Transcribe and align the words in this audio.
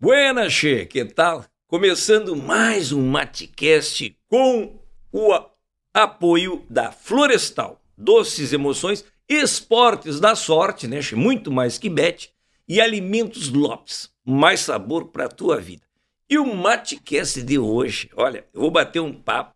Buenas, 0.00 0.52
che, 0.54 0.86
que 0.86 1.04
tal? 1.04 1.44
Começando 1.66 2.34
mais 2.34 2.90
um 2.90 3.06
Matecast 3.06 4.16
com 4.28 4.80
o 5.12 5.32
a- 5.32 5.50
apoio 5.92 6.64
da 6.70 6.90
Florestal. 6.90 7.80
Doces 7.96 8.52
emoções, 8.52 9.04
esportes 9.28 10.18
da 10.18 10.34
sorte, 10.34 10.86
né? 10.86 11.02
che? 11.02 11.14
Muito 11.14 11.52
mais 11.52 11.76
que 11.76 11.90
bet. 11.90 12.32
E 12.66 12.80
Alimentos 12.80 13.50
Lopes. 13.50 14.10
Mais 14.24 14.60
sabor 14.60 15.08
para 15.08 15.28
tua 15.28 15.60
vida. 15.60 15.82
E 16.28 16.38
o 16.38 16.54
Matecast 16.54 17.42
de 17.42 17.58
hoje, 17.58 18.08
olha, 18.16 18.46
eu 18.54 18.60
vou 18.62 18.70
bater 18.70 19.00
um 19.00 19.12
papo 19.12 19.54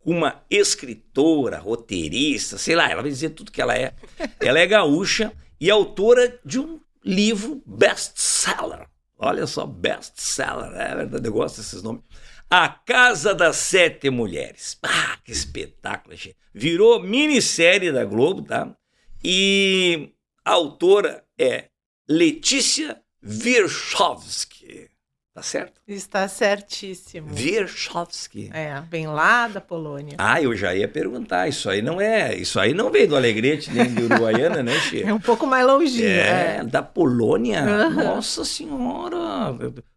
com 0.00 0.10
uma 0.10 0.42
escritora, 0.50 1.58
roteirista, 1.58 2.58
sei 2.58 2.74
lá, 2.76 2.90
ela 2.90 3.02
vai 3.02 3.10
dizer 3.10 3.30
tudo 3.30 3.50
que 3.52 3.62
ela 3.62 3.74
é. 3.76 3.94
Ela 4.40 4.58
é 4.58 4.66
gaúcha 4.66 5.32
e 5.60 5.70
autora 5.70 6.38
de 6.44 6.58
um 6.60 6.80
livro 7.04 7.62
best-seller. 7.64 8.86
Olha 9.18 9.46
só, 9.46 9.66
best-seller, 9.66 10.72
é 10.74 10.94
verdade, 10.94 11.26
eu 11.26 11.32
gosto 11.32 11.56
desses 11.56 11.82
nomes. 11.82 12.02
A 12.50 12.68
Casa 12.68 13.34
das 13.34 13.56
Sete 13.56 14.10
Mulheres. 14.10 14.78
Ah, 14.82 15.18
que 15.24 15.32
espetáculo, 15.32 16.14
gente. 16.14 16.36
Virou 16.54 17.02
minissérie 17.02 17.90
da 17.90 18.04
Globo, 18.04 18.42
tá? 18.42 18.76
E 19.24 20.12
a 20.44 20.52
autora 20.52 21.24
é 21.38 21.70
Letícia 22.08 23.02
Virchovsky. 23.20 24.88
Tá 25.36 25.42
certo? 25.42 25.74
Está 25.86 26.26
certíssimo. 26.28 27.28
Virchovsky. 27.28 28.48
É, 28.54 28.80
vem 28.90 29.06
lá 29.06 29.46
da 29.46 29.60
Polônia. 29.60 30.14
Ah, 30.16 30.40
eu 30.40 30.56
já 30.56 30.74
ia 30.74 30.88
perguntar. 30.88 31.46
Isso 31.46 31.68
aí 31.68 31.82
não 31.82 32.00
é. 32.00 32.34
Isso 32.34 32.58
aí 32.58 32.72
não 32.72 32.90
veio 32.90 33.06
do 33.06 33.16
Alegrete 33.16 33.70
nem 33.70 33.92
de 33.92 34.02
Uruguaiana, 34.02 34.62
né, 34.62 34.72
Che? 34.80 35.02
É 35.02 35.12
um 35.12 35.20
pouco 35.20 35.46
mais 35.46 35.66
longinho. 35.66 36.08
É, 36.08 36.56
É. 36.60 36.64
da 36.64 36.82
Polônia. 36.82 37.60
Aham. 37.62 38.04
Nossa 38.04 38.46
Senhora. 38.46 39.52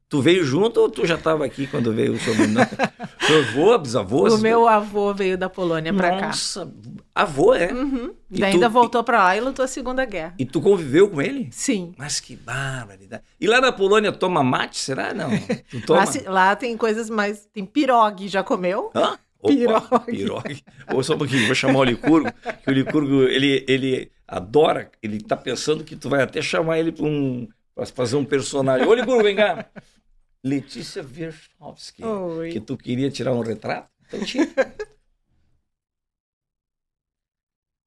Tu 0.10 0.20
veio 0.22 0.44
junto 0.44 0.80
ou 0.82 0.90
tu 0.90 1.06
já 1.06 1.14
estava 1.14 1.46
aqui 1.46 1.68
quando 1.68 1.94
veio 1.94 2.14
o 2.14 2.20
sobrenome? 2.20 2.66
Seu 3.28 3.40
avô, 3.42 3.78
bisavô? 3.78 4.28
O 4.28 4.38
meu 4.40 4.68
avô 4.68 5.14
veio 5.14 5.38
da 5.38 5.48
Polônia 5.48 5.94
pra 5.94 6.18
cá. 6.18 6.28
Nossa, 6.28 6.74
avô, 7.14 7.54
é? 7.54 7.72
Uhum. 7.72 8.16
E 8.32 8.40
E 8.40 8.44
ainda 8.44 8.68
tu- 8.68 8.72
voltou 8.74 9.04
pra 9.04 9.24
lá 9.24 9.38
e 9.38 9.40
lutou 9.40 9.64
a 9.64 9.68
Segunda 9.68 10.04
Guerra. 10.06 10.34
E 10.40 10.46
tu 10.46 10.60
conviveu 10.62 11.08
com 11.12 11.22
ele? 11.22 11.48
Sim. 11.52 11.94
Mas 11.96 12.20
que 12.20 12.36
barbaridade. 12.36 13.22
E 13.40 13.46
lá 13.46 13.62
na 13.62 13.72
Polônia 13.72 14.12
toma 14.12 14.44
mate, 14.44 14.80
será? 14.80 15.14
Não. 15.14 15.30
Tu 15.70 15.80
toma? 15.86 16.00
Lá, 16.00 16.06
se- 16.08 16.28
lá 16.28 16.56
tem 16.56 16.76
coisas 16.76 17.08
mais. 17.08 17.46
Tem 17.54 17.64
pirogue, 17.64 18.28
já 18.28 18.42
comeu? 18.44 18.90
Hã? 18.96 19.16
Opa, 19.42 19.54
Pirogue. 19.54 20.06
pirogue. 20.08 20.64
Ou 20.92 21.04
só 21.04 21.14
um 21.14 21.18
pouquinho, 21.20 21.46
vou 21.46 21.54
chamar 21.56 21.80
o 21.80 21.84
Licurgo, 21.84 22.30
que 22.64 22.70
o 22.70 22.74
Licurgo, 22.74 23.24
ele, 23.24 23.64
ele 23.70 24.12
adora, 24.28 24.90
ele 25.04 25.22
tá 25.22 25.38
pensando 25.38 25.84
que 25.84 25.96
tu 25.96 26.10
vai 26.10 26.24
até 26.24 26.42
chamar 26.42 26.78
ele 26.80 26.92
para 26.92 27.06
um, 27.06 27.48
pra 27.76 27.86
fazer 27.86 28.16
um 28.18 28.26
personagem. 28.26 28.86
Ô, 28.88 28.94
Licurgo, 28.94 29.24
vem 29.24 29.36
cá. 29.38 29.66
Letícia 30.44 31.04
Virchovsky, 31.04 32.04
Oi. 32.04 32.52
que 32.52 32.62
tu 32.62 32.78
queria 32.78 33.12
tirar 33.12 33.34
um 33.34 33.42
retrato? 33.42 33.90
Então 34.08 34.24
tira. 34.24 34.46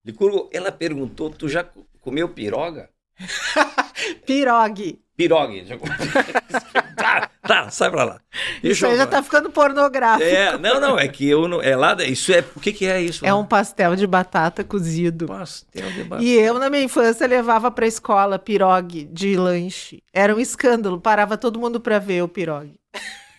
Licurgo, 0.05 0.51
ela 0.53 0.73
perguntou, 0.73 1.31
tu 1.31 1.49
já 1.49 1.63
co- 1.65 1.87
comeu 2.01 2.29
piroga? 2.35 2.91
Pirogue. 4.27 5.01
Pirogue. 5.17 5.65
Tá, 6.95 7.29
tá, 7.43 7.71
sai 7.71 7.91
pra 7.91 8.05
lá. 8.05 8.21
Isso 8.63 8.87
aí 8.87 8.97
já 8.97 9.07
tá 9.07 9.21
ficando 9.23 9.51
pornográfico. 9.51 10.23
É, 10.23 10.57
não, 10.57 10.81
não, 10.81 10.97
é 10.97 11.09
que 11.09 11.29
eu 11.29 11.49
não. 11.49 11.61
É 11.61 11.75
lá, 11.75 11.97
isso 12.05 12.33
é. 12.33 12.45
O 12.55 12.61
que, 12.61 12.73
que 12.73 12.87
é 12.87 13.01
isso? 13.01 13.27
É 13.27 13.35
um 13.35 13.45
pastel 13.45 13.97
de 13.97 14.07
batata 14.07 14.63
cozido. 14.63 15.27
pastel 15.27 15.91
de 15.91 16.05
batata. 16.05 16.23
E 16.23 16.33
eu, 16.33 16.61
na 16.61 16.71
minha 16.71 16.85
infância, 16.85 17.27
levava 17.27 17.73
pra 17.73 17.89
escola 17.89 18.39
pirogue 18.39 19.05
de 19.07 19.37
lanche. 19.37 20.01
Era 20.13 20.35
um 20.35 20.39
escândalo, 20.39 21.01
parava 21.01 21.37
todo 21.37 21.59
mundo 21.59 21.81
pra 21.81 21.99
ver 21.99 22.23
o 22.23 22.29
pirogue. 22.29 22.79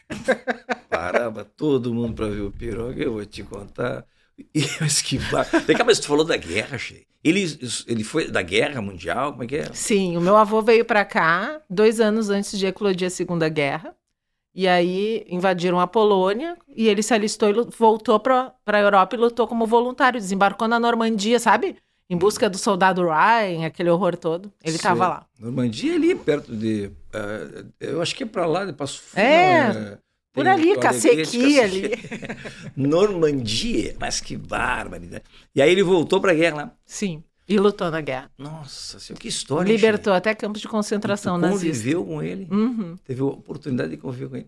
Parava 0.89 1.45
todo 1.45 1.93
mundo 1.93 2.13
pra 2.13 2.27
ver 2.27 2.41
o 2.41 2.51
piroga, 2.51 3.01
eu 3.01 3.13
vou 3.13 3.25
te 3.25 3.43
contar. 3.43 4.05
E 4.55 4.61
eu 4.79 4.85
esquivar. 4.87 5.45
Vem 5.65 5.75
cá, 5.77 5.83
mas 5.83 5.99
tu 5.99 6.07
falou 6.07 6.23
da 6.25 6.37
guerra, 6.37 6.77
Che. 6.77 7.05
Ele, 7.23 7.43
ele 7.87 8.03
foi 8.03 8.29
da 8.29 8.41
guerra 8.41 8.81
mundial? 8.81 9.31
Como 9.31 9.43
é 9.43 9.47
que 9.47 9.55
é? 9.57 9.73
Sim, 9.73 10.17
o 10.17 10.21
meu 10.21 10.35
avô 10.35 10.61
veio 10.61 10.83
pra 10.85 11.05
cá 11.05 11.61
dois 11.69 11.99
anos 11.99 12.29
antes 12.29 12.57
de 12.57 12.65
eclodir 12.65 13.07
a 13.07 13.09
Segunda 13.11 13.47
Guerra. 13.47 13.95
E 14.55 14.67
aí 14.67 15.25
invadiram 15.29 15.79
a 15.79 15.87
Polônia 15.87 16.55
e 16.67 16.87
ele 16.87 17.01
se 17.01 17.13
alistou 17.13 17.49
e 17.49 17.53
voltou 17.77 18.19
pra 18.19 18.53
pra 18.63 18.79
Europa 18.79 19.15
e 19.15 19.19
lutou 19.19 19.47
como 19.47 19.65
voluntário. 19.65 20.19
Desembarcou 20.19 20.67
na 20.67 20.79
Normandia, 20.79 21.39
sabe? 21.39 21.77
Em 22.09 22.17
busca 22.17 22.49
do 22.49 22.57
soldado 22.57 23.01
Ryan, 23.03 23.65
aquele 23.65 23.89
horror 23.89 24.15
todo. 24.17 24.51
Ele 24.63 24.73
Sei. 24.77 24.81
tava 24.83 25.07
lá. 25.07 25.25
Normandia 25.39 25.95
ali 25.95 26.13
perto 26.13 26.55
de. 26.55 26.91
eh, 27.13 27.65
eu 27.79 28.01
acho 28.01 28.13
que 28.15 28.23
é 28.23 28.25
pra 28.27 28.45
lá 28.45 28.65
de 28.65 28.73
Passo 28.73 29.01
Fundo. 29.01 29.19
É, 29.23 29.73
né? 29.73 29.97
Por 30.33 30.47
ali, 30.47 30.75
Cacequi 30.77 31.59
ali. 31.59 31.91
Normandia, 32.75 33.95
mas 33.99 34.19
que 34.19 34.35
barbaridade. 34.35 35.23
E 35.53 35.61
aí 35.61 35.71
ele 35.71 35.83
voltou 35.83 36.19
pra 36.19 36.33
guerra 36.33 36.55
lá. 36.55 36.71
Sim, 36.85 37.23
e 37.47 37.59
lutou 37.59 37.91
na 37.91 38.01
guerra. 38.01 38.31
Nossa, 38.37 38.99
senhora, 38.99 39.21
que 39.21 39.27
história. 39.27 39.71
Libertou 39.71 40.13
até 40.13 40.33
campos 40.33 40.61
de 40.61 40.67
concentração 40.67 41.37
nazista. 41.37 41.67
conviveu 41.67 42.05
com 42.05 42.23
ele. 42.23 42.47
Uhum. 42.49 42.95
Teve 43.05 43.21
a 43.21 43.25
oportunidade 43.25 43.91
de 43.91 43.97
conviver 43.97 44.29
com 44.29 44.35
ele. 44.37 44.47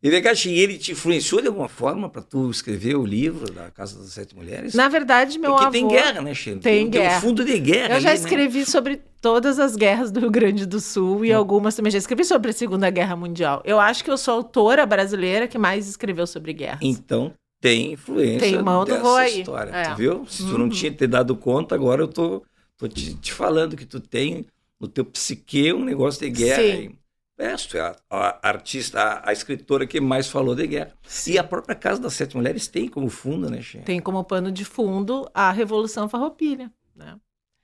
E 0.00 0.10
vem 0.10 0.22
cá, 0.22 0.32
Che, 0.32 0.48
e 0.48 0.60
ele 0.60 0.78
te 0.78 0.92
influenciou 0.92 1.40
de 1.40 1.48
alguma 1.48 1.68
forma 1.68 2.08
para 2.08 2.22
tu 2.22 2.48
escrever 2.50 2.94
o 2.96 3.04
livro 3.04 3.52
da 3.52 3.68
Casa 3.70 3.98
das 3.98 4.12
Sete 4.12 4.34
Mulheres? 4.36 4.72
Na 4.74 4.88
verdade, 4.88 5.38
meu 5.40 5.50
Porque 5.50 5.64
avô... 5.64 5.72
tem 5.72 5.88
guerra, 5.88 6.20
né, 6.22 6.34
Che? 6.34 6.54
Tem 6.56 6.86
um 6.86 6.90
guerra. 6.90 7.20
fundo 7.20 7.44
de 7.44 7.58
guerra. 7.58 7.94
Eu 7.96 8.00
já 8.00 8.10
ali, 8.10 8.18
né? 8.20 8.24
escrevi 8.24 8.64
sobre 8.64 9.00
todas 9.20 9.58
as 9.58 9.74
guerras 9.74 10.12
do 10.12 10.20
Rio 10.20 10.30
Grande 10.30 10.64
do 10.66 10.78
Sul 10.78 11.24
e 11.24 11.32
algumas 11.32 11.74
também 11.74 11.90
já 11.90 11.98
escrevi 11.98 12.24
sobre 12.24 12.50
a 12.50 12.52
Segunda 12.54 12.88
Guerra 12.90 13.16
Mundial. 13.16 13.60
Eu 13.64 13.80
acho 13.80 14.04
que 14.04 14.10
eu 14.10 14.16
sou 14.16 14.34
a 14.34 14.36
autora 14.36 14.86
brasileira 14.86 15.48
que 15.48 15.58
mais 15.58 15.88
escreveu 15.88 16.28
sobre 16.28 16.52
guerras. 16.52 16.78
Então 16.80 17.34
tem 17.60 17.94
influência 17.94 18.38
Tem 18.38 18.62
mão 18.62 18.84
do 18.84 18.92
dessa 18.92 19.16
aí. 19.18 19.40
história, 19.40 19.70
É. 19.72 19.82
tu 19.90 19.96
viu? 19.96 20.24
Se 20.28 20.44
tu 20.44 20.56
não 20.56 20.66
Uhum. 20.66 20.68
tinha 20.68 20.92
te 20.92 21.08
dado 21.08 21.34
conta, 21.34 21.74
agora 21.74 22.00
eu 22.02 22.06
tô, 22.06 22.44
tô 22.76 22.86
te, 22.86 23.14
te 23.14 23.32
falando 23.32 23.76
que 23.76 23.84
tu 23.84 23.98
tem 23.98 24.46
no 24.80 24.86
teu 24.86 25.04
psique 25.04 25.72
um 25.72 25.84
negócio 25.84 26.20
de 26.20 26.30
guerra. 26.30 26.62
Sim. 26.62 26.70
aí. 26.70 26.90
É, 27.38 27.54
a, 27.80 27.96
a 28.10 28.48
artista, 28.48 29.00
a, 29.00 29.30
a 29.30 29.32
escritora 29.32 29.86
que 29.86 30.00
mais 30.00 30.28
falou 30.28 30.56
de 30.56 30.66
guerra. 30.66 30.92
Sim. 31.06 31.32
E 31.32 31.38
a 31.38 31.44
própria 31.44 31.74
Casa 31.76 32.00
das 32.00 32.14
Sete 32.14 32.36
Mulheres 32.36 32.66
tem 32.66 32.88
como 32.88 33.08
fundo, 33.08 33.48
né, 33.48 33.62
Che? 33.62 33.78
Tem 33.78 34.00
como 34.00 34.24
pano 34.24 34.50
de 34.50 34.64
fundo 34.64 35.30
a 35.32 35.52
Revolução 35.52 36.08
Farroupilha. 36.08 36.72
Né? 36.96 37.16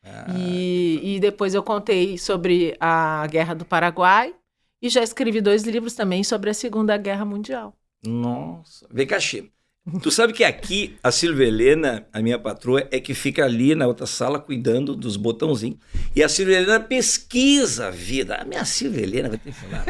Ah, 0.05 0.27
E, 0.37 1.17
e 1.17 1.21
depois 1.21 1.55
eu 1.55 1.63
contei 1.63 2.17
sobre 2.17 2.77
a 2.79 3.27
Guerra 3.27 3.55
do 3.55 3.65
Paraguai 3.65 4.33
e 4.81 4.89
já 4.89 5.03
escrevi 5.03 5.41
dois 5.41 5.65
livros 5.65 5.95
também 5.95 6.23
sobre 6.23 6.51
a 6.51 6.55
Segunda 6.55 6.97
Guerra 6.97 7.25
Mundial. 7.25 7.75
Nossa. 8.07 8.87
Vem 8.93 9.07
cá, 9.07 9.19
Che. 9.19 9.51
Tu 10.03 10.11
sabe 10.11 10.33
que 10.33 10.43
aqui 10.43 10.97
a 11.03 11.11
Silvia 11.11 11.47
Helena, 11.47 12.07
a 12.11 12.23
minha 12.23 12.39
patroa, 12.39 12.89
é 12.91 12.99
que 12.99 13.13
fica 13.13 13.45
ali 13.45 13.75
na 13.75 13.87
outra 13.87 14.07
sala 14.07 14.41
cuidando 14.41 14.97
dos 14.97 15.17
botãozinhos. 15.19 15.79
E 16.17 16.23
a 16.23 16.29
Silvia 16.29 16.57
Helena 16.57 16.81
pesquisa 16.81 17.89
a 17.89 17.91
vida. 17.91 18.37
A 18.37 18.45
minha 18.45 18.65
Silvia 18.65 19.03
Helena, 19.03 19.29
vai 19.29 19.39
ter 19.39 19.53
que 19.53 19.57
falar. 19.57 19.85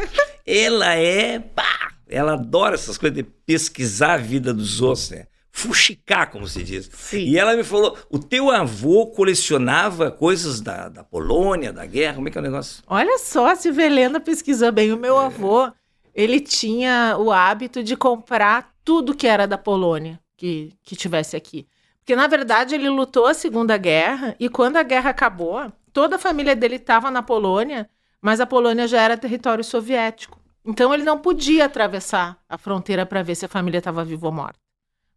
Ela 0.45 0.95
é. 0.95 1.39
Pá, 1.39 1.93
ela 2.09 2.33
adora 2.33 2.75
essas 2.75 2.97
coisas 2.97 3.15
de 3.15 3.23
pesquisar 3.23 4.15
a 4.15 4.17
vida 4.17 4.53
dos 4.53 4.81
outros, 4.81 5.11
né? 5.11 5.27
Fuxicar, 5.49 6.29
como 6.29 6.45
se 6.45 6.61
diz. 6.61 6.89
Sim. 6.93 7.19
E 7.19 7.37
ela 7.37 7.55
me 7.55 7.63
falou: 7.63 7.97
o 8.09 8.19
teu 8.19 8.51
avô 8.51 9.07
colecionava 9.07 10.11
coisas 10.11 10.59
da, 10.59 10.89
da 10.89 11.05
Polônia, 11.05 11.71
da 11.71 11.85
guerra, 11.85 12.15
como 12.15 12.27
é 12.27 12.31
que 12.31 12.37
é 12.37 12.41
o 12.41 12.43
negócio? 12.43 12.83
Olha 12.85 13.17
só, 13.17 13.51
a 13.51 13.55
Silvia 13.55 13.85
Helena 13.85 14.19
pesquisou 14.19 14.73
bem. 14.73 14.91
O 14.91 14.97
meu 14.97 15.17
avô, 15.17 15.71
ele 16.13 16.41
tinha 16.41 17.15
o 17.17 17.31
hábito 17.31 17.81
de 17.81 17.95
comprar 17.95 18.74
tudo 18.85 19.15
que 19.15 19.27
era 19.27 19.47
da 19.47 19.57
Polônia 19.57 20.19
que, 20.37 20.73
que 20.83 20.95
tivesse 20.95 21.35
aqui. 21.35 21.67
Porque, 21.99 22.15
na 22.15 22.27
verdade, 22.27 22.75
ele 22.75 22.87
lutou 22.87 23.25
a 23.25 23.33
Segunda 23.33 23.75
Guerra 23.77 24.35
e 24.39 24.47
quando 24.47 24.77
a 24.77 24.83
guerra 24.83 25.09
acabou, 25.09 25.73
toda 25.91 26.17
a 26.17 26.19
família 26.19 26.55
dele 26.55 26.75
estava 26.75 27.09
na 27.09 27.23
Polônia, 27.23 27.89
mas 28.21 28.39
a 28.39 28.45
Polônia 28.45 28.87
já 28.87 29.01
era 29.01 29.17
território 29.17 29.63
soviético. 29.63 30.39
Então, 30.63 30.93
ele 30.93 31.03
não 31.03 31.17
podia 31.17 31.65
atravessar 31.65 32.37
a 32.47 32.57
fronteira 32.57 33.05
para 33.05 33.23
ver 33.23 33.33
se 33.33 33.45
a 33.45 33.49
família 33.49 33.79
estava 33.79 34.05
viva 34.05 34.27
ou 34.27 34.31
morta. 34.31 34.59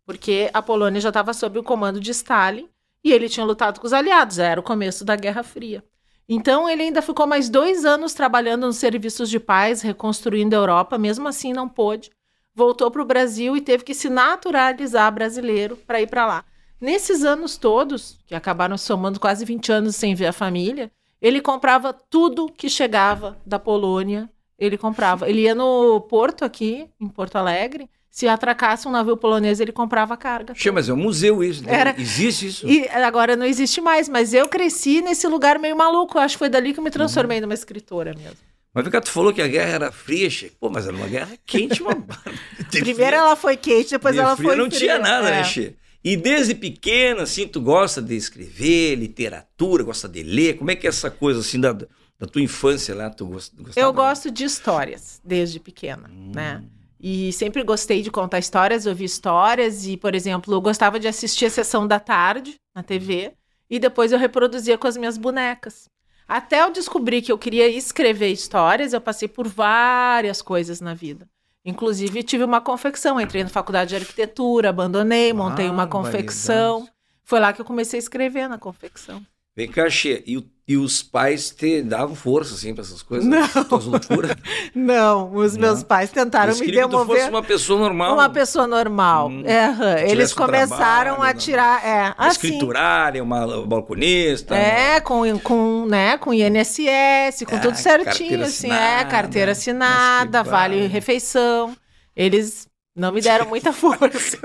Porque 0.07 0.51
a 0.55 0.63
Polônia 0.63 1.01
já 1.01 1.11
estava 1.11 1.35
sob 1.35 1.59
o 1.59 1.63
comando 1.63 2.01
de 2.01 2.11
Stalin 2.11 2.69
e 3.05 3.13
ele 3.13 3.29
tinha 3.29 3.45
lutado 3.45 3.81
com 3.81 3.87
os 3.87 3.93
aliados, 3.93 4.39
era 4.39 4.59
o 4.59 4.63
começo 4.63 5.05
da 5.05 5.15
Guerra 5.15 5.43
Fria. 5.43 5.85
Então 6.29 6.69
ele 6.69 6.83
ainda 6.83 7.01
ficou 7.01 7.27
mais 7.27 7.49
dois 7.49 7.85
anos 7.85 8.13
trabalhando 8.13 8.67
nos 8.67 8.77
serviços 8.77 9.31
de 9.31 9.41
paz, 9.41 9.81
reconstruindo 9.81 10.55
a 10.55 10.59
Europa, 10.59 10.99
mesmo 10.99 11.27
assim 11.27 11.53
não 11.53 11.69
pôde. 11.69 12.11
Voltou 12.59 12.91
para 12.91 13.01
o 13.01 13.05
Brasil 13.05 13.57
e 13.57 13.61
teve 13.61 13.85
que 13.85 13.95
se 13.95 14.09
naturalizar 14.11 15.13
brasileiro 15.15 15.77
para 15.87 16.01
ir 16.03 16.09
para 16.09 16.27
lá. 16.27 16.45
Nesses 16.81 17.23
anos 17.23 17.57
todos, 17.57 18.19
que 18.27 18.35
acabaram 18.35 18.77
somando 18.77 19.21
quase 19.21 19.45
20 19.45 19.71
anos 19.71 19.95
sem 19.95 20.13
ver 20.13 20.27
a 20.27 20.33
família, 20.33 20.91
ele 21.23 21.41
comprava 21.41 21.93
tudo 21.93 22.51
que 22.51 22.69
chegava 22.69 23.39
da 23.47 23.61
Polônia, 23.61 24.29
ele 24.59 24.77
comprava. 24.77 25.29
Ele 25.31 25.43
ia 25.43 25.55
no 25.55 26.01
porto 26.01 26.45
aqui, 26.45 26.89
em 27.01 27.07
Porto 27.07 27.37
Alegre, 27.37 27.89
se 28.11 28.27
atracasse 28.27 28.89
um 28.89 28.91
navio 28.91 29.17
polonês, 29.17 29.61
ele 29.61 29.71
comprava 29.71 30.15
a 30.15 30.17
carga. 30.17 30.53
Che, 30.53 30.69
mas 30.73 30.89
é 30.89 30.93
um 30.93 30.97
museu 30.97 31.45
isso. 31.45 31.65
né? 31.65 31.73
Era- 31.73 31.95
Existe 31.97 32.47
isso? 32.49 32.67
E 32.69 32.89
agora 32.89 33.37
não 33.37 33.47
existe 33.47 33.81
mais, 33.81 34.09
mas 34.09 34.35
eu 34.35 34.49
cresci 34.49 35.01
nesse 35.01 35.29
lugar 35.29 35.61
meio 35.61 35.77
maluco. 35.77 36.19
Eu 36.19 36.23
acho 36.23 36.35
que 36.35 36.41
foi 36.41 36.49
dali 36.49 36.73
que 36.73 36.81
eu 36.81 36.85
me 36.85 36.91
transformei 36.91 37.41
numa 37.41 37.55
escritora 37.55 38.15
mesmo. 38.17 38.48
Mas 38.75 38.85
vem 38.85 38.93
cá, 38.93 39.01
tu 39.01 39.11
falou 39.11 39.33
que 39.33 39.43
a 39.43 39.49
guerra 39.49 39.71
era 39.71 39.93
fria, 39.93 40.29
che. 40.31 40.53
Pô, 40.61 40.71
mas 40.71 40.87
era 40.87 40.95
uma 40.97 41.09
guerra 41.09 41.37
quente, 41.47 41.83
uma 41.83 41.95
Primeiro 42.71 43.17
ela 43.17 43.35
foi 43.37 43.57
quente, 43.57 43.91
depois 43.91 44.15
de 44.15 44.21
ela 44.21 44.37
fria 44.37 44.49
foi 44.49 44.57
não 44.57 44.67
fria. 44.67 44.79
tinha 44.79 44.99
nada, 44.99 45.29
é. 45.29 45.31
né, 45.33 45.45
Che? 45.45 45.77
E 46.05 46.17
desde 46.17 46.55
pequena, 46.55 47.23
assim, 47.23 47.47
tu 47.49 47.61
gosta 47.61 48.01
de 48.01 48.15
escrever, 48.15 48.95
literatura, 48.95 49.83
gosta 49.83 50.09
de 50.09 50.23
ler? 50.23 50.57
Como 50.57 50.71
é 50.71 50.77
que 50.77 50.87
é 50.87 50.91
essa 50.91 51.11
coisa, 51.11 51.41
assim, 51.41 51.59
da, 51.61 51.73
da 51.73 52.27
tua 52.31 52.41
infância 52.41 52.95
lá? 52.95 53.11
Tu 53.11 53.27
gost- 53.27 53.53
gostava? 53.57 53.87
Eu 53.87 53.93
gosto 53.93 54.31
de 54.31 54.45
histórias, 54.45 55.21
desde 55.25 55.59
pequena, 55.59 56.09
Hum. 56.09 56.33
né? 56.35 56.63
E 57.01 57.33
sempre 57.33 57.63
gostei 57.65 58.03
de 58.03 58.11
contar 58.11 58.39
histórias, 58.39 58.85
ouvir 58.87 59.05
histórias. 59.05 59.87
E, 59.87 59.97
por 59.97 60.15
exemplo, 60.15 60.53
eu 60.55 60.61
gostava 60.61 60.99
de 61.01 61.07
assistir 61.09 61.47
a 61.47 61.51
sessão 61.51 61.87
da 61.87 62.01
tarde 62.01 62.55
na 62.75 62.83
TV. 62.83 63.33
E 63.71 63.79
depois 63.79 64.11
eu 64.13 64.19
reproduzia 64.19 64.77
com 64.79 64.87
as 64.89 64.97
minhas 64.97 65.17
bonecas. 65.19 65.89
Até 66.29 66.63
eu 66.63 66.71
descobrir 66.71 67.23
que 67.23 67.33
eu 67.33 67.39
queria 67.39 67.67
escrever 67.69 68.29
histórias, 68.29 68.93
eu 68.93 69.01
passei 69.01 69.27
por 69.27 69.49
várias 69.49 70.43
coisas 70.43 70.79
na 70.79 70.93
vida. 70.93 71.27
Inclusive, 71.65 72.23
tive 72.23 72.45
uma 72.45 72.61
confecção. 72.61 73.19
Entrei 73.19 73.43
na 73.43 73.49
faculdade 73.49 73.91
de 73.91 73.97
arquitetura, 73.97 74.69
abandonei, 74.69 75.33
montei 75.33 75.71
uma 75.71 75.87
confecção. 75.87 76.87
Foi 77.25 77.41
lá 77.41 77.53
que 77.53 77.61
eu 77.61 77.65
comecei 77.65 77.99
a 77.99 78.03
escrever 78.03 78.49
na 78.49 78.59
confecção. 78.59 79.25
Vem 79.59 79.67
cá, 79.69 79.91
Che. 79.91 80.23
E, 80.25 80.41
e 80.69 80.77
os 80.77 81.03
pais 81.03 81.51
te 81.51 81.83
davam 81.83 82.15
força, 82.15 82.55
assim, 82.55 82.73
pra 82.73 82.83
essas 82.85 83.03
coisas? 83.03 83.27
Não. 83.29 83.39
Essas 83.43 83.85
loucuras? 83.87 84.37
Não, 84.73 85.35
os 85.35 85.57
meus 85.57 85.81
Não. 85.81 85.85
pais 85.89 86.11
tentaram 86.13 86.51
Eles 86.51 86.61
me 86.61 86.67
queriam 86.67 86.89
que 86.89 86.95
tu 86.95 86.99
demover. 87.01 87.17
fosse 87.23 87.29
uma 87.31 87.43
pessoa 87.43 87.81
normal. 87.81 88.15
Uma 88.15 88.31
pessoa 88.31 88.67
normal. 88.69 89.29
Hum. 89.31 89.43
É. 89.45 90.09
Eles 90.09 90.33
começaram 90.33 91.17
trabalho, 91.17 91.23
a 91.23 91.35
né? 91.35 91.41
tirar. 91.41 91.85
É, 91.85 92.15
assim. 92.17 92.47
escriturária, 92.47 93.21
uma 93.21 93.67
balconista. 93.67 94.55
É, 94.55 95.01
com, 95.01 95.37
com, 95.41 95.87
né, 95.87 96.17
com 96.19 96.33
INSS, 96.33 97.45
com 97.45 97.57
É, 97.57 97.59
tudo 97.61 97.75
certinho, 97.77 98.45
assim, 98.45 98.71
é, 98.71 98.75
assinada. 98.77 99.11
carteira 99.11 99.53
assinada, 99.53 100.39
Mas 100.39 100.47
que 100.47 100.51
vale 100.53 100.87
refeição. 100.87 101.77
Eles 102.15 102.69
não 102.95 103.11
me 103.11 103.21
deram 103.21 103.47
muita 103.49 103.73
força. 103.75 104.39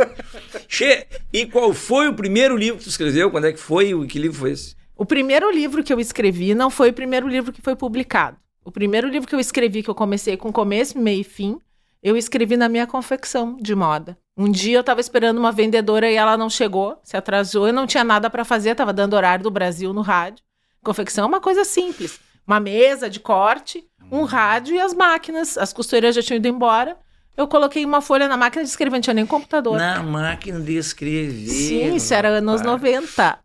Che, 0.67 1.05
e 1.31 1.45
qual 1.45 1.71
foi 1.71 2.07
o 2.07 2.13
primeiro 2.15 2.57
livro 2.57 2.77
que 2.79 2.85
tu 2.85 2.89
escreveu? 2.89 3.29
Quando 3.29 3.45
é 3.45 3.51
que 3.53 3.59
foi? 3.59 3.91
e 3.91 4.07
Que 4.07 4.17
livro 4.17 4.39
foi 4.39 4.51
esse? 4.53 4.75
O 4.95 5.05
primeiro 5.05 5.51
livro 5.51 5.83
que 5.83 5.91
eu 5.91 5.99
escrevi 5.99 6.53
não 6.53 6.69
foi 6.69 6.91
o 6.91 6.93
primeiro 6.93 7.27
livro 7.27 7.51
que 7.51 7.61
foi 7.61 7.75
publicado. 7.75 8.37
O 8.63 8.71
primeiro 8.71 9.07
livro 9.07 9.27
que 9.27 9.35
eu 9.35 9.39
escrevi, 9.39 9.81
que 9.81 9.89
eu 9.89 9.95
comecei 9.95 10.37
com 10.37 10.51
começo, 10.51 10.97
meio 10.97 11.21
e 11.21 11.23
fim, 11.23 11.59
eu 12.01 12.15
escrevi 12.15 12.55
na 12.55 12.69
minha 12.69 12.85
confecção 12.85 13.57
de 13.59 13.73
moda. 13.73 14.17
Um 14.37 14.49
dia 14.51 14.77
eu 14.77 14.81
estava 14.81 15.01
esperando 15.01 15.37
uma 15.37 15.51
vendedora 15.51 16.09
e 16.09 16.15
ela 16.15 16.37
não 16.37 16.49
chegou, 16.49 16.97
se 17.03 17.17
atrasou, 17.17 17.67
eu 17.67 17.73
não 17.73 17.87
tinha 17.87 18.03
nada 18.03 18.29
para 18.29 18.45
fazer, 18.45 18.71
estava 18.71 18.93
dando 18.93 19.15
horário 19.15 19.43
do 19.43 19.51
Brasil 19.51 19.93
no 19.93 20.01
rádio. 20.01 20.43
Confecção 20.83 21.25
é 21.25 21.27
uma 21.27 21.41
coisa 21.41 21.63
simples. 21.63 22.19
Uma 22.45 22.59
mesa 22.59 23.09
de 23.09 23.19
corte, 23.19 23.83
um 24.11 24.23
rádio 24.23 24.75
e 24.75 24.79
as 24.79 24.93
máquinas. 24.93 25.57
As 25.57 25.73
costureiras 25.73 26.15
já 26.15 26.21
tinham 26.21 26.37
ido 26.37 26.47
embora. 26.47 26.97
Eu 27.35 27.47
coloquei 27.47 27.83
uma 27.83 27.99
folha 28.01 28.27
na 28.27 28.37
máquina 28.37 28.63
de 28.63 28.69
escrever, 28.69 28.97
não 28.97 29.01
tinha 29.01 29.13
nem 29.13 29.25
computador. 29.25 29.77
Na 29.77 30.03
máquina 30.03 30.59
de 30.59 30.77
escrever. 30.77 31.49
Sim, 31.49 31.95
isso 31.95 32.13
era 32.13 32.29
anos 32.29 32.61
rapaz. 32.61 32.81
90. 32.83 33.39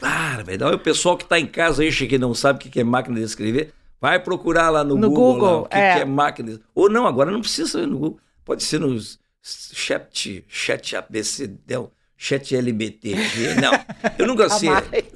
Bárbaro. 0.00 0.74
O 0.76 0.78
pessoal 0.78 1.16
que 1.16 1.24
está 1.24 1.38
em 1.38 1.46
casa 1.46 1.82
aí, 1.82 1.90
que 1.92 2.18
não 2.18 2.34
sabe 2.34 2.58
o 2.66 2.70
que 2.70 2.80
é 2.80 2.84
máquina 2.84 3.16
de 3.16 3.24
escrever, 3.24 3.72
vai 4.00 4.18
procurar 4.18 4.70
lá 4.70 4.82
no, 4.82 4.96
No 4.96 5.10
Google, 5.10 5.32
Google, 5.34 5.50
lá, 5.52 5.60
o 5.60 5.68
que 5.68 5.76
é. 5.76 5.94
que 5.96 6.00
é 6.00 6.04
máquina. 6.04 6.52
de- 6.52 6.60
Ou 6.74 6.88
não, 6.90 7.06
agora 7.06 7.30
não 7.30 7.40
precisa 7.40 7.70
saber 7.72 7.86
no 7.86 7.98
Google. 7.98 8.20
Pode 8.44 8.62
ser 8.62 8.80
nos 8.80 9.18
chat, 9.42 10.44
chat 10.48 10.96
ABC, 10.96 11.50
não, 11.68 11.90
chat 12.16 12.54
LBTG. 12.56 13.54
Não, 13.60 13.72
eu 14.18 14.26
nunca 14.26 14.48
sei. 14.50 14.70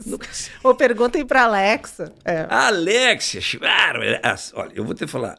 Nunca 0.05 0.29
sei. 0.33 0.53
Ou 0.63 0.75
perguntem 0.75 1.25
para 1.25 1.45
Alexa. 1.45 2.13
É. 2.25 2.47
Alexia, 2.51 3.41
bárbaro. 3.59 4.19
Ah, 4.23 4.37
Olha, 4.55 4.73
eu 4.75 4.85
vou 4.85 4.95
te 4.95 5.07
falar. 5.07 5.39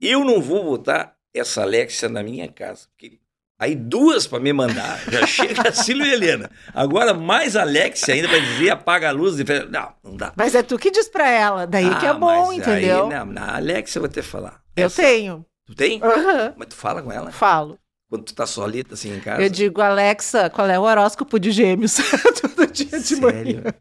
Eu 0.00 0.24
não 0.24 0.40
vou 0.42 0.64
botar 0.64 1.15
essa 1.38 1.62
Alexia 1.62 2.08
na 2.08 2.22
minha 2.22 2.48
casa. 2.48 2.86
Porque 2.88 3.18
aí 3.58 3.74
duas 3.74 4.26
para 4.26 4.40
me 4.40 4.52
mandar. 4.52 5.00
Já 5.10 5.24
chega 5.26 5.68
a 5.68 5.72
Silvia 5.72 6.12
Helena. 6.12 6.50
Agora 6.74 7.12
mais 7.14 7.56
Alexia 7.56 8.14
ainda 8.14 8.28
para 8.28 8.38
dizer 8.38 8.70
apaga 8.70 9.08
a 9.08 9.12
luz. 9.12 9.38
e 9.38 9.44
Não, 9.70 9.92
não 10.02 10.16
dá. 10.16 10.32
Mas 10.36 10.54
é 10.54 10.62
tu 10.62 10.78
que 10.78 10.90
diz 10.90 11.08
pra 11.08 11.28
ela, 11.28 11.66
daí 11.66 11.88
que 11.96 12.06
é 12.06 12.10
Ah, 12.10 12.14
bom, 12.14 12.52
entendeu? 12.52 13.04
Aí, 13.04 13.10
não, 13.14 13.26
na 13.26 13.56
Alexia 13.56 13.98
eu 13.98 14.02
vou 14.02 14.10
te 14.10 14.22
falar. 14.22 14.60
Eu 14.76 14.86
Essa- 14.86 15.02
tenho. 15.02 15.44
Tu 15.66 15.74
tem? 15.74 16.00
Aham. 16.02 16.54
Mas 16.56 16.68
tu 16.68 16.74
fala 16.76 17.02
com 17.02 17.10
ela? 17.10 17.32
Falo. 17.32 17.78
Quando 18.08 18.22
tu 18.24 18.34
tá 18.34 18.46
solita 18.46 18.94
assim 18.94 19.16
em 19.16 19.18
casa? 19.20 19.42
Eu 19.42 19.48
digo, 19.50 19.80
Alexa, 19.80 20.48
qual 20.48 20.68
é 20.68 20.78
o 20.78 20.82
horóscopo 20.82 21.40
de 21.40 21.50
gêmeos? 21.50 21.96
Todo 22.40 22.66
dia 22.68 23.00
de 23.00 23.16
manhã. 23.16 23.32
Sério? 23.62 23.74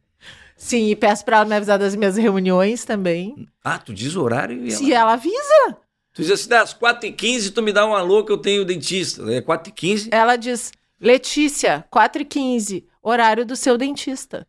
Sim, 0.57 0.87
e 0.89 0.95
peço 0.95 1.23
pra 1.23 1.35
ela 1.37 1.45
me 1.45 1.53
avisar 1.55 1.77
das 1.77 1.95
minhas 1.95 2.17
reuniões 2.17 2.85
também. 2.85 3.47
Ah, 3.63 3.77
tu 3.77 3.93
diz 3.93 4.15
o 4.15 4.23
horário 4.23 4.57
e 4.57 4.69
ela... 4.69 4.77
Se 4.77 4.91
ela 4.93 5.13
avisa, 5.13 5.77
Tu 6.15 6.21
diz 6.21 6.31
assim, 6.31 6.47
das 6.49 6.73
4h15 6.73 7.53
tu 7.53 7.61
me 7.61 7.73
dá 7.73 7.85
um 7.85 7.93
alô 7.93 8.23
que 8.23 8.31
eu 8.31 8.37
tenho 8.37 8.63
dentista. 8.65 9.21
É 9.31 9.41
4h15? 9.41 10.07
ela 10.11 10.37
diz, 10.37 10.71
Letícia, 10.99 11.85
4h15, 11.93 12.85
horário 13.03 13.45
do 13.45 13.55
seu 13.55 13.77
dentista. 13.77 14.47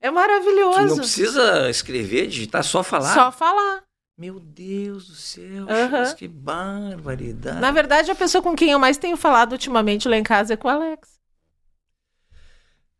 É 0.00 0.08
Tu 0.08 0.14
maravilhoso. 0.14 0.86
não 0.86 0.96
precisa 0.98 1.68
escrever, 1.68 2.28
digitar, 2.28 2.62
só 2.62 2.82
falar. 2.84 3.12
Só 3.12 3.32
falar. 3.32 3.82
Meu 4.16 4.38
Deus 4.38 5.08
do 5.08 5.14
céu, 5.14 5.66
Aham. 5.68 5.90
Chas, 6.04 6.14
que 6.14 6.28
barbaridade. 6.28 7.58
Na 7.60 7.72
verdade, 7.72 8.10
a 8.10 8.14
pessoa 8.14 8.40
com 8.40 8.54
quem 8.54 8.70
eu 8.70 8.78
mais 8.78 8.96
tenho 8.96 9.16
falado 9.16 9.52
ultimamente 9.52 10.08
lá 10.08 10.16
em 10.16 10.22
casa 10.22 10.54
é 10.54 10.56
com 10.56 10.68
o 10.68 10.70
Alex. 10.70 11.18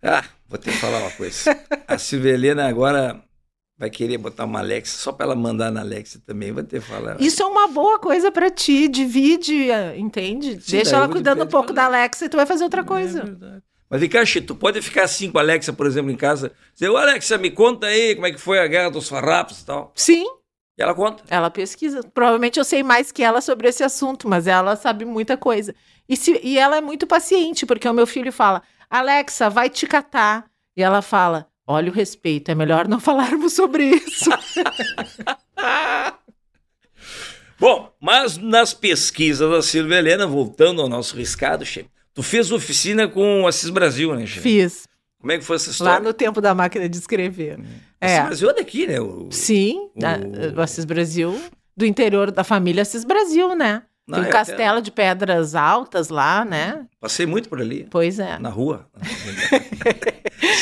Ah, 0.02 0.24
vou 0.48 0.58
te 0.58 0.70
falar 0.72 0.98
uma 0.98 1.10
coisa. 1.12 1.56
A 1.86 1.98
Silvia 1.98 2.32
Helena 2.32 2.66
agora 2.68 3.22
vai 3.80 3.88
querer 3.90 4.18
botar 4.18 4.44
uma 4.44 4.58
Alexa 4.60 4.98
só 4.98 5.10
para 5.10 5.24
ela 5.24 5.34
mandar 5.34 5.72
na 5.72 5.80
Alexa 5.80 6.20
também. 6.26 6.52
Vou 6.52 6.62
te 6.62 6.78
falar. 6.80 7.18
Isso 7.18 7.42
é 7.42 7.46
uma 7.46 7.66
boa 7.66 7.98
coisa 7.98 8.30
pra 8.30 8.50
ti, 8.50 8.86
divide, 8.86 9.70
eh, 9.70 9.98
entende? 9.98 10.60
Sim, 10.60 10.72
Deixa 10.72 10.96
ela 10.96 11.08
cuidando 11.08 11.42
um 11.44 11.46
pouco 11.46 11.72
da. 11.72 11.86
Alexa 11.86 12.26
e 12.26 12.28
tu 12.28 12.36
vai 12.36 12.44
fazer 12.44 12.62
outra 12.62 12.82
É 12.82 12.84
coisa. 12.84 13.24
verdade. 13.24 13.62
Mas 13.88 14.00
vem 14.00 14.08
cá, 14.08 14.20
tu 14.46 14.54
pode 14.54 14.80
ficar 14.82 15.04
assim 15.04 15.30
com 15.32 15.38
a 15.38 15.40
Alexa, 15.40 15.72
por 15.72 15.86
exemplo, 15.86 16.10
em 16.12 16.16
casa. 16.16 16.52
Dizer, 16.74 16.90
ô 16.90 16.96
Alexa, 16.98 17.38
me 17.38 17.50
conta 17.50 17.86
aí 17.86 18.14
como 18.14 18.26
é 18.26 18.30
que 18.32 18.38
foi 18.38 18.58
a 18.60 18.66
guerra 18.68 18.90
dos 18.90 19.08
farrapos 19.08 19.62
e 19.62 19.64
tal. 19.66 19.90
Sim, 19.96 20.24
E 20.78 20.82
ela 20.82 20.94
conta. 20.94 21.24
ela 21.30 21.50
pesquisa. 21.50 22.02
Provavelmente 22.14 22.58
eu 22.58 22.64
sei 22.64 22.82
mais 22.82 23.10
que 23.10 23.22
ela 23.22 23.40
sobre 23.40 23.66
esse 23.66 23.82
assunto, 23.82 24.28
mas 24.28 24.46
ela 24.46 24.76
sabe 24.76 25.04
muita 25.06 25.36
coisa. 25.38 25.74
E, 26.08 26.16
se- 26.16 26.38
e 26.42 26.58
ela 26.58 26.76
é 26.76 26.80
muito 26.80 27.06
paciente, 27.06 27.64
porque 27.66 27.88
o 27.88 27.94
meu 27.94 28.06
filho 28.06 28.30
fala: 28.30 28.62
Alexa, 28.90 29.48
vai 29.50 29.70
te 29.70 29.86
catar. 29.86 30.44
E 30.76 30.82
ela 30.82 31.00
fala: 31.02 31.48
olha 31.70 31.90
o 31.90 31.94
respeito, 31.94 32.50
é 32.50 32.54
melhor 32.54 32.86
não 32.88 32.98
falarmos 33.00 33.52
sobre 33.52 33.84
isso. 33.90 34.30
Bom, 37.58 37.92
mas 38.00 38.38
nas 38.38 38.72
pesquisas 38.72 39.50
da 39.50 39.60
Silvia 39.62 39.96
Helena, 39.98 40.26
voltando 40.26 40.80
ao 40.80 40.88
nosso 40.88 41.14
riscado, 41.16 41.64
Che, 41.64 41.84
tu 42.14 42.22
fez 42.22 42.50
oficina 42.50 43.06
com 43.06 43.42
o 43.42 43.46
Assis 43.46 43.68
Brasil, 43.70 44.14
né, 44.14 44.26
Che? 44.26 44.40
Fiz. 44.40 44.88
Como 45.20 45.32
é 45.32 45.38
que 45.38 45.44
foi 45.44 45.56
essa 45.56 45.70
história? 45.70 45.92
Lá 45.94 46.00
no 46.00 46.14
tempo 46.14 46.40
da 46.40 46.54
máquina 46.54 46.88
de 46.88 46.96
escrever. 46.96 47.58
Assis 48.00 48.16
É. 48.18 48.22
Brasil 48.24 48.48
é 48.50 48.54
daqui, 48.54 48.86
né? 48.86 48.98
O... 49.00 49.28
Sim, 49.30 49.90
O- 49.94 50.58
o 50.58 50.60
Assis 50.62 50.86
Brasil, 50.86 51.38
do 51.76 51.84
interior 51.84 52.30
da 52.30 52.42
família 52.42 52.80
Assis 52.80 53.04
Brasil, 53.04 53.54
né? 53.54 53.82
Não, 54.08 54.16
Tem 54.18 54.24
um 54.24 54.26
eu 54.28 54.32
castelo 54.32 54.82
de 54.82 54.90
pedras 54.90 55.54
altas 55.54 56.08
lá, 56.08 56.44
né? 56.44 56.84
Passei 57.00 57.26
muito 57.26 57.48
por 57.48 57.60
ali, 57.60 57.86
Pois 57.90 58.18
é. 58.18 58.38
na 58.38 58.48
rua. 58.48 58.86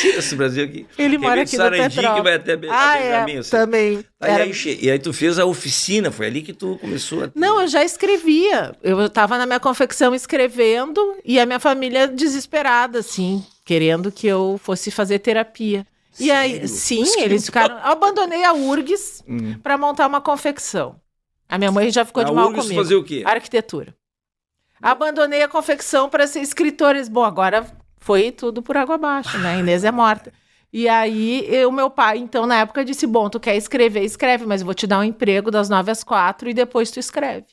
Sim, 0.01 0.09
esse 0.09 0.35
Brasil 0.35 0.63
aqui. 0.65 0.85
Ele 0.97 1.17
Quem 1.17 1.27
mora 1.27 1.41
aqui 1.41 1.57
no 1.57 1.63
Sarandi 1.63 1.89
que 1.89 1.95
Petrópolis. 1.95 2.23
vai 2.23 2.33
até, 2.35 2.55
Be- 2.55 2.69
Ah, 2.69 2.93
até 2.93 2.99
é, 3.07 3.11
Benjamin, 3.11 3.37
assim. 3.39 3.49
também. 3.51 4.05
Aí, 4.19 4.31
Era- 4.31 4.43
aí, 4.43 4.79
e 4.81 4.91
aí 4.91 4.99
tu 4.99 5.11
fez 5.13 5.39
a 5.39 5.45
oficina, 5.45 6.11
foi 6.11 6.27
ali 6.27 6.41
que 6.41 6.53
tu 6.53 6.77
começou 6.79 7.23
a... 7.23 7.31
Não, 7.35 7.59
eu 7.61 7.67
já 7.67 7.83
escrevia. 7.83 8.75
Eu 8.83 9.05
estava 9.05 9.37
na 9.37 9.45
minha 9.45 9.59
confecção 9.59 10.13
escrevendo 10.13 11.17
e 11.25 11.39
a 11.39 11.45
minha 11.45 11.59
família 11.59 12.07
desesperada, 12.07 12.99
assim, 12.99 13.43
querendo 13.65 14.11
que 14.11 14.27
eu 14.27 14.59
fosse 14.63 14.91
fazer 14.91 15.19
terapia. 15.19 15.85
E 16.19 16.29
aí, 16.31 16.51
Sério? 16.53 16.67
sim, 16.67 16.99
Mas 16.99 17.15
que 17.15 17.21
eles 17.21 17.45
ficaram. 17.45 17.75
Eu 17.77 17.85
abandonei 17.91 18.43
a 18.43 18.53
URGS 18.53 19.23
Hum. 19.27 19.55
para 19.63 19.77
montar 19.77 20.05
uma 20.07 20.21
confecção. 20.21 20.95
A 21.49 21.57
minha 21.57 21.71
mãe 21.71 21.89
já 21.91 22.05
ficou 22.05 22.21
A 22.21 22.25
de 22.27 22.31
mal 22.31 22.47
URGS 22.47 22.61
comigo. 22.61 22.81
fazer 22.81 22.95
o 22.95 23.03
quê? 23.03 23.23
Arquitetura. 23.25 23.95
Abandonei 24.81 25.41
a 25.41 25.47
confecção 25.47 26.07
para 26.09 26.27
ser 26.27 26.41
escritores. 26.41 27.09
Bom, 27.09 27.23
agora 27.23 27.65
foi 27.97 28.31
tudo 28.31 28.61
por 28.61 28.77
água 28.77 28.95
abaixo, 28.95 29.37
né? 29.39 29.55
A 29.55 29.57
Inês 29.57 29.83
é 29.83 29.91
morta. 29.91 30.31
E 30.71 30.87
aí, 30.87 31.65
o 31.65 31.71
meu 31.71 31.89
pai, 31.89 32.19
então, 32.19 32.45
na 32.45 32.59
época, 32.59 32.85
disse: 32.85 33.07
Bom, 33.07 33.27
tu 33.29 33.39
quer 33.39 33.55
escrever, 33.57 34.03
escreve, 34.03 34.45
mas 34.45 34.61
eu 34.61 34.65
vou 34.65 34.73
te 34.75 34.85
dar 34.85 34.99
um 34.99 35.03
emprego 35.03 35.49
das 35.49 35.67
nove 35.67 35.89
às 35.91 36.03
quatro 36.03 36.47
e 36.49 36.53
depois 36.53 36.91
tu 36.91 36.99
escreve. 36.99 37.47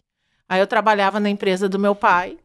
Aí 0.49 0.61
eu 0.61 0.67
trabalhava 0.67 1.19
na 1.19 1.31
empresa 1.31 1.69
do 1.69 1.79
meu 1.79 1.95
pai 1.95 2.37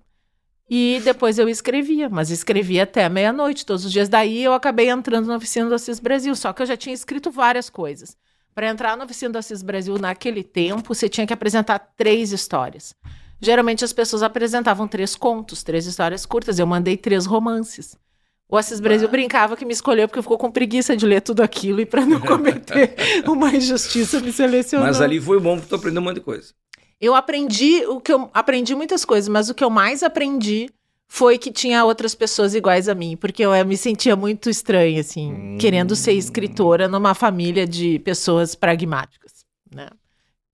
e 0.70 1.02
depois 1.04 1.38
eu 1.38 1.50
escrevia, 1.50 2.10
mas 2.10 2.32
escrevia 2.32 2.84
até 2.84 3.08
meia-noite, 3.10 3.66
todos 3.66 3.86
os 3.86 3.92
dias. 3.92 4.08
Daí 4.08 4.42
eu 4.44 4.54
acabei 4.54 4.90
entrando 4.90 5.28
na 5.28 5.36
oficina 5.36 5.68
do 5.68 5.76
Assis 5.76 6.00
Brasil, 6.00 6.34
só 6.36 6.54
que 6.54 6.62
eu 6.62 6.66
já 6.66 6.78
tinha 6.78 6.96
escrito 6.96 7.30
várias 7.30 7.70
coisas. 7.70 8.16
Para 8.54 8.68
entrar 8.68 8.98
na 8.98 9.06
oficina 9.06 9.32
do 9.32 9.38
Assis 9.38 9.62
Brasil 9.62 9.98
naquele 9.98 10.44
tempo, 10.44 10.94
você 10.94 11.08
tinha 11.08 11.26
que 11.26 11.34
apresentar 11.34 11.80
três 11.80 12.32
histórias. 12.32 12.94
Geralmente 13.40 13.84
as 13.84 13.94
pessoas 13.94 14.22
apresentavam 14.22 14.88
três 14.88 15.16
contos, 15.16 15.64
três 15.64 15.86
histórias 15.86 16.26
curtas. 16.26 16.60
Eu 16.60 16.68
mandei 16.68 16.98
três 16.98 17.26
romances. 17.26 17.98
O 18.48 18.58
Assis 18.58 18.82
Brasil 18.82 19.08
brincava 19.08 19.56
que 19.56 19.64
me 19.64 19.72
escolheu 19.72 20.08
porque 20.08 20.22
ficou 20.22 20.38
com 20.38 20.52
preguiça 20.52 20.96
de 20.96 21.06
ler 21.06 21.22
tudo 21.22 21.42
aquilo 21.42 21.80
e 21.80 21.86
para 21.86 22.06
não 22.06 22.20
cometer 22.22 22.96
uma 23.26 23.56
injustiça 23.56 24.20
me 24.20 24.34
selecionou. 24.34 24.86
Mas 24.86 25.00
ali 25.00 25.22
foi 25.22 25.40
bom 25.40 25.56
porque 25.56 25.70
tu 25.70 25.76
aprendeu 25.76 26.02
um 26.02 26.06
monte 26.06 26.16
de 26.16 26.22
coisa. 26.22 26.54
Eu 27.00 27.16
aprendi 27.16 27.86
o 27.88 28.02
que 28.02 28.12
eu 28.12 28.30
aprendi 28.34 28.76
muitas 28.76 29.06
coisas, 29.06 29.30
mas 29.30 29.50
o 29.50 29.56
que 29.56 29.64
eu 29.64 29.70
mais 29.70 30.04
aprendi 30.04 30.70
foi 31.14 31.38
que 31.38 31.52
tinha 31.52 31.84
outras 31.84 32.16
pessoas 32.16 32.56
iguais 32.56 32.88
a 32.88 32.96
mim, 32.96 33.18
porque 33.18 33.44
eu, 33.44 33.54
eu 33.54 33.66
me 33.66 33.76
sentia 33.76 34.16
muito 34.16 34.50
estranha, 34.50 35.02
assim, 35.02 35.34
Hum. 35.34 35.58
querendo 35.60 35.94
ser 35.94 36.14
escritora 36.14 36.88
numa 36.88 37.14
família 37.14 37.68
de 37.68 38.00
pessoas 38.00 38.56
pragmáticas, 38.56 39.44
né? 39.76 39.90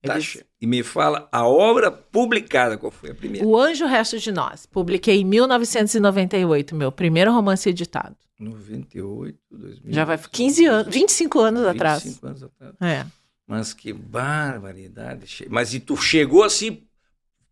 Tá, 0.02 0.16
Eles- 0.16 0.44
E 0.60 0.66
me 0.66 0.82
fala 0.82 1.28
a 1.32 1.48
obra 1.48 1.92
publicada, 1.92 2.76
qual 2.76 2.92
foi 2.92 3.12
a 3.12 3.16
primeira? 3.16 3.46
O 3.46 3.56
Anjo 3.56 3.86
Resto 3.86 4.18
de 4.18 4.32
Nós. 4.32 4.66
Publiquei 4.66 5.22
em 5.22 5.26
1998, 5.26 6.76
meu 6.76 6.92
primeiro 6.92 7.32
romance 7.32 7.70
editado. 7.70 8.16
98, 8.40 9.38
2000. 9.52 9.94
Já 9.94 10.06
vai 10.06 10.18
15 10.18 10.66
anos, 10.66 10.92
25 10.94 11.40
anos 11.40 11.62
25 11.62 11.76
atrás. 11.76 12.24
anos 12.24 12.44
atrás. 12.44 12.74
É. 12.82 13.06
Mas 13.46 13.74
que 13.74 13.94
barbaridade. 13.94 15.46
Mas 15.50 15.74
e 15.76 15.80
tu 15.80 15.96
chegou 15.96 16.44
assim 16.44 16.82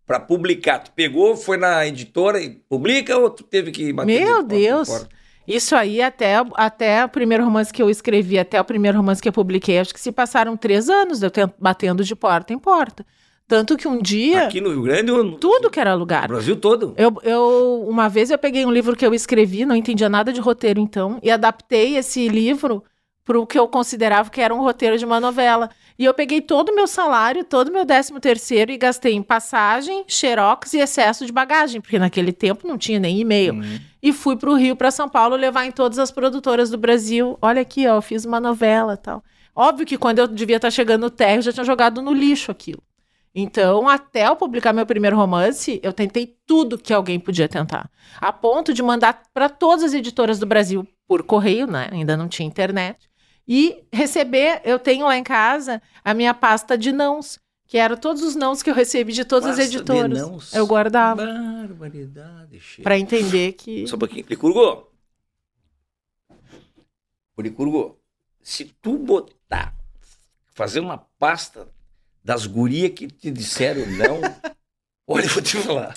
para 0.06 0.20
publicar? 0.20 0.80
Tu 0.80 0.92
pegou, 0.92 1.36
foi 1.36 1.58
na 1.58 1.86
editora 1.86 2.42
e 2.42 2.50
publica 2.50 3.18
ou 3.18 3.30
tu 3.30 3.44
teve 3.44 3.72
que 3.72 3.92
bater 3.92 4.20
de 4.20 4.26
Meu 4.26 4.42
em 4.42 4.46
Deus. 4.46 5.08
Isso 5.48 5.76
aí, 5.76 6.02
até, 6.02 6.36
até 6.56 7.06
o 7.06 7.10
primeiro 7.10 7.44
romance 7.44 7.72
que 7.72 7.82
eu 7.82 7.90
escrevi, 7.90 8.40
até 8.40 8.60
o 8.60 8.66
primeiro 8.66 8.98
romance 8.98 9.22
que 9.22 9.30
eu 9.30 9.34
publiquei, 9.34 9.78
acho 9.78 9.94
que 9.94 10.00
se 10.00 10.12
passaram 10.12 10.58
três 10.58 10.90
anos 10.90 11.22
eu 11.22 11.30
batendo 11.60 12.04
de 12.04 12.16
porta 12.16 12.52
em 12.52 12.58
porta. 12.58 13.06
Tanto 13.48 13.78
que 13.78 13.88
um 13.88 14.02
dia, 14.02 14.46
Aqui 14.46 14.60
no 14.60 14.72
Rio 14.72 14.82
Grande 14.82 15.12
ou 15.12 15.24
no 15.24 15.38
tudo 15.38 15.70
que 15.70 15.80
era 15.80 15.94
no 15.94 16.00
lugar. 16.00 16.28
Brasil 16.28 16.56
todo? 16.56 16.96
Eu, 16.98 17.16
eu, 17.22 17.86
uma 17.88 18.10
vez 18.10 18.32
eu 18.32 18.40
peguei 18.40 18.66
um 18.66 18.72
livro 18.72 18.96
que 18.96 19.06
eu 19.06 19.14
escrevi, 19.14 19.66
não 19.66 19.76
entendia 19.76 20.10
nada 20.10 20.34
de 20.34 20.42
roteiro 20.42 20.80
então, 20.80 21.20
e 21.22 21.30
adaptei 21.30 21.96
esse 21.96 22.28
livro 22.28 22.84
para 23.26 23.40
o 23.40 23.48
que 23.48 23.58
eu 23.58 23.68
considerava 23.68 24.30
que 24.30 24.40
era 24.40 24.54
um 24.54 24.62
roteiro 24.62 24.98
de 24.98 25.04
uma 25.04 25.20
novela. 25.20 25.72
E 25.98 26.06
eu 26.06 26.14
peguei 26.14 26.42
todo 26.42 26.70
o 26.70 26.76
meu 26.76 26.86
salário, 26.86 27.44
todo 27.44 27.70
o 27.70 27.74
meu 27.74 27.84
décimo 27.84 28.20
terceiro 28.20 28.72
e 28.72 28.78
gastei 28.78 29.14
em 29.14 29.24
passagem, 29.24 30.04
xerox 30.08 30.74
e 30.74 30.80
excesso 30.80 31.26
de 31.26 31.32
bagagem, 31.32 31.82
porque 31.82 31.98
naquele 31.98 32.32
tempo 32.32 32.68
não 32.68 32.78
tinha 32.78 33.00
nem 33.00 33.20
e-mail. 33.20 33.56
Hum. 33.56 33.80
E 34.04 34.14
fui 34.14 34.38
para 34.38 34.52
o 34.52 34.56
Rio, 34.56 34.76
para 34.76 34.92
São 34.92 35.10
Paulo, 35.10 35.36
levar 35.36 35.66
em 35.66 35.72
todas 35.72 35.98
as 35.98 36.12
produtoras 36.12 36.70
do 36.70 36.78
Brasil. 36.78 37.38
Olha 37.42 37.62
aqui, 37.62 37.88
ó, 37.88 37.96
eu 37.96 38.02
fiz 38.02 38.26
uma 38.26 38.40
novela 38.40 38.94
e 38.94 38.98
tal. 38.98 39.24
Óbvio 39.56 39.86
que 39.86 39.98
quando 39.98 40.20
eu 40.20 40.28
devia 40.28 40.58
estar 40.58 40.70
chegando 40.70 41.02
no 41.02 41.10
térreo, 41.10 41.40
eu 41.40 41.44
já 41.44 41.54
tinha 41.54 41.64
jogado 41.64 42.02
no 42.02 42.14
lixo 42.14 42.52
aquilo. 42.52 42.84
Então, 43.34 43.90
até 43.90 44.28
eu 44.28 44.36
publicar 44.36 44.72
meu 44.72 44.86
primeiro 44.86 45.16
romance, 45.18 45.80
eu 45.84 45.92
tentei 45.92 46.38
tudo 46.46 46.78
que 46.78 46.94
alguém 46.94 47.20
podia 47.20 47.50
tentar. 47.50 47.90
A 48.18 48.32
ponto 48.32 48.74
de 48.74 48.82
mandar 48.84 49.24
para 49.34 49.50
todas 49.50 49.84
as 49.84 49.94
editoras 49.94 50.40
do 50.40 50.46
Brasil 50.46 50.88
por 51.08 51.24
correio, 51.24 51.68
né? 51.68 51.90
Ainda 51.92 52.16
não 52.16 52.28
tinha 52.28 52.48
internet. 52.48 53.10
E 53.48 53.84
receber, 53.92 54.62
eu 54.64 54.80
tenho 54.80 55.06
lá 55.06 55.18
em 55.18 55.24
casa 55.24 55.82
a 56.04 56.14
minha 56.14 56.34
pasta 56.34 56.78
de 56.78 56.92
nãos, 56.92 57.38
que 57.68 57.78
eram 57.78 57.96
todos 57.98 58.24
os 58.24 58.36
nãos 58.36 58.64
que 58.64 58.70
eu 58.70 58.74
recebi 58.74 59.14
de 59.14 59.24
todas 59.26 59.50
as 59.52 59.56
Pasta 59.58 59.72
de 59.72 59.78
editoras. 59.78 60.20
nãos. 60.20 60.54
Eu 60.54 60.66
guardava 60.66 61.26
Barbaridade. 61.26 62.60
para 62.82 62.98
entender 62.98 63.54
que 63.54 63.88
Só 63.88 63.96
um 63.96 64.00
pouquinho. 64.00 64.26
Licurgo. 64.28 64.88
Licurgo, 67.38 68.00
se 68.42 68.66
tu 68.82 68.98
botar, 68.98 69.76
fazer 70.54 70.80
uma 70.80 70.98
pasta 71.20 71.68
das 72.24 72.46
gurias 72.48 72.92
que 72.92 73.08
te 73.08 73.30
disseram 73.30 73.86
não, 73.88 74.20
olha, 75.06 75.26
eu 75.26 75.30
vou 75.30 75.44
te 75.44 75.58
falar, 75.58 75.94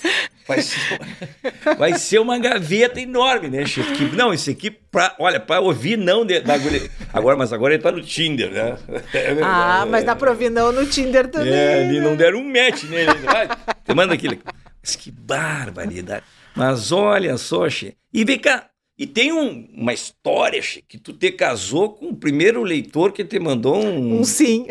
vai 0.49 0.61
ser, 0.61 0.79
uma- 0.99 1.75
vai 1.77 1.93
ser 1.97 2.19
uma 2.19 2.37
gaveta 2.39 2.99
enorme, 2.99 3.47
né, 3.49 3.65
chefe? 3.65 3.93
Que- 3.93 4.15
Não, 4.15 4.33
esse 4.33 4.49
aqui, 4.51 4.69
pra, 4.71 5.15
olha, 5.19 5.39
para 5.39 5.61
ouvir 5.61 5.97
não 5.97 6.25
de- 6.25 6.41
da 6.41 6.57
guria. 6.57 6.89
Agora, 7.13 7.37
mas 7.37 7.53
agora 7.53 7.73
ele 7.75 7.83
tá 7.83 7.91
no 7.91 8.01
Tinder, 8.01 8.51
né? 8.51 8.77
É 9.13 9.37
Ah, 9.43 9.85
mas 9.89 10.03
dá 10.03 10.15
pra 10.15 10.31
ouvir 10.31 10.49
não 10.49 10.71
no 10.71 10.85
Tinder 10.85 11.27
também. 11.29 11.53
é, 11.53 11.83
ali 11.85 11.99
né? 11.99 12.05
não 12.05 12.15
deram 12.15 12.39
um 12.39 12.47
match 12.47 12.83
nele. 12.83 13.13
Vai, 13.23 13.47
te 13.47 13.93
manda 13.93 14.13
aquilo. 14.13 14.37
Mas 14.81 14.95
que 14.95 15.11
barbaridade. 15.11 16.23
Mas 16.55 16.91
olha 16.91 17.37
só, 17.37 17.69
Che. 17.69 17.95
E 18.13 18.25
vem 18.25 18.39
cá. 18.39 18.65
E 18.97 19.07
tem 19.07 19.31
um- 19.31 19.65
uma 19.77 19.93
história, 19.93 20.61
Che, 20.61 20.81
que 20.85 20.97
tu 20.97 21.13
te 21.13 21.31
casou 21.31 21.93
com 21.93 22.07
o 22.09 22.15
primeiro 22.15 22.61
leitor 22.63 23.13
que 23.13 23.23
te 23.23 23.39
mandou 23.39 23.77
um. 23.77 24.19
Um 24.19 24.23
sim. 24.25 24.65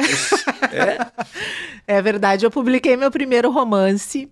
É? 0.72 1.06
É 1.90 2.02
verdade, 2.02 2.44
eu 2.44 2.50
publiquei 2.50 2.98
meu 2.98 3.10
primeiro 3.10 3.50
romance. 3.50 4.30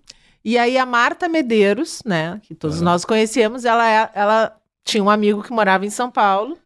E 0.48 0.56
aí 0.56 0.78
a 0.78 0.86
Marta 0.86 1.28
Medeiros, 1.28 2.00
né, 2.06 2.40
que 2.44 2.54
todos 2.54 2.80
Ah. 2.80 2.84
nós 2.84 3.04
conhecemos, 3.04 3.64
ela, 3.64 3.84
é- 3.90 4.10
ela 4.14 4.56
tinha 4.84 5.02
um 5.02 5.10
amigo 5.10 5.42
que 5.42 5.50
morava 5.52 5.84
em 5.84 5.90
São 5.90 6.08
Paulo. 6.08 6.56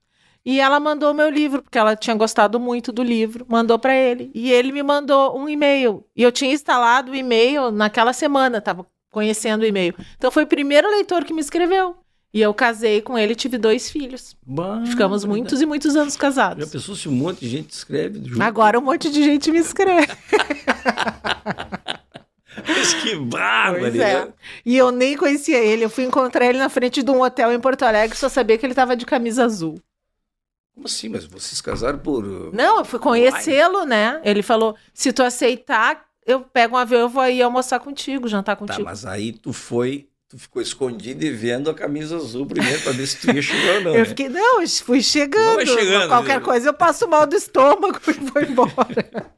E 0.45 0.61
ela 0.61 0.79
mandou 0.79 1.15
meu 1.15 1.31
livro, 1.31 1.63
porque 1.63 1.79
ela 1.79 1.97
tinha 1.97 2.15
gostado 2.15 2.61
muito 2.61 2.93
do 2.93 3.03
livro, 3.03 3.47
mandou 3.49 3.79
para 3.79 3.95
ele. 3.95 4.31
E 4.35 4.51
ele 4.53 4.71
me 4.73 4.83
mandou 4.83 5.35
um 5.39 5.49
e-mail. 5.49 6.05
E 6.15 6.23
eu 6.23 6.31
tinha 6.33 6.53
instalado 6.53 7.13
o 7.13 7.15
e-mail 7.15 7.71
naquela 7.71 8.13
semana, 8.13 8.59
estava 8.59 8.87
conhecendo 9.11 9.63
o 9.63 9.67
e-mail. 9.67 9.95
Então 10.17 10.31
foi 10.31 10.45
o 10.45 10.47
primeiro 10.47 10.89
leitor 10.91 11.25
que 11.25 11.33
me 11.33 11.41
escreveu. 11.41 11.97
E 12.33 12.41
eu 12.41 12.53
casei 12.55 13.01
com 13.03 13.19
ele 13.19 13.33
e 13.33 13.37
tive 13.37 13.59
dois 13.59 13.91
filhos. 13.91 14.37
Ficamos 14.87 15.25
muitos 15.25 15.61
e 15.61 15.67
muitos 15.67 15.97
anos 15.97 16.15
Já 16.15 16.21
casados. 16.21 16.71
pensou 16.71 16.95
se 16.95 17.09
um 17.09 17.13
monte 17.13 17.41
de 17.41 17.49
gente 17.49 17.71
escreve 17.71 18.21
junto? 18.25 18.43
Agora 18.43 18.79
um 18.79 18.83
monte 18.83 19.11
de 19.11 19.23
gente 19.23 19.51
me 19.51 19.59
escreve. 19.59 20.07
Mas 22.67 22.95
que 22.95 23.17
Pois 23.17 23.29
barbaridade. 23.29 24.29
é. 24.29 24.33
E 24.65 24.77
eu 24.77 24.91
nem 24.91 25.17
conhecia 25.17 25.59
ele. 25.59 25.85
Eu 25.85 25.91
fui 25.91 26.05
encontrar 26.05 26.47
ele 26.47 26.59
na 26.59 26.69
frente 26.69 27.03
de 27.03 27.11
um 27.11 27.23
hotel 27.23 27.53
em 27.53 27.61
Porto 27.61 27.83
Alegre, 27.85 28.17
só 28.17 28.29
sabia 28.29 28.59
que 28.59 28.67
ele 28.67 28.75
tava 28.75 28.97
de 28.97 29.07
camisa 29.07 29.45
azul. 29.45 29.81
Como 30.75 30.87
assim? 30.87 31.09
Mas 31.09 31.25
vocês 31.25 31.61
casaram 31.61 31.99
por. 31.99 32.25
uh, 32.25 32.51
Não, 32.55 32.79
eu 32.79 32.85
fui 32.85 32.99
conhecê-lo, 32.99 33.85
né? 33.85 34.21
Ele 34.25 34.43
falou: 34.43 34.75
se 34.95 35.13
tu 35.13 35.23
aceitar, 35.23 36.05
eu 36.27 36.41
pego 36.41 36.75
um 36.75 36.79
avião, 36.79 37.01
eu 37.01 37.09
vou 37.09 37.23
aí 37.23 37.41
almoçar 37.43 37.79
contigo, 37.81 38.29
jantar 38.29 38.57
Tá, 38.57 38.61
contigo. 38.67 38.85
mas 38.85 39.05
aí 39.07 39.33
tu 39.33 39.53
foi. 39.53 40.07
Tu 40.29 40.39
ficou 40.39 40.63
escondido 40.63 41.25
e 41.25 41.31
vendo 41.31 41.69
a 41.69 41.75
camisa 41.75 42.15
azul 42.17 42.47
primeiro 42.47 42.81
pra 42.83 42.93
ver 42.93 43.05
se 43.09 43.17
tu 43.21 43.33
ia 43.35 43.43
chegar 43.43 43.75
ou 43.79 43.81
não. 43.83 43.91
eu 43.95 43.99
né? 43.99 44.05
fiquei, 44.05 44.29
não, 44.29 44.65
fui 44.69 45.03
chegando. 45.03 45.57
Vai 45.57 45.67
chegando, 45.67 46.09
Qualquer 46.09 46.39
né? 46.39 46.45
coisa 46.45 46.69
eu 46.69 46.75
passo 46.75 47.09
mal 47.09 47.27
do 47.27 47.35
estômago 47.35 47.99
e 48.09 48.13
vou 48.13 48.41
embora. 48.43 49.33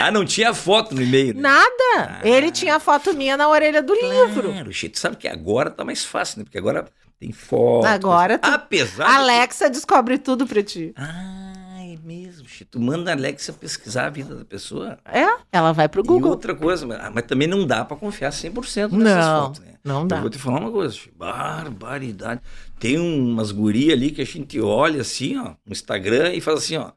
Ah, 0.00 0.10
não 0.10 0.24
tinha 0.24 0.52
foto 0.54 0.94
no 0.94 1.02
e-mail. 1.02 1.34
Né? 1.34 1.40
Nada. 1.42 2.20
Ele 2.22 2.50
tinha 2.50 2.76
a 2.76 2.80
foto 2.80 3.12
minha 3.14 3.36
na 3.36 3.48
orelha 3.48 3.82
do 3.82 3.92
livro. 3.94 4.50
Claro, 4.52 4.72
Che, 4.72 4.88
tu 4.88 4.98
sabe 4.98 5.16
que 5.16 5.26
agora 5.28 5.70
tá 5.70 5.84
mais 5.84 6.04
fácil, 6.04 6.38
né? 6.38 6.44
Porque 6.44 6.58
agora 6.58 6.86
tem 7.18 7.32
foto. 7.32 7.86
Agora 7.86 8.38
tu- 8.38 8.48
Apesar. 8.48 9.04
de 9.06 9.10
que- 9.10 9.16
Alexa 9.18 9.68
descobre 9.70 10.18
tudo 10.18 10.46
pra 10.46 10.62
ti. 10.62 10.92
Ah, 10.96 11.78
é 11.80 11.96
mesmo, 12.04 12.46
Che. 12.48 12.64
Tu 12.64 12.78
manda 12.80 13.10
a 13.10 13.14
Alexa 13.14 13.52
pesquisar 13.52 14.06
a 14.06 14.10
vida 14.10 14.34
da 14.36 14.44
pessoa. 14.44 14.98
É, 15.04 15.26
ela 15.52 15.72
vai 15.72 15.88
pro 15.88 16.02
E 16.02 16.06
Google. 16.06 16.30
outra 16.30 16.54
coisa, 16.54 16.86
mas, 16.86 16.98
ah, 17.00 17.10
mas 17.12 17.24
também 17.24 17.48
não 17.48 17.66
dá 17.66 17.84
pra 17.84 17.96
confiar 17.96 18.30
100% 18.32 18.92
nessas 18.96 19.24
Não, 19.26 19.42
fotos, 19.46 19.60
né? 19.60 19.74
não 19.82 20.00
Eu 20.02 20.06
dá. 20.06 20.20
vou 20.20 20.30
te 20.30 20.38
falar 20.38 20.60
uma 20.60 20.70
coisa, 20.70 20.94
Che. 20.94 21.10
barbaridade. 21.16 22.40
Tem 22.78 22.98
umas 22.98 23.50
gurias 23.50 23.92
ali 23.94 24.10
que 24.10 24.20
a 24.22 24.26
gente 24.26 24.60
olha 24.60 25.00
assim, 25.00 25.36
ó, 25.38 25.54
no 25.66 25.72
Instagram 25.72 26.32
e 26.34 26.40
faz 26.40 26.58
assim, 26.58 26.76
ó, 26.76 26.92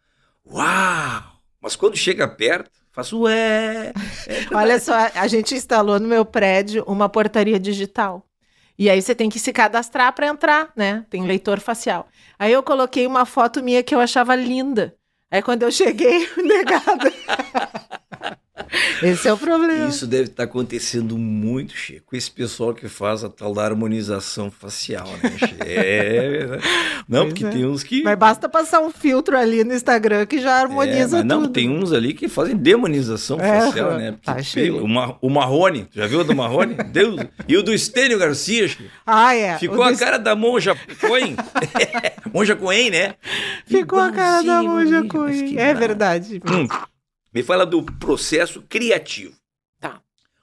uau! 0.46 1.24
Mas 1.62 1.76
quando 1.76 1.98
chega 1.98 2.28
perto, 2.28 2.72
faz 2.92 3.12
ué. 3.14 3.94
É 4.28 4.46
Olha 4.56 4.80
só, 4.80 4.94
a 5.16 5.28
gente 5.28 5.56
instalou 5.56 6.00
no 6.00 6.08
meu 6.08 6.26
prédio 6.26 6.84
uma 6.88 7.10
portaria 7.10 7.60
digital. 7.60 8.24
E 8.80 8.90
aí 8.90 9.02
você 9.02 9.16
tem 9.16 9.30
que 9.30 9.40
se 9.40 9.52
cadastrar 9.52 10.14
para 10.14 10.28
entrar, 10.28 10.72
né? 10.76 11.04
Tem 11.10 11.26
leitor 11.26 11.60
facial. 11.60 12.08
Aí 12.38 12.54
eu 12.54 12.62
coloquei 12.62 13.08
uma 13.08 13.26
foto 13.26 13.64
minha 13.64 13.82
que 13.82 13.96
eu 13.96 14.00
achava 14.00 14.36
linda. 14.36 14.96
Aí 15.32 15.42
quando 15.42 15.64
eu 15.64 15.72
cheguei, 15.72 16.30
negada. 16.38 17.12
Esse 19.04 19.28
é 19.28 19.34
o 19.34 19.38
problema. 19.38 19.88
Isso 19.88 20.06
deve 20.08 20.24
estar 20.26 20.44
acontecendo 20.44 21.18
muito, 21.18 21.76
Che, 21.76 22.02
com 22.06 22.16
esse 22.16 22.30
pessoal 22.32 22.74
que 22.74 22.88
faz 22.90 23.24
a 23.24 23.30
tal 23.30 23.54
da 23.54 23.64
harmonização 23.64 24.50
facial, 24.52 25.08
né, 25.24 25.32
Che? 25.38 25.56
É 25.68 26.30
verdade. 26.30 26.64
Não, 27.08 27.22
Pois 27.22 27.30
porque 27.34 27.46
é. 27.46 27.50
tem 27.50 27.66
uns 27.66 27.84
que. 27.84 28.04
Mas 28.04 28.18
basta 28.18 28.50
passar 28.50 28.80
um 28.82 28.90
filtro 28.92 29.38
ali 29.38 29.64
no 29.64 29.74
Instagram 29.74 30.26
que 30.26 30.40
já 30.40 30.58
É, 30.60 30.62
harmoniza 30.62 31.18
mas 31.18 31.26
não, 31.26 31.42
tudo. 31.44 31.54
tem 31.54 31.70
uns 31.70 31.92
ali 31.94 32.14
que 32.14 32.28
fazem 32.28 32.56
demonização 32.56 33.40
É, 33.40 33.62
facial, 33.62 33.98
né? 33.98 34.16
Tá 34.24 34.42
cheio. 34.42 34.84
o, 34.84 34.88
Ma- 34.88 35.16
o 35.22 35.30
Marrone, 35.30 35.88
já 35.94 36.06
viu 36.08 36.20
o 36.20 36.24
do 36.24 36.36
Marrone? 36.36 36.76
Deus. 36.92 37.20
E 37.48 37.56
o 37.56 37.64
do 37.64 37.74
Estênio 37.74 38.18
Garcia, 38.20 38.68
Che? 38.68 38.90
Ah, 39.06 39.34
é. 39.36 39.58
Ficou 39.58 39.82
a 39.84 39.92
do- 39.92 39.98
cara 39.98 40.18
da 40.18 40.36
Monja 40.36 40.76
Coen. 41.00 41.36
monja 42.34 42.56
Coen, 42.56 42.90
né? 42.90 43.16
Ficou 43.66 44.00
a 44.00 44.12
cara 44.12 44.42
da 44.44 44.62
Monja 44.64 45.04
Coen. 45.06 45.58
É 45.58 45.74
verdade. 45.74 46.42
Hum, 46.50 46.68
me 47.38 47.44
fala 47.44 47.66
do 47.66 47.84
processo 47.84 48.64
criativo. 48.68 49.36
Tá. 49.80 50.02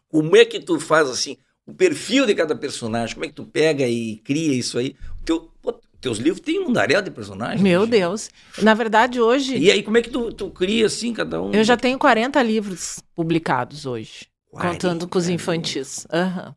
Como 0.08 0.36
é 0.36 0.44
que 0.44 0.60
tu 0.60 0.78
faz 0.78 1.10
assim, 1.10 1.36
o 1.66 1.74
perfil 1.74 2.24
de 2.24 2.34
cada 2.36 2.54
personagem? 2.54 3.14
Como 3.14 3.24
é 3.24 3.28
que 3.28 3.34
tu 3.34 3.44
pega 3.44 3.86
e 3.88 4.18
cria 4.18 4.54
isso 4.54 4.78
aí? 4.78 4.94
Teu, 5.24 5.50
pô, 5.60 5.72
teus 6.00 6.18
livros 6.18 6.40
têm 6.40 6.60
um 6.60 6.66
mundaréu 6.66 7.02
de 7.02 7.10
personagens. 7.10 7.60
Meu 7.60 7.80
gente. 7.80 7.90
Deus. 7.90 8.30
Na 8.62 8.74
verdade, 8.74 9.20
hoje, 9.20 9.58
E 9.58 9.72
aí, 9.72 9.82
como 9.82 9.98
é 9.98 10.02
que 10.02 10.10
tu, 10.10 10.32
tu 10.32 10.50
cria 10.50 10.86
assim, 10.86 11.12
cada 11.12 11.42
um? 11.42 11.52
eu 11.52 11.64
já 11.64 11.76
tenho 11.76 11.98
40 11.98 12.40
livros 12.42 13.00
publicados 13.12 13.86
hoje. 13.86 14.28
40 14.52 14.72
Contando 14.72 15.08
com 15.08 15.18
os 15.18 15.28
infantis. 15.28 16.06
Aham. 16.12 16.54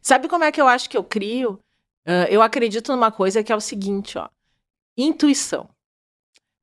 Sabe 0.00 0.28
como 0.28 0.44
é 0.44 0.50
que 0.52 0.60
eu 0.60 0.66
acho 0.66 0.88
que 0.88 0.96
eu 0.96 1.04
crio? 1.04 1.60
Uh, 2.06 2.24
eu 2.30 2.40
acredito 2.40 2.90
numa 2.90 3.10
coisa 3.12 3.42
que 3.42 3.52
é 3.52 3.56
o 3.56 3.60
seguinte, 3.60 4.16
ó. 4.16 4.28
Intuição. 4.96 5.68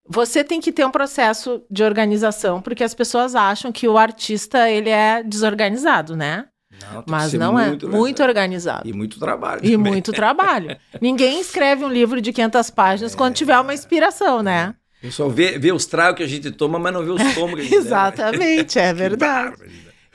Você 0.07 0.43
tem 0.43 0.59
que 0.59 0.71
ter 0.71 0.85
um 0.85 0.91
processo 0.91 1.61
de 1.69 1.83
organização, 1.83 2.61
porque 2.61 2.83
as 2.83 2.93
pessoas 2.93 3.35
acham 3.35 3.71
que 3.71 3.87
o 3.87 3.97
artista 3.97 4.69
ele 4.69 4.89
é 4.89 5.23
desorganizado, 5.23 6.15
né? 6.15 6.45
Não, 6.93 7.03
Mas 7.07 7.33
não 7.33 7.59
é. 7.59 7.67
muito 7.67 7.87
Muito 7.87 8.23
organizado. 8.23 8.87
E 8.87 8.93
muito 8.93 9.19
trabalho. 9.19 9.61
E 9.63 9.71
também. 9.71 9.91
muito 9.91 10.11
trabalho. 10.11 10.75
Ninguém 10.99 11.39
escreve 11.39 11.85
um 11.85 11.89
livro 11.89 12.19
de 12.19 12.33
500 12.33 12.69
páginas 12.71 13.15
quando 13.15 13.35
tiver 13.35 13.59
uma 13.59 13.73
inspiração, 13.73 14.41
né? 14.41 14.73
O 14.99 15.01
pessoal 15.01 15.29
vê, 15.29 15.57
vê 15.57 15.71
os 15.71 15.85
tragos 15.85 16.17
que 16.17 16.23
a 16.23 16.27
gente 16.27 16.51
toma, 16.51 16.77
mas 16.79 16.93
não 16.93 17.03
vê 17.03 17.11
os 17.11 17.33
tomos 17.33 17.55
que 17.55 17.61
a 17.61 17.63
gente. 17.63 17.73
Exatamente, 17.75 18.79
é 18.79 18.93
verdade. 18.93 19.55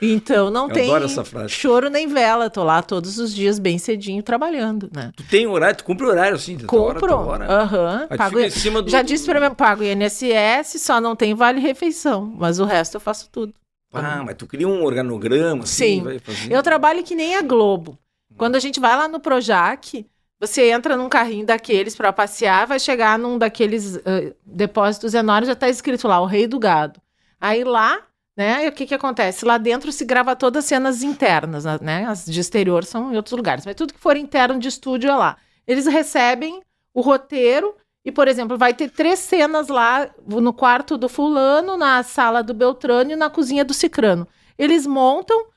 Então 0.01 0.51
não 0.51 0.67
Eu 0.67 0.73
tem 0.73 0.85
adoro 0.89 1.05
essa 1.05 1.23
frase. 1.25 1.49
choro 1.49 1.89
nem 1.89 2.07
vela. 2.07 2.49
Tô 2.49 2.63
lá 2.63 2.81
todos 2.83 3.17
os 3.17 3.33
dias 3.33 3.57
bem 3.57 3.77
cedinho 3.79 4.21
trabalhando, 4.21 4.89
né? 4.93 5.11
Tu 5.15 5.23
tem 5.23 5.47
horário, 5.47 5.75
tu 5.77 5.83
cumpre 5.83 6.05
horário 6.05 6.35
assim, 6.35 6.57
Compro. 6.59 7.15
Aham. 7.49 8.07
Pago- 8.15 8.39
em 8.39 8.49
cima 8.49 8.81
do... 8.81 8.89
Já 8.89 9.01
disse 9.01 9.25
pra 9.25 9.39
mim, 9.49 9.55
pago 9.55 9.83
INSS, 9.83 10.79
só 10.81 11.01
não 11.01 11.15
tem 11.15 11.33
vale 11.33 11.59
refeição, 11.59 12.31
mas 12.37 12.59
o 12.59 12.65
resto 12.65 12.95
eu 12.97 13.01
faço 13.01 13.29
tudo. 13.31 13.53
Ah, 13.93 14.21
mas 14.23 14.35
tu 14.35 14.45
cria 14.45 14.67
um 14.67 14.83
organograma, 14.83 15.63
assim, 15.63 16.03
Sim. 16.03 16.19
fazendo. 16.19 16.51
Eu 16.51 16.61
trabalho 16.61 17.03
que 17.03 17.15
nem 17.15 17.35
a 17.35 17.41
Globo. 17.41 17.97
Quando 18.37 18.55
a 18.55 18.59
gente 18.59 18.79
vai 18.79 18.95
lá 18.95 19.07
no 19.07 19.19
Projac, 19.19 20.05
você 20.39 20.69
entra 20.69 20.95
num 20.95 21.09
carrinho 21.09 21.45
daqueles 21.45 21.95
para 21.95 22.13
passear, 22.13 22.67
vai 22.67 22.79
chegar 22.79 23.17
num 23.17 23.37
daqueles 23.39 23.95
ah, 23.97 24.31
depósitos 24.45 25.15
enormes, 25.15 25.47
já 25.47 25.55
tá 25.55 25.67
escrito 25.69 26.07
lá, 26.07 26.19
o 26.21 26.25
rei 26.27 26.45
do 26.45 26.59
gado. 26.59 27.01
Aí 27.41 27.63
lá, 27.63 27.99
né, 28.37 28.65
e 28.65 28.67
o 28.67 28.71
que 28.71 28.85
que 28.85 28.93
acontece? 28.93 29.43
Lá 29.43 29.57
dentro 29.57 29.91
se 29.91 30.05
grava 30.05 30.35
todas 30.35 30.63
as 30.63 30.69
cenas 30.69 31.01
internas, 31.01 31.65
né? 31.81 32.05
As 32.05 32.23
de 32.23 32.39
exterior 32.39 32.85
são 32.85 33.11
em 33.11 33.15
outros 33.17 33.35
lugares, 33.35 33.65
mas 33.65 33.75
tudo 33.75 33.93
que 33.93 33.99
for 33.99 34.15
interno 34.15 34.59
de 34.59 34.67
estúdio 34.67 35.09
é 35.09 35.15
lá. 35.15 35.37
Eles 35.65 35.87
recebem 35.87 36.61
o 36.93 37.01
roteiro 37.01 37.75
e, 38.05 38.11
por 38.11 38.27
exemplo, 38.27 38.57
vai 38.57 38.73
ter 38.73 38.89
três 38.89 39.19
cenas 39.19 39.67
lá 39.67 40.09
no 40.25 40.53
quarto 40.53 40.97
do 40.97 41.09
fulano, 41.09 41.75
na 41.75 42.03
sala 42.03 42.43
do 42.43 42.53
Beltrano 42.53 43.11
e 43.11 43.15
na 43.15 43.29
cozinha 43.29 43.65
do 43.65 43.73
Cicrano. 43.73 44.27
Eles 44.57 44.85
montam, 44.87 45.47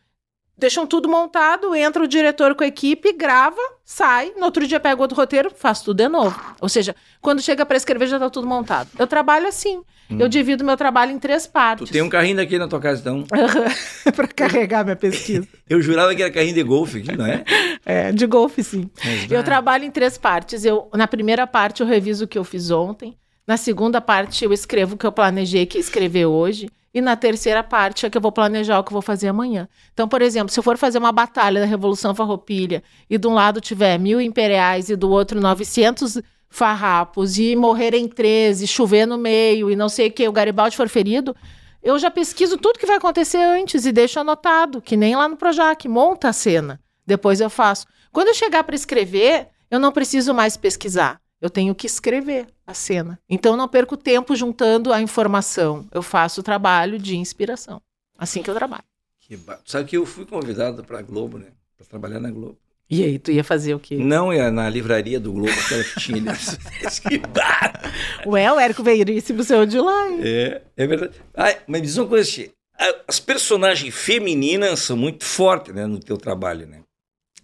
deixam 0.61 0.87
tudo 0.87 1.09
montado, 1.09 1.75
entra 1.75 2.03
o 2.03 2.07
diretor 2.07 2.55
com 2.55 2.63
a 2.63 2.67
equipe, 2.67 3.13
grava, 3.13 3.61
sai, 3.85 4.33
no 4.37 4.45
outro 4.45 4.67
dia 4.67 4.79
pega 4.79 5.01
outro 5.01 5.17
roteiro, 5.17 5.51
faz 5.55 5.81
tudo 5.81 5.97
de 5.97 6.09
novo. 6.09 6.39
Ou 6.61 6.69
seja, 6.69 6.95
quando 7.21 7.41
chega 7.43 7.65
para 7.67 7.77
escrever 7.77 8.07
já 8.07 8.19
tá 8.19 8.31
tudo 8.31 8.47
montado. 8.47 8.89
Eu 8.99 9.07
trabalho 9.07 9.49
assim. 9.49 9.83
Eu 10.19 10.29
divido 10.29 10.65
meu 10.65 10.77
trabalho 10.77 11.13
em 11.13 11.21
três 11.21 11.47
Tu 11.47 11.53
partes. 11.53 11.91
tem 11.91 12.03
um 12.03 12.09
carrinho 12.09 12.37
daqui 12.37 12.59
na 12.59 12.67
tua 12.67 12.81
casa, 12.81 13.01
então. 13.01 13.25
para 14.13 14.27
carregar 14.27 14.83
minha 14.83 14.97
pesquisa. 14.97 15.47
Eu 15.69 15.81
jurava 15.81 16.13
que 16.17 16.21
era 16.23 16.33
carrinho 16.33 16.55
de 16.55 16.65
golfe 16.65 16.99
aqui, 16.99 17.17
não 17.17 17.25
é? 17.25 17.45
É, 17.87 18.11
de 18.11 18.27
golfe, 18.27 18.65
sim. 18.65 18.91
Mas, 19.05 19.31
Eu 19.31 19.39
ah, 19.39 19.43
trabalho 19.45 19.85
em 19.85 19.91
três 19.91 20.19
partes. 20.19 20.65
Eu, 20.65 20.89
na 20.95 21.07
primeira 21.07 21.47
parte, 21.47 21.81
eu 21.81 21.87
reviso 21.87 22.25
o 22.25 22.29
que 22.29 22.37
eu 22.37 22.43
fiz 22.43 22.73
ontem. 22.73 23.17
Na 23.47 23.57
segunda 23.57 24.01
parte, 24.01 24.45
eu 24.45 24.53
escrevo 24.53 24.97
o 24.97 24.99
que 24.99 25.07
eu 25.07 25.13
planejei 25.13 25.65
que 25.65 25.79
escrever 25.79 26.27
hoje. 26.27 26.69
E 26.93 27.01
na 27.01 27.15
terceira 27.15 27.63
parte 27.63 28.05
é 28.05 28.11
que 28.11 28.19
eu 28.19 28.21
vou 28.21 28.33
planejar 28.33 28.79
o 28.79 28.85
que 28.85 28.91
eu 28.91 28.95
vou 28.95 29.03
fazer 29.03 29.29
amanhã. 29.29 29.69
Então, 29.93 30.09
por 30.09 30.21
exemplo, 30.21 30.53
se 30.53 30.59
eu 30.59 30.63
for 30.65 30.77
fazer 30.77 30.99
uma 30.99 31.13
batalha 31.13 31.61
da 31.61 31.67
Revolução 31.67 32.15
Farroupilha 32.15 32.83
e 33.09 33.17
de 33.17 33.29
um 33.29 33.35
lado 33.35 33.61
tiver 33.61 33.99
mil 33.99 34.21
imperiais 34.21 34.91
e 34.91 34.97
do 34.97 35.09
outro 35.09 35.41
900 35.41 36.21
farrapos 36.49 37.39
e 37.39 37.55
morrerem 37.55 38.09
13, 38.09 38.67
chover 38.67 39.07
no 39.07 39.17
meio 39.17 39.71
e 39.71 39.77
não 39.77 39.89
sei 39.89 40.09
o 40.09 40.13
que, 40.13 40.29
o 40.29 40.33
Garibaldi 40.33 40.77
for 40.77 40.89
ferido, 40.89 41.35
eu 41.81 41.97
já 41.99 42.11
pesquiso 42.11 42.59
tudo 42.59 42.79
que 42.79 42.87
vai 42.87 42.97
acontecer 42.97 43.39
antes 43.39 43.87
e 43.87 43.93
deixo 43.93 44.19
anotado, 44.19 44.83
que 44.83 44.97
nem 44.97 45.15
lá 45.15 45.29
no 45.29 45.37
Projac, 45.37 45.89
monta 45.89 46.29
a 46.29 46.33
cena. 46.33 46.81
Depois 47.07 47.41
eu 47.41 47.49
faço. 47.49 47.87
Quando 48.13 48.29
eu 48.29 48.35
chegar 48.35 48.65
para 48.65 48.75
escrever, 48.75 49.49
eu 49.71 49.79
não 49.79 49.93
preciso 49.93 50.35
mais 50.35 50.57
pesquisar. 50.57 51.21
Eu 51.41 51.49
tenho 51.51 51.75
que 51.75 51.87
escrever 51.87 52.47
a 52.67 52.75
cena. 52.75 53.19
Então 53.29 53.57
não 53.57 53.67
perco 53.69 53.97
tempo 53.97 54.37
juntando 54.37 54.93
a 54.93 55.01
informação. 55.01 55.87
Eu 55.93 56.03
faço 56.03 56.41
o 56.41 56.45
trabalho 56.45 56.99
de 56.99 57.17
inspiração. 57.17 57.81
Assim 58.19 58.43
que 58.43 58.51
eu 58.51 58.55
trabalho. 58.55 58.85
que 59.21 59.37
ba- 59.37 59.61
Sabe 59.65 59.89
que 59.89 59.97
eu 59.97 60.05
fui 60.05 60.27
convidado 60.27 60.85
pra 60.85 61.01
Globo, 61.03 61.39
né? 61.39 61.47
Pra 61.77 61.87
trabalhar 61.87 62.21
na 62.21 62.31
Globo. 62.31 62.59
E 62.91 63.05
aí, 63.05 63.19
tu 63.21 63.31
ia 63.31 63.45
fazer 63.45 63.73
o 63.73 63.79
quê? 63.79 63.97
Não 63.97 64.33
é 64.33 64.51
na 64.51 64.69
livraria 64.69 65.21
do 65.21 65.33
Globo, 65.33 65.53
aquela 65.65 65.85
que 65.85 66.01
tinha. 66.01 66.21
que 66.21 67.21
Ué, 68.29 68.53
o 68.53 68.59
Érico 68.59 68.83
Veríssimo 68.83 69.43
saiu 69.45 69.65
de 69.65 69.79
lá. 69.79 70.09
hein? 70.09 70.19
É, 70.23 70.63
é 70.77 70.87
verdade. 70.87 71.13
Ah, 71.35 71.55
mas 71.67 71.83
diz 71.83 71.97
uma 71.97 72.09
coisa, 72.09 72.29
Tia. 72.29 72.51
A- 72.79 72.97
As 73.09 73.21
personagens 73.21 73.95
femininas 73.95 74.81
são 74.81 74.97
muito 74.97 75.25
fortes, 75.25 75.73
né, 75.75 75.87
no 75.87 76.01
teu 76.01 76.17
trabalho, 76.17 76.67
né? 76.67 76.81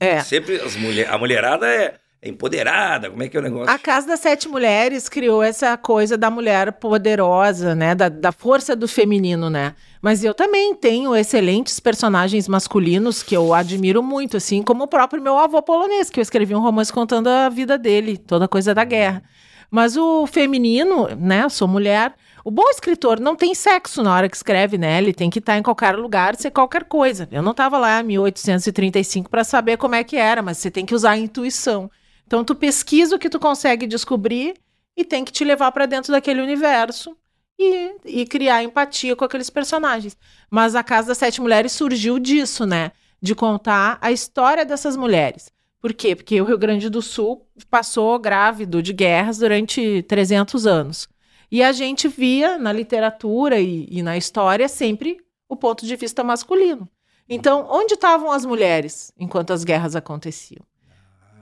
É. 0.01 0.21
Sempre 0.23 0.57
as 0.61 0.75
mulher, 0.77 1.09
a 1.09 1.17
mulherada 1.17 1.67
é 1.67 1.95
empoderada, 2.27 3.11
como 3.11 3.23
é 3.23 3.29
que 3.29 3.37
é 3.37 3.41
o 3.41 3.43
negócio? 3.43 3.73
A 3.73 3.79
Casa 3.79 4.09
das 4.09 4.21
Sete 4.21 4.49
Mulheres 4.49 5.09
criou 5.09 5.43
essa 5.43 5.77
coisa 5.77 6.17
da 6.17 6.31
mulher 6.31 6.73
poderosa, 6.73 7.75
né? 7.75 7.95
Da, 7.95 8.09
da 8.09 8.33
força 8.33 8.75
do 8.75 8.89
feminino, 8.89 9.49
né? 9.49 9.75
Mas 10.01 10.23
eu 10.23 10.35
também 10.35 10.75
tenho 10.75 11.15
excelentes 11.17 11.81
personagens 11.81 12.47
masculinos 12.49 13.23
que 13.23 13.37
eu 13.37 13.53
admiro 13.55 14.03
muito, 14.03 14.37
assim 14.37 14.63
como 14.63 14.85
o 14.85 14.89
próprio 14.89 15.23
meu 15.23 15.39
avô 15.39 15.61
polonês, 15.63 16.11
que 16.11 16.21
eu 16.21 16.23
escrevi 16.23 16.55
um 16.55 16.61
romance 16.61 16.93
contando 16.93 17.29
a 17.29 17.49
vida 17.49 17.77
dele, 17.77 18.17
toda 18.17 18.47
coisa 18.47 18.75
da 18.75 18.85
guerra. 18.85 19.23
Mas 19.71 19.97
o 19.97 20.27
feminino, 20.27 21.09
né? 21.19 21.45
Eu 21.45 21.51
sou 21.51 21.67
mulher. 21.67 22.15
O 22.45 22.51
bom 22.51 22.69
escritor 22.71 23.19
não 23.19 23.35
tem 23.35 23.55
sexo 23.57 24.05
na 24.05 24.15
hora 24.15 24.29
que 24.29 24.37
escreve, 24.37 24.79
né? 24.79 24.99
Ele 24.99 25.13
tem 25.13 25.29
que 25.29 25.41
estar 25.41 25.59
em 25.59 25.63
qualquer 25.63 25.97
lugar, 25.97 26.37
ser 26.37 26.53
qualquer 26.53 26.85
coisa. 26.85 27.29
Eu 27.33 27.43
não 27.43 27.51
estava 27.51 27.77
lá 27.77 28.01
em 28.01 28.05
1835 28.05 29.29
para 29.29 29.43
saber 29.43 29.77
como 29.77 29.97
é 29.97 30.05
que 30.05 30.17
era, 30.17 30.43
mas 30.43 30.59
você 30.59 30.71
tem 30.71 30.87
que 30.87 30.95
usar 30.95 31.11
a 31.11 31.19
intuição. 31.19 31.91
Então 32.27 32.45
tu 32.45 32.55
pesquisa 32.55 33.17
o 33.17 33.19
que 33.19 33.31
tu 33.31 33.39
consegue 33.39 33.87
descobrir 33.87 34.55
e 34.97 35.05
tem 35.05 35.25
que 35.25 35.33
te 35.33 35.45
levar 35.45 35.71
para 35.73 35.87
dentro 35.87 36.13
daquele 36.13 36.41
universo 36.41 37.17
e, 37.59 37.95
e 38.05 38.27
criar 38.27 38.63
empatia 38.63 39.15
com 39.15 39.25
aqueles 39.25 39.51
personagens. 39.51 40.17
Mas 40.51 40.75
a 40.75 40.83
Casa 40.83 41.09
das 41.09 41.19
Sete 41.19 41.41
Mulheres 41.41 41.73
surgiu 41.73 42.19
disso, 42.19 42.67
né? 42.67 42.93
De 43.21 43.35
contar 43.35 43.99
a 44.01 44.11
história 44.11 44.65
dessas 44.65 44.97
mulheres. 44.97 45.51
Por 45.81 45.93
quê? 45.93 46.17
Porque 46.17 46.41
o 46.41 46.45
Rio 46.45 46.59
Grande 46.59 46.91
do 46.91 47.01
Sul 47.01 47.47
passou 47.71 48.19
grávido 48.19 48.83
de 48.83 48.93
guerras 48.93 49.39
durante 49.39 50.03
300 50.03 50.67
anos. 50.67 51.09
E 51.51 51.63
a 51.63 51.71
gente 51.73 52.09
via 52.09 52.59
na 52.59 52.73
literatura 52.73 53.61
e, 53.61 53.87
e 53.89 54.03
na 54.03 54.17
história 54.17 54.69
sempre 54.69 55.19
o 55.49 55.57
ponto 55.57 55.87
de 55.87 55.95
vista 55.95 56.25
masculino. 56.25 56.89
Então, 57.29 57.67
onde 57.71 57.95
estavam 57.95 58.31
as 58.33 58.45
mulheres 58.45 59.13
enquanto 59.19 59.53
as 59.53 59.65
guerras 59.65 59.95
aconteciam? 59.95 60.65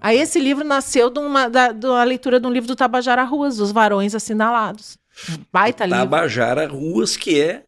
Aí 0.05 0.19
esse 0.19 0.38
livro 0.38 0.62
nasceu 0.64 1.09
de 1.09 1.19
uma, 1.19 1.49
da, 1.49 1.73
de 1.73 1.87
uma 1.87 2.05
leitura 2.05 2.38
de 2.38 2.47
um 2.47 2.51
livro 2.53 2.69
do 2.69 2.77
Tabajara 2.77 3.25
Ruas, 3.25 3.57
dos 3.57 3.73
varões 3.73 4.14
assinalados. 4.14 4.99
Baita 5.51 5.87
livro. 5.87 5.99
Tabajara 6.01 6.69
Ruas, 6.69 7.17
que 7.17 7.40
é... 7.40 7.62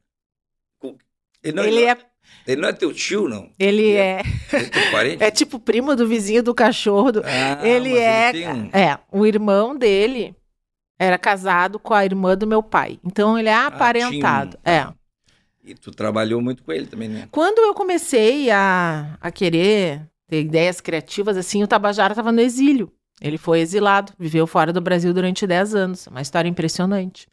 Ele 1.42 1.52
não, 1.56 1.64
Ele 1.64 1.84
é, 1.84 1.96
ele 2.46 2.60
não 2.60 2.68
é 2.68 2.72
teu 2.74 2.92
tio, 2.92 3.26
não? 3.26 3.48
ele 3.58 3.92
é, 3.92 4.20
Ele 4.52 4.70
é 4.74 4.90
parente? 4.90 5.22
é 5.24 5.30
tipo 5.30 5.58
primo 5.58 5.96
do 5.96 6.06
vizinho 6.06 6.42
do 6.42 6.54
cachorro. 6.54 7.10
do- 7.12 7.22
Ah, 7.24 7.66
ele 7.66 7.96
é, 7.96 8.32
tem 8.32 8.48
um- 8.48 8.68
é, 8.70 8.98
o 9.10 9.24
irmão 9.24 9.74
dele 9.74 10.34
era 10.98 11.16
casado 11.16 11.78
com 11.78 11.94
a 11.94 12.04
irmã 12.04 12.36
do 12.36 12.46
meu 12.46 12.62
pai. 12.62 12.98
Então 13.02 13.38
ele 13.38 13.48
é 13.48 13.54
aparentado. 13.54 14.58
tinha 14.62 14.88
um- 14.88 14.90
É. 14.90 14.94
E 15.64 15.74
tu 15.74 15.90
trabalhou 15.90 16.42
muito 16.42 16.62
com 16.62 16.70
ele 16.72 16.86
também, 16.86 17.08
né? 17.08 17.28
Quando 17.30 17.58
eu 17.60 17.72
comecei 17.72 18.50
a, 18.50 19.16
a 19.20 19.30
querer 19.30 20.02
ter 20.28 20.40
ideias 20.40 20.80
criativas, 20.80 21.36
assim, 21.36 21.62
o 21.62 21.66
Tabajara 21.66 22.12
estava 22.12 22.32
no 22.32 22.40
exílio. 22.40 22.90
Ele 23.20 23.38
foi 23.38 23.60
exilado, 23.60 24.12
viveu 24.18 24.46
fora 24.46 24.72
do 24.72 24.80
Brasil 24.80 25.12
durante 25.14 25.46
10 25.46 25.74
anos. 25.74 26.06
Uma 26.06 26.20
história 26.20 26.48
impressionante. 26.48 27.28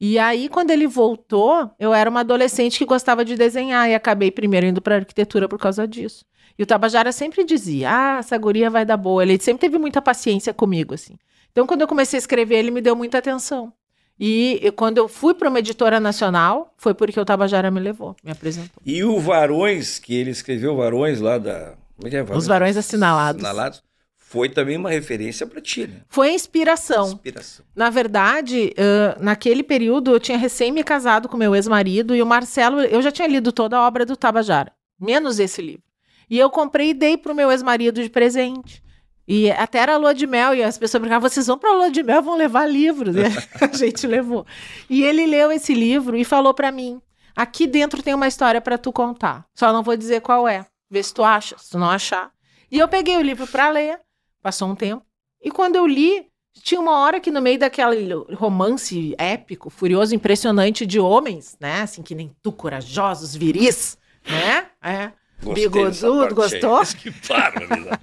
E 0.00 0.18
aí, 0.18 0.48
quando 0.48 0.70
ele 0.70 0.86
voltou, 0.86 1.70
eu 1.78 1.94
era 1.94 2.10
uma 2.10 2.20
adolescente 2.20 2.78
que 2.78 2.84
gostava 2.84 3.24
de 3.24 3.36
desenhar 3.36 3.88
e 3.88 3.94
acabei 3.94 4.30
primeiro 4.30 4.66
indo 4.66 4.82
para 4.82 4.96
arquitetura 4.96 5.48
por 5.48 5.58
causa 5.58 5.86
disso. 5.86 6.24
E 6.58 6.62
o 6.62 6.66
Tabajara 6.66 7.12
sempre 7.12 7.44
dizia: 7.44 7.88
Ah, 7.90 8.16
essa 8.18 8.36
guria 8.36 8.68
vai 8.68 8.84
dar 8.84 8.96
boa. 8.96 9.22
Ele 9.22 9.38
sempre 9.40 9.60
teve 9.60 9.78
muita 9.78 10.02
paciência 10.02 10.52
comigo, 10.52 10.92
assim. 10.92 11.14
Então, 11.52 11.66
quando 11.66 11.82
eu 11.82 11.86
comecei 11.86 12.18
a 12.18 12.20
escrever, 12.20 12.56
ele 12.56 12.70
me 12.70 12.80
deu 12.80 12.96
muita 12.96 13.18
atenção. 13.18 13.72
E 14.18 14.72
quando 14.76 14.98
eu 14.98 15.08
fui 15.08 15.34
para 15.34 15.48
uma 15.48 15.58
editora 15.58 15.98
nacional, 15.98 16.74
foi 16.76 16.94
porque 16.94 17.18
o 17.18 17.24
Tabajara 17.24 17.70
me 17.70 17.80
levou, 17.80 18.14
me 18.22 18.30
apresentou. 18.30 18.82
E 18.84 19.02
o 19.02 19.18
Varões, 19.18 19.98
que 19.98 20.14
ele 20.14 20.30
escreveu 20.30 20.76
Varões 20.76 21.20
lá 21.20 21.38
da... 21.38 21.74
É 22.04 22.16
é? 22.16 22.36
Os 22.36 22.46
Varões 22.46 22.76
Assinalados. 22.76 23.42
Assinalados. 23.42 23.82
Foi 24.16 24.48
também 24.48 24.78
uma 24.78 24.88
referência 24.88 25.46
para 25.46 25.60
ti, 25.60 25.86
né? 25.86 26.00
Foi 26.08 26.30
a 26.30 26.32
inspiração. 26.32 27.08
Inspiração. 27.08 27.66
Na 27.76 27.90
verdade, 27.90 28.72
ãh, 28.78 29.22
naquele 29.22 29.62
período 29.62 30.10
eu 30.10 30.18
tinha 30.18 30.38
recém 30.38 30.72
me 30.72 30.82
casado 30.82 31.28
com 31.28 31.36
meu 31.36 31.54
ex-marido 31.54 32.16
e 32.16 32.22
o 32.22 32.26
Marcelo, 32.26 32.80
eu 32.80 33.02
já 33.02 33.12
tinha 33.12 33.28
lido 33.28 33.52
toda 33.52 33.76
a 33.76 33.86
obra 33.86 34.06
do 34.06 34.16
Tabajara, 34.16 34.72
menos 34.98 35.38
esse 35.38 35.60
livro. 35.60 35.82
E 36.30 36.38
eu 36.38 36.48
comprei 36.48 36.90
e 36.90 36.94
dei 36.94 37.18
pro 37.18 37.34
meu 37.34 37.50
ex-marido 37.50 38.02
de 38.02 38.08
presente. 38.08 38.82
E 39.28 39.50
até 39.50 39.80
era 39.80 39.98
lua 39.98 40.14
de 40.14 40.26
mel, 40.26 40.54
e 40.54 40.62
as 40.62 40.78
pessoas 40.78 41.02
brincavam, 41.02 41.28
vocês 41.28 41.46
vão 41.46 41.58
pra 41.58 41.74
lua 41.74 41.90
de 41.90 42.02
mel, 42.02 42.22
vão 42.22 42.34
levar 42.34 42.66
livros. 42.66 43.14
E 43.14 43.20
a 43.62 43.68
gente 43.76 44.06
levou. 44.06 44.46
E 44.88 45.02
ele 45.02 45.26
leu 45.26 45.52
esse 45.52 45.74
livro 45.74 46.16
e 46.16 46.24
falou 46.24 46.54
pra 46.54 46.72
mim, 46.72 47.02
aqui 47.36 47.66
dentro 47.66 48.02
tem 48.02 48.14
uma 48.14 48.26
história 48.26 48.62
pra 48.62 48.78
tu 48.78 48.90
contar. 48.92 49.44
Só 49.54 49.74
não 49.74 49.82
vou 49.82 49.94
dizer 49.94 50.22
qual 50.22 50.48
é. 50.48 50.64
Vê 50.92 51.02
se 51.02 51.14
tu 51.14 51.24
acha, 51.24 51.56
se 51.56 51.70
tu 51.70 51.78
não 51.78 51.88
achar. 51.88 52.30
E 52.70 52.78
eu 52.78 52.86
peguei 52.86 53.16
o 53.16 53.22
livro 53.22 53.46
pra 53.46 53.70
ler, 53.70 53.98
passou 54.42 54.68
um 54.68 54.74
tempo. 54.74 55.02
E 55.42 55.50
quando 55.50 55.76
eu 55.76 55.86
li, 55.86 56.26
tinha 56.62 56.78
uma 56.78 56.98
hora 56.98 57.18
que 57.18 57.30
no 57.30 57.40
meio 57.40 57.58
daquele 57.58 58.12
romance 58.34 59.14
épico, 59.16 59.70
furioso, 59.70 60.14
impressionante 60.14 60.84
de 60.84 61.00
homens, 61.00 61.56
né? 61.58 61.80
Assim, 61.80 62.02
que 62.02 62.14
nem 62.14 62.30
tu, 62.42 62.52
corajosos, 62.52 63.34
viris, 63.34 63.96
né? 64.28 64.66
É. 64.82 65.12
Gostei 65.42 65.64
Bigodudo, 65.64 66.34
parte 66.34 66.54
aí. 66.56 66.60
gostou? 66.60 66.82
Que 67.00 67.10
bárbaro. 67.26 67.98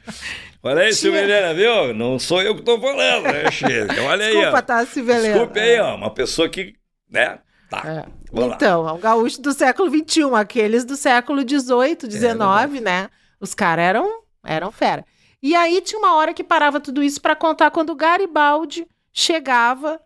Olha 0.63 0.81
aí, 0.81 0.91
Silvelena, 0.91 1.53
viu? 1.53 1.93
Não 1.93 2.17
sou 2.17 2.41
eu 2.41 2.55
que 2.55 2.63
tô 2.63 2.81
falando, 2.81 3.23
né? 3.25 3.43
Olha 4.07 4.25
aí, 4.25 4.33
Desculpa, 4.33 4.57
ó. 4.57 4.61
tá, 4.63 4.85
Sivelena. 4.87 5.33
Desculpe 5.33 5.59
aí, 5.59 5.79
ó. 5.79 5.95
Uma 5.95 6.11
pessoa 6.11 6.49
que, 6.49 6.73
né? 7.07 7.37
Tá. 7.69 7.83
É. 7.85 8.05
Então, 8.33 8.87
é 8.87 8.91
um 8.91 8.99
gaúcho 8.99 9.41
do 9.41 9.53
século 9.53 9.89
XXI, 9.89 10.23
aqueles 10.35 10.83
do 10.83 10.95
século 10.95 11.41
XVIII, 11.41 12.09
XIX, 12.09 12.81
né? 12.81 13.09
Os 13.39 13.53
caras 13.53 13.85
eram, 13.85 14.23
eram 14.43 14.71
fera. 14.71 15.05
E 15.41 15.55
aí 15.55 15.79
tinha 15.81 15.99
uma 15.99 16.15
hora 16.15 16.33
que 16.33 16.43
parava 16.43 16.79
tudo 16.79 17.01
isso 17.03 17.21
para 17.21 17.35
contar 17.35 17.71
quando 17.71 17.91
o 17.91 17.95
Garibaldi 17.95 18.87
chegava 19.13 19.99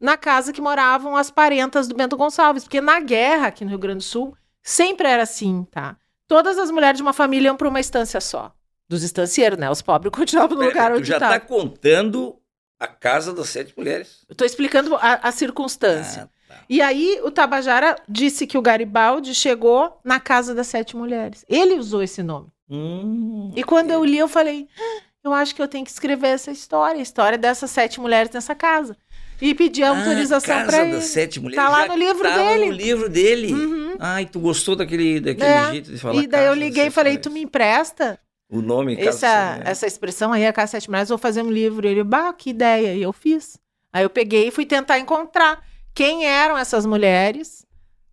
na 0.00 0.16
casa 0.16 0.52
que 0.52 0.60
moravam 0.60 1.14
as 1.14 1.30
parentas 1.30 1.86
do 1.86 1.94
Bento 1.94 2.16
Gonçalves. 2.16 2.64
Porque 2.64 2.80
na 2.80 2.98
guerra, 3.00 3.48
aqui 3.48 3.64
no 3.64 3.70
Rio 3.70 3.78
Grande 3.78 3.98
do 3.98 4.04
Sul, 4.04 4.34
sempre 4.62 5.06
era 5.06 5.22
assim, 5.22 5.66
tá? 5.70 5.96
Todas 6.26 6.58
as 6.58 6.70
mulheres 6.70 6.96
de 6.96 7.02
uma 7.02 7.12
família 7.12 7.48
iam 7.48 7.56
para 7.56 7.68
uma 7.68 7.80
estância 7.80 8.20
só. 8.20 8.52
Dos 8.88 9.02
estancieiros, 9.02 9.58
né? 9.58 9.70
Os 9.70 9.82
pobres 9.82 10.10
continuavam 10.16 10.56
no 10.56 10.64
lugar 10.64 10.90
tu 10.90 10.98
onde 10.98 11.08
já 11.08 11.16
estavam. 11.16 11.38
tá 11.38 11.46
contando 11.46 12.36
a 12.78 12.88
casa 12.88 13.32
das 13.32 13.48
sete 13.50 13.74
mulheres. 13.76 14.24
Eu 14.28 14.34
tô 14.34 14.44
explicando 14.44 14.96
a, 14.96 15.14
a 15.22 15.30
circunstância. 15.30 16.22
Ah, 16.22 16.26
tá. 16.26 16.32
E 16.68 16.80
aí 16.80 17.20
o 17.22 17.30
Tabajara 17.30 17.96
disse 18.08 18.46
que 18.46 18.56
o 18.58 18.62
Garibaldi 18.62 19.34
chegou 19.34 19.98
na 20.04 20.18
casa 20.20 20.54
das 20.54 20.66
sete 20.66 20.96
mulheres. 20.96 21.44
Ele 21.48 21.74
usou 21.74 22.02
esse 22.02 22.22
nome. 22.22 22.48
Hum, 22.68 23.52
E 23.56 23.62
quando 23.64 23.90
eu 23.90 24.04
li, 24.04 24.18
eu 24.18 24.28
falei, 24.28 24.68
"Ah, 24.78 25.00
eu 25.24 25.32
acho 25.32 25.54
que 25.54 25.60
eu 25.60 25.68
tenho 25.68 25.84
que 25.84 25.90
escrever 25.90 26.28
essa 26.28 26.50
história, 26.50 26.98
a 26.98 27.02
história 27.02 27.36
dessas 27.36 27.70
sete 27.70 28.00
mulheres 28.00 28.30
nessa 28.32 28.54
casa. 28.54 28.96
E 29.42 29.54
pedi 29.54 29.82
Ah, 29.82 29.88
autorização 29.90 30.54
casa 30.54 30.66
para 30.70 30.84
das 30.84 30.92
ele. 30.92 31.00
sete 31.02 31.40
mulheres. 31.40 31.64
Tá 31.64 31.70
lá 31.70 31.86
no 31.88 31.96
livro 31.96 32.22
tava 32.22 32.36
dele. 32.44 32.66
no 32.66 32.72
livro 32.72 33.08
dele. 33.08 33.52
Uhum. 33.54 33.96
Ai, 33.98 34.26
tu 34.26 34.38
gostou 34.38 34.76
daquele, 34.76 35.18
daquele 35.18 35.46
É, 35.46 35.70
jeito 35.70 35.90
de 35.92 35.98
falar 35.98 36.14
E 36.22 36.26
daí 36.26 36.42
eu 36.42 36.48
casa 36.50 36.60
das 36.60 36.68
liguei 36.68 36.86
e 36.86 36.90
falei, 36.90 37.12
mulheres. 37.12 37.26
tu 37.26 37.30
me 37.32 37.40
empresta 37.42 38.18
O 38.52 38.60
nome 38.60 38.96
casa 38.96 39.06
das 39.06 39.14
essa, 39.22 39.46
mulheres. 39.52 39.68
essa 39.70 39.86
expressão 39.86 40.32
aí, 40.32 40.46
a 40.46 40.52
Casa 40.52 40.64
das 40.64 40.70
Sete 40.82 40.90
Mulheres, 40.90 41.08
eu 41.10 41.16
vou 41.16 41.22
fazer 41.22 41.42
um 41.42 41.50
livro. 41.50 41.88
Ele, 41.88 42.04
bah, 42.04 42.32
que 42.34 42.50
ideia. 42.50 42.94
E 42.94 43.00
eu 43.02 43.12
fiz. 43.14 43.58
Aí 43.92 44.02
eu 44.04 44.10
peguei 44.10 44.48
e 44.48 44.50
fui 44.50 44.66
tentar 44.66 44.98
encontrar 44.98 45.64
quem 45.94 46.24
eram 46.26 46.56
essas 46.56 46.86
mulheres, 46.86 47.64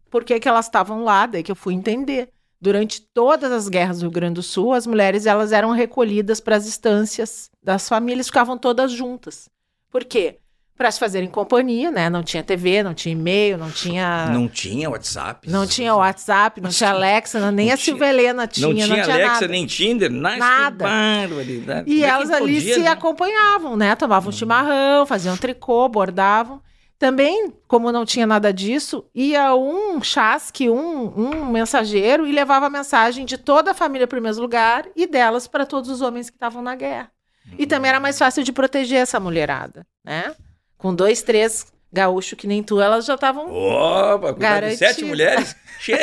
por 0.09 0.23
que 0.23 0.39
que 0.39 0.47
elas 0.49 0.65
estavam 0.65 1.03
lá, 1.03 1.25
daí 1.25 1.43
que 1.43 1.51
eu 1.51 1.55
fui 1.55 1.73
entender. 1.73 2.29
Durante 2.59 3.01
todas 3.13 3.51
as 3.51 3.69
guerras 3.69 3.99
do 3.99 4.03
Rio 4.03 4.11
Grande 4.11 4.35
do 4.35 4.43
Sul, 4.43 4.73
as 4.73 4.87
mulheres 4.87 5.27
elas 5.27 5.51
eram 5.51 5.71
recolhidas 5.71 6.39
para 6.39 6.55
as 6.55 6.65
estâncias 6.65 7.51
das 7.61 7.87
famílias, 7.87 8.27
ficavam 8.27 8.57
todas 8.57 8.91
juntas. 8.91 9.47
Por 9.91 10.03
quê? 10.03 10.37
Para 10.75 10.89
se 10.91 10.99
fazerem 10.99 11.29
companhia, 11.29 11.91
né? 11.91 12.09
Não 12.09 12.23
tinha 12.23 12.43
TV, 12.43 12.81
não 12.83 12.93
tinha 12.95 13.13
e-mail, 13.13 13.57
não 13.59 13.69
tinha 13.71 14.29
Não 14.31 14.47
tinha 14.47 14.89
WhatsApp. 14.89 15.49
não 15.49 15.67
tinha 15.67 15.95
WhatsApp, 15.95 16.59
não 16.61 16.69
tinha 16.71 16.89
Alexa, 16.91 17.39
não- 17.39 17.51
nem 17.51 17.67
Não 17.67 17.73
a 17.73 17.77
Silvelena 17.77 18.47
tinha, 18.47 18.67
Não 18.67 18.73
tinha, 18.75 18.87
não 18.87 18.95
tinha 19.03 19.15
Alexa, 19.15 19.33
nada. 19.33 19.47
nem 19.47 19.65
Tinder, 19.67 20.11
nada. 20.11 20.37
Nada. 20.37 20.85
barbaridade. 20.85 21.91
E 21.91 22.03
é 22.03 22.07
elas 22.07 22.29
ali 22.31 22.55
podia, 22.55 22.73
se 22.75 22.79
né? 22.81 22.89
Hum. 22.89 22.93
acompanhavam, 22.93 23.75
né? 23.77 23.95
Tomavam 23.95 24.31
chimarrão, 24.31 25.05
faziam 25.05 25.37
tricô, 25.37 25.87
bordavam. 25.89 26.59
Também, 26.99 27.53
como 27.67 27.91
não 27.91 28.05
tinha 28.05 28.25
nada 28.25 28.51
disso, 28.51 29.05
ia 29.13 29.53
um 29.55 30.01
chasque, 30.01 30.67
um, 30.67 31.13
um 31.15 31.45
mensageiro 31.45 32.25
e 32.25 32.31
levava 32.31 32.65
a 32.65 32.71
mensagem 32.71 33.23
de 33.23 33.37
toda 33.37 33.71
a 33.71 33.75
família 33.75 34.07
para 34.07 34.19
o 34.19 34.21
mesmo 34.21 34.41
lugar 34.41 34.87
e 34.95 35.05
delas 35.05 35.47
para 35.47 35.65
todos 35.65 35.89
os 35.91 36.01
homens 36.01 36.29
que 36.29 36.35
estavam 36.35 36.61
na 36.61 36.75
guerra. 36.75 37.11
E 37.57 37.67
também 37.67 37.89
era 37.89 37.99
mais 37.99 38.17
fácil 38.17 38.43
de 38.43 38.51
proteger 38.51 38.99
essa 38.99 39.19
mulherada, 39.19 39.85
né? 40.03 40.35
Com 40.77 40.93
dois, 40.93 41.21
três 41.21 41.71
gaúchos 41.91 42.37
que 42.37 42.47
nem 42.47 42.61
tu, 42.63 42.79
elas 42.81 43.05
já 43.05 43.15
estavam. 43.15 43.51
Opa, 43.51 44.33
cuidar 44.33 44.61
de 44.61 44.75
sete 44.77 45.03
mulheres. 45.05 45.55
Che, 45.79 45.93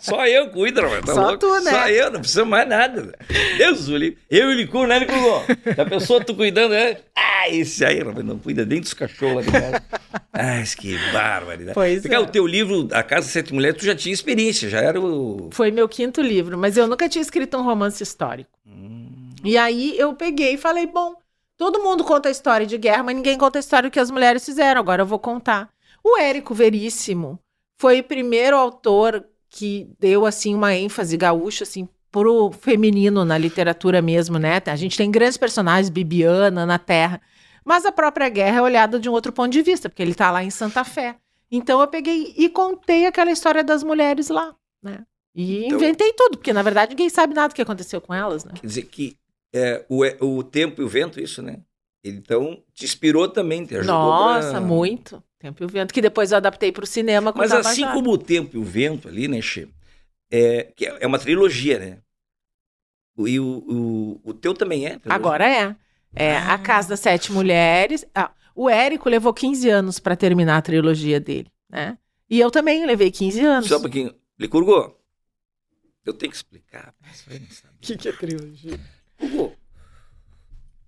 só 0.00 0.26
eu 0.26 0.50
cuido, 0.50 0.80
rapaz, 0.82 1.04
tá 1.04 1.14
Só 1.14 1.20
louco? 1.22 1.38
tu, 1.38 1.60
né? 1.60 1.70
Só 1.70 1.88
eu, 1.88 2.10
não 2.10 2.18
precisa 2.20 2.44
mais 2.44 2.68
nada. 2.68 3.16
Deus 3.56 3.86
o 3.88 3.96
livre. 3.96 4.18
Eu 4.28 4.50
e 4.50 4.54
o 4.54 4.56
Licur, 4.56 4.86
né, 4.88 4.98
Licur? 4.98 5.74
Da 5.76 5.84
pessoa 5.86 6.22
tu 6.24 6.34
cuidando, 6.34 6.72
né? 6.72 6.96
Ah, 7.16 7.48
esse 7.48 7.84
aí, 7.84 8.00
rapaz, 8.02 8.26
não 8.26 8.36
cuida 8.36 8.64
nem 8.66 8.80
dos 8.80 8.92
cachorros 8.92 9.36
lá 9.36 9.42
de 9.42 9.50
casa. 9.52 9.82
Ai, 10.32 10.64
que 10.76 10.98
barbaridade. 11.12 11.72
Pois 11.74 12.02
Porque 12.02 12.16
é. 12.16 12.18
o 12.18 12.26
teu 12.26 12.44
livro, 12.46 12.88
A 12.90 13.02
Casa 13.04 13.26
das 13.26 13.32
Sete 13.32 13.54
Mulheres, 13.54 13.78
tu 13.78 13.84
já 13.86 13.94
tinha 13.94 14.12
experiência, 14.12 14.68
já 14.68 14.80
era 14.80 15.00
o... 15.00 15.50
Foi 15.52 15.70
meu 15.70 15.88
quinto 15.88 16.20
livro, 16.20 16.58
mas 16.58 16.76
eu 16.76 16.88
nunca 16.88 17.08
tinha 17.08 17.22
escrito 17.22 17.56
um 17.56 17.62
romance 17.62 18.02
histórico. 18.02 18.50
Hum, 18.66 19.30
E 19.44 19.56
aí 19.56 19.94
eu 19.96 20.14
peguei 20.14 20.54
e 20.54 20.58
falei, 20.58 20.86
bom, 20.86 21.14
todo 21.62 21.80
mundo 21.80 22.02
conta 22.02 22.28
a 22.28 22.32
história 22.32 22.66
de 22.66 22.76
guerra, 22.76 23.04
mas 23.04 23.14
ninguém 23.14 23.38
conta 23.38 23.56
a 23.56 23.60
história 23.60 23.88
que 23.88 24.00
as 24.00 24.10
mulheres 24.10 24.44
fizeram. 24.44 24.80
Agora 24.80 25.02
eu 25.02 25.06
vou 25.06 25.18
contar. 25.20 25.70
O 26.02 26.18
Érico 26.18 26.52
Veríssimo 26.54 27.38
foi 27.80 28.00
o 28.00 28.04
primeiro 28.04 28.56
autor 28.56 29.24
que 29.48 29.88
deu 30.00 30.26
assim 30.26 30.56
uma 30.56 30.74
ênfase 30.74 31.16
gaúcha 31.16 31.62
assim 31.62 31.88
pro 32.10 32.50
feminino 32.50 33.24
na 33.24 33.38
literatura 33.38 34.02
mesmo, 34.02 34.40
né? 34.40 34.60
A 34.66 34.74
gente 34.74 34.96
tem 34.96 35.08
grandes 35.08 35.36
personagens, 35.36 35.88
Bibiana, 35.88 36.66
na 36.66 36.80
Terra, 36.80 37.20
mas 37.64 37.86
a 37.86 37.92
própria 37.92 38.28
guerra 38.28 38.58
é 38.58 38.62
olhada 38.62 38.98
de 38.98 39.08
um 39.08 39.12
outro 39.12 39.32
ponto 39.32 39.52
de 39.52 39.62
vista, 39.62 39.88
porque 39.88 40.02
ele 40.02 40.14
tá 40.16 40.32
lá 40.32 40.42
em 40.42 40.50
Santa 40.50 40.82
Fé. 40.82 41.14
Então 41.48 41.80
eu 41.80 41.86
peguei 41.86 42.34
e 42.36 42.48
contei 42.48 43.06
aquela 43.06 43.30
história 43.30 43.62
das 43.62 43.84
mulheres 43.84 44.28
lá, 44.30 44.52
né? 44.82 45.04
E 45.32 45.66
Então- 45.66 45.78
inventei 45.78 46.12
tudo, 46.14 46.38
porque 46.38 46.52
na 46.52 46.62
verdade 46.62 46.90
ninguém 46.90 47.08
sabe 47.08 47.34
nada 47.34 47.50
do 47.50 47.54
que 47.54 47.62
aconteceu 47.62 48.00
com 48.00 48.12
elas, 48.12 48.44
né? 48.44 48.52
Quer 48.60 48.66
dizer 48.66 48.82
que 48.82 49.16
é, 49.52 49.84
o, 49.88 50.02
o 50.38 50.42
tempo 50.42 50.80
e 50.80 50.84
o 50.84 50.88
vento, 50.88 51.20
isso, 51.20 51.42
né? 51.42 51.60
Então, 52.04 52.62
te 52.74 52.84
inspirou 52.84 53.28
também, 53.28 53.64
te 53.64 53.76
ajudou 53.76 53.96
Nossa, 53.96 54.50
pra- 54.52 54.60
muito. 54.60 55.22
Tempo 55.38 55.62
e 55.62 55.66
o 55.66 55.68
Vento, 55.68 55.92
que 55.92 56.00
depois 56.00 56.30
eu 56.30 56.36
adaptei 56.36 56.70
para 56.70 56.84
o 56.84 56.86
cinema 56.86 57.32
com 57.32 57.38
Mas 57.40 57.50
o 57.50 57.56
assim 57.56 57.84
como 57.88 58.12
o 58.12 58.18
tempo 58.18 58.56
e 58.56 58.60
o 58.60 58.64
vento 58.64 59.08
ali, 59.08 59.26
né, 59.26 59.40
Che? 59.42 59.68
É, 60.30 60.64
que 60.76 60.86
é 60.86 61.04
uma 61.06 61.18
trilogia, 61.18 61.78
né? 61.80 61.98
O- 63.16 63.26
E 63.28 63.40
o, 63.40 63.44
o, 64.24 64.30
o 64.30 64.34
teu 64.34 64.54
também 64.54 64.86
é? 64.86 64.98
trilogia? 64.98 65.14
Agora 65.14 65.48
é. 65.48 65.76
É 66.14 66.36
Ah. 66.36 66.54
A 66.54 66.58
Casa 66.58 66.90
das 66.90 67.00
Sete 67.00 67.32
Mulheres. 67.32 68.04
Ah, 68.14 68.30
o 68.54 68.68
Érico 68.70 69.08
levou 69.08 69.34
15 69.34 69.68
anos 69.68 69.98
para 69.98 70.14
terminar 70.14 70.58
a 70.58 70.62
trilogia 70.62 71.18
dele, 71.18 71.50
né? 71.68 71.98
E 72.30 72.38
eu 72.38 72.50
também 72.50 72.86
levei 72.86 73.10
15 73.10 73.40
anos. 73.40 73.68
Só 73.68 73.78
um 73.78 73.82
pouquinho. 73.82 74.14
Licurgo, 74.38 74.96
eu 76.04 76.12
tenho 76.14 76.30
que 76.30 76.36
explicar. 76.36 76.94
sabe. 77.50 77.74
que, 77.80 77.96
que 77.96 78.08
é 78.08 78.12
trilogia? 78.12 78.78
Hugo, 79.22 79.52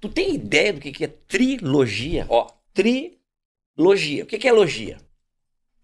tu 0.00 0.08
tem 0.08 0.34
ideia 0.34 0.72
do 0.72 0.80
que 0.80 0.92
que 0.92 1.04
é 1.04 1.08
trilogia? 1.08 2.26
Ó, 2.28 2.48
trilogia. 2.72 4.24
O 4.24 4.26
que 4.26 4.38
que 4.38 4.48
é 4.48 4.52
logia? 4.52 4.98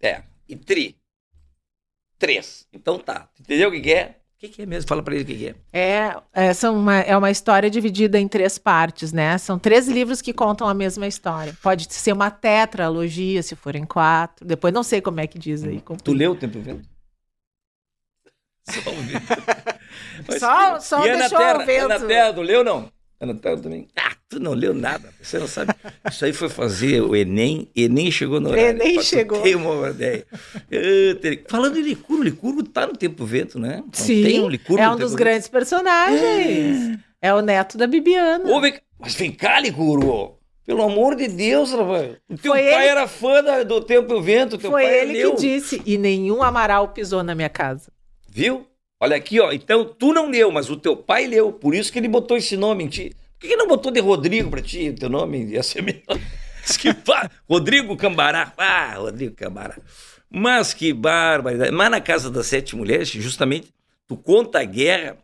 É, 0.01 0.23
e 0.47 0.55
tri. 0.55 0.97
Três. 2.17 2.67
Então 2.71 2.99
tá. 2.99 3.29
Entendeu 3.39 3.69
o 3.69 3.71
que 3.71 3.81
que 3.81 3.93
é? 3.93 4.17
O 4.35 4.39
que 4.41 4.49
que 4.49 4.61
é 4.63 4.65
mesmo? 4.65 4.87
Fala 4.89 5.03
pra 5.03 5.13
ele 5.13 5.23
o 5.23 5.27
que 5.27 5.35
que 5.37 5.47
é. 5.49 5.55
É, 5.71 6.15
é, 6.33 6.53
são 6.53 6.75
uma, 6.75 6.99
é 6.99 7.15
uma 7.15 7.29
história 7.29 7.69
dividida 7.69 8.19
em 8.19 8.27
três 8.27 8.57
partes, 8.57 9.11
né? 9.13 9.37
São 9.37 9.59
três 9.59 9.87
livros 9.87 10.19
que 10.21 10.33
contam 10.33 10.67
a 10.67 10.73
mesma 10.73 11.05
história. 11.07 11.55
Pode 11.61 11.91
ser 11.93 12.11
uma 12.11 12.31
tetralogia, 12.31 13.43
se 13.43 13.55
forem 13.55 13.85
quatro. 13.85 14.45
Depois 14.45 14.73
não 14.73 14.81
sei 14.83 14.99
como 15.01 15.19
é 15.19 15.27
que 15.27 15.37
diz 15.37 15.63
aí. 15.63 15.79
como- 15.81 16.01
Tu 16.01 16.11
leu 16.13 16.31
o 16.31 16.35
Tempo 16.35 16.59
Vento? 16.59 16.87
Só 18.69 18.89
o 18.89 18.93
vento. 18.93 19.27
Mas 20.27 20.39
Só- 20.39 20.79
só 20.79 21.05
e 21.05 21.09
Ana 21.09 21.19
deixou 21.19 21.37
Terra, 21.37 21.59
o 21.61 21.65
vento. 21.65 21.85
Ana 21.85 21.99
Terra, 21.99 22.33
tu 22.33 22.41
leu 22.41 22.63
não? 22.63 22.91
Ana 23.19 23.35
Terra 23.35 23.57
também. 23.57 23.87
Ah, 23.95 24.13
tu 24.27 24.39
não 24.39 24.53
leu 24.53 24.73
nada. 24.73 25.09
Você 25.21 25.37
não 25.37 25.47
sabe. 25.47 25.73
Isso 26.09 26.25
aí 26.25 26.33
foi 26.33 26.49
fazer 26.49 27.01
o 27.01 27.15
Enem. 27.15 27.69
Enem 27.75 28.09
chegou 28.09 28.39
no 28.39 28.49
horário. 28.49 28.69
Enem 28.81 28.95
tu 28.95 29.03
chegou. 29.03 29.41
ter 29.43 29.55
uma 29.55 29.89
ideia. 29.89 30.25
Teria- 31.21 31.43
Falando 31.47 31.77
em 31.77 31.83
Licurgo, 31.83 32.23
Licurgo 32.23 32.63
tá 32.63 32.87
no 32.87 32.93
Tempo 32.93 33.23
Vento, 33.25 33.59
né? 33.59 33.77
Não 33.85 33.89
Sim, 33.93 34.23
tem 34.23 34.39
um 34.41 34.47
Licurgo 34.49 34.81
é 34.81 34.89
um 34.89 34.95
dos 34.95 35.13
grandes 35.13 35.47
personagens. 35.47 36.97
É. 37.21 37.33
o 37.33 37.41
neto 37.41 37.77
da 37.77 37.85
Bibiana. 37.85 38.43
Vento? 38.43 38.55
Ô, 38.55 38.59
vem- 38.61 38.79
Mas 38.99 39.13
vem 39.13 39.31
cá, 39.31 39.59
Licurgo. 39.59 40.39
Pelo 40.65 40.83
amor 40.83 41.15
de 41.15 41.27
Deus, 41.27 41.71
rapaz. 41.73 42.11
O 42.29 42.37
teu 42.37 42.51
Foi 42.53 42.61
pai 42.63 42.73
ele- 42.83 42.87
era 42.87 43.07
fã 43.07 43.43
da- 43.43 43.63
do 43.63 43.81
Tempo 43.81 44.13
e 44.13 44.15
o 44.15 44.21
Vento. 44.21 44.59
Foi 44.59 44.85
ele 44.85 45.29
que 45.31 45.35
disse. 45.35 45.81
E 45.85 45.97
nenhum 45.97 46.41
Amaral 46.41 46.87
pisou 46.89 47.23
na 47.23 47.35
minha 47.35 47.49
casa. 47.49 47.91
Viu? 48.29 48.65
Olha 49.03 49.15
aqui, 49.15 49.39
ó. 49.39 49.51
Então, 49.51 49.83
tu 49.83 50.13
não 50.13 50.29
leu, 50.29 50.51
mas 50.51 50.69
o 50.69 50.77
teu 50.77 50.95
pai 50.95 51.25
leu. 51.25 51.51
Por 51.51 51.73
isso 51.73 51.91
que 51.91 51.97
ele 51.97 52.07
botou 52.07 52.37
esse 52.37 52.55
nome 52.55 52.83
em 52.83 52.87
ti. 52.87 53.15
Por 53.39 53.49
que, 53.49 53.55
não 53.55 53.67
botou 53.67 53.91
de 53.91 53.99
Rodrigo 53.99 54.51
pra 54.51 54.61
ti? 54.61 54.89
O 54.89 54.95
teu 54.95 55.09
nome 55.09 55.43
ia 55.45 55.63
ser 55.63 55.81
melhor. 55.81 56.05
Que 56.79 56.89
Rodrigo 57.49 57.97
Cambará. 57.97 58.53
Ah, 58.55 58.93
Rodrigo 58.95 59.35
Cambará. 59.35 59.75
Mas 60.29 60.75
que 60.75 60.93
barbaridade. 60.93 61.71
Mas 61.71 61.89
na 61.89 61.99
Casa 61.99 62.29
das 62.29 62.45
Sete 62.45 62.75
Mulheres, 62.75 63.09
justamente, 63.09 63.73
tu 64.07 64.15
conta 64.15 64.59
a 64.59 64.63
guerra, 64.63 65.17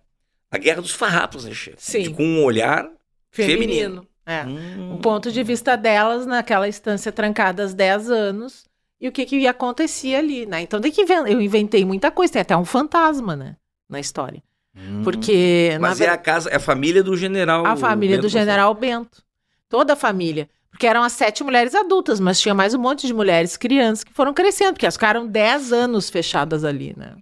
a 0.50 0.58
guerra 0.58 0.82
dos 0.82 0.94
farrapos, 0.94 1.46
né, 1.46 1.54
chefe? 1.54 1.78
Sim. 1.78 2.12
Com 2.12 2.24
um 2.24 2.44
olhar 2.44 2.90
Feminino. 3.30 4.08
É. 4.26 4.44
Hum. 4.46 4.96
O 4.96 4.98
ponto 4.98 5.32
de 5.32 5.44
vista 5.44 5.78
delas 5.78 6.26
naquela 6.26 6.68
instância 6.68 7.12
trancadas 7.12 7.76
10 7.76 8.10
anos 8.10 8.66
e 9.00 9.08
o 9.08 9.12
que, 9.12 9.24
que 9.24 9.48
acontecia 9.48 10.18
ali, 10.18 10.48
né? 10.48 10.62
Então 10.62 10.82
tem 10.82 10.92
que 10.92 11.02
eu 11.02 11.40
inventei 11.40 11.86
muita 11.86 12.10
coisa, 12.10 12.34
tem 12.34 12.42
até 12.42 12.58
um 12.58 12.66
fantasma, 12.66 13.36
né? 13.36 13.56
Na 13.90 14.00
história. 14.00 14.42
Hum. 14.76 15.02
Porque, 15.04 15.78
Mas 15.80 16.00
é 16.02 16.10
a 16.10 16.18
casa, 16.18 16.50
é 16.50 16.56
a 16.58 16.60
família 16.60 17.02
do 17.04 17.16
general. 17.18 17.66
a 17.66 17.76
família 17.76 18.18
Bento 18.18 18.28
do 18.28 18.30
general 18.30 18.74
Bento. 18.74 19.24
Toda 19.70 19.94
a 19.94 19.96
família. 19.96 20.50
Porque 20.70 20.86
eram 20.86 21.02
as 21.02 21.14
sete 21.14 21.44
mulheres 21.44 21.74
adultas, 21.74 22.20
mas 22.20 22.40
tinha 22.40 22.54
mais 22.54 22.74
um 22.76 22.80
monte 22.80 23.08
de 23.08 23.14
mulheres 23.14 23.58
crianças 23.58 24.04
que 24.04 24.14
foram 24.14 24.34
crescendo, 24.34 24.74
porque 24.74 24.86
elas 24.86 24.94
ficaram 24.96 25.26
10 25.26 25.74
anos 25.74 26.10
fechadas 26.10 26.64
ali, 26.64 26.94
né? 26.96 27.16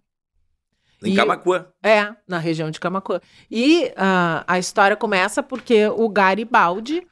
Em 1.03 1.13
E- 1.13 1.15
Camacuã. 1.15 1.65
É, 1.81 2.13
na 2.27 2.37
região 2.37 2.69
de 2.69 2.79
Camacuã. 2.79 3.21
E 3.49 3.93
ah, 3.95 4.43
a 4.47 4.59
história 4.59 4.97
começa 4.97 5.41
porque 5.41 5.87
o 5.87 6.09
Garibaldi, 6.09 7.07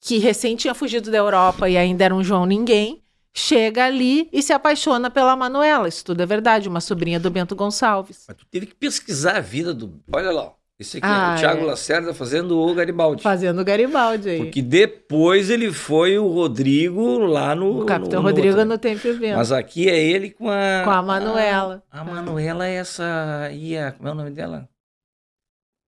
que 0.00 0.18
recém 0.18 0.54
tinha 0.54 0.74
fugido 0.74 1.10
da 1.10 1.18
Europa 1.18 1.68
e 1.68 1.76
ainda 1.76 2.04
era 2.04 2.14
um 2.14 2.22
João 2.22 2.46
Ninguém, 2.46 3.02
chega 3.34 3.84
ali 3.86 4.28
e 4.32 4.42
se 4.42 4.52
apaixona 4.52 5.10
pela 5.10 5.34
Manuela. 5.36 5.88
Isso 5.88 6.04
tudo 6.04 6.22
é 6.22 6.26
verdade, 6.26 6.68
uma 6.68 6.80
sobrinha 6.80 7.18
do 7.20 7.30
Bento 7.30 7.54
Gonçalves. 7.56 8.24
Mas 8.28 8.36
tu 8.36 8.46
teve 8.50 8.66
que 8.66 8.74
pesquisar 8.74 9.36
a 9.36 9.40
vida 9.40 9.72
do. 9.72 10.00
Olha 10.12 10.30
lá, 10.30 10.52
esse 10.78 10.96
aqui 10.98 11.06
Ah, 11.06 11.32
é 11.32 11.36
o 11.36 11.38
Thiago 11.40 11.62
é. 11.62 11.64
Lacerda 11.66 12.14
fazendo 12.14 12.58
o 12.58 12.74
Garibaldi. 12.74 13.22
Fazendo 13.22 13.60
o 13.60 13.64
Garibaldi 13.64 14.28
aí. 14.30 14.38
Porque 14.38 14.62
depois 14.62 15.50
ele 15.50 15.70
foi 15.72 16.18
o 16.18 16.26
Rodrigo 16.28 17.18
lá 17.18 17.54
no. 17.54 17.82
o 17.82 17.84
Capitão 17.86 18.20
no- 18.22 18.28
no 18.28 18.34
Rodrigo 18.34 18.54
outro, 18.56 18.64
no 18.68 18.78
Tempo 18.78 19.06
e 19.06 19.12
Vento. 19.12 19.36
Mas 19.36 19.52
aqui 19.52 19.88
é 19.88 19.98
ele 19.98 20.30
com 20.30 20.48
a. 20.50 20.82
Com 20.84 20.90
a 20.90 21.02
Manuela. 21.02 21.82
A, 21.90 22.00
a 22.00 22.04
Manuela 22.04 22.66
é 22.66 22.74
essa. 22.74 23.50
E 23.52 23.76
a, 23.76 23.92
como 23.92 24.08
é 24.08 24.12
o 24.12 24.14
nome 24.14 24.30
dela? 24.30 24.68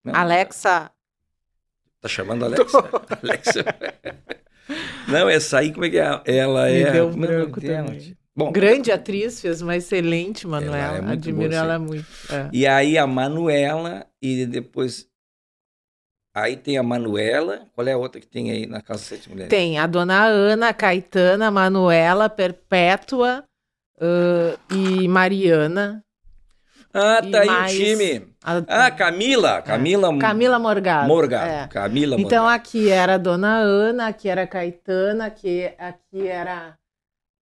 É 0.06 0.10
Alexa. 0.16 0.90
Tá 2.00 2.08
chamando 2.08 2.42
a 2.42 2.46
Alexa? 2.46 2.78
Alexa. 3.22 3.64
Não, 5.08 5.28
essa 5.28 5.58
aí, 5.58 5.72
como 5.72 5.84
é 5.84 5.90
que 5.90 5.98
é? 5.98 6.20
Ela 6.24 6.66
Me 6.66 6.82
é. 6.82 6.92
deu 6.92 7.10
como 7.10 7.24
é 7.24 7.28
branco 7.28 7.60
também. 7.60 8.16
Bom, 8.34 8.50
Grande 8.50 8.90
atriz, 8.90 9.40
fez 9.42 9.60
uma 9.60 9.76
excelente 9.76 10.46
Ela 10.46 10.60
Manuela. 10.60 10.96
é 10.98 11.00
muito 11.02 11.28
Admiro 11.28 11.50
boa, 11.50 11.60
ela 11.60 11.78
sim. 11.78 11.84
muito. 11.84 12.06
é. 12.30 12.48
E 12.52 12.66
aí 12.66 12.96
a 12.96 13.06
Manuela, 13.06 14.06
e 14.22 14.46
depois. 14.46 15.06
Aí 16.34 16.56
tem 16.56 16.78
a 16.78 16.82
Manuela. 16.82 17.66
Qual 17.74 17.86
é 17.86 17.92
a 17.92 17.98
outra 17.98 18.18
que 18.18 18.26
tem 18.26 18.50
aí 18.50 18.66
na 18.66 18.80
Casa 18.80 19.00
das 19.00 19.08
Sete 19.08 19.28
Mulheres? 19.28 19.50
Tem 19.50 19.78
a 19.78 19.86
Dona 19.86 20.24
Ana, 20.24 20.68
a 20.68 20.74
Caetana, 20.74 21.48
a 21.48 21.50
Manuela, 21.50 22.30
Perpétua 22.30 23.44
ãh, 24.00 24.56
e 24.70 25.06
Mariana. 25.08 26.02
Ah, 26.94 27.20
tá 27.22 27.40
aí 27.40 27.46
mais- 27.46 27.72
o 27.72 27.76
time. 27.76 28.26
A- 28.44 28.86
Ah, 28.86 28.90
Camila. 28.90 29.62
Camila. 29.62 30.18
Camila 30.18 30.58
Morgado. 30.58 31.08
Morgado. 31.08 31.50
é. 31.50 31.66
Camila 31.68 32.16
Então 32.18 32.42
Morgado. 32.44 32.60
aqui 32.60 32.90
era 32.90 33.14
a 33.14 33.18
Dona 33.18 33.56
Ana, 33.56 34.08
aqui 34.08 34.28
era 34.28 34.42
a 34.42 34.46
Caetana, 34.46 35.26
aqui, 35.26 35.70
aqui 35.78 36.26
era 36.28 36.76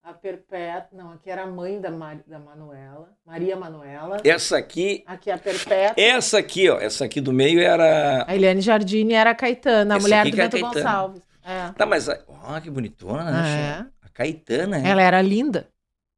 a 0.05 0.13
Perpétua. 0.13 0.89
Não, 0.93 1.13
aqui 1.13 1.31
era 1.31 1.43
a 1.43 1.47
mãe 1.47 1.81
da, 1.81 1.91
Mari- 1.91 2.23
da 2.27 2.39
Manuela, 2.39 3.09
Maria 3.27 3.57
Manuela. 3.57 4.19
Essa 4.25 4.59
aqui. 4.59 5.03
Aqui 5.07 5.31
a 5.31 5.39
Perpétua. 5.39 5.95
Essa 6.03 6.39
aqui, 6.39 6.69
ó. 6.69 6.79
Essa 6.79 7.05
aqui 7.05 7.21
do 7.21 7.33
meio 7.33 7.61
era. 7.61 8.25
A 8.29 8.35
Eliane 8.37 8.61
Jardini 8.61 9.15
era 9.15 9.31
a 9.31 9.35
Caetana, 9.35 9.95
a 9.95 9.97
Essa 9.97 10.03
mulher 10.07 10.25
do 10.25 10.29
é 10.29 10.37
Bento 10.37 10.51
Caetana. 10.61 10.73
Gonçalves. 10.75 11.23
É. 11.45 11.73
Tá, 11.77 11.87
mas. 11.87 12.09
Ó, 12.09 12.61
que 12.61 12.71
bonitona, 12.71 13.25
né? 13.25 13.49
É. 13.49 14.07
A 14.07 14.09
Caetana, 14.13 14.79
né? 14.79 14.89
Ela 14.89 15.03
era 15.03 15.21
linda, 15.23 15.67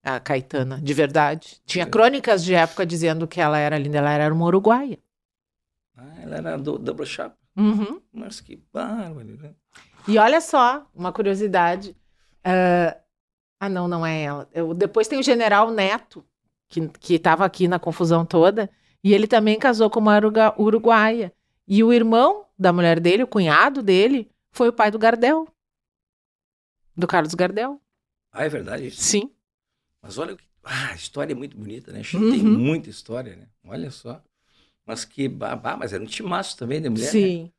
a 0.02 0.18
Caetana, 0.20 0.80
de 0.80 0.92
verdade. 0.94 1.60
Tinha 1.64 1.86
crônicas 1.86 2.42
de 2.44 2.54
época 2.54 2.84
dizendo 2.84 3.26
que 3.26 3.40
ela 3.40 3.58
era 3.58 3.78
linda, 3.78 3.98
ela 3.98 4.10
era 4.12 4.34
uma 4.34 4.46
uruguaia. 4.46 4.98
Ah, 5.96 6.14
ela 6.22 6.36
era 6.36 6.58
do 6.58 6.78
Double 6.78 7.06
Chapa. 7.06 7.36
Uhum. 7.56 8.00
Mas 8.12 8.40
que 8.40 8.56
bárbaro, 8.72 9.36
né? 9.36 9.54
E 10.08 10.18
olha 10.18 10.40
só, 10.40 10.86
uma 10.94 11.12
curiosidade. 11.12 11.96
ah, 12.44 12.96
ah, 13.60 13.68
não, 13.68 13.86
não 13.86 14.04
é 14.04 14.22
ela. 14.22 14.48
Eu- 14.52 14.74
depois 14.74 15.06
tem 15.06 15.20
o 15.20 15.22
general 15.22 15.70
Neto, 15.70 16.24
que, 16.68 17.14
estava 17.14 17.44
aqui 17.44 17.68
na 17.68 17.78
confusão 17.78 18.24
toda, 18.24 18.68
e 19.04 19.14
ele 19.14 19.26
também 19.28 19.58
casou 19.58 19.88
com 19.90 20.00
uma 20.00 20.16
uruga- 20.16 20.54
uruguaia. 20.60 21.32
E 21.68 21.84
o 21.84 21.92
irmão 21.92 22.44
da 22.58 22.72
mulher 22.72 22.98
dele, 22.98 23.22
o 23.22 23.26
cunhado 23.28 23.80
dele, 23.82 24.28
foi 24.50 24.68
o 24.68 24.72
pai 24.72 24.90
do 24.90 24.98
Gardel. 24.98 25.46
Do 26.96 27.06
Carlos 27.06 27.34
Gardel. 27.34 27.80
Ah, 28.32 28.44
é 28.44 28.48
verdade. 28.48 28.90
Sim. 28.90 29.30
Mas 30.02 30.18
olha, 30.18 30.34
o 30.34 30.36
que- 30.36 30.44
ah, 30.64 30.88
a 30.90 30.94
história 30.94 31.32
é 31.32 31.36
muito 31.36 31.56
bonita, 31.56 31.92
né? 31.92 32.02
Uhum. 32.14 32.30
Tem 32.30 32.42
muita 32.42 32.90
história, 32.90 33.36
né? 33.36 33.46
Olha 33.64 33.90
só. 33.90 34.20
Mas 34.84 35.04
que 35.04 35.28
babá, 35.28 35.76
mas 35.76 35.92
era 35.92 36.02
um 36.02 36.06
timaço 36.06 36.56
também 36.56 36.80
de 36.82 36.88
mulher. 36.88 37.04
né? 37.06 37.10
Sim. 37.10 37.52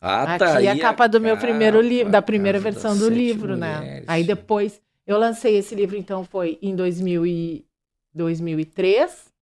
Ah, 0.00 0.38
tá 0.38 0.54
Aqui 0.58 0.66
é 0.66 0.70
a 0.70 0.78
capa 0.78 1.06
do 1.08 1.20
meu 1.20 1.34
capa, 1.34 1.46
primeiro 1.46 1.80
livro, 1.80 2.10
da 2.12 2.20
primeira 2.22 2.58
versão 2.58 2.96
do 2.96 3.08
livro, 3.08 3.56
né? 3.56 3.78
Mulheres. 3.78 4.08
Aí 4.08 4.24
depois 4.24 4.80
eu 5.06 5.18
lancei 5.18 5.56
esse 5.56 5.74
livro, 5.74 5.96
então 5.96 6.24
foi 6.24 6.58
em 6.60 6.74
2000 6.74 7.26
e 7.26 7.64
2003, 8.14 9.32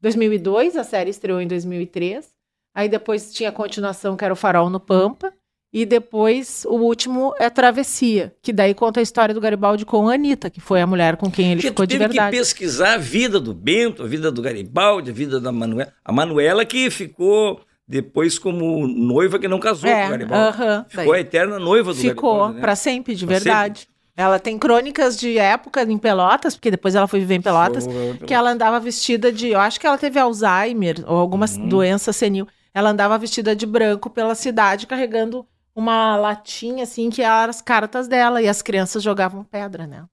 2002, 0.00 0.76
a 0.76 0.84
série 0.84 1.10
estreou 1.10 1.40
em 1.40 1.46
2003. 1.46 2.34
Aí 2.74 2.88
depois 2.88 3.32
tinha 3.32 3.48
a 3.48 3.52
continuação 3.52 4.16
que 4.16 4.24
era 4.24 4.34
o 4.34 4.36
Farol 4.36 4.68
no 4.68 4.78
Pampa. 4.80 5.32
E 5.72 5.84
depois 5.84 6.64
o 6.66 6.76
último 6.76 7.34
é 7.38 7.50
Travessia, 7.50 8.32
que 8.40 8.52
daí 8.52 8.72
conta 8.74 9.00
a 9.00 9.02
história 9.02 9.34
do 9.34 9.40
Garibaldi 9.40 9.84
com 9.84 10.08
a 10.08 10.14
Anitta, 10.14 10.48
que 10.48 10.60
foi 10.60 10.80
a 10.80 10.86
mulher 10.86 11.16
com 11.16 11.30
quem 11.30 11.52
ele 11.52 11.60
ficou 11.60 11.84
de 11.84 11.98
teve 11.98 12.08
que 12.08 12.14
verdade. 12.14 12.36
pesquisar 12.36 12.94
a 12.94 12.98
vida 12.98 13.38
do 13.38 13.52
Bento, 13.52 14.02
a 14.02 14.06
vida 14.06 14.30
do 14.32 14.40
Garibaldi, 14.40 15.10
a 15.10 15.14
vida 15.14 15.38
da 15.40 15.52
Manuela. 15.52 15.92
A 16.04 16.12
Manuela 16.12 16.64
que 16.64 16.88
ficou 16.88 17.60
depois 17.86 18.38
como 18.38 18.86
noiva 18.86 19.38
que 19.38 19.46
não 19.48 19.58
casou 19.58 19.90
com 19.90 19.96
o 19.96 19.98
É, 20.00 20.08
Garibaldi. 20.08 20.48
aham, 20.62 20.86
Ficou 20.88 21.12
a 21.12 21.20
eterna 21.20 21.58
noiva 21.58 21.92
do 21.92 21.98
Ficou 22.00 22.30
Garibaldi, 22.30 22.54
né? 22.56 22.60
pra 22.62 22.76
sempre, 22.76 23.14
de 23.14 23.26
Pra 23.26 23.34
verdade. 23.36 23.88
Ela 24.16 24.38
tem 24.38 24.58
crônicas 24.58 25.14
de 25.18 25.36
época 25.36 25.82
em 25.82 25.98
Pelotas, 25.98 26.54
porque 26.56 26.70
depois 26.70 26.94
ela 26.94 27.06
foi 27.06 27.20
viver 27.20 27.34
em 27.34 27.42
Pelotas, 27.42 27.84
Foi- 27.84 28.14
que 28.26 28.32
ela 28.32 28.50
andava 28.50 28.80
vestida 28.80 29.30
de. 29.30 29.48
Eu 29.48 29.60
acho 29.60 29.78
que 29.78 29.86
ela 29.86 29.98
teve 29.98 30.18
Alzheimer 30.18 31.04
ou 31.06 31.18
alguma 31.18 31.44
Uhum. 31.46 31.68
doença 31.68 32.14
senil. 32.14 32.46
Ela 32.72 32.90
andava 32.90 33.18
vestida 33.18 33.54
de 33.54 33.66
branco 33.66 34.08
pela 34.08 34.34
cidade, 34.34 34.86
carregando 34.86 35.46
uma 35.76 36.16
latinha, 36.16 36.84
assim, 36.84 37.10
que 37.10 37.20
eram 37.20 37.50
as 37.50 37.60
cartas 37.60 38.08
dela. 38.08 38.40
E 38.40 38.48
as 38.48 38.62
crianças 38.62 39.02
jogavam 39.02 39.44
pedra, 39.44 39.86
né? 39.86 40.04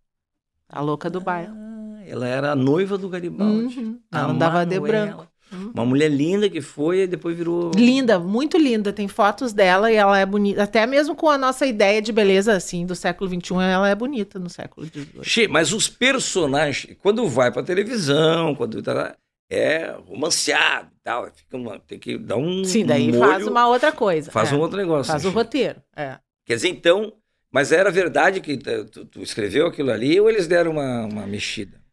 A 0.70 0.82
louca 0.82 1.10
do 1.10 1.22
bairro. 1.22 1.54
Ah, 1.56 2.02
ela 2.06 2.28
era 2.28 2.52
a 2.52 2.56
noiva 2.56 2.98
do 2.98 3.08
Garibaldi. 3.08 3.80
Uhum. 3.80 4.00
Ela 4.12 4.32
andava 4.32 4.66
de 4.66 4.80
branco. 4.80 5.28
Uhum. 5.52 5.72
Uma 5.74 5.86
mulher 5.86 6.10
linda 6.10 6.50
que 6.50 6.62
foi 6.62 7.04
e 7.04 7.08
depois 7.08 7.38
virou. 7.38 7.72
Linda, 7.76 8.20
muito 8.20 8.58
linda. 8.58 8.92
Tem 8.92 9.08
fotos 9.08 9.54
dela 9.54 9.92
e 9.92 9.96
ela 9.96 10.18
é 10.18 10.26
bonita. 10.26 10.64
Até 10.64 10.86
mesmo 10.86 11.16
com 11.16 11.30
a 11.30 11.38
nossa 11.38 11.66
ideia 11.66 12.02
de 12.02 12.12
beleza, 12.12 12.56
assim, 12.56 12.86
do 12.86 12.96
século 12.96 13.30
XXI, 13.30 13.54
ela 13.72 13.88
é 13.88 13.96
bonita 13.96 14.40
no 14.40 14.50
século 14.50 14.86
XVIII. 14.88 15.24
Che, 15.24 15.48
mas 15.48 15.72
os 15.72 15.88
personagens, 15.88 16.98
quando 17.02 17.28
vai 17.28 17.52
pra 17.52 17.62
televisão, 17.62 18.56
quando 18.56 18.82
tá, 18.82 19.16
é 19.50 19.96
romanceado 20.08 20.93
tal, 21.04 21.28
fica 21.36 21.58
uma- 21.58 21.80
tem 21.80 22.00
que 22.00 22.18
dar 22.18 22.38
um. 22.38 22.64
Sim, 22.64 22.86
daí 22.86 23.12
molho, 23.12 23.20
faz 23.20 23.48
uma 23.48 23.68
outra 23.68 23.92
coisa. 23.92 24.32
faz 24.32 24.52
é. 24.52 24.56
um 24.56 24.60
outro 24.60 24.78
negócio. 24.78 25.12
Faz 25.12 25.26
o 25.26 25.30
Che? 25.30 25.36
roteiro. 25.36 25.82
É. 25.96 26.18
Quer 26.46 26.56
dizer, 26.56 26.70
então. 26.70 27.14
Mas 27.52 27.72
era 27.72 27.92
verdade 27.92 28.42
que 28.42 28.58
tu, 28.58 29.06
tu 29.06 29.22
escreveu 29.22 29.68
aquilo 29.68 29.92
ali 29.92 30.20
ou 30.20 30.28
eles 30.28 30.48
deram 30.48 30.72
uma, 30.72 31.06
uma 31.06 31.28
mexida? 31.28 31.84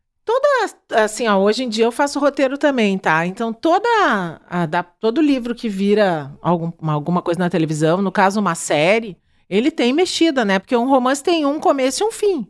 Assim, 0.92 1.26
ó, 1.28 1.36
hoje 1.38 1.64
em 1.64 1.68
dia 1.68 1.84
eu 1.84 1.92
faço 1.92 2.18
roteiro 2.18 2.58
também, 2.58 2.98
tá? 2.98 3.24
Então, 3.26 3.52
toda 3.52 3.88
a- 4.48 4.66
da- 4.66 4.82
todo 4.82 5.20
livro 5.20 5.54
que 5.54 5.68
vira 5.68 6.32
algum- 6.42 6.72
uma- 6.80 6.92
alguma 6.92 7.22
coisa 7.22 7.38
na 7.38 7.48
televisão, 7.50 8.02
no 8.02 8.10
caso 8.12 8.40
uma 8.40 8.54
série, 8.54 9.16
ele 9.48 9.70
tem 9.70 9.92
mexida, 9.92 10.44
né? 10.44 10.58
Porque 10.58 10.76
um 10.76 10.88
romance 10.88 11.22
tem 11.22 11.46
um 11.46 11.58
começo 11.60 12.02
e 12.02 12.06
um 12.06 12.10
fim. 12.12 12.46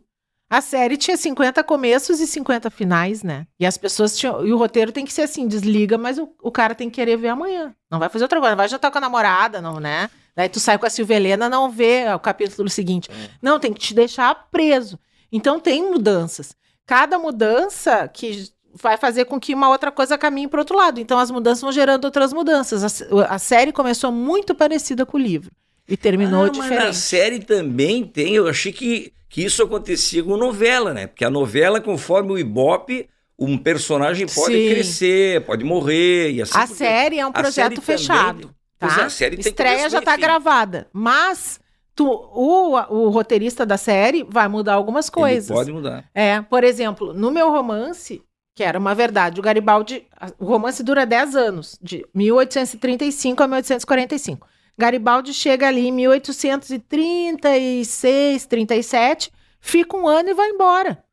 A 0.51 0.59
série 0.59 0.97
tinha 0.97 1.15
50 1.15 1.63
começos 1.63 2.19
e 2.19 2.27
50 2.27 2.69
finais, 2.69 3.23
né? 3.23 3.47
E 3.57 3.65
as 3.65 3.77
pessoas 3.77 4.17
tinham. 4.17 4.45
E 4.45 4.51
o 4.51 4.57
roteiro 4.57 4.91
tem 4.91 5.05
que 5.05 5.13
ser 5.13 5.21
assim: 5.21 5.47
desliga, 5.47 5.97
mas 5.97 6.17
o, 6.17 6.27
o 6.43 6.51
cara 6.51 6.75
tem 6.75 6.89
que 6.89 6.95
querer 6.95 7.15
ver 7.15 7.29
amanhã. 7.29 7.73
Não 7.89 7.97
vai 7.97 8.09
fazer 8.09 8.25
outra 8.25 8.37
coisa, 8.37 8.51
não 8.51 8.57
vai 8.57 8.67
jantar 8.67 8.91
com 8.91 8.97
a 8.97 9.01
namorada, 9.01 9.61
não, 9.61 9.79
né? 9.79 10.09
Daí 10.35 10.49
tu 10.49 10.59
sai 10.59 10.77
com 10.77 10.85
a 10.85 10.89
Silvia 10.89 11.15
Helena, 11.15 11.47
não 11.47 11.71
vê 11.71 12.03
o 12.13 12.19
capítulo 12.19 12.67
seguinte. 12.67 13.09
Não, 13.41 13.61
tem 13.61 13.71
que 13.71 13.79
te 13.79 13.93
deixar 13.93 14.49
preso. 14.51 14.99
Então 15.31 15.57
tem 15.57 15.89
mudanças. 15.89 16.53
Cada 16.85 17.17
mudança 17.17 18.09
que 18.09 18.49
vai 18.73 18.97
fazer 18.97 19.23
com 19.25 19.39
que 19.39 19.55
uma 19.55 19.69
outra 19.69 19.89
coisa 19.89 20.17
caminhe 20.17 20.49
para 20.49 20.59
outro 20.59 20.75
lado. 20.75 20.99
Então 20.99 21.17
as 21.17 21.31
mudanças 21.31 21.61
vão 21.61 21.71
gerando 21.71 22.03
outras 22.03 22.33
mudanças. 22.33 23.01
A, 23.01 23.35
a 23.35 23.39
série 23.39 23.71
começou 23.71 24.11
muito 24.11 24.53
parecida 24.53 25.05
com 25.05 25.15
o 25.15 25.21
livro 25.21 25.49
e 25.87 25.97
terminou 25.97 26.45
Ah, 26.45 26.47
Mas 26.47 26.57
na 26.57 26.63
diferente. 26.63 26.95
série 26.97 27.39
também 27.39 28.03
tem. 28.05 28.35
Eu 28.35 28.47
achei 28.47 28.71
que, 28.71 29.11
que 29.29 29.43
isso 29.43 29.61
acontecia 29.63 30.23
com 30.23 30.37
novela, 30.37 30.93
né? 30.93 31.07
Porque 31.07 31.25
a 31.25 31.29
novela, 31.29 31.81
conforme 31.81 32.31
o 32.31 32.37
Ibope, 32.39 33.07
um 33.37 33.57
personagem 33.57 34.27
pode 34.27 34.53
Sim. 34.55 34.69
crescer, 34.69 35.41
pode 35.45 35.63
morrer. 35.63 36.31
E 36.31 36.41
assim 36.41 36.57
A 36.57 36.67
série 36.67 37.19
é 37.19 37.25
um 37.25 37.31
projeto 37.31 37.75
também- 37.75 37.85
fechado. 37.85 38.53
Pois 38.79 38.95
Tá? 38.95 39.01
é, 39.01 39.05
a 39.05 39.09
série 39.09 39.37
tem 39.37 39.49
Estreia 39.51 39.89
já 39.89 39.99
está 39.99 40.17
gravada, 40.17 40.87
mas 40.91 41.59
tu, 41.95 42.05
o, 42.07 42.71
o 42.89 43.09
roteirista 43.09 43.63
da 43.65 43.77
série 43.77 44.25
vai 44.27 44.47
mudar 44.47 44.73
algumas 44.73 45.07
coisas. 45.09 45.49
Ele 45.49 45.59
pode 45.59 45.71
mudar. 45.71 46.05
É, 46.15 46.41
por 46.41 46.63
exemplo, 46.63 47.13
no 47.13 47.29
meu 47.29 47.51
romance, 47.51 48.23
que 48.55 48.63
era 48.63 48.79
uma 48.79 48.95
verdade, 48.95 49.39
o 49.39 49.43
Garibaldi, 49.43 50.07
o 50.39 50.45
romance 50.45 50.81
dura 50.83 51.05
10 51.05 51.35
anos, 51.35 51.77
de 51.81 52.03
1835 52.13 53.43
a 53.43 53.47
1845. 53.47 54.47
Garibaldi 54.77 55.33
chega 55.33 55.67
ali 55.67 55.87
em 55.87 55.91
1836, 55.91 58.45
37, 58.45 59.31
fica 59.59 59.97
um 59.97 60.07
ano 60.07 60.29
e 60.29 60.33
vai 60.33 60.49
embora. 60.49 61.03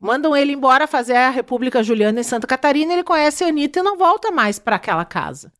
Mandam 0.00 0.36
ele 0.36 0.52
embora 0.52 0.86
fazer 0.86 1.16
a 1.16 1.30
República 1.30 1.82
Juliana 1.82 2.20
em 2.20 2.24
Santa 2.24 2.46
Catarina, 2.46 2.92
ele 2.92 3.02
conhece 3.02 3.44
a 3.44 3.48
Anitta 3.48 3.80
e 3.80 3.82
não 3.82 3.96
volta 3.96 4.30
mais 4.30 4.58
para 4.58 4.76
aquela 4.76 5.04
casa. 5.04 5.52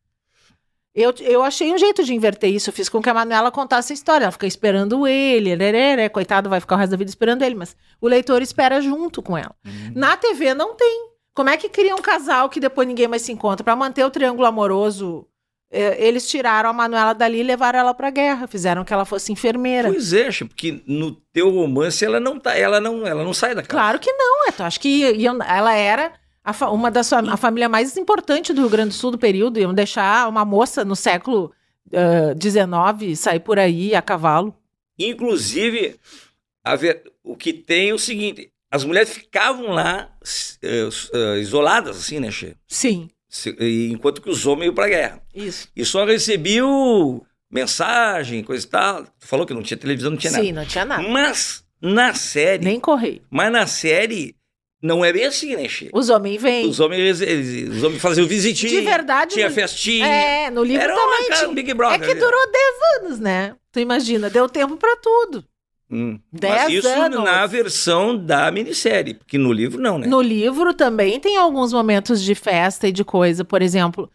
Eu, 0.93 1.13
eu 1.19 1.43
achei 1.43 1.73
um 1.73 1.77
jeito 1.77 2.03
de 2.03 2.13
inverter 2.13 2.53
isso. 2.53 2.69
Eu 2.69 2.73
fiz 2.73 2.89
com 2.89 3.01
que 3.01 3.09
a 3.09 3.13
Manuela 3.13 3.51
contasse 3.51 3.93
a 3.93 3.95
história. 3.95 4.25
Ela 4.25 4.31
fica 4.31 4.47
esperando 4.47 5.07
ele, 5.07 5.55
lerere, 5.55 6.09
coitado, 6.09 6.49
vai 6.49 6.59
ficar 6.59 6.75
o 6.75 6.77
resto 6.77 6.91
da 6.91 6.97
vida 6.97 7.09
esperando 7.09 7.43
ele, 7.43 7.55
mas 7.55 7.75
o 8.01 8.07
leitor 8.07 8.41
espera 8.41 8.81
junto 8.81 9.21
com 9.21 9.37
ela. 9.37 9.55
Uhum. 9.65 9.93
Na 9.95 10.17
TV 10.17 10.53
não 10.53 10.75
tem. 10.75 11.09
Como 11.33 11.49
é 11.49 11.55
que 11.55 11.69
cria 11.69 11.95
um 11.95 12.01
casal 12.01 12.49
que 12.49 12.59
depois 12.59 12.87
ninguém 12.87 13.07
mais 13.07 13.21
se 13.21 13.31
encontra? 13.31 13.63
Para 13.63 13.75
manter 13.75 14.03
o 14.03 14.09
triângulo 14.09 14.45
amoroso, 14.45 15.25
eles 15.71 16.27
tiraram 16.29 16.69
a 16.69 16.73
Manuela 16.73 17.13
dali 17.13 17.39
e 17.39 17.43
levaram 17.43 17.79
ela 17.79 17.93
pra 17.93 18.09
guerra. 18.09 18.47
Fizeram 18.47 18.83
que 18.83 18.91
ela 18.93 19.05
fosse 19.05 19.31
enfermeira. 19.31 19.89
Pois 19.91 20.13
é, 20.13 20.29
porque 20.45 20.81
no 20.87 21.11
teu 21.31 21.49
romance 21.51 22.03
ela 22.03 22.19
não 22.19 22.39
tá, 22.39 22.55
ela 22.57 22.79
não, 22.81 23.05
ela 23.05 23.23
não 23.23 23.33
sai 23.33 23.53
da 23.53 23.61
casa. 23.61 23.69
Claro 23.69 23.99
que 23.99 24.11
não, 24.11 24.47
é. 24.47 24.51
Tu 24.51 24.63
acha 24.63 24.79
que 24.79 25.03
ela 25.47 25.73
era 25.75 26.13
a 26.43 26.69
uma 26.71 26.89
das 26.89 27.13
a 27.13 27.37
família 27.37 27.69
mais 27.69 27.95
importante 27.97 28.51
do 28.53 28.61
Rio 28.61 28.69
Grande 28.69 28.89
do 28.89 28.95
Sul 28.95 29.11
do 29.11 29.17
período. 29.19 29.59
Iam 29.59 29.73
deixar 29.73 30.27
uma 30.27 30.43
moça 30.43 30.83
no 30.83 30.95
século 30.95 31.51
XIX 32.41 33.17
sair 33.19 33.39
por 33.39 33.59
aí 33.59 33.93
a 33.95 34.01
cavalo. 34.01 34.55
Inclusive, 34.97 35.95
a 36.63 36.75
ver- 36.75 37.03
o 37.23 37.35
que 37.35 37.53
tem 37.53 37.89
é 37.89 37.93
o 37.93 37.99
seguinte: 37.99 38.51
as 38.71 38.83
mulheres 38.83 39.09
ficavam 39.09 39.67
lá 39.71 40.09
eh, 40.61 40.89
eh, 41.13 41.37
isoladas, 41.39 41.97
assim, 41.97 42.19
né, 42.19 42.31
Che? 42.31 42.55
Sim, 42.67 43.09
Enquanto 43.91 44.21
que 44.21 44.29
os 44.29 44.45
homens 44.47 44.65
iam 44.67 44.73
pra 44.75 44.87
guerra. 44.87 45.21
isso. 45.35 45.67
E 45.75 45.85
só 45.85 46.03
recebiam 46.05 47.21
mensagem, 47.51 48.43
coisa 48.43 48.65
e 48.65 48.69
tal. 48.69 49.03
Tu 49.19 49.27
falou 49.27 49.45
que 49.45 49.53
não 49.53 49.61
tinha 49.63 49.77
televisão, 49.77 50.11
não 50.11 50.17
tinha 50.17 50.31
Sim, 50.33 50.51
não 50.51 50.65
tinha 50.65 50.85
nada. 50.85 51.01
nada. 51.01 51.13
Mas 51.13 51.63
na 51.81 52.13
série, 52.13 52.63
Nem 52.63 52.79
correio. 52.79 53.21
mas 53.29 53.51
na 53.51 53.65
série 53.67 54.35
não 54.81 55.03
é 55.03 55.11
bem 55.11 55.25
assim, 55.25 55.55
né, 55.55 55.67
Che? 55.67 55.89
Os 55.93 56.09
homens 56.09 56.41
vêm. 56.41 56.65
Os 56.67 56.79
homens, 56.79 57.21
eles- 57.21 57.69
os 57.77 57.83
homens 57.83 58.01
faziam 58.01 58.25
visitinha. 58.27 58.71
De 58.71 58.81
verdade, 58.81 59.33
Tinha 59.33 59.49
no- 59.49 59.55
festinha. 59.55 60.05
É, 60.07 60.49
no 60.49 60.63
livro 60.63 60.83
Era 60.83 60.95
também 60.95 61.07
uma, 61.19 61.27
cara, 61.27 61.35
tinha. 61.39 61.49
um 61.49 61.53
Big 61.53 61.69
É 61.69 61.73
Brother. 61.73 61.99
que 61.99 62.11
ali. 62.11 62.19
durou 62.19 62.51
10 62.51 63.03
anos, 63.03 63.19
né? 63.19 63.55
Tu 63.71 63.79
imagina, 63.79 64.29
deu 64.29 64.47
tempo 64.49 64.77
pra 64.77 64.95
tudo. 64.95 65.43
Hum. 65.91 66.19
Dez 66.31 66.53
Mas 66.63 66.73
isso 66.73 66.87
anos. 66.87 67.23
na 67.23 67.45
versão 67.47 68.15
da 68.15 68.51
minissérie, 68.51 69.15
porque 69.15 69.37
no 69.37 69.51
livro 69.51 69.81
não, 69.81 69.97
né? 69.97 70.05
No 70.07 70.21
livro 70.21 70.73
também 70.73 71.19
tem 71.19 71.35
alguns 71.37 71.73
momentos 71.73 72.21
de 72.21 72.35
festa 72.35 72.87
e 72.87 72.91
de 72.91 73.03
coisa. 73.03 73.43
Por 73.43 73.61
exemplo, 73.61 74.09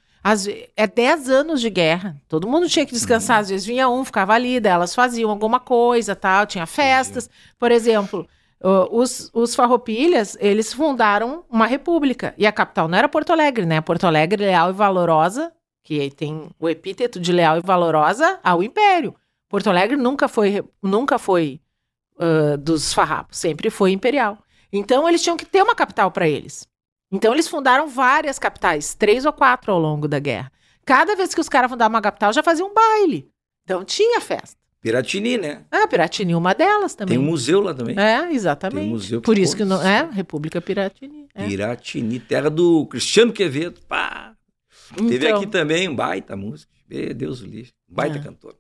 ve- 0.45 0.69
é 0.77 0.87
10 0.87 1.29
anos 1.29 1.61
de 1.61 1.69
guerra. 1.71 2.17
Todo 2.29 2.47
mundo 2.49 2.69
tinha 2.69 2.87
que 2.87 2.93
descansar. 2.93 3.41
Às 3.41 3.49
vezes 3.49 3.67
vinha 3.67 3.89
um, 3.89 4.05
ficava 4.05 4.33
ali, 4.35 4.61
elas 4.65 4.95
faziam 4.95 5.31
alguma 5.31 5.59
coisa, 5.59 6.15
tal. 6.15 6.47
Tinha 6.47 6.65
festas. 6.67 7.29
Por 7.59 7.73
exemplo, 7.73 8.25
os, 8.93 9.31
os 9.35 9.55
farroupilhas, 9.55 10.37
eles 10.41 10.73
fundaram 10.73 11.45
uma 11.51 11.67
república. 11.67 12.35
E 12.39 12.47
a 12.47 12.53
capital 12.53 12.87
não 12.89 12.97
era 12.97 13.09
Porto 13.09 13.33
Alegre, 13.33 13.67
né? 13.67 13.81
Porto 13.81 14.05
Alegre, 14.07 14.45
leal 14.45 14.71
e 14.71 14.73
valorosa, 14.73 15.53
que 15.83 16.01
aí 16.01 16.11
tem 16.11 16.49
o 16.59 16.69
epíteto 16.69 17.19
de 17.19 17.33
leal 17.33 17.59
e 17.59 17.61
valorosa 17.61 18.39
ao 18.45 18.63
império. 18.63 19.15
Porto 19.49 19.69
Alegre 19.69 19.97
nunca 19.97 20.27
foi, 20.29 20.65
nunca 20.83 21.19
foi 21.19 21.61
ah, 22.19 22.57
dos 22.57 22.93
farrapos, 22.93 23.39
sempre 23.39 23.71
foi 23.71 23.91
imperial. 23.93 24.39
Então 24.73 25.09
eles 25.09 25.23
tinham 25.23 25.37
que 25.37 25.45
ter 25.47 25.63
uma 25.63 25.75
capital 25.75 26.11
para 26.11 26.29
eles. 26.29 26.67
Então 27.13 27.33
eles 27.33 27.47
fundaram 27.49 27.87
várias 27.89 28.39
capitais, 28.39 28.95
três 28.95 29.25
ou 29.25 29.33
quatro 29.33 29.73
ao 29.73 29.79
longo 29.79 30.09
da 30.09 30.19
guerra. 30.19 30.51
Cada 30.85 31.15
vez 31.17 31.35
que 31.35 31.41
os 31.41 31.49
caras 31.49 31.71
fundavam 31.71 31.95
uma 31.95 32.03
capital, 32.03 32.33
já 32.33 32.43
faziam 32.43 32.69
um 32.69 32.75
baile. 32.75 33.29
Então 33.65 33.85
tinha 33.85 34.21
festa. 34.21 34.57
Piratini, 34.81 35.39
né? 35.39 35.65
Ah, 35.71 35.89
Piratini, 35.89 36.35
uma 36.35 36.53
delas 36.55 36.95
também. 36.95 37.17
Tem 37.17 37.25
um 37.27 37.31
museu 37.31 37.61
lá 37.61 37.73
também. 37.73 37.99
É, 37.99 38.31
exatamente. 38.33 38.81
Tem 38.81 38.87
um 38.89 38.93
museu 38.93 39.23
Por 39.23 39.39
isso 39.39 39.57
que 39.57 39.65
não 39.65 39.81
é 39.81 40.07
República 40.13 40.61
Piratini. 40.61 41.27
É. 41.35 41.47
Piratini, 41.47 42.21
terra 42.21 42.51
do 42.51 42.85
Cristiano 42.87 43.33
Quevedo. 43.33 43.81
Pá. 43.89 44.35
Teve 44.95 45.27
Então, 45.27 45.37
aqui 45.39 45.47
também 45.47 45.89
um 45.89 45.97
baita 45.97 46.37
música. 46.37 46.71
Meu 46.87 47.15
Deus 47.15 47.41
do 47.41 47.47
livro. 47.47 47.73
Baita 47.89 48.19
É. 48.19 48.23
cantor. 48.23 48.57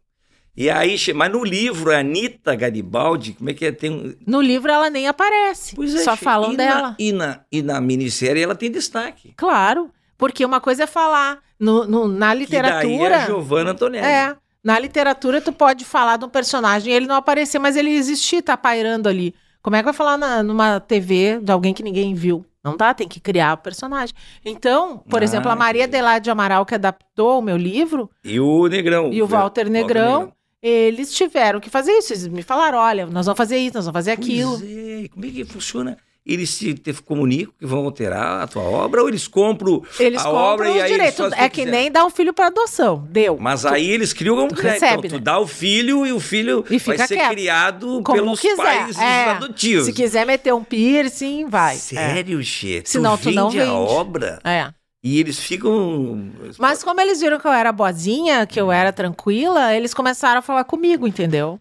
E 0.56 0.70
aí, 0.70 0.96
mas 1.14 1.32
no 1.32 1.42
livro, 1.44 1.90
a 1.90 1.98
Anitta 1.98 2.54
Garibaldi, 2.54 3.32
como 3.32 3.50
é 3.50 3.54
que 3.54 3.66
é? 3.66 3.72
Tem 3.72 3.90
um... 3.90 4.14
No 4.26 4.40
livro 4.40 4.70
ela 4.70 4.88
nem 4.88 5.08
aparece. 5.08 5.74
Pois 5.74 5.92
é, 5.94 5.98
só 6.04 6.16
falam 6.16 6.52
e 6.52 6.56
dela. 6.56 6.90
Na, 6.90 6.96
e, 6.98 7.12
na, 7.12 7.40
e 7.50 7.62
na 7.62 7.80
minissérie 7.80 8.42
ela 8.42 8.54
tem 8.54 8.70
destaque. 8.70 9.34
Claro. 9.36 9.90
Porque 10.16 10.44
uma 10.44 10.60
coisa 10.60 10.84
é 10.84 10.86
falar. 10.86 11.40
No, 11.58 11.84
no- 11.86 12.06
na 12.06 12.28
Que 12.28 12.34
daí 12.34 12.38
literatura. 12.40 13.14
é 13.14 13.22
a 13.22 13.26
Giovanna 13.26 13.70
Antonelli. 13.72 14.06
É. 14.06 14.36
Na 14.62 14.78
literatura, 14.78 15.40
tu 15.40 15.52
pode 15.52 15.84
falar 15.84 16.16
de 16.18 16.24
um 16.24 16.28
personagem 16.28 16.92
e 16.92 16.96
ele 16.96 17.06
não 17.06 17.16
aparecer, 17.16 17.58
mas 17.58 17.76
ele 17.76 17.90
existir, 17.90 18.40
tá 18.40 18.56
pairando 18.56 19.08
ali. 19.08 19.34
Como 19.60 19.74
é 19.76 19.80
que 19.80 19.84
vai 19.84 19.92
falar 19.92 20.16
na- 20.16 20.42
numa 20.42 20.78
TV 20.78 21.40
de 21.42 21.50
alguém 21.50 21.74
que 21.74 21.82
ninguém 21.82 22.14
viu? 22.14 22.46
Não 22.62 22.76
dá, 22.76 22.94
tem 22.94 23.06
que 23.08 23.20
criar 23.20 23.54
o 23.54 23.58
personagem. 23.58 24.14
Então, 24.44 24.98
por 25.10 25.20
Ah, 25.20 25.24
exemplo, 25.24 25.50
a 25.50 25.56
Maria. 25.56 25.84
Adelaide 25.84 26.30
Amaral, 26.30 26.64
que 26.64 26.74
adaptou 26.74 27.38
o 27.40 27.42
meu 27.42 27.56
livro, 27.58 28.08
E 28.24 28.40
o 28.40 28.66
Negrão. 28.68 29.12
E 29.12 29.20
o 29.20 29.26
Walter 29.26 29.68
Negrão. 29.68 30.32
Eles 30.68 31.12
tiveram 31.14 31.60
que 31.60 31.68
fazer 31.70 31.92
isso. 31.92 32.12
Eles 32.12 32.26
me 32.28 32.42
falaram: 32.42 32.78
olha, 32.78 33.06
nós 33.06 33.26
vamos 33.26 33.36
fazer 33.36 33.58
isso, 33.58 33.74
nós 33.76 33.84
vamos 33.84 33.96
fazer 33.98 34.12
aquilo. 34.12 34.54
É, 34.64 35.08
como 35.08 35.26
é 35.26 35.28
que 35.30 35.44
funciona? 35.44 35.96
Eles 36.26 36.48
se 36.48 36.74
comunicam 37.04 37.52
que 37.60 37.66
vão 37.66 37.84
alterar 37.84 38.40
a 38.40 38.46
tua 38.46 38.62
obra 38.62 39.02
ou 39.02 39.08
eles 39.10 39.28
compram 39.28 39.82
Eles 40.00 40.18
a 40.22 40.24
compram 40.24 40.40
obra 40.42 40.70
e 40.70 40.80
aí 40.80 40.90
direito. 40.90 41.16
se 41.16 41.22
É 41.22 41.28
tu 41.28 41.36
que 41.36 41.48
quiser? 41.50 41.70
nem 41.70 41.92
dar 41.92 42.06
um 42.06 42.08
filho 42.08 42.32
para 42.32 42.46
adoção. 42.46 43.06
Deu. 43.10 43.36
Mas 43.38 43.66
aí 43.66 43.90
eles 43.90 44.14
criam 44.14 44.42
um 44.42 44.48
Tu 44.48 44.54
crédito. 44.54 44.80
recebe, 44.80 45.06
então, 45.06 45.10
tu 45.10 45.16
né? 45.16 45.20
dá 45.22 45.38
o 45.38 45.46
filho 45.46 46.06
e 46.06 46.12
o 46.14 46.18
filho 46.20 46.64
E 46.70 46.78
vai 46.78 46.96
ser 46.96 47.16
quieto. 47.16 47.30
criado 47.30 48.00
Como 48.02 48.18
pelos 48.22 48.40
quiser. 48.40 48.56
pais 48.56 48.96
É. 48.98 49.24
adotivos. 49.32 49.84
Se 49.84 49.92
quiser 49.92 50.24
meter 50.24 50.54
um 50.54 50.64
piercing, 50.64 51.44
vai. 51.46 51.76
Sério, 51.76 52.42
Che? 52.42 52.80
Tu 52.80 52.88
Senão 52.88 53.18
tu 53.18 53.24
vende 53.24 53.36
não 53.36 53.48
a 53.48 53.50
vende. 53.50 53.68
obra 53.70 54.38
É. 54.42 54.68
e 55.04 55.20
eles 55.20 55.38
ficam... 55.38 56.32
Mas 56.58 56.82
como 56.82 56.98
eles 57.00 57.20
viram 57.20 57.38
que 57.38 57.46
eu 57.46 57.52
era 57.52 57.70
boazinha, 57.70 58.46
que 58.46 58.58
eu 58.58 58.72
era 58.72 58.90
tranquila, 58.92 59.74
eles 59.74 59.92
começaram 59.92 60.38
a 60.38 60.42
falar 60.42 60.64
comigo, 60.64 61.06
entendeu? 61.06 61.60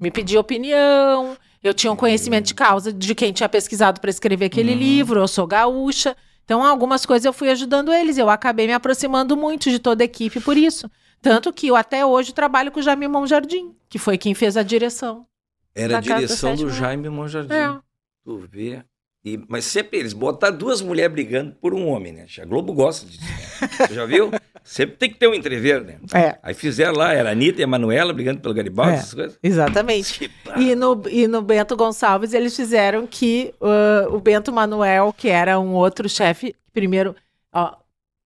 Me 0.00 0.08
pedir 0.10 0.38
opinião. 0.38 1.36
Eu 1.62 1.74
tinha 1.74 1.92
um 1.92 1.96
conhecimento 1.96 2.46
de 2.46 2.54
causa 2.54 2.92
de 2.92 3.14
quem 3.14 3.32
tinha 3.32 3.48
pesquisado 3.48 4.00
para 4.00 4.10
escrever 4.10 4.44
aquele 4.46 4.72
Uhum. 4.72 4.78
livro. 4.78 5.18
Eu 5.20 5.26
sou 5.26 5.46
gaúcha. 5.46 6.16
Então, 6.44 6.62
algumas 6.62 7.04
coisas 7.04 7.24
eu 7.24 7.32
fui 7.32 7.50
ajudando 7.50 7.92
eles. 7.92 8.18
Eu 8.18 8.30
acabei 8.30 8.66
me 8.66 8.72
aproximando 8.72 9.36
muito 9.36 9.68
de 9.70 9.78
toda 9.78 10.04
a 10.04 10.06
equipe 10.06 10.40
por 10.40 10.56
isso. 10.56 10.90
Tanto 11.22 11.52
que 11.52 11.66
eu 11.68 11.74
até 11.74 12.04
hoje 12.06 12.32
trabalho 12.34 12.70
com 12.70 12.80
o 12.80 12.82
Jaime 12.82 13.08
Monjardim, 13.08 13.74
que 13.88 13.98
foi 13.98 14.16
quem 14.18 14.34
fez 14.34 14.56
a 14.56 14.62
direção. 14.62 15.26
Era 15.74 15.98
a 15.98 16.00
direção 16.00 16.54
do. 16.54 16.68
Jaime 16.70 17.08
Monjardim. 17.08 17.52
É. 17.54 17.78
Tu 18.24 18.38
vê. 18.48 18.84
E, 19.24 19.40
mas 19.48 19.64
sempre 19.64 19.98
eles 19.98 20.12
botaram 20.12 20.54
duas 20.56 20.82
mulheres 20.82 21.10
brigando 21.12 21.52
por 21.60 21.72
um 21.72 21.88
homem, 21.88 22.12
né? 22.12 22.26
A 22.38 22.44
Globo 22.44 22.74
gosta 22.74 23.06
disso. 23.06 23.22
Né? 23.22 23.86
Tu 23.88 23.94
já 23.94 24.04
viu? 24.04 24.30
Sempre 24.62 24.96
tem 24.96 25.10
que 25.10 25.18
ter 25.18 25.28
um 25.28 25.34
entrever, 25.34 25.82
né? 25.84 25.98
É, 26.14 26.38
Aí 26.42 26.54
fizeram 26.54 26.94
lá, 26.94 27.12
era 27.12 27.28
a 27.28 27.32
Anitta 27.32 27.60
e 27.60 27.64
a 27.64 27.66
Manuela 27.66 28.14
brigando 28.14 28.40
pelo 28.40 28.54
Garibaldi, 28.54 28.92
É. 28.92 28.94
essas 28.96 29.12
coisas. 29.14 29.38
exatamente. 29.42 30.30
E 30.56 30.74
no, 30.74 31.02
e 31.10 31.26
no 31.28 31.42
Bento 31.42 31.76
Gonçalves 31.76 32.32
eles 32.32 32.56
fizeram 32.56 33.06
que 33.06 33.52
ah, 33.60 34.06
o 34.10 34.18
Bento 34.20 34.50
Manuel, 34.52 35.12
que 35.16 35.28
era 35.28 35.58
um 35.60 35.72
outro 35.74 36.08
chefe, 36.08 36.54
primeiro, 36.72 37.14
ó, 37.52 37.74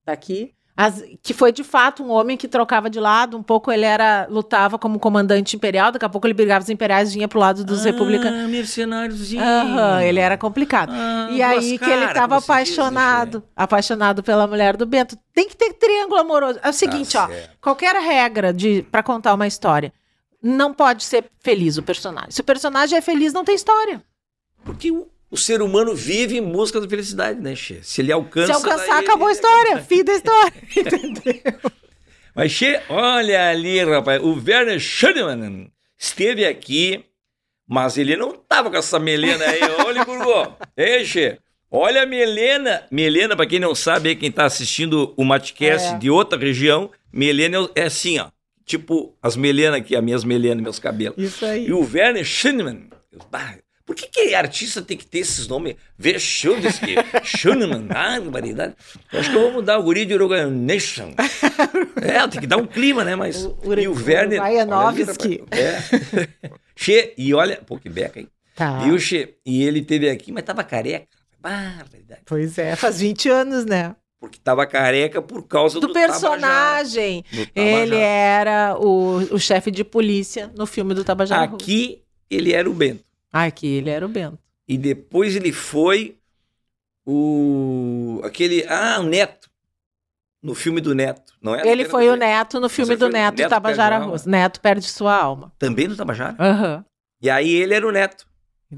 tá 0.05 0.13
aqui, 0.13 0.53
as- 0.81 1.03
que 1.25 1.35
foi 1.35 1.51
de 1.51 1.64
fato 1.64 2.05
um 2.05 2.11
homem 2.11 2.37
que 2.37 2.47
trocava 2.47 2.88
de 2.88 3.01
lado, 3.01 3.37
um 3.37 3.43
pouco 3.43 3.73
ele 3.73 3.85
era 3.85 4.29
lutava 4.31 4.79
como 4.79 4.97
comandante 5.01 5.57
imperial, 5.57 5.91
daqui 5.91 6.05
a 6.05 6.09
pouco 6.09 6.25
ele 6.25 6.35
brigava 6.35 6.62
os 6.62 6.71
imperiais, 6.71 7.12
vinha 7.12 7.27
pro 7.27 7.41
lado 7.41 7.64
dos 7.64 7.85
republicanos. 7.85 8.45
Ah, 8.45 8.47
mercenáriozinho. 8.47 9.43
Aham, 9.43 10.01
ele 10.05 10.21
era 10.21 10.38
complicado. 10.38 10.93
Ah, 10.95 11.29
E 11.33 11.43
aí 11.43 11.77
que 11.79 11.85
ele 11.91 12.05
estava 12.05 12.37
se 12.37 12.41
diz, 12.43 12.49
apaixonado, 12.49 13.43
apaixonado 13.57 14.23
pela 14.23 14.47
mulher 14.47 14.77
do 14.77 14.87
Bento. 14.87 15.19
Tem 15.35 15.49
que 15.49 15.57
ter 15.57 15.73
triângulo 15.73 16.21
amoroso. 16.21 16.59
É 16.62 16.62
o 16.62 16.67
né? 16.67 16.73
seguinte, 16.73 17.12
Tá 17.14 17.29
ó, 17.29 17.49
qualquer 17.61 17.97
regra 17.97 18.53
de 18.53 18.83
para 18.88 19.03
contar 19.03 19.35
uma 19.35 19.49
história 19.49 19.93
não 20.41 20.73
pode 20.73 21.03
ser 21.03 21.25
feliz 21.41 21.77
o 21.77 21.83
personagem. 21.83 22.31
Se 22.31 22.41
o 22.41 22.45
personagem 22.45 22.97
é 22.97 23.01
feliz, 23.01 23.33
não 23.33 23.45
tem 23.45 23.57
história. 23.57 24.01
Porque 24.64 24.93
o, 24.93 25.09
o 25.31 25.37
ser 25.37 25.61
humano 25.62 25.95
vive 25.95 26.37
em 26.38 26.43
busca 26.43 26.81
da 26.81 26.88
felicidade, 26.88 27.41
né, 27.41 27.55
Che? 27.55 27.81
Se 27.83 28.01
ele 28.01 28.12
alcança... 28.12 28.47
Se 28.47 28.53
alcançar, 28.53 28.87
daí 28.97 29.05
acabou 29.05 29.27
a 29.27 29.31
ele- 29.31 29.38
história. 29.38 29.79
Fim 29.83 30.05
da 30.05 30.12
história. 30.14 30.53
Entendeu? 30.77 31.61
Mas, 32.35 32.53
Che, 32.53 32.81
olha 32.88 33.51
ali, 33.51 33.83
rapaz, 33.85 34.23
o 34.23 34.33
Werner 34.35 34.79
Schönemann 34.79 35.71
esteve 35.99 36.47
aqui, 36.47 37.05
mas 37.69 37.99
ele 37.99 38.17
não 38.17 38.33
tava 38.33 38.70
com 38.70 38.76
essa 38.76 38.99
melena 38.99 39.45
aí. 39.45 39.61
Olha, 39.85 40.05
Burgô. 40.05 40.53
Ei, 40.76 41.05
Che, 41.05 41.39
olha 41.70 42.05
a 42.05 42.07
melena. 42.07 42.85
Melena, 42.91 43.37
pra 43.37 43.45
quem 43.47 43.59
não 43.61 43.74
sabe, 43.74 44.14
quem 44.16 44.31
tá 44.33 44.45
assistindo 44.47 45.12
o 45.16 45.24
Matcast 45.24 45.95
É. 45.95 45.99
de 45.99 46.09
outra 46.09 46.39
região, 46.39 46.91
melena 47.12 47.68
é 47.74 47.83
assim, 47.85 48.18
ó. 48.18 48.29
Tipo 48.64 49.16
as 49.22 49.35
melenas 49.37 49.81
aqui, 49.81 49.97
as 49.97 50.03
minhas 50.05 50.24
melenas, 50.24 50.62
meus 50.62 50.79
cabelos. 50.79 51.16
Isso 51.18 51.45
aí. 51.45 51.66
E 51.66 51.72
o 51.72 51.81
Werner 51.81 52.24
Schönemann. 52.24 52.89
bah, 53.31 53.57
Por 53.89 53.97
que, 53.97 54.07
que 54.07 54.34
artista 54.34 54.82
tem 54.82 54.99
que 54.99 55.07
ter 55.07 55.20
esses 55.20 55.49
nomes? 55.49 55.76
Que 55.99 56.20
variedade. 58.30 58.74
Acho 59.11 59.30
que 59.30 59.36
eu 59.36 59.41
vou 59.41 59.53
mudar 59.53 59.78
o 59.78 59.82
guri 59.82 60.05
de 60.05 60.12
Uruguaynation. 60.12 61.14
É, 62.03 62.28
tem 62.28 62.39
que 62.43 62.47
dar 62.47 62.59
um 62.59 62.66
clima, 62.66 63.03
né? 63.03 63.16
Mas. 63.16 63.47
O- 63.47 63.57
e 63.78 63.89
o 63.89 63.95
Werner. 63.95 64.43
Uruguaianovski. 64.43 65.43
É. 65.51 66.28
che, 66.76 67.14
e 67.16 67.32
olha. 67.32 67.62
Pô, 67.66 67.78
que 67.78 67.89
beca, 67.89 68.20
hein? 68.20 68.28
Tá. 68.55 68.84
E 68.86 68.91
o 68.91 68.99
Che, 69.01 69.36
e 69.47 69.62
ele 69.64 69.80
teve 69.80 70.11
aqui, 70.11 70.32
mas 70.32 70.45
tava 70.45 70.62
careca. 70.62 71.07
Barbaridade. 71.41 72.20
Pois 72.26 72.59
é, 72.59 72.76
faz 72.76 73.01
20 73.01 73.30
anos, 73.30 73.64
né? 73.64 73.97
porque 74.20 74.39
tava 74.43 74.66
careca 74.66 75.22
por 75.22 75.45
causa 75.45 75.80
do, 75.80 75.86
Do 75.86 75.93
personagem. 75.95 77.22
Tabajara, 77.22 77.47
do. 77.55 77.61
Ele 77.61 77.97
era 77.97 78.76
o, 78.78 79.18
o 79.34 79.39
chefe 79.39 79.70
de 79.70 79.82
polícia 79.82 80.53
no 80.55 80.66
filme 80.66 80.93
do 80.93 81.05
Tabajara. 81.05 81.45
Aqui 81.45 82.03
ele 82.28 82.53
era 82.53 82.68
o 82.68 82.74
Bento. 82.74 83.08
Ah, 83.33 83.45
aqui 83.45 83.66
ele 83.66 83.91
era 83.91 84.05
o 84.05 84.09
Bento. 84.09 84.39
E 84.66 84.76
depois 84.79 85.35
ele 85.37 85.53
foi 85.53 86.16
o. 87.07 88.20
aquele. 88.24 88.64
Ah, 88.68 88.99
o 89.01 89.05
Neto. 89.05 89.49
No 90.43 90.55
filme 90.55 90.81
do 90.81 90.95
Neto. 90.95 91.33
Não 91.43 91.55
é? 91.55 91.66
ele 91.66 91.85
foi 91.85 92.09
o 92.09 92.14
Neto 92.16 92.61
no 92.61 92.68
filme 92.68 92.95
do 92.97 93.09
Neto, 93.09 93.39
Neto 93.39 93.51
Tabajara 93.51 93.97
perde 93.97 94.09
a 94.09 94.12
Russo. 94.12 94.29
Neto 94.31 94.61
perde 94.61 94.85
sua 94.87 95.16
alma. 95.16 95.53
Também 95.59 95.89
do 95.89 95.97
Tabajara? 95.97 96.37
Aham. 96.39 96.85
E 97.20 97.29
aí 97.29 97.51
ele 97.51 97.74
era 97.74 97.87
o 97.87 97.91
Neto. 97.91 98.26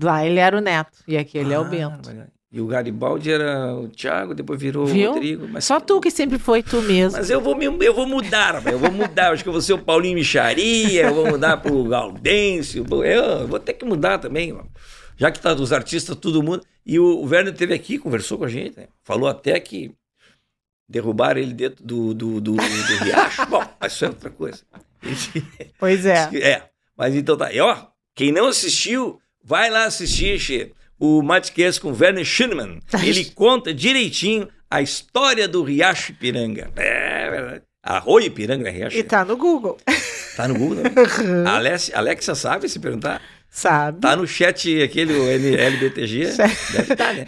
Lá 0.03 0.25
ele 0.25 0.39
era 0.39 0.57
o 0.57 0.61
Neto. 0.61 0.99
E 1.07 1.19
aqui 1.19 1.37
ele 1.37 1.53
é 1.53 1.59
o 1.59 1.63
Ah, 1.63 1.69
Bento. 1.69 2.09
olha. 2.09 2.33
E 2.53 2.61
o 2.61 2.67
Garibaldi 2.67 3.31
era 3.31 3.73
o 3.77 3.89
Thiago, 3.89 4.35
depois 4.35 4.61
virou 4.61 4.85
Viu? 4.85 5.11
o 5.11 5.15
Rodrigo. 5.15 5.47
Mas, 5.49 5.65
Só 5.65 5.79
tu 5.79 6.01
que 6.01 6.11
sempre 6.11 6.37
foi 6.37 6.65
tu 6.65 6.83
mesmo. 6.83 7.17
Mas 7.17 7.31
eu 7.31 7.41
vou, 7.41 7.55
me- 7.57 7.67
eu 7.87 7.95
vou 7.95 8.07
mudar, 8.09 8.55
rapaz, 8.57 8.73
eu 8.73 8.79
vou 8.79 8.91
mudar. 8.91 9.33
Acho 9.33 9.45
que 9.45 9.49
eu 9.49 9.53
vou 9.53 9.63
ser 9.63 9.75
o 9.75 9.79
Paulinho 9.79 10.17
Micharia, 10.17 11.03
eu 11.07 11.15
vou 11.15 11.27
mudar 11.29 11.59
pro 11.59 11.85
Gaudêncio. 11.85 12.85
Eu 13.05 13.47
vou 13.47 13.61
ter 13.61 13.75
que 13.75 13.85
mudar 13.85 14.19
também, 14.19 14.59
já 15.17 15.31
que 15.31 15.39
tá 15.39 15.55
dos 15.55 15.73
artistas, 15.73 16.17
todo 16.17 16.43
mundo. 16.43 16.65
E 16.85 16.99
o, 16.99 17.05
o 17.05 17.25
Werner 17.25 17.53
esteve 17.53 17.73
aqui, 17.73 17.99
conversou 17.99 18.39
com 18.39 18.45
a 18.45 18.49
gente, 18.49 18.77
né? 18.77 18.89
falou 19.05 19.29
até 19.29 19.61
que 19.61 19.93
derrubaram 20.89 21.41
ele 21.41 21.55
dentro 21.55 21.85
do, 21.85 22.13
do, 22.13 22.41
do, 22.41 22.57
do 22.57 22.97
riacho. 23.05 23.47
Bom, 23.47 23.63
mas 23.81 23.93
isso 23.93 24.05
é 24.07 24.09
outra 24.09 24.29
coisa. 24.31 24.63
Pois 25.79 26.05
é. 26.05 26.29
É, 26.43 26.63
mas 26.97 27.15
então 27.15 27.37
tá. 27.37 27.53
E 27.53 27.61
ó, 27.61 27.77
quem 28.15 28.33
não 28.33 28.47
assistiu, 28.49 29.21
vai 29.45 29.71
lá 29.71 29.85
assistir, 29.85 30.37
Che, 30.41 30.73
o 31.01 31.23
Matcast 31.23 31.81
com 31.81 31.93
Werner 31.99 32.25
Schunemann. 32.25 32.79
Ele 33.03 33.25
conta 33.25 33.73
direitinho 33.75 34.49
a 34.71 34.81
história 34.83 35.49
do 35.49 35.63
Riacho 35.65 36.13
Ipiranga. 36.13 36.71
É 36.77 37.31
verdade. 37.31 37.63
Arroio 37.83 38.27
Ipiranga, 38.27 38.69
é 38.69 38.73
Riacho. 38.73 38.97
E 38.99 39.03
tá 39.03 39.25
no 39.25 39.37
Google. 39.37 39.79
Tá 40.37 40.47
no 40.47 40.55
Google, 40.59 40.85
né? 40.85 40.91
Alex, 41.51 41.91
Alexa 41.95 42.35
sabe 42.35 42.69
se 42.69 42.79
perguntar? 42.79 43.21
Sabe? 43.49 44.01
Tá 44.01 44.15
no 44.15 44.27
chat 44.29 44.81
aquele 44.83 45.13
o 45.15 45.27
L- 45.29 45.57
LBTG? 45.57 46.25
Deve 46.73 46.93
estar, 46.93 47.15
né? 47.15 47.27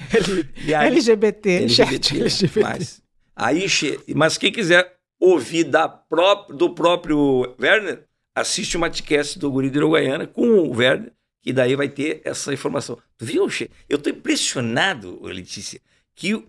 E 0.65 0.73
aí- 0.75 0.87
LGBT, 0.89 1.69
chat 1.69 1.89
LGBT, 1.89 2.21
LGBT. 2.21 2.61
Mas, 2.61 3.03
aí, 3.35 3.67
mas 4.15 4.39
quem 4.39 4.53
quiser 4.53 4.93
ouvir 5.19 5.65
da 5.65 5.89
pró- 5.89 6.47
do 6.51 6.71
próprio 6.75 7.57
Werner, 7.61 8.05
assiste 8.37 8.77
o 8.77 8.81
Matcast 8.81 9.39
do 9.39 9.51
Guri 9.51 9.69
de 9.71 9.79
Uruguaiana 9.79 10.27
com 10.27 10.47
o 10.47 10.77
Werner, 10.77 11.13
que 11.43 11.53
daí 11.53 11.75
vai 11.75 11.89
ter 11.89 12.23
essa 12.25 12.53
informação. 12.55 12.97
Tu 13.19 13.25
viu, 13.25 13.49
che? 13.51 13.69
Eu 13.89 13.99
tô 13.99 14.09
impressionado, 14.11 15.21
Letícia, 15.23 15.81
que 16.15 16.43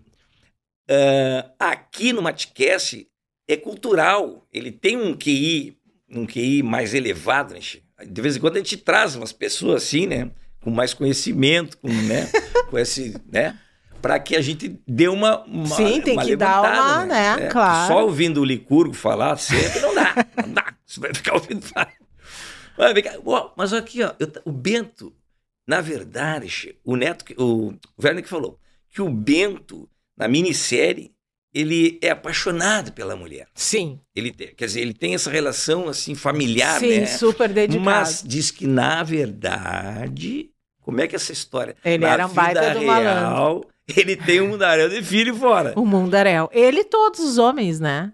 ah, 0.88 1.70
aqui 1.70 2.12
no 2.12 2.22
Matcast 2.22 3.06
é 3.48 3.56
cultural. 3.56 4.46
Ele 4.52 4.70
tem 4.70 4.96
um 4.96 5.14
QI, 5.14 5.76
um 6.08 6.26
QI 6.26 6.62
mais 6.62 6.94
elevado, 6.94 7.54
né, 7.54 7.60
che? 7.60 7.82
De 8.06 8.20
vez 8.20 8.36
em 8.36 8.40
quando 8.40 8.56
a 8.56 8.58
gente 8.58 8.76
traz 8.76 9.14
umas 9.16 9.32
pessoas 9.32 9.82
assim, 9.82 10.06
né? 10.06 10.30
Com 10.60 10.70
mais 10.70 10.94
conhecimento, 10.94 11.76
com, 11.78 11.88
né? 11.88 12.28
com 12.70 12.78
esse, 12.78 13.16
né? 13.30 13.58
Para 14.00 14.18
que 14.18 14.36
a 14.36 14.40
gente 14.42 14.78
dê 14.86 15.08
uma, 15.08 15.42
uma 15.44 15.76
Sim, 15.76 16.00
tem 16.02 16.12
uma 16.12 16.24
que 16.24 16.36
dar 16.36 16.60
uma, 16.60 17.06
né? 17.06 17.46
É, 17.46 17.48
Claro. 17.48 17.92
Só 17.92 18.04
ouvindo 18.04 18.40
o 18.40 18.44
Licurgo 18.44 18.94
falar 18.94 19.36
sempre 19.38 19.80
não 19.80 19.94
dá, 19.94 20.14
não 20.36 20.52
dá. 20.52 20.74
Você 20.84 21.00
vai 21.00 21.14
ficar 21.14 21.34
ouvindo 21.34 21.62
falar. 21.62 21.92
Mas, 23.56 23.72
aqui, 23.72 24.02
ó, 24.02 24.12
eu- 24.18 24.32
o 24.44 24.52
Bento, 24.52 25.12
na 25.66 25.80
verdade, 25.80 26.76
o 26.84 26.96
Neto, 26.96 27.24
que- 27.24 27.34
o 27.40 27.74
Werner 28.02 28.22
que 28.22 28.28
falou, 28.28 28.58
que 28.90 29.00
o 29.02 29.08
Bento, 29.08 29.88
na 30.16 30.26
minissérie, 30.28 31.12
ele 31.52 31.98
é 32.02 32.10
apaixonado 32.10 32.92
pela 32.92 33.14
mulher. 33.14 33.46
Sim. 33.54 34.00
Ele 34.14 34.32
tem, 34.32 34.48
quer 34.54 34.66
dizer, 34.66 34.80
ele 34.80 34.92
tem 34.94 35.14
essa 35.14 35.30
relação 35.30 35.88
assim 35.88 36.14
familiar, 36.14 36.80
Sim, 36.80 37.00
né? 37.00 37.06
super 37.06 37.48
dedicado. 37.52 37.84
Mas 37.84 38.22
diz 38.26 38.50
que, 38.50 38.66
na 38.66 39.02
verdade, 39.04 40.50
como 40.82 41.00
é 41.00 41.06
que 41.06 41.14
é 41.14 41.16
essa 41.16 41.32
história? 41.32 41.76
Ele 41.84 41.98
na 42.04 42.12
era 42.12 42.26
um 42.26 42.30
baita 42.32 42.60
vida 42.60 42.74
do 42.80 42.86
malandro. 42.86 43.20
real, 43.20 43.64
Ele 43.96 44.16
tem 44.16 44.40
um 44.40 44.48
mundaréu 44.48 44.88
de 44.88 45.02
filho 45.02 45.34
fora. 45.36 45.74
O 45.76 45.84
mundaréu. 45.84 46.48
Ele 46.52 46.80
e 46.80 46.84
todos 46.84 47.20
os 47.20 47.36
homens, 47.36 47.78
né? 47.78 48.12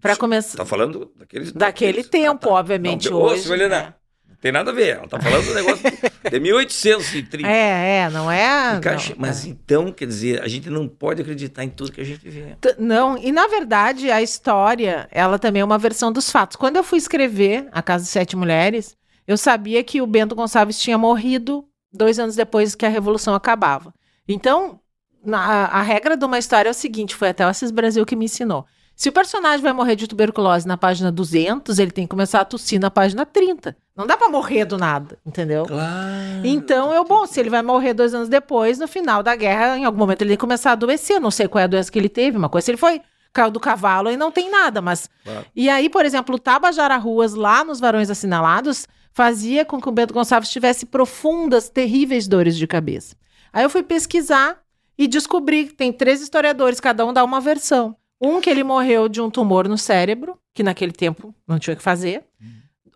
Pra 0.00 0.16
começar. 0.16 0.56
Tá 0.56 0.64
falando 0.64 1.12
daqueles, 1.14 1.52
Daquele 1.52 1.92
daqueles- 1.92 2.08
tempo, 2.08 2.46
Ah, 2.46 2.48
tá. 2.48 2.54
obviamente, 2.54 3.10
Não, 3.10 3.18
ô, 3.18 3.24
hoje. 3.26 3.42
Silvelina, 3.42 3.68
né? 3.68 3.94
Tem 4.40 4.50
nada 4.50 4.70
a 4.70 4.74
ver. 4.74 4.96
Ela 4.96 5.08
tá 5.08 5.20
falando 5.20 5.44
do 5.46 5.54
negócio 5.54 5.82
de 6.30 6.40
1830. 6.40 7.46
É, 7.48 7.98
é, 8.04 8.10
não 8.10 8.30
é. 8.30 8.74
Não, 9.10 9.16
Mas 9.18 9.44
é. 9.44 9.48
então, 9.48 9.92
quer 9.92 10.06
dizer, 10.06 10.42
a 10.42 10.48
gente 10.48 10.70
não 10.70 10.88
pode 10.88 11.20
acreditar 11.22 11.62
em 11.64 11.68
tudo 11.68 11.92
que 11.92 12.00
a 12.00 12.04
gente 12.04 12.28
vê. 12.28 12.56
Não, 12.78 13.18
e 13.18 13.30
na 13.32 13.46
verdade 13.48 14.10
a 14.10 14.22
história, 14.22 15.06
ela 15.10 15.38
também 15.38 15.60
é 15.62 15.64
uma 15.64 15.78
versão 15.78 16.10
dos 16.10 16.30
fatos. 16.30 16.56
Quando 16.56 16.76
eu 16.76 16.82
fui 16.84 16.98
escrever 16.98 17.68
A 17.72 17.82
Casa 17.82 18.04
de 18.04 18.10
Sete 18.10 18.36
Mulheres, 18.36 18.96
eu 19.26 19.36
sabia 19.36 19.82
que 19.84 20.00
o 20.00 20.06
Bento 20.06 20.34
Gonçalves 20.34 20.78
tinha 20.80 20.96
morrido 20.96 21.64
dois 21.92 22.18
anos 22.18 22.34
depois 22.34 22.74
que 22.74 22.86
a 22.86 22.88
Revolução 22.88 23.34
acabava. 23.34 23.92
Então, 24.26 24.80
na- 25.24 25.66
a 25.66 25.82
regra 25.82 26.16
de 26.16 26.24
uma 26.24 26.38
história 26.38 26.68
é 26.68 26.72
o 26.72 26.74
seguinte, 26.74 27.14
foi 27.14 27.28
até 27.28 27.44
o 27.44 27.48
Assis 27.48 27.70
Brasil 27.70 28.06
que 28.06 28.16
me 28.16 28.24
ensinou. 28.24 28.64
Se 28.96 29.08
o 29.08 29.12
personagem 29.12 29.62
vai 29.62 29.72
morrer 29.72 29.96
de 29.96 30.06
tuberculose 30.06 30.66
na 30.68 30.76
página 30.76 31.10
200, 31.10 31.78
ele 31.78 31.90
tem 31.90 32.04
que 32.04 32.10
começar 32.10 32.40
a 32.40 32.44
tossir 32.44 32.78
na 32.78 32.90
página 32.90 33.24
30. 33.24 33.74
Não 33.96 34.06
dá 34.06 34.16
pra 34.16 34.28
morrer 34.28 34.64
do 34.64 34.78
nada, 34.78 35.18
entendeu? 35.26 35.66
Claro. 35.66 36.40
Então, 36.44 36.92
eu, 36.92 37.04
bom, 37.04 37.26
se 37.26 37.38
ele 37.38 37.50
vai 37.50 37.62
morrer 37.62 37.92
dois 37.92 38.14
anos 38.14 38.28
depois, 38.28 38.78
no 38.78 38.88
final 38.88 39.22
da 39.22 39.34
guerra, 39.36 39.76
em 39.76 39.84
algum 39.84 39.98
momento 39.98 40.22
ele 40.22 40.36
começar 40.36 40.70
a 40.70 40.72
adoecer. 40.72 41.16
Eu 41.16 41.20
não 41.20 41.30
sei 41.30 41.48
qual 41.48 41.60
é 41.60 41.64
a 41.64 41.68
doença 41.68 41.90
que 41.90 41.98
ele 41.98 42.08
teve, 42.08 42.36
uma 42.38 42.48
coisa, 42.48 42.64
se 42.64 42.70
ele 42.70 42.78
foi, 42.78 43.02
caiu 43.32 43.50
do 43.50 43.60
cavalo 43.60 44.10
e 44.10 44.16
não 44.16 44.30
tem 44.30 44.50
nada, 44.50 44.80
mas. 44.80 45.08
Claro. 45.24 45.44
E 45.54 45.68
aí, 45.68 45.88
por 45.90 46.04
exemplo, 46.04 46.36
o 46.36 46.38
Tabajara 46.38 46.96
Ruas, 46.96 47.34
lá 47.34 47.64
nos 47.64 47.80
Varões 47.80 48.10
Assinalados, 48.10 48.86
fazia 49.12 49.64
com 49.64 49.80
que 49.80 49.88
o 49.88 49.92
Bento 49.92 50.14
Gonçalves 50.14 50.50
tivesse 50.50 50.86
profundas, 50.86 51.68
terríveis 51.68 52.26
dores 52.28 52.56
de 52.56 52.66
cabeça. 52.66 53.16
Aí 53.52 53.64
eu 53.64 53.70
fui 53.70 53.82
pesquisar 53.82 54.58
e 54.96 55.08
descobri 55.08 55.66
que 55.66 55.74
tem 55.74 55.92
três 55.92 56.20
historiadores, 56.20 56.80
cada 56.80 57.04
um 57.04 57.12
dá 57.12 57.24
uma 57.24 57.40
versão. 57.40 57.96
Um 58.20 58.40
que 58.40 58.50
ele 58.50 58.62
morreu 58.62 59.08
de 59.08 59.20
um 59.20 59.30
tumor 59.30 59.66
no 59.66 59.78
cérebro, 59.78 60.38
que 60.54 60.62
naquele 60.62 60.92
tempo 60.92 61.34
não 61.48 61.58
tinha 61.58 61.74
o 61.74 61.76
que 61.76 61.82
fazer. 61.82 62.24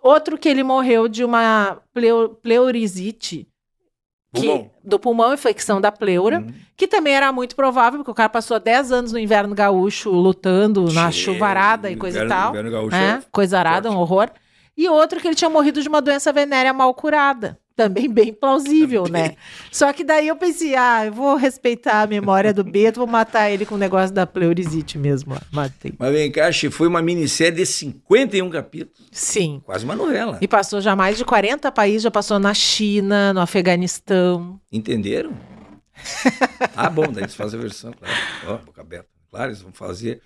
Outro 0.04 0.36
que 0.36 0.48
ele 0.50 0.62
morreu 0.62 1.08
de 1.08 1.24
uma 1.24 1.78
pleu- 1.94 2.28
pleurisite, 2.42 3.48
que- 4.34 4.42
Pulmão. 4.42 4.70
do 4.84 4.98
pulmão, 4.98 5.32
infecção 5.32 5.80
da 5.80 5.90
pleura, 5.90 6.40
Hum. 6.40 6.52
que 6.76 6.86
também 6.86 7.14
era 7.14 7.32
muito 7.32 7.56
provável, 7.56 8.00
porque 8.00 8.10
o 8.10 8.14
cara 8.14 8.28
passou 8.28 8.60
10 8.60 8.92
anos 8.92 9.12
no 9.12 9.18
inverno 9.18 9.54
gaúcho 9.54 10.10
lutando 10.10 10.92
na 10.92 11.10
Che, 11.10 11.20
chuvarada 11.24 11.90
e 11.90 11.96
coisa 11.96 12.18
e 12.18 12.24
inverno- 12.24 12.42
tal. 12.42 12.50
inverno 12.50 12.70
gaúcho 12.70 12.90
né? 12.96 13.22
é 13.24 13.26
Coisa 13.32 13.58
arada, 13.58 13.88
um 13.90 13.92
forte. 13.94 14.12
horror. 14.12 14.30
E 14.76 14.88
outro 14.88 15.20
que 15.20 15.26
ele 15.28 15.36
tinha 15.36 15.48
morrido 15.48 15.80
de 15.80 15.88
uma 15.88 16.02
doença 16.02 16.32
venérea 16.32 16.72
mal 16.72 16.92
curada. 16.92 17.58
Também 17.76 18.08
bem 18.08 18.32
plausível, 18.32 19.04
né? 19.10 19.34
Só 19.72 19.92
que 19.92 20.04
daí 20.04 20.28
eu 20.28 20.36
pensei, 20.36 20.76
ah, 20.76 21.06
eu 21.06 21.12
vou 21.12 21.34
respeitar 21.34 22.02
a 22.02 22.06
memória 22.06 22.54
do 22.54 22.62
Beto, 22.62 23.00
vou 23.00 23.06
matar 23.08 23.50
ele 23.50 23.66
com 23.66 23.74
o 23.74 23.78
negócio 23.78 24.14
da 24.14 24.24
pleurisite 24.24 24.96
mesmo. 24.96 25.34
lá. 25.34 25.42
Matei. 25.52 25.92
Mas 25.98 26.12
vem 26.12 26.30
cá, 26.30 26.50
foi 26.70 26.86
uma 26.86 27.02
minissérie 27.02 27.56
de 27.56 27.66
51 27.66 28.48
capítulos. 28.48 29.08
Sim. 29.10 29.60
Quase 29.64 29.84
uma 29.84 29.96
novela. 29.96 30.38
E 30.40 30.46
passou 30.46 30.80
já 30.80 30.94
mais 30.94 31.18
de 31.18 31.24
40 31.24 31.72
países, 31.72 32.02
já 32.02 32.10
passou 32.12 32.38
na 32.38 32.54
China, 32.54 33.32
no 33.32 33.40
Afeganistão. 33.40 34.60
Entenderam? 34.70 35.32
ah, 36.76 36.90
bom, 36.90 37.10
daí 37.10 37.24
eles 37.24 37.34
fazem 37.34 37.58
a 37.58 37.62
versão, 37.62 37.92
claro. 37.92 38.14
Ó, 38.46 38.56
boca 38.66 38.80
aberta. 38.82 39.08
Claro, 39.30 39.50
eles 39.50 39.60
vão 39.62 39.72
fazer. 39.72 40.20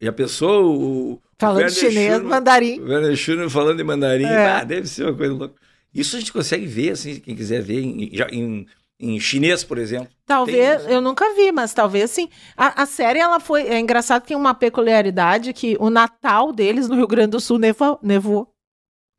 E 0.00 0.06
a 0.08 0.12
pessoa, 0.12 0.62
o. 0.66 1.12
o 1.12 1.22
Falando 1.38 1.56
Werner 1.62 1.74
chinês, 1.74 2.12
Schumann- 2.14 2.28
mandarim. 2.28 2.80
O 2.80 2.84
Werner 2.88 3.16
Schumann 3.16 3.48
falando 3.50 3.80
em 3.80 3.84
mandarim. 3.84 4.24
É. 4.24 4.46
Ah, 4.48 4.64
deve 4.64 4.86
ser 4.86 5.04
uma 5.04 5.14
coisa 5.14 5.32
louca. 5.34 5.54
Isso 5.94 6.16
a 6.16 6.18
gente 6.20 6.32
consegue 6.32 6.66
ver, 6.66 6.92
assim, 6.92 7.18
quem 7.20 7.34
quiser 7.34 7.62
ver, 7.62 7.80
em, 7.80 8.10
em, 8.32 8.66
em 8.98 9.20
chinês, 9.20 9.64
por 9.64 9.78
exemplo. 9.78 10.08
Talvez, 10.24 10.86
eu 10.88 11.00
nunca 11.00 11.34
vi, 11.34 11.50
mas 11.50 11.74
talvez 11.74 12.10
sim. 12.10 12.28
A, 12.56 12.82
a 12.82 12.86
série, 12.86 13.18
ela 13.18 13.40
foi. 13.40 13.62
É 13.62 13.78
engraçado 13.78 14.22
que 14.22 14.28
tem 14.28 14.36
uma 14.36 14.54
peculiaridade 14.54 15.52
que 15.52 15.76
o 15.80 15.90
Natal 15.90 16.52
deles 16.52 16.88
no 16.88 16.94
Rio 16.94 17.08
Grande 17.08 17.32
do 17.32 17.40
Sul 17.40 17.58
nevou. 17.58 17.98
nevou 18.02 18.52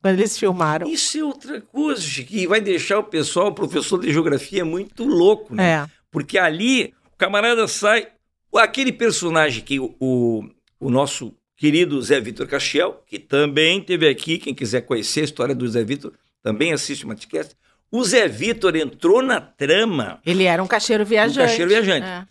quando 0.02 0.18
eles 0.18 0.38
filmaram. 0.38 0.88
Isso 0.88 1.18
é 1.18 1.24
outra 1.24 1.62
coisa, 1.62 2.02
Chico, 2.02 2.32
que 2.32 2.48
vai 2.48 2.60
deixar 2.60 3.00
o 3.00 3.04
pessoal, 3.04 3.48
o 3.48 3.54
professor 3.54 4.00
de 4.00 4.12
geografia, 4.12 4.66
muito 4.66 5.04
louco, 5.04 5.54
né? 5.54 5.64
É. 5.64 5.88
Porque 6.10 6.38
ali 6.38 6.94
o 7.14 7.18
camarada 7.18 7.68
sai. 7.68 8.08
Aquele 8.54 8.92
personagem 8.92 9.64
que 9.64 9.80
o, 9.80 9.96
o, 9.98 10.44
o 10.80 10.90
nosso 10.90 11.34
querido 11.56 12.02
Zé 12.02 12.20
Vitor 12.20 12.48
Castiel, 12.48 13.02
que 13.06 13.18
também 13.18 13.80
teve 13.80 14.10
aqui, 14.10 14.38
quem 14.38 14.54
quiser 14.54 14.82
conhecer 14.82 15.22
a 15.22 15.24
história 15.24 15.56
do 15.56 15.68
Zé 15.70 15.84
Vitor, 15.84 16.12
também 16.44 16.74
assiste 16.74 17.06
o 17.06 17.08
Matcast. 17.08 17.56
O 17.92 18.04
Zé 18.04 18.28
Vitor 18.28 18.76
entrou 18.76 19.22
na 19.22 19.42
trama 19.42 20.22
Ele 20.26 20.46
era 20.46 20.64
um 20.64 20.68
cacheiro 20.68 21.06
viajante. 21.06 21.48
cacheiro 21.50 21.70
viajante. 21.70 22.08
É. 22.08 22.26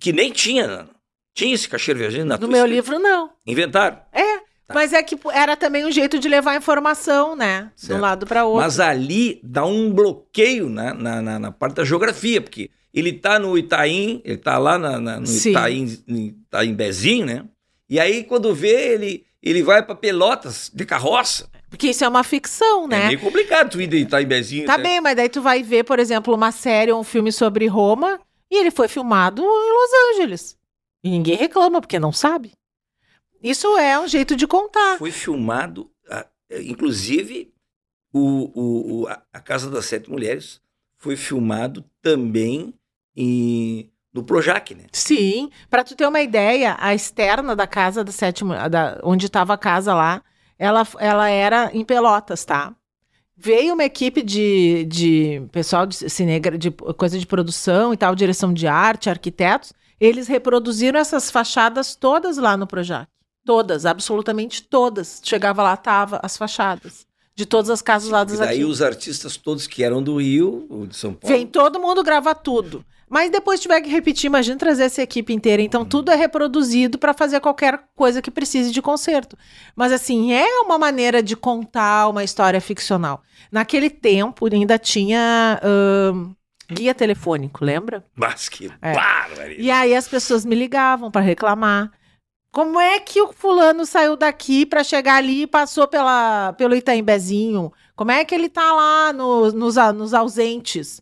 que 0.00 0.12
nem 0.12 0.32
tinha. 0.32 0.88
Tinha 1.34 1.54
esse 1.54 1.68
cacheiro 1.68 2.00
viajante 2.00 2.24
na 2.24 2.36
No 2.38 2.48
meu 2.48 2.64
escrita. 2.66 2.74
livro, 2.74 2.98
não. 2.98 3.30
Inventaram. 3.46 3.98
É. 4.12 4.38
Tá. 4.66 4.74
Mas 4.74 4.92
é 4.92 5.00
que 5.02 5.16
era 5.32 5.54
também 5.56 5.84
um 5.84 5.92
jeito 5.92 6.18
de 6.18 6.28
levar 6.28 6.56
informação, 6.56 7.36
né? 7.36 7.70
De 7.76 7.92
um 7.92 8.00
lado 8.00 8.26
para 8.26 8.44
outro. 8.44 8.62
Mas 8.62 8.80
ali 8.80 9.38
dá 9.44 9.64
um 9.64 9.92
bloqueio 9.92 10.68
na, 10.68 10.92
na, 10.92 11.22
na- 11.22 11.38
na 11.38 11.52
parte 11.52 11.76
da 11.76 11.84
geografia, 11.84 12.40
porque 12.40 12.68
ele 12.92 13.12
tá 13.12 13.38
no 13.38 13.56
Itaim, 13.56 14.20
ele 14.24 14.38
tá 14.38 14.58
lá 14.58 14.76
na, 14.76 14.98
na- 14.98 15.20
no 15.20 15.26
Sim. 15.26 15.50
Itaim, 15.50 15.84
Itaim 16.08 16.74
Bezinho, 16.74 17.26
né? 17.26 17.44
E 17.88 18.00
aí, 18.00 18.24
quando 18.24 18.52
vê, 18.52 18.94
ele, 18.94 19.24
ele 19.40 19.62
vai 19.62 19.84
pra 19.84 19.94
Pelotas 19.94 20.68
de 20.74 20.84
carroça. 20.84 21.48
Porque 21.76 21.90
isso 21.90 22.02
é 22.02 22.08
uma 22.08 22.24
ficção, 22.24 22.84
É 22.84 22.88
né? 22.88 23.06
meio 23.08 23.20
complicado 23.20 23.72
tu 23.72 23.80
ir 23.82 23.86
de 23.86 23.98
Itaim 23.98 24.24
Bezinho. 24.24 24.64
Tá 24.64 24.78
né? 24.78 24.82
bem, 24.82 25.00
mas 25.02 25.14
daí 25.14 25.28
tu 25.28 25.42
vai 25.42 25.62
ver, 25.62 25.84
por 25.84 25.98
exemplo, 25.98 26.34
uma 26.34 26.50
série 26.50 26.90
ou 26.90 26.98
um 27.00 27.04
filme 27.04 27.30
sobre 27.30 27.66
Roma 27.66 28.18
e 28.50 28.56
ele 28.58 28.70
foi 28.70 28.88
filmado 28.88 29.42
em 29.42 29.44
Los 29.44 30.14
Angeles. 30.14 30.58
E 31.04 31.10
ninguém 31.10 31.36
reclama, 31.36 31.82
porque 31.82 31.98
não 31.98 32.12
sabe. 32.12 32.52
Isso 33.42 33.76
é 33.76 34.00
um 34.00 34.08
jeito 34.08 34.34
de 34.34 34.46
contar. 34.46 34.96
Foi 34.96 35.10
filmado, 35.10 35.90
ah, 36.08 36.26
inclusive, 36.50 37.52
o, 38.10 39.02
o, 39.02 39.08
a, 39.08 39.40
Casa 39.40 39.70
das 39.70 39.84
Sete 39.84 40.10
Mulheres 40.10 40.62
foi 40.96 41.14
filmado 41.14 41.84
também 42.00 42.72
em, 43.14 43.90
no 44.14 44.24
Projac, 44.24 44.74
né? 44.74 44.84
Sim, 44.92 45.50
pra 45.68 45.84
tu 45.84 45.94
ter 45.94 46.06
uma 46.06 46.22
ideia, 46.22 46.74
a 46.80 46.94
externa 46.94 47.54
da 47.54 47.66
casa 47.66 48.02
da 48.02 48.12
sétima, 48.12 48.66
da, 48.66 48.98
onde 49.02 49.26
estava 49.26 49.52
a 49.52 49.58
casa 49.58 49.94
lá, 49.94 50.22
ela, 50.58 50.86
ela 50.98 51.28
era 51.28 51.70
em 51.72 51.84
Pelotas, 51.84 52.44
tá? 52.44 52.74
Veio 53.36 53.74
uma 53.74 53.84
equipe 53.84 54.22
de, 54.22 54.86
de 54.86 55.42
pessoal 55.52 55.86
de 55.86 56.08
cinegra, 56.08 56.56
de 56.56 56.70
coisa 56.70 57.18
de 57.18 57.26
produção 57.26 57.92
e 57.92 57.96
tal, 57.96 58.14
direção 58.14 58.52
de 58.52 58.66
arte, 58.66 59.10
arquitetos. 59.10 59.72
Eles 60.00 60.26
reproduziram 60.26 60.98
essas 60.98 61.30
fachadas 61.30 61.94
todas 61.94 62.38
lá 62.38 62.56
no 62.56 62.66
Projac. 62.66 63.06
Todas, 63.44 63.84
absolutamente 63.84 64.62
todas. 64.62 65.20
Chegava 65.22 65.62
lá, 65.62 65.76
tava 65.76 66.18
as 66.22 66.36
fachadas. 66.36 67.06
De 67.34 67.44
todas 67.44 67.68
as 67.68 67.82
casas 67.82 68.08
lá 68.10 68.22
E 68.22 68.26
das 68.26 68.38
daí 68.38 68.56
aqui. 68.56 68.64
os 68.64 68.80
artistas 68.80 69.36
todos 69.36 69.66
que 69.66 69.84
eram 69.84 70.02
do 70.02 70.16
Rio, 70.16 70.66
ou 70.70 70.86
de 70.86 70.96
São 70.96 71.12
Paulo. 71.12 71.36
Vem 71.36 71.46
todo 71.46 71.78
mundo 71.78 72.02
gravar 72.02 72.34
tudo. 72.34 72.82
Mas 73.08 73.30
depois 73.30 73.60
tiver 73.60 73.80
que 73.80 73.88
repetir, 73.88 74.26
imagina 74.26 74.56
trazer 74.58 74.84
essa 74.84 75.02
equipe 75.02 75.32
inteira. 75.32 75.62
Então 75.62 75.84
tudo 75.84 76.10
é 76.10 76.14
reproduzido 76.16 76.98
para 76.98 77.14
fazer 77.14 77.40
qualquer 77.40 77.80
coisa 77.94 78.20
que 78.20 78.30
precise 78.30 78.72
de 78.72 78.82
conserto. 78.82 79.36
Mas 79.76 79.92
assim, 79.92 80.32
é 80.32 80.60
uma 80.60 80.76
maneira 80.78 81.22
de 81.22 81.36
contar 81.36 82.08
uma 82.08 82.24
história 82.24 82.60
ficcional. 82.60 83.22
Naquele 83.52 83.88
tempo 83.90 84.52
ainda 84.52 84.76
tinha 84.78 85.60
ahn, 85.62 86.32
guia 86.68 86.92
telefônico, 86.94 87.64
lembra? 87.64 88.04
Mas 88.16 88.48
que 88.48 88.72
É. 88.82 88.92
bárbaro! 88.94 89.52
E 89.56 89.70
aí 89.70 89.94
as 89.94 90.08
pessoas 90.08 90.44
me 90.44 90.56
ligavam 90.56 91.10
para 91.10 91.20
reclamar. 91.20 91.92
Como 92.50 92.80
é 92.80 92.98
que 92.98 93.20
o 93.20 93.32
fulano 93.32 93.84
saiu 93.84 94.16
daqui 94.16 94.64
para 94.64 94.82
chegar 94.82 95.16
ali 95.16 95.42
e 95.42 95.46
passou 95.46 95.86
pela, 95.86 96.54
pelo 96.54 96.74
Itaimbezinho? 96.74 97.70
Como 97.94 98.10
é 98.10 98.24
que 98.24 98.34
ele 98.34 98.48
tá 98.48 98.72
lá 98.72 99.12
no- 99.12 99.52
nos, 99.52 99.76
nos 99.94 100.14
ausentes? 100.14 101.00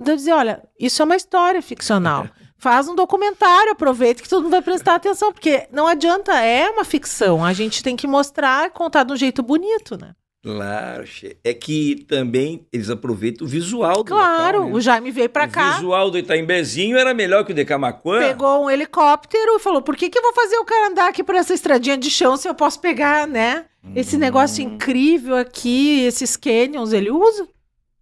Então 0.00 0.14
eu 0.14 0.16
dizia, 0.16 0.36
olha, 0.36 0.62
isso 0.78 1.00
é 1.00 1.04
uma 1.04 1.16
história 1.16 1.62
ficcional. 1.62 2.28
Faz 2.58 2.88
um 2.88 2.94
documentário, 2.94 3.72
aproveita 3.72 4.22
que 4.22 4.28
todo 4.28 4.42
mundo 4.42 4.52
vai 4.52 4.62
prestar 4.62 4.94
atenção, 4.94 5.32
porque 5.32 5.66
não 5.72 5.86
adianta, 5.86 6.32
é 6.40 6.68
uma 6.70 6.84
ficção. 6.84 7.44
A 7.44 7.52
gente 7.52 7.82
tem 7.82 7.94
que 7.94 8.06
mostrar, 8.06 8.70
contar 8.70 9.04
de 9.04 9.12
um 9.12 9.16
jeito 9.16 9.42
bonito, 9.42 9.96
né? 10.00 10.12
Claro, 10.42 11.04
é 11.42 11.54
que 11.54 12.04
também 12.06 12.66
eles 12.70 12.90
aproveitam 12.90 13.46
o 13.46 13.48
visual 13.48 14.02
do 14.02 14.04
Claro, 14.04 14.58
local, 14.58 14.70
né? 14.72 14.76
o 14.76 14.80
Jaime 14.80 15.10
veio 15.10 15.30
para 15.30 15.46
o 15.46 15.50
cá. 15.50 15.72
visual 15.72 16.10
do 16.10 16.18
Itaimbezinho 16.18 16.98
era 16.98 17.14
melhor 17.14 17.46
que 17.46 17.52
o 17.52 17.54
de 17.54 17.64
Camaquã. 17.64 18.18
Pegou 18.18 18.64
um 18.64 18.70
helicóptero 18.70 19.56
e 19.56 19.58
falou: 19.58 19.80
por 19.80 19.96
que, 19.96 20.10
que 20.10 20.18
eu 20.18 20.22
vou 20.22 20.34
fazer 20.34 20.58
o 20.58 20.64
cara 20.66 20.88
andar 20.90 21.08
aqui 21.08 21.24
por 21.24 21.34
essa 21.34 21.54
estradinha 21.54 21.96
de 21.96 22.10
chão 22.10 22.36
se 22.36 22.46
eu 22.46 22.54
posso 22.54 22.78
pegar, 22.78 23.26
né? 23.26 23.64
Esse 23.96 24.18
negócio 24.18 24.62
Hum. 24.62 24.74
incrível 24.74 25.34
aqui, 25.36 26.00
esses 26.04 26.36
canyons, 26.36 26.92
ele 26.92 27.10
usa. 27.10 27.48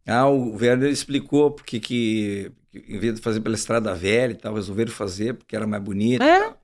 Ah, 0.07 0.27
o 0.29 0.57
Werner 0.57 0.91
explicou 0.91 1.51
porque 1.51 1.79
que, 1.79 2.51
em 2.75 2.99
vez 2.99 3.15
de 3.15 3.21
fazer 3.21 3.41
pela 3.41 3.55
Estrada 3.55 3.95
Velha 3.95 4.33
e 4.33 4.37
tal, 4.37 4.55
resolveram 4.55 4.91
fazer 4.91 5.35
porque 5.35 5.55
era 5.55 5.67
mais 5.67 5.83
bonito. 5.83 6.23
É. 6.23 6.55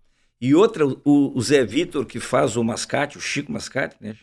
E, 0.40 0.48
e 0.48 0.54
outra, 0.54 0.86
o, 0.86 0.98
o 1.04 1.40
Zé 1.40 1.64
Vitor, 1.64 2.04
que 2.04 2.18
faz 2.18 2.56
o 2.56 2.64
Mascate, 2.64 3.16
o 3.16 3.20
Chico 3.20 3.52
Mascate, 3.52 3.96
né? 4.00 4.16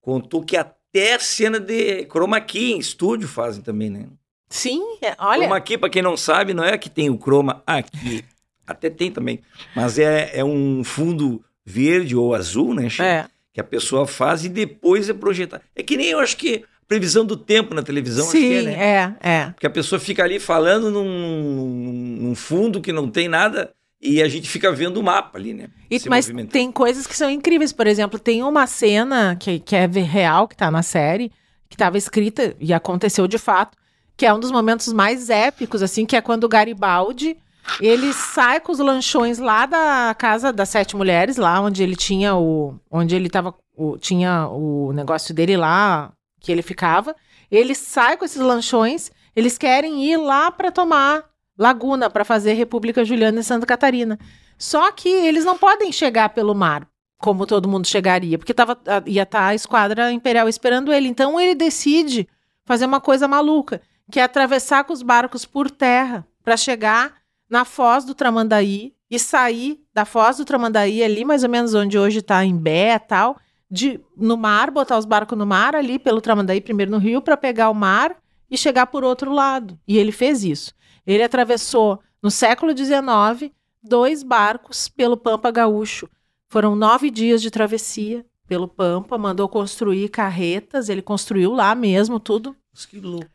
Contou 0.00 0.42
que 0.42 0.56
até 0.56 1.18
cena 1.18 1.58
de 1.60 2.06
chroma 2.06 2.40
key 2.40 2.72
em 2.72 2.78
estúdio 2.78 3.28
fazem 3.28 3.62
também, 3.62 3.90
né? 3.90 4.06
Sim, 4.48 4.80
é- 5.02 5.16
olha. 5.18 5.40
Chroma 5.42 5.60
key, 5.60 5.76
pra 5.76 5.90
quem 5.90 6.02
não 6.02 6.16
sabe, 6.16 6.54
não 6.54 6.64
é 6.64 6.78
que 6.78 6.88
tem 6.88 7.10
o 7.10 7.18
chroma 7.18 7.62
aqui. 7.66 8.24
Até 8.66 8.88
tem 8.88 9.10
também. 9.10 9.40
Mas 9.74 9.98
é, 9.98 10.38
é 10.38 10.44
um 10.44 10.82
fundo 10.82 11.44
verde 11.64 12.16
ou 12.16 12.34
azul, 12.34 12.72
né, 12.74 12.88
Chico? 12.88 13.02
É. 13.02 13.28
Que 13.52 13.60
a 13.60 13.64
pessoa 13.64 14.06
faz 14.06 14.44
e 14.44 14.48
depois 14.48 15.08
é 15.08 15.14
projetar. 15.14 15.62
É 15.74 15.82
que 15.82 15.96
nem 15.96 16.08
eu 16.10 16.18
acho 16.20 16.36
que 16.36 16.64
previsão 16.88 17.24
do 17.24 17.36
tempo 17.36 17.74
na 17.74 17.82
televisão, 17.82 18.24
acho 18.24 18.32
que 18.32 18.54
é, 18.54 18.60
Sim, 18.60 18.66
né? 18.66 18.72
é, 18.74 19.28
é. 19.28 19.46
Porque 19.50 19.66
a 19.66 19.70
pessoa 19.70 19.98
fica 19.98 20.22
ali 20.22 20.38
falando 20.38 20.90
num, 20.90 22.18
num 22.20 22.34
fundo 22.34 22.80
que 22.80 22.92
não 22.92 23.08
tem 23.08 23.28
nada 23.28 23.72
e 24.00 24.22
a 24.22 24.28
gente 24.28 24.48
fica 24.48 24.70
vendo 24.72 24.98
o 24.98 25.02
mapa 25.02 25.38
ali, 25.38 25.52
né? 25.54 25.68
E- 25.90 26.00
mas 26.08 26.30
tem 26.50 26.70
coisas 26.70 27.06
que 27.06 27.16
são 27.16 27.28
incríveis. 27.30 27.72
Por 27.72 27.86
exemplo, 27.86 28.18
tem 28.18 28.42
uma 28.42 28.66
cena 28.66 29.36
que, 29.38 29.58
que 29.58 29.74
é 29.74 29.86
real, 29.86 30.46
que 30.46 30.56
tá 30.56 30.70
na 30.70 30.82
série, 30.82 31.30
que 31.68 31.74
estava 31.74 31.98
escrita 31.98 32.54
e 32.60 32.72
aconteceu 32.72 33.26
de 33.26 33.38
fato, 33.38 33.76
que 34.16 34.24
é 34.24 34.32
um 34.32 34.38
dos 34.40 34.50
momentos 34.50 34.92
mais 34.92 35.28
épicos, 35.28 35.82
assim, 35.82 36.06
que 36.06 36.14
é 36.16 36.20
quando 36.20 36.44
o 36.44 36.48
Garibaldi 36.48 37.36
ele 37.80 38.12
sai 38.12 38.60
com 38.60 38.70
os 38.70 38.78
lanchões 38.78 39.38
lá 39.38 39.66
da 39.66 40.14
casa 40.16 40.52
das 40.52 40.68
sete 40.68 40.94
mulheres, 40.94 41.36
lá 41.36 41.60
onde 41.60 41.82
ele 41.82 41.96
tinha 41.96 42.36
o. 42.36 42.76
onde 42.90 43.16
ele 43.16 43.28
tava. 43.28 43.52
o- 43.76 43.98
tinha 43.98 44.46
o 44.48 44.92
negócio 44.92 45.34
dele 45.34 45.56
lá, 45.56 46.12
que 46.46 46.52
ele 46.52 46.62
ficava. 46.62 47.14
Ele 47.50 47.74
sai 47.74 48.16
com 48.16 48.24
esses 48.24 48.40
lanchões, 48.40 49.10
eles 49.34 49.58
querem 49.58 50.04
ir 50.04 50.16
lá 50.16 50.48
para 50.48 50.70
tomar 50.70 51.24
Laguna, 51.58 52.08
para 52.08 52.24
fazer 52.24 52.52
República 52.52 53.04
Juliana 53.04 53.40
em 53.40 53.42
Santa 53.42 53.66
Catarina. 53.66 54.16
Só 54.56 54.92
que 54.92 55.08
eles 55.08 55.44
não 55.44 55.58
podem 55.58 55.90
chegar 55.90 56.28
pelo 56.28 56.54
mar, 56.54 56.88
como 57.18 57.46
todo 57.46 57.68
mundo 57.68 57.86
chegaria, 57.86 58.38
porque 58.38 58.54
tava, 58.54 58.78
ia 59.06 59.24
estar 59.24 59.48
a 59.48 59.54
esquadra 59.56 60.12
imperial 60.12 60.48
esperando 60.48 60.92
ele. 60.92 61.08
Então 61.08 61.38
ele 61.40 61.54
decide 61.54 62.28
fazer 62.64 62.86
uma 62.86 63.00
coisa 63.00 63.26
maluca, 63.26 63.82
que 64.10 64.20
é 64.20 64.22
atravessar 64.22 64.84
com 64.84 64.92
os 64.92 65.02
barcos 65.02 65.44
por 65.44 65.68
terra 65.68 66.24
para 66.44 66.56
chegar 66.56 67.14
na 67.50 67.64
foz 67.64 68.04
do 68.04 68.14
Tramandaí 68.14 68.94
e 69.10 69.18
sair 69.18 69.80
da 69.92 70.04
foz 70.04 70.36
do 70.36 70.44
Tramandaí, 70.44 71.02
ali 71.02 71.24
mais 71.24 71.42
ou 71.42 71.50
menos 71.50 71.74
onde 71.74 71.98
hoje 71.98 72.18
está 72.18 72.44
em 72.44 72.56
e 72.56 72.98
tal, 73.00 73.36
de, 73.70 74.00
no 74.16 74.36
mar, 74.36 74.70
botar 74.70 74.98
os 74.98 75.04
barcos 75.04 75.36
no 75.36 75.46
mar 75.46 75.74
ali 75.74 75.98
pelo 75.98 76.20
Tramandaí, 76.20 76.60
primeiro 76.60 76.90
no 76.90 76.98
rio, 76.98 77.20
para 77.20 77.36
pegar 77.36 77.70
o 77.70 77.74
mar 77.74 78.16
e 78.50 78.56
chegar 78.56 78.86
por 78.86 79.04
outro 79.04 79.32
lado. 79.32 79.78
E 79.86 79.98
ele 79.98 80.12
fez 80.12 80.44
isso. 80.44 80.74
Ele 81.06 81.22
atravessou, 81.22 82.00
no 82.22 82.30
século 82.30 82.76
XIX, 82.76 83.52
dois 83.82 84.22
barcos 84.22 84.88
pelo 84.88 85.16
Pampa 85.16 85.50
Gaúcho. 85.50 86.08
Foram 86.48 86.76
nove 86.76 87.10
dias 87.10 87.42
de 87.42 87.50
travessia 87.50 88.24
pelo 88.46 88.68
Pampa, 88.68 89.18
mandou 89.18 89.48
construir 89.48 90.08
carretas, 90.08 90.88
ele 90.88 91.02
construiu 91.02 91.52
lá 91.52 91.74
mesmo 91.74 92.20
tudo. 92.20 92.54
Que 92.88 93.00
loucura. 93.00 93.28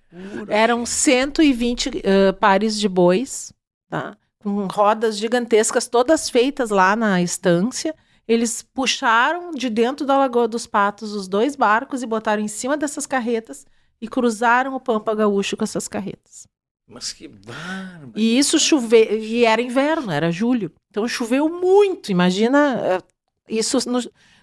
Eram 0.48 0.86
120 0.86 2.02
eh, 2.04 2.32
pares 2.34 2.80
de 2.80 2.88
bois, 2.88 3.52
tá? 3.90 4.16
com 4.44 4.68
rodas 4.68 5.18
gigantescas, 5.18 5.88
todas 5.88 6.30
feitas 6.30 6.70
lá 6.70 6.96
na 6.96 7.22
estância. 7.22 7.96
Eles 8.28 8.62
puxaram 8.62 9.52
de 9.52 9.70
dentro 9.70 10.06
da 10.06 10.18
Lagoa 10.18 10.48
dos 10.48 10.66
Patos 10.68 11.14
os 11.14 11.28
dois 11.28 11.56
barcos 11.56 12.02
e 12.04 12.06
botaram 12.08 12.42
em 12.42 12.48
cima 12.48 12.78
dessas 12.78 13.06
carretas 13.06 13.66
e 14.00 14.08
cruzaram 14.08 14.74
o 14.76 14.80
Pampa 14.80 15.14
Gaúcho 15.14 15.58
com 15.58 15.64
essas 15.64 15.88
carretas. 15.88 16.48
Mas 16.88 17.14
que 17.14 17.28
bárbaro. 17.28 18.12
E 18.16 18.38
isso 18.38 18.60
choveu, 18.60 19.18
e 19.18 19.46
era 19.46 19.62
inverno, 19.62 20.12
era 20.12 20.32
julho. 20.32 20.72
Então 20.90 21.08
choveu 21.08 21.48
muito. 21.50 22.12
Imagina 22.12 22.80
eh, 22.84 23.02
isso 23.50 23.78
no- 23.90 24.00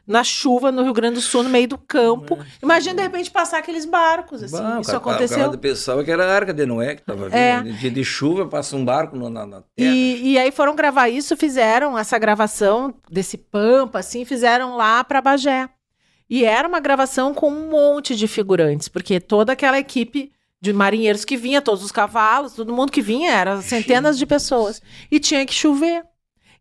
na 0.09 0.24
chuva 0.24 0.72
no 0.72 0.82
Rio 0.82 0.94
Grande 0.94 1.16
do 1.16 1.20
Sul, 1.20 1.42
no 1.42 1.50
meio 1.50 1.68
do 1.68 1.76
campo. 1.76 2.38
Imagina 2.62 2.94
de 2.94 3.02
repente 3.02 3.30
passar 3.30 3.59
aqueles 3.59 3.84
barcos. 3.84 4.42
Assim. 4.42 4.56
O 4.56 4.80
isso 4.80 4.96
aconteceu. 4.96 5.50
O 5.50 5.59
pensava 5.59 6.02
que 6.02 6.11
era 6.11 6.24
a 6.24 6.34
Arca 6.34 6.54
de 6.54 6.64
Noé 6.64 6.94
que 6.94 7.02
estava 7.02 7.24
vindo. 7.26 7.34
É. 7.36 7.62
Dia 7.62 7.90
de 7.90 8.02
chuva, 8.02 8.46
passa 8.46 8.74
um 8.74 8.84
barco 8.84 9.14
no- 9.16 9.28
na, 9.28 9.44
na 9.46 9.62
terra. 9.76 9.94
E, 9.94 10.32
e 10.32 10.38
aí 10.38 10.50
foram 10.50 10.74
gravar 10.74 11.09
isso, 11.11 11.36
fizeram 11.36 11.96
essa 11.98 12.18
gravação 12.18 12.94
desse 13.11 13.36
Pampa, 13.36 13.98
assim, 13.98 14.24
fizeram 14.24 14.76
lá 14.76 15.04
para 15.04 15.20
Bagé. 15.20 15.68
E 16.30 16.44
era 16.44 16.66
uma 16.66 16.80
gravação 16.80 17.34
com 17.34 17.50
um 17.50 17.68
monte 17.70 18.16
de 18.16 18.26
figurantes, 18.26 18.88
porque 18.88 19.20
toda 19.20 19.52
aquela 19.52 19.78
equipe 19.78 20.32
de 20.61 20.72
marinheiros 20.72 21.24
que 21.24 21.36
vinha, 21.36 21.62
todos 21.62 21.84
os 21.84 21.92
cavalos, 21.92 22.54
todo 22.54 22.72
mundo 22.72 22.90
que 22.90 23.00
vinha, 23.02 23.30
era 23.30 23.61
centenas 23.62 24.18
de 24.18 24.26
pessoas. 24.26 24.82
E 25.11 25.20
tinha 25.20 25.44
que 25.46 25.54
chover. 25.54 26.02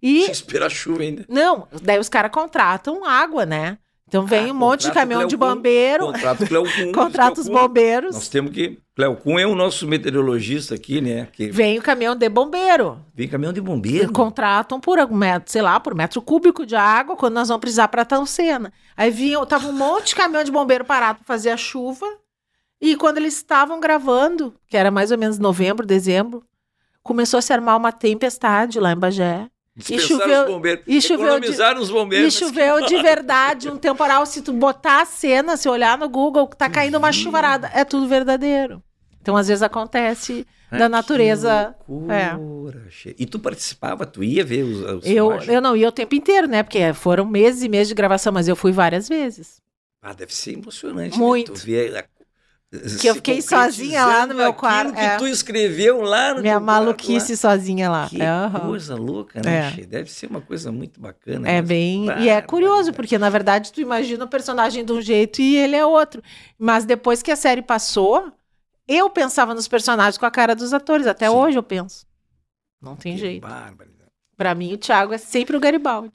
E 0.01 0.29
esperar 0.29 0.67
a 0.67 0.69
chuva 0.69 1.01
ainda. 1.01 1.25
Não, 1.27 1.67
daí 1.81 1.99
os 1.99 2.09
caras 2.09 2.31
contratam 2.31 3.03
água, 3.05 3.45
né? 3.45 3.77
Então 4.07 4.25
vem 4.25 4.49
Ah, 4.49 4.53
um 4.53 4.55
monte 4.55 4.83
de 4.83 4.91
caminhão 4.93 5.27
de 5.27 5.35
Cleocum, 5.35 5.55
bombeiro, 5.55 6.05
Contrato 6.05 6.47
Cleocum. 6.47 6.91
contrata 6.95 7.41
os 7.41 7.49
bombeiros, 7.49 8.15
Nós 8.15 8.29
temos 8.29 8.53
que. 8.53 8.79
Cleocum 8.95 9.37
é 9.37 9.45
o 9.45 9.53
nosso 9.53 9.85
meteorologista 9.85 10.73
aqui, 10.75 11.01
né? 11.01 11.27
Que 11.33 11.51
vem 11.51 11.77
o 11.77 11.81
caminhão 11.81 12.15
de 12.15 12.27
bombeiro. 12.29 12.99
vem 13.13 13.27
caminhão 13.27 13.51
de 13.51 13.59
bombeiro. 13.61 14.11
Contratam 14.13 14.79
por 14.79 14.97
metro, 15.11 15.51
sei 15.51 15.61
lá, 15.61 15.77
por 15.79 15.93
metro 15.93 16.21
cúbico 16.21 16.65
de 16.65 16.75
água 16.75 17.15
quando 17.17 17.33
nós 17.33 17.49
vamos 17.49 17.59
precisar 17.61 17.89
para 17.89 18.05
tal 18.05 18.25
cena. 18.25 18.71
Aí 18.95 19.11
vinha, 19.11 19.45
tava 19.45 19.67
um 19.67 19.73
monte 19.73 20.07
de 20.07 20.15
caminhão 20.15 20.43
de 20.43 20.51
bombeiro 20.51 20.85
parado 20.85 21.19
para 21.19 21.25
fazer 21.27 21.49
a 21.51 21.57
chuva. 21.57 22.07
E 22.81 22.95
quando 22.95 23.17
eles 23.17 23.35
estavam 23.35 23.79
gravando, 23.79 24.53
que 24.67 24.77
era 24.77 24.89
mais 24.89 25.11
ou 25.11 25.17
menos 25.17 25.37
novembro, 25.37 25.85
dezembro, 25.85 26.43
começou 27.03 27.37
a 27.39 27.41
se 27.41 27.51
armar 27.51 27.75
uma 27.75 27.91
tempestade 27.91 28.79
lá 28.79 28.91
em 28.93 28.97
Bagé. 28.97 29.47
Dispensaram 29.77 30.19
choveu- 30.21 30.41
os 30.43 30.47
bombeiros. 30.51 30.83
e 30.87 31.01
choveu 31.01 31.39
de- 31.39 31.49
os 31.49 31.89
E 31.89 31.91
bombeiros. 31.93 32.33
choveu 32.33 32.85
de 32.87 33.01
verdade, 33.01 33.69
um 33.69 33.77
temporal. 33.77 34.25
Se 34.25 34.41
tu 34.41 34.51
botar 34.51 35.01
a 35.03 35.05
cena, 35.05 35.55
se 35.55 35.69
olhar 35.69 35.97
no 35.99 36.09
Google, 36.09 36.47
tá 36.47 36.67
caindo 36.69 36.97
uma 36.97 37.11
chuvarada. 37.13 37.69
É 37.73 37.85
tudo 37.85 38.07
verdadeiro. 38.07 38.81
Então, 39.21 39.37
às 39.37 39.47
vezes, 39.47 39.61
acontece 39.61 40.47
da 40.71 40.89
natureza. 40.89 41.75
é. 42.09 43.13
E 43.17 43.25
tu 43.25 43.39
participava, 43.39 44.05
tu 44.05 44.23
ia 44.23 44.43
ver 44.43 44.63
os, 44.63 44.77
os 44.79 45.05
Eu, 45.05 45.25
filmagens? 45.27 45.49
eu 45.49 45.61
não 45.61 45.75
ia 45.75 45.89
o 45.89 45.91
tempo 45.91 46.15
inteiro, 46.15 46.47
né? 46.47 46.63
Porque 46.63 46.93
foram 46.93 47.25
meses 47.25 47.61
e 47.63 47.69
meses 47.69 47.89
de 47.89 47.93
gravação, 47.95 48.33
mas 48.33 48.47
eu 48.47 48.55
fui 48.55 48.71
várias 48.71 49.07
vezes. 49.07 49.61
Ah, 50.01 50.13
deve 50.13 50.33
ser 50.33 50.53
emocionante. 50.53 51.17
Muito. 51.19 51.51
Né? 51.51 51.57
Tu 51.59 51.65
vê 51.65 51.97
a- 51.97 52.05
Que 52.99 53.07
eu 53.07 53.15
fiquei 53.15 53.41
sozinha 53.41 54.05
lá 54.05 54.27
no 54.27 54.35
meu 54.35 54.53
quarto, 54.53 54.93
que 54.93 54.99
é. 54.99 55.15
tu 55.15 55.25
escreveu 55.25 56.01
lá 56.01 56.33
no 56.33 56.41
Minha 56.41 56.55
quarto 56.55 56.65
maluquice 56.65 57.31
lá. 57.31 57.37
sozinha 57.37 57.89
lá. 57.89 58.09
Que 58.09 58.21
aham. 58.21 58.59
coisa 58.59 58.93
louca, 58.95 59.41
né, 59.41 59.73
É. 59.77 59.85
Deve 59.85 60.11
ser 60.11 60.27
uma 60.27 60.41
coisa 60.41 60.69
muito 60.69 60.99
bacana. 60.99 61.47
É 61.47 61.61
mesmo. 61.61 61.67
bem. 61.67 62.05
E 62.23 62.27
é 62.27 62.41
curioso, 62.41 62.73
Barbaridade. 62.91 62.95
porque 62.97 63.17
na 63.17 63.29
verdade 63.29 63.71
tu 63.71 63.79
imagina 63.79 64.25
o 64.25 64.27
personagem 64.27 64.83
de 64.83 64.91
um 64.91 65.01
jeito 65.01 65.41
e 65.41 65.55
ele 65.55 65.77
é 65.77 65.85
outro. 65.85 66.21
Mas 66.59 66.83
depois 66.83 67.23
que 67.23 67.31
a 67.31 67.37
série 67.37 67.61
passou, 67.61 68.33
eu 68.85 69.09
pensava 69.09 69.53
nos 69.53 69.67
personagens 69.69 70.17
com 70.17 70.25
a 70.25 70.31
cara 70.31 70.53
dos 70.53 70.73
atores. 70.73 71.07
Até 71.07 71.29
Sim. 71.29 71.35
hoje 71.35 71.57
eu 71.57 71.63
penso. 71.63 72.05
Não 72.81 72.97
tem 72.97 73.13
Que 73.13 73.19
jeito. 73.19 73.47
barbaridade. 73.47 74.11
Pra 74.35 74.53
mim, 74.53 74.73
o 74.73 74.77
Thiago 74.77 75.13
é 75.13 75.17
sempre 75.17 75.55
o 75.55 75.59
Garibaldi. 75.61 76.11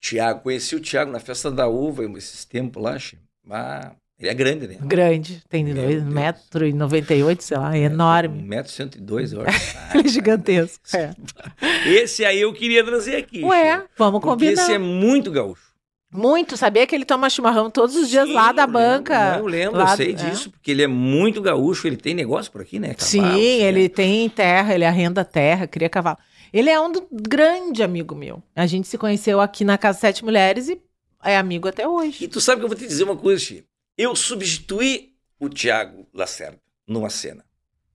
Tiago, 0.00 0.42
conheci 0.42 0.76
o 0.76 0.80
Tiago 0.80 1.10
na 1.10 1.18
festa 1.18 1.50
da 1.50 1.66
uva 1.66 2.04
esses 2.16 2.44
tempos 2.44 2.82
lá, 2.82 2.98
che. 2.98 3.18
Ah, 3.50 3.92
ele 4.18 4.28
é 4.30 4.34
grande, 4.34 4.68
né? 4.68 4.76
Grande. 4.80 5.42
Tem 5.48 5.64
Meu 5.64 5.74
dois 5.74 6.02
Deus. 6.02 6.14
metro 6.14 6.66
e 6.66 6.72
98, 6.72 7.42
sei 7.44 7.56
lá, 7.58 7.76
é 7.76 7.80
enorme. 7.80 8.42
1,102m, 8.48 9.32
eu 9.34 9.42
acho. 9.46 9.76
Ah, 9.78 9.90
Ele 9.98 10.08
é 10.08 10.10
gigantesco. 10.10 10.84
É. 10.96 11.10
Esse 11.86 12.24
aí 12.24 12.40
eu 12.40 12.52
queria 12.52 12.84
trazer 12.84 13.16
aqui. 13.16 13.42
Ué, 13.44 13.78
che. 13.80 13.84
vamos 13.98 14.20
Porque 14.20 14.28
combinar. 14.46 14.62
esse 14.62 14.72
é 14.72 14.78
muito 14.78 15.30
gaúcho. 15.30 15.74
Muito. 16.12 16.56
Sabia 16.56 16.86
que 16.86 16.94
ele 16.94 17.04
toma 17.04 17.28
chimarrão 17.28 17.68
todos 17.68 17.96
os 17.96 18.08
dias 18.08 18.28
Sim, 18.28 18.34
lá 18.34 18.52
da 18.52 18.68
banca? 18.68 19.36
Eu 19.38 19.46
lembro, 19.46 19.78
lá 19.78 19.92
eu 19.92 19.96
sei 19.96 20.10
é. 20.10 20.12
disso, 20.12 20.48
porque 20.50 20.70
ele 20.70 20.82
é 20.82 20.86
muito 20.86 21.42
gaúcho, 21.42 21.88
ele 21.88 21.96
tem 21.96 22.14
negócio 22.14 22.52
por 22.52 22.60
aqui, 22.60 22.78
né? 22.78 22.94
Sim, 22.98 23.18
Cavalos, 23.20 23.40
né? 23.42 23.46
ele 23.46 23.88
tem 23.88 24.28
terra, 24.28 24.74
ele 24.74 24.84
arrenda 24.84 25.24
terra, 25.24 25.66
cria 25.66 25.88
cavalo. 25.88 26.16
Ele 26.52 26.70
é 26.70 26.78
um 26.80 26.92
do- 26.92 27.04
grande 27.10 27.82
amigo 27.82 28.14
meu. 28.14 28.40
A 28.54 28.64
gente 28.64 28.86
se 28.86 28.96
conheceu 28.96 29.40
aqui 29.40 29.64
na 29.64 29.76
Casa 29.76 29.98
Sete 29.98 30.24
Mulheres 30.24 30.68
e 30.68 30.80
é 31.24 31.36
amigo 31.36 31.66
até 31.66 31.88
hoje. 31.88 32.22
E 32.24 32.28
tu 32.28 32.40
sabe 32.40 32.60
que 32.60 32.64
eu 32.64 32.68
vou 32.68 32.78
te 32.78 32.86
dizer 32.86 33.02
uma 33.02 33.16
coisa, 33.16 33.42
Chi. 33.42 33.64
Eu 33.96 34.16
substituí 34.16 35.14
o 35.38 35.48
Tiago 35.48 36.08
Lacerda 36.12 36.60
numa 36.86 37.10
cena. 37.10 37.44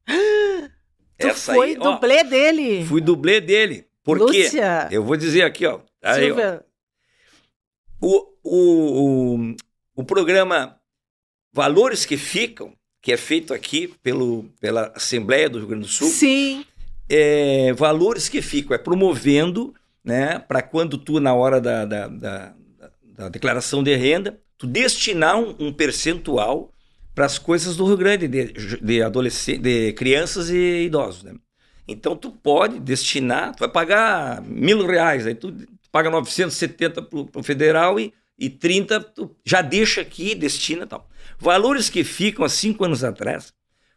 Tu 1.18 1.28
Essa 1.28 1.54
foi 1.54 1.72
aí, 1.72 1.78
ó, 1.78 1.95
dublê 1.95 2.24
dele. 2.24 2.86
Fui 2.86 3.02
dublê 3.02 3.41
dele. 3.41 3.86
Por 4.06 4.18
quê? 4.32 4.43
Lúcia. 4.43 4.88
Eu 4.89 5.04
vou 5.04 5.18
dizer 5.18 5.41
aqui, 5.43 5.66
ó. 5.66 5.82
Aí, 6.02 6.32
ó, 6.32 6.62
o, 8.00 8.26
o, 8.41 9.36
o, 9.36 9.56
o 9.97 10.04
programa 10.06 10.80
Valores 11.52 12.06
que 12.06 12.16
Ficam, 12.16 12.74
que 13.02 13.12
é 13.12 13.18
feito 13.18 13.54
aqui 13.54 13.93
pelo, 14.02 14.45
pela 14.62 14.93
Assembleia 14.95 15.50
do 15.50 15.58
Rio 15.58 15.68
Grande 15.68 15.86
do 15.86 15.91
Sul, 15.91 16.08
Sim. 16.08 16.66
é, 17.10 17.74
valores 17.74 18.30
que 18.30 18.41
ficam, 18.41 18.74
é 18.74 18.78
promovendo, 18.78 19.74
né, 20.04 20.39
para 20.39 20.62
quando 20.62 20.97
tu, 20.97 21.20
na 21.20 21.34
hora 21.34 21.60
da, 21.60 21.84
da, 21.86 22.08
da, 22.08 22.56
da 23.04 23.30
declaração 23.30 23.84
de 23.84 23.93
renda, 23.95 24.39
tu 24.60 24.68
destinar 24.68 25.39
um, 25.39 25.55
um 25.57 25.74
percentual 25.74 26.72
para 27.16 27.26
as 27.26 27.39
coisas 27.39 27.76
do 27.76 27.86
Rio 27.86 27.97
Grande, 27.97 28.28
de, 28.28 28.53
de, 28.53 29.01
adolescentes, 29.01 29.64
de 29.64 29.93
crianças 29.93 30.49
e 30.49 30.86
idosos, 30.86 31.24
né? 31.24 31.34
Então 31.88 32.16
tu 32.16 32.30
pode 32.30 32.80
destinar, 32.80 33.55
tu 33.55 33.62
vai 33.62 33.70
pagar 33.70 34.43
mil 34.43 34.86
reais, 34.86 35.26
aí 35.26 35.34
tu 35.34 35.55
paga 35.91 36.12
970 36.12 37.01
para 37.01 37.39
o 37.39 37.43
federal 37.43 37.99
e, 37.99 38.14
e 38.38 38.47
30 38.47 38.99
tu 38.99 39.36
já 39.43 39.62
deixa 39.62 40.01
aqui, 40.01 40.36
destina 40.36 40.86
tal. 40.86 41.10
Valores 41.39 41.89
que 41.89 42.03
ficam 42.03 42.45
há 42.45 42.49
cinco 42.49 42.86
anos 42.86 43.03
atrás, 43.03 43.53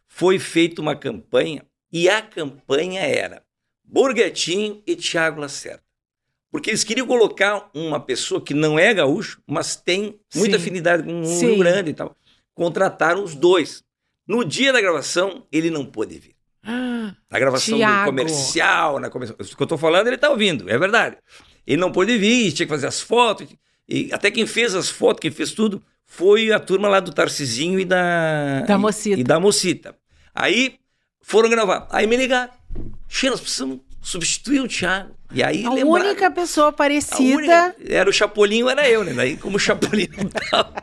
foi 0.07 0.39
feita 0.39 0.81
uma 0.81 0.95
campanha 0.95 1.63
e 1.91 2.09
a 2.09 2.21
campanha 2.21 3.01
era 3.01 3.43
Borgetinho 3.83 4.81
e 4.87 4.95
Tiago 4.95 5.39
Lacerda. 5.39 5.82
Porque 6.53 6.69
eles 6.69 6.83
queriam 6.83 7.07
colocar 7.07 7.67
uma 7.73 7.99
pessoa 7.99 8.39
que 8.39 8.53
não 8.53 8.77
é 8.77 8.93
gaúcho, 8.93 9.41
mas 9.47 9.75
tem 9.75 10.19
muita 10.35 10.55
Sim. 10.59 10.61
afinidade 10.61 11.01
com 11.01 11.21
o 11.21 11.25
Sim. 11.25 11.47
Rio 11.47 11.57
Grande 11.57 11.89
e 11.89 11.93
tal. 11.95 12.15
Contrataram 12.53 13.23
os 13.23 13.33
dois. 13.33 13.83
No 14.27 14.45
dia 14.45 14.71
da 14.71 14.79
gravação, 14.79 15.47
ele 15.51 15.71
não 15.71 15.83
pôde 15.83 16.19
vir. 16.19 16.35
Na 16.63 17.39
gravação 17.39 17.75
Tiago. 17.75 18.03
do 18.03 18.05
comercial, 18.05 18.99
na 18.99 19.09
comercial. 19.09 19.37
Isso 19.41 19.57
que 19.57 19.63
eu 19.63 19.65
tô 19.65 19.79
falando, 19.79 20.05
ele 20.05 20.17
tá 20.17 20.29
ouvindo, 20.29 20.69
é 20.69 20.77
verdade. 20.77 21.17
Ele 21.65 21.81
não 21.81 21.91
pôde 21.91 22.15
vir, 22.19 22.51
tinha 22.51 22.67
que 22.67 22.71
fazer 22.71 22.85
as 22.85 23.01
fotos. 23.01 23.47
E 23.89 24.13
até 24.13 24.29
quem 24.29 24.45
fez 24.45 24.75
as 24.75 24.89
fotos, 24.89 25.21
quem 25.21 25.31
fez 25.31 25.53
tudo, 25.53 25.81
foi 26.05 26.51
a 26.51 26.59
turma 26.59 26.87
lá 26.87 26.99
do 26.99 27.11
Tarcisinho 27.11 27.79
e 27.79 27.83
da. 27.85 28.61
Da 28.61 28.75
e- 28.75 28.77
Mocita. 28.77 29.19
E, 29.19 29.23
da 29.23 29.39
Mocita. 29.39 29.95
Aí 30.35 30.75
foram 31.19 31.49
gravar. 31.49 31.87
Aí 31.89 32.05
me 32.05 32.15
ligaram. 32.15 32.53
Che, 33.09 33.27
nós 33.31 33.41
precisamos 33.41 33.79
substituir 34.03 34.59
o 34.59 34.67
Thiago. 34.67 35.15
E 35.31 35.41
aí 35.41 35.65
A 35.65 35.69
lembraram. 35.71 36.07
única 36.07 36.29
pessoa 36.29 36.71
parecida. 36.71 37.17
única- 37.37 37.75
era 37.87 38.09
o 38.09 38.13
Chapolin, 38.13 38.69
era 38.69 38.87
eu, 38.87 39.03
né? 39.03 39.13
Daí, 39.13 39.37
como 39.37 39.57
o 39.57 39.59
Chapolin 39.59 40.07
não 40.17 40.29
tava. 40.29 40.73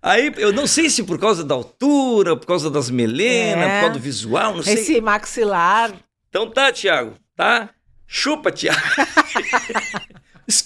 Aí, 0.00 0.32
eu 0.38 0.52
não 0.52 0.66
sei 0.66 0.88
se 0.90 1.02
por 1.04 1.18
causa 1.18 1.44
da 1.44 1.54
altura, 1.54 2.36
por 2.36 2.46
causa 2.46 2.70
das 2.70 2.88
melenas, 2.90 3.64
É. 3.64 3.74
por 3.74 3.80
causa 3.80 3.92
do 3.94 4.00
visual, 4.00 4.54
não 4.56 4.62
sei. 4.62 4.74
Esse 4.74 5.00
maxilar. 5.00 5.92
Então 6.28 6.48
tá, 6.50 6.72
Thiago, 6.72 7.14
tá? 7.36 7.68
Chupa, 8.06 8.50
Thiago. 8.50 8.80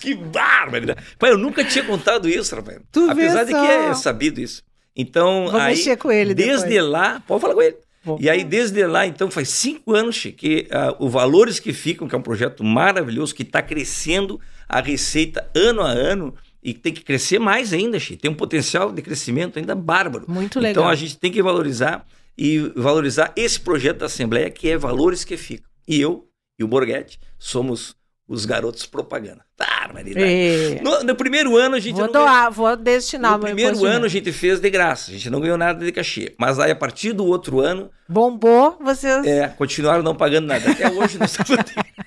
Que 0.00 0.14
bárbaro. 0.14 0.96
Pai, 1.18 1.30
eu 1.30 1.38
nunca 1.38 1.62
tinha 1.64 1.84
contado 1.84 2.28
isso, 2.28 2.54
rapaz. 2.56 2.80
Tu 2.90 3.08
Apesar 3.10 3.44
de 3.44 3.52
que 3.52 3.58
é 3.58 3.94
sabido 3.94 4.40
isso. 4.40 4.62
Então, 4.96 5.48
Vou 5.50 5.60
aí, 5.60 5.76
mexer 5.76 5.96
com 5.96 6.10
ele 6.10 6.34
desde 6.34 6.66
depois. 6.68 6.90
lá, 6.90 7.22
pode 7.26 7.40
falar 7.40 7.54
com 7.54 7.62
ele. 7.62 7.76
Vou. 8.06 8.18
E 8.20 8.30
aí, 8.30 8.44
desde 8.44 8.86
lá, 8.86 9.04
então, 9.04 9.28
faz 9.28 9.48
cinco 9.48 9.92
anos 9.92 10.22
que 10.36 10.68
ah, 10.70 10.94
o 11.00 11.08
Valores 11.08 11.58
que 11.58 11.72
Ficam, 11.72 12.06
que 12.06 12.14
é 12.14 12.18
um 12.18 12.22
projeto 12.22 12.62
maravilhoso, 12.62 13.34
que 13.34 13.42
está 13.42 13.60
crescendo 13.60 14.40
a 14.68 14.80
receita 14.80 15.50
ano 15.52 15.80
a 15.82 15.88
ano 15.88 16.32
e 16.62 16.72
tem 16.72 16.92
que 16.92 17.02
crescer 17.02 17.40
mais 17.40 17.72
ainda, 17.72 17.98
Che. 17.98 18.16
Tem 18.16 18.30
um 18.30 18.34
potencial 18.34 18.92
de 18.92 19.02
crescimento 19.02 19.58
ainda 19.58 19.74
bárbaro. 19.74 20.24
Muito 20.28 20.60
legal. 20.60 20.84
Então, 20.84 20.88
a 20.88 20.94
gente 20.94 21.18
tem 21.18 21.32
que 21.32 21.42
valorizar 21.42 22.06
e 22.38 22.60
valorizar 22.76 23.32
esse 23.34 23.58
projeto 23.58 23.98
da 23.98 24.06
Assembleia, 24.06 24.48
que 24.50 24.68
é 24.68 24.78
Valores 24.78 25.24
que 25.24 25.36
Ficam. 25.36 25.68
E 25.88 26.00
eu 26.00 26.28
e 26.56 26.62
o 26.62 26.68
Borghetti 26.68 27.18
somos 27.40 27.96
os 28.28 28.44
garotos 28.44 28.86
propaganda. 28.86 29.44
Barbaridade. 29.58 30.26
É. 30.26 30.80
No, 30.82 31.02
no 31.04 31.14
primeiro 31.14 31.56
ano, 31.56 31.76
a 31.76 31.80
gente 31.80 31.94
Vou 31.94 32.06
não 32.06 32.12
ganhou- 32.12 32.26
doar, 32.28 32.50
vou 32.50 32.76
destinar 32.76 33.32
no 33.32 33.38
primeiro 33.40 33.84
ano 33.84 34.04
a 34.04 34.08
gente 34.08 34.32
fez 34.32 34.58
de 34.60 34.68
graça, 34.68 35.10
a 35.10 35.14
gente 35.14 35.30
não 35.30 35.40
ganhou 35.40 35.56
nada 35.56 35.84
de 35.84 35.92
cachê. 35.92 36.34
Mas 36.38 36.58
aí 36.58 36.70
a 36.72 36.76
partir 36.76 37.12
do 37.12 37.24
outro 37.24 37.60
ano, 37.60 37.90
Bombou, 38.08 38.76
vocês. 38.80 39.24
é, 39.26 39.48
continuaram 39.48 40.02
não 40.02 40.14
pagando 40.14 40.46
nada. 40.46 40.70
Até 40.70 40.90
hoje 40.90 41.18
nós 41.18 41.30
estamos. 41.38 41.64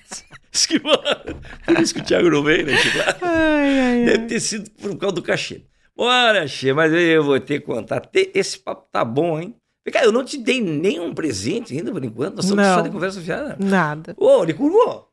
Por 1.64 1.78
isso 1.80 1.94
que 1.94 2.00
o 2.00 2.04
Thiago 2.04 2.30
não 2.30 2.42
veio, 2.42 2.66
né? 2.66 2.76
Tipo, 2.76 2.98
Ai, 3.22 3.78
ai. 3.80 4.04
Deve 4.04 4.26
ter 4.26 4.40
sido 4.40 4.70
por 4.70 4.96
causa 4.98 5.14
do 5.14 5.22
cachê. 5.22 5.62
Bora, 5.96 6.46
Xê, 6.48 6.72
mas 6.72 6.92
eu 6.92 7.22
vou 7.22 7.38
ter 7.38 7.60
que 7.60 7.66
contar. 7.66 8.02
Esse 8.34 8.58
papo 8.58 8.86
tá 8.90 9.04
bom, 9.04 9.38
hein? 9.38 9.54
Cara, 9.92 10.06
eu 10.06 10.12
não 10.12 10.24
te 10.24 10.38
dei 10.38 10.60
nenhum 10.60 11.12
presente 11.12 11.76
ainda 11.76 11.90
por 11.90 12.04
enquanto. 12.04 12.36
Nós 12.36 12.44
estamos 12.44 12.64
Não. 12.64 12.74
só 12.74 12.80
de 12.80 12.90
conversa 12.90 13.20
fiada. 13.20 13.56
Nada. 13.58 14.14
Ô, 14.16 14.44
Licurgo, 14.44 15.08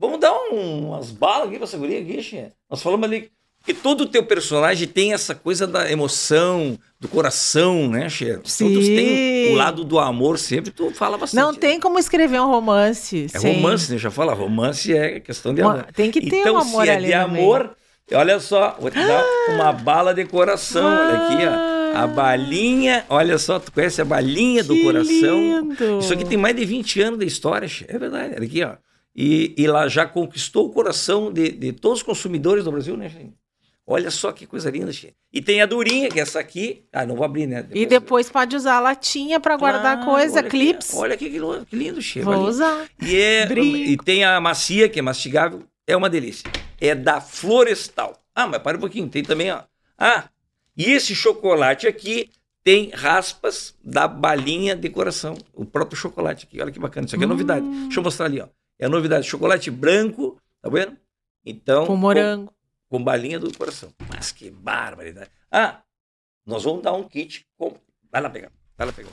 vamos 0.00 0.18
dar 0.18 0.32
um- 0.50 0.88
umas 0.88 1.10
balas 1.12 1.48
aqui 1.48 1.56
pra 1.56 1.64
essa 1.64 1.76
guria 1.78 2.00
aqui, 2.00 2.20
Xê. 2.22 2.46
Nós 2.68 2.82
falamos 2.82 3.04
ali 3.06 3.30
que 3.64 3.74
todo 3.74 4.00
o 4.02 4.06
teu 4.06 4.24
personagem 4.24 4.88
tem 4.88 5.12
essa 5.12 5.34
coisa 5.34 5.66
da 5.66 5.92
emoção, 5.92 6.78
do 6.98 7.06
coração, 7.08 7.88
né, 7.88 8.08
Xê? 8.08 8.40
Sim. 8.44 8.68
Todos 8.72 8.86
têm 8.86 9.52
o 9.52 9.56
lado 9.56 9.84
do 9.84 9.98
amor 9.98 10.38
sempre, 10.38 10.70
tu 10.70 10.90
fala 10.92 11.18
bastante. 11.18 11.40
Não 11.42 11.54
tem 11.54 11.78
como 11.78 11.98
escrever 11.98 12.40
um 12.40 12.46
romance. 12.50 13.26
É 13.34 13.38
sem- 13.38 13.54
romance, 13.56 13.92
né? 13.92 13.98
Já 13.98 14.10
fala, 14.10 14.32
romance 14.32 14.92
é 14.96 15.20
questão 15.20 15.52
de 15.54 15.62
Mo- 15.62 15.68
amor. 15.68 15.86
Tem 15.94 16.10
que 16.10 16.20
ter 16.28 16.40
então, 16.40 16.54
um 16.54 16.58
amor 16.58 16.84
se 16.84 16.88
é 16.90 16.94
ali 16.94 17.02
de 17.06 17.10
meio. 17.10 17.22
amor, 17.22 17.76
olha 18.14 18.40
só, 18.40 18.76
vou 18.80 18.90
te 18.90 18.96
dar 18.98 19.24
uma 19.50 19.72
bala 19.72 20.14
de 20.14 20.24
coração, 20.24 20.84
olha 20.84 21.14
aqui, 21.26 21.36
ó. 21.46 21.70
A 21.92 22.06
balinha, 22.06 23.04
olha 23.08 23.36
só, 23.36 23.58
tu 23.58 23.72
conhece 23.72 24.00
a 24.00 24.04
balinha 24.04 24.62
do 24.64 24.80
coração? 24.82 25.38
lindo. 25.60 25.98
Isso 26.00 26.12
aqui 26.12 26.24
tem 26.24 26.38
mais 26.38 26.54
de 26.56 26.64
20 26.64 27.00
anos 27.02 27.18
da 27.18 27.24
história, 27.24 27.68
é 27.88 27.98
verdade, 27.98 28.34
olha 28.36 28.46
aqui, 28.46 28.62
ó. 28.62 28.72
E, 29.14 29.54
e 29.56 29.66
lá 29.66 29.88
já 29.88 30.06
conquistou 30.06 30.66
o 30.66 30.70
coração 30.72 31.32
de, 31.32 31.50
de 31.50 31.72
todos 31.72 31.98
os 31.98 32.02
consumidores 32.04 32.64
do 32.64 32.70
Brasil, 32.72 32.96
né, 32.96 33.08
che? 33.08 33.30
Olha 33.86 34.10
só 34.10 34.30
que 34.30 34.46
coisa 34.46 34.70
linda, 34.70 34.92
che. 34.92 35.14
E 35.32 35.42
tem 35.42 35.60
a 35.60 35.66
durinha, 35.66 36.08
que 36.08 36.20
é 36.20 36.22
essa 36.22 36.38
aqui. 36.38 36.84
Ah, 36.92 37.04
não 37.04 37.16
vou 37.16 37.24
abrir, 37.24 37.48
né? 37.48 37.66
E 37.72 37.86
depois 37.86 38.30
pode 38.30 38.54
usar 38.54 38.76
a 38.76 38.80
latinha 38.80 39.40
pra 39.40 39.56
guardar 39.56 39.98
Ah, 39.98 40.04
coisa, 40.04 40.38
olha 40.38 40.48
clips. 40.48 40.94
Olha 40.94 41.14
aqui, 41.14 41.28
que 41.28 41.40
que 41.68 41.76
lindo, 41.76 42.00
che. 42.00 42.20
Vou 42.20 42.34
balinha. 42.34 42.50
usar. 42.50 42.88
E, 43.02 43.16
é, 43.16 43.52
e 43.52 43.96
tem 43.96 44.24
a 44.24 44.40
macia, 44.40 44.88
que 44.88 45.00
é 45.00 45.02
mastigável, 45.02 45.64
é 45.88 45.96
uma 45.96 46.08
delícia. 46.08 46.48
É 46.80 46.94
da 46.94 47.20
Florestal. 47.20 48.22
Ah, 48.32 48.46
mas 48.46 48.62
para 48.62 48.76
um 48.76 48.80
pouquinho, 48.80 49.08
tem 49.08 49.24
também, 49.24 49.50
ó. 49.50 49.62
Ah, 49.98 50.28
e 50.76 50.84
esse 50.92 51.12
chocolate 51.14 51.88
aqui 51.88 52.30
tem 52.62 52.90
raspas 52.90 53.74
da 53.82 54.06
balinha 54.06 54.76
decoração, 54.76 55.36
o 55.52 55.64
próprio 55.64 55.98
chocolate 55.98 56.46
aqui. 56.46 56.60
Olha 56.60 56.70
que 56.70 56.78
bacana, 56.78 57.06
isso 57.06 57.16
aqui 57.16 57.24
é 57.24 57.26
novidade. 57.26 57.66
Hum. 57.66 57.84
Deixa 57.84 57.98
eu 57.98 58.04
mostrar 58.04 58.26
ali, 58.26 58.40
ó. 58.40 58.46
É 58.80 58.86
a 58.86 58.88
novidade, 58.88 59.28
chocolate 59.28 59.70
branco, 59.70 60.40
tá 60.62 60.70
vendo? 60.70 60.96
Então, 61.44 61.86
Com 61.86 61.96
morango. 61.96 62.46
Com, 62.88 62.96
com 62.96 63.04
balinha 63.04 63.38
do 63.38 63.56
coração. 63.56 63.92
Mas 64.08 64.32
que 64.32 64.50
barbaridade. 64.50 65.30
Ah, 65.52 65.82
nós 66.46 66.64
vamos 66.64 66.82
dar 66.82 66.94
um 66.94 67.06
kit. 67.06 67.46
Com... 67.58 67.76
Vai 68.10 68.22
lá 68.22 68.30
pegar, 68.30 68.50
vai 68.78 68.86
lá 68.86 68.92
pegar. 68.92 69.10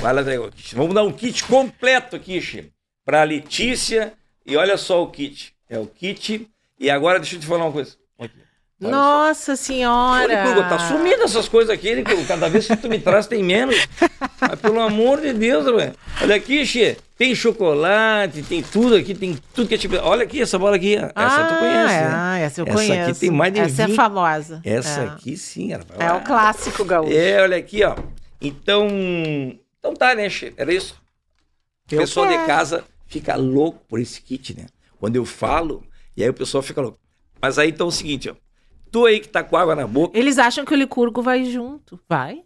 Vai 0.00 0.12
lá 0.14 0.22
pegar 0.22 0.42
o 0.42 0.52
kit. 0.52 0.76
Vamos 0.76 0.94
dar 0.94 1.02
um 1.02 1.12
kit 1.12 1.44
completo 1.44 2.14
aqui, 2.14 2.40
Chico, 2.40 2.72
pra 3.04 3.24
Letícia. 3.24 4.14
E 4.46 4.56
olha 4.56 4.76
só 4.76 5.02
o 5.02 5.10
kit. 5.10 5.52
É 5.68 5.76
o 5.76 5.86
kit. 5.86 6.48
E 6.78 6.88
agora 6.88 7.18
deixa 7.18 7.34
eu 7.34 7.40
te 7.40 7.46
falar 7.46 7.64
uma 7.64 7.72
coisa. 7.72 7.96
Aqui. 8.18 8.38
Olha 8.82 8.90
só. 8.90 8.90
Nossa 8.90 9.52
Olha, 9.52 9.56
senhora! 9.56 10.48
Hugo, 10.48 10.68
tá 10.68 10.78
sumindo 10.78 11.22
essas 11.22 11.48
coisas 11.48 11.70
aqui, 11.70 11.94
né? 11.94 12.02
Cada 12.26 12.48
vez 12.48 12.66
que 12.66 12.76
tu 12.76 12.88
me 12.88 12.98
traz 12.98 13.26
tem 13.26 13.42
menos. 13.42 13.86
Mas 14.40 14.58
pelo 14.60 14.80
amor 14.80 15.20
de 15.20 15.32
Deus, 15.34 15.64
velho. 15.66 15.94
Olha 16.22 16.34
aqui, 16.36 16.64
Xê. 16.64 16.96
Tem 17.16 17.34
chocolate, 17.34 18.42
tem 18.42 18.62
tudo 18.62 18.94
aqui, 18.94 19.14
tem 19.14 19.36
tudo 19.54 19.68
que 19.68 19.74
é 19.74 19.78
tipo. 19.78 19.96
Olha 19.96 20.24
aqui, 20.24 20.40
essa 20.40 20.58
bola 20.58 20.76
aqui. 20.76 20.96
ó. 20.96 21.04
Essa 21.06 21.14
ah, 21.14 21.48
tu 21.48 21.58
conhece, 21.58 21.94
é, 21.94 22.00
né? 22.00 22.10
Ah, 22.14 22.38
essa 22.38 22.60
eu 22.62 22.66
Essa 22.66 22.74
conheço. 22.76 23.10
aqui 23.10 23.20
tem 23.20 23.30
mais 23.30 23.52
de 23.52 23.60
Essa 23.60 23.86
20. 23.86 23.92
é 23.92 23.94
famosa. 23.94 24.60
Essa 24.64 25.00
é. 25.02 25.06
aqui 25.08 25.36
sim, 25.36 25.72
ela 25.72 25.84
É 25.98 26.12
o 26.12 26.22
clássico 26.22 26.82
gaúcho. 26.82 27.12
É, 27.12 27.42
olha 27.42 27.58
aqui, 27.58 27.84
ó. 27.84 27.94
Então. 28.40 28.88
Então 29.78 29.92
tá, 29.94 30.14
né, 30.14 30.30
Xê? 30.30 30.54
Era 30.56 30.72
isso. 30.72 30.94
O 31.92 31.96
pessoal 31.96 32.26
de 32.26 32.38
casa 32.46 32.84
fica 33.06 33.36
louco 33.36 33.82
por 33.86 34.00
esse 34.00 34.22
kit, 34.22 34.56
né? 34.56 34.66
Quando 34.98 35.16
eu 35.16 35.26
falo, 35.26 35.84
e 36.16 36.22
aí 36.22 36.30
o 36.30 36.34
pessoal 36.34 36.62
fica 36.62 36.80
louco. 36.80 36.98
Mas 37.42 37.58
aí 37.58 37.68
então 37.68 37.86
é 37.86 37.88
o 37.88 37.92
seguinte, 37.92 38.30
ó. 38.30 38.34
Tu 38.90 39.06
aí 39.06 39.20
que 39.20 39.28
tá 39.28 39.42
com 39.42 39.56
água 39.56 39.74
na 39.74 39.86
boca. 39.86 40.18
Eles 40.18 40.38
acham 40.38 40.64
que 40.64 40.74
o 40.74 40.76
licurgo 40.76 41.22
vai 41.22 41.44
junto. 41.44 42.00
Vai? 42.08 42.42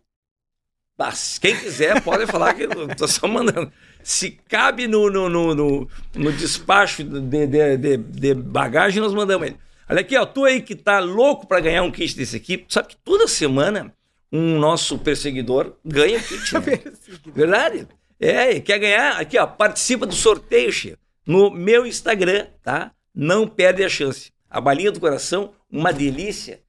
Mas 0.97 1.39
quem 1.39 1.57
quiser 1.57 2.01
pode 2.03 2.27
falar 2.27 2.55
que 2.55 2.63
eu 2.63 2.95
tô 2.95 3.09
só 3.09 3.27
mandando. 3.27 3.73
Se 4.03 4.31
cabe 4.31 4.87
no, 4.87 5.11
no, 5.11 5.29
no, 5.29 5.55
no, 5.55 5.89
no 6.15 6.33
despacho 6.33 7.03
de, 7.03 7.47
de, 7.47 7.77
de, 7.77 7.97
de 7.97 8.35
bagagem, 8.35 9.03
nós 9.03 9.15
mandamos 9.15 9.49
ele. 9.49 9.57
Olha 9.89 10.01
aqui, 10.01 10.17
ó, 10.17 10.25
tu 10.25 10.45
aí 10.45 10.63
que 10.63 10.75
tá 10.75 10.99
louco 11.01 11.47
pra 11.47 11.61
ganhar 11.61 11.83
um 11.83 11.91
kit 11.91 12.17
desse 12.17 12.37
aqui, 12.37 12.65
sabe 12.69 12.89
que 12.89 12.97
toda 12.97 13.29
semana 13.29 13.93
um 14.33 14.59
nosso 14.59 14.99
perseguidor 14.99 15.75
ganha 15.85 16.21
kit, 16.21 16.55
né? 16.55 16.61
Verdade? 17.35 17.89
É, 18.19 18.61
quer 18.61 18.79
ganhar? 18.79 19.21
Aqui, 19.21 19.39
ó, 19.39 19.47
participa 19.47 20.07
do 20.07 20.15
sorteio, 20.15 20.73
Chico, 20.73 20.99
no 21.27 21.51
meu 21.51 21.87
Instagram, 21.87 22.47
tá? 22.63 22.93
Não 23.15 23.47
perde 23.47 23.85
a 23.85 23.89
chance. 23.89 24.33
A 24.49 24.61
balinha 24.61 24.93
do 24.93 25.01
coração, 25.01 25.53
uma 25.75 25.93
delícia 25.93 26.61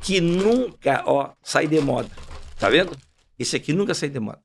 que 0.00 0.20
nunca, 0.20 1.02
ó, 1.06 1.32
sai 1.42 1.66
de 1.66 1.80
moda. 1.80 2.10
Tá 2.58 2.68
vendo? 2.68 2.96
Esse 3.38 3.56
aqui 3.56 3.72
nunca 3.72 3.94
sai 3.94 4.08
de 4.08 4.18
moda. 4.20 4.40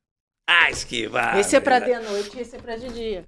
Ah, 0.47 0.69
esquivar. 0.69 1.37
esse 1.39 1.55
é 1.55 1.59
pra 1.59 1.79
de 1.79 1.97
noite 1.99 2.37
e 2.37 2.41
esse 2.41 2.55
é 2.55 2.59
pra 2.59 2.75
de 2.75 2.87
dia. 2.89 3.25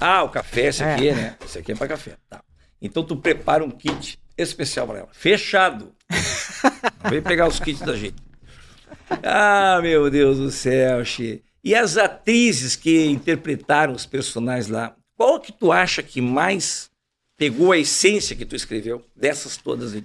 Ah, 0.00 0.22
o 0.22 0.28
café, 0.28 0.66
esse 0.66 0.82
É. 0.82 0.94
aqui, 0.94 1.12
né? 1.12 1.36
Esse 1.44 1.58
aqui 1.58 1.72
é 1.72 1.74
pra 1.74 1.88
café. 1.88 2.16
Tá. 2.28 2.40
Então 2.80 3.02
tu 3.02 3.16
prepara 3.16 3.64
um 3.64 3.70
kit 3.70 4.18
especial 4.38 4.86
para 4.86 4.98
ela. 5.00 5.08
Fechado. 5.12 5.92
Vem 7.10 7.20
pegar 7.22 7.48
os 7.48 7.58
kits 7.58 7.80
da 7.80 7.96
gente. 7.96 8.16
Ah, 9.22 9.78
meu 9.82 10.10
Deus 10.10 10.38
do 10.38 10.50
céu, 10.50 11.04
Xê. 11.04 11.42
E 11.64 11.74
as 11.74 11.96
atrizes 11.96 12.76
que 12.76 13.06
interpretaram 13.06 13.92
os 13.92 14.06
personagens 14.06 14.68
lá, 14.68 14.94
qual 15.16 15.40
que 15.40 15.52
tu 15.52 15.72
acha 15.72 16.02
que 16.02 16.20
mais 16.20 16.90
pegou 17.36 17.72
a 17.72 17.78
essência 17.78 18.34
que 18.34 18.44
tu 18.44 18.56
escreveu 18.56 19.04
dessas 19.14 19.56
todas 19.56 19.94
aí? 19.94 20.04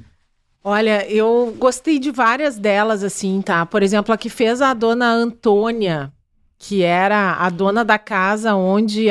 Olha, 0.63 1.09
eu 1.09 1.55
gostei 1.57 1.97
de 1.97 2.11
várias 2.11 2.57
delas, 2.57 3.03
assim, 3.03 3.41
tá? 3.41 3.65
Por 3.65 3.81
exemplo, 3.81 4.13
a 4.13 4.17
que 4.17 4.29
fez 4.29 4.61
a 4.61 4.73
dona 4.73 5.11
Antônia, 5.11 6.13
que 6.57 6.83
era 6.83 7.33
a 7.33 7.49
dona 7.49 7.83
da 7.83 7.97
casa 7.97 8.53
onde 8.53 9.07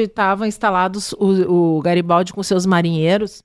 estavam 0.00 0.46
instalados 0.46 1.12
o, 1.14 1.78
o 1.78 1.82
Garibaldi 1.82 2.32
com 2.32 2.42
seus 2.42 2.64
marinheiros. 2.64 3.42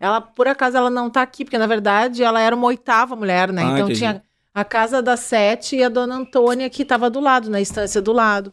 Ela, 0.00 0.20
por 0.20 0.48
acaso, 0.48 0.76
ela 0.76 0.90
não 0.90 1.08
tá 1.08 1.22
aqui, 1.22 1.44
porque 1.44 1.56
na 1.56 1.66
verdade 1.66 2.24
ela 2.24 2.40
era 2.40 2.56
uma 2.56 2.66
oitava 2.66 3.14
mulher, 3.14 3.52
né? 3.52 3.62
Ah, 3.62 3.66
então 3.66 3.84
entendi. 3.84 4.00
tinha 4.00 4.22
a 4.52 4.64
casa 4.64 5.00
das 5.00 5.20
sete 5.20 5.76
e 5.76 5.84
a 5.84 5.88
dona 5.88 6.16
Antônia 6.16 6.68
que 6.68 6.82
estava 6.82 7.08
do 7.08 7.20
lado, 7.20 7.48
na 7.48 7.60
estância 7.60 8.02
do 8.02 8.12
lado. 8.12 8.52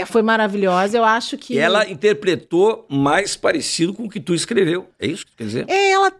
É, 0.00 0.04
foi 0.06 0.22
maravilhosa. 0.22 0.96
Eu 0.96 1.04
acho 1.04 1.36
que. 1.36 1.54
E 1.54 1.58
ela 1.58 1.88
interpretou 1.88 2.86
mais 2.88 3.36
parecido 3.36 3.92
com 3.92 4.04
o 4.04 4.08
que 4.08 4.20
tu 4.20 4.34
escreveu. 4.34 4.88
É 4.98 5.06
isso 5.06 5.24
que 5.26 5.32
tu 5.32 5.36
quer 5.38 5.44
dizer? 5.44 5.64
É, 5.68 5.90
ela. 5.90 6.12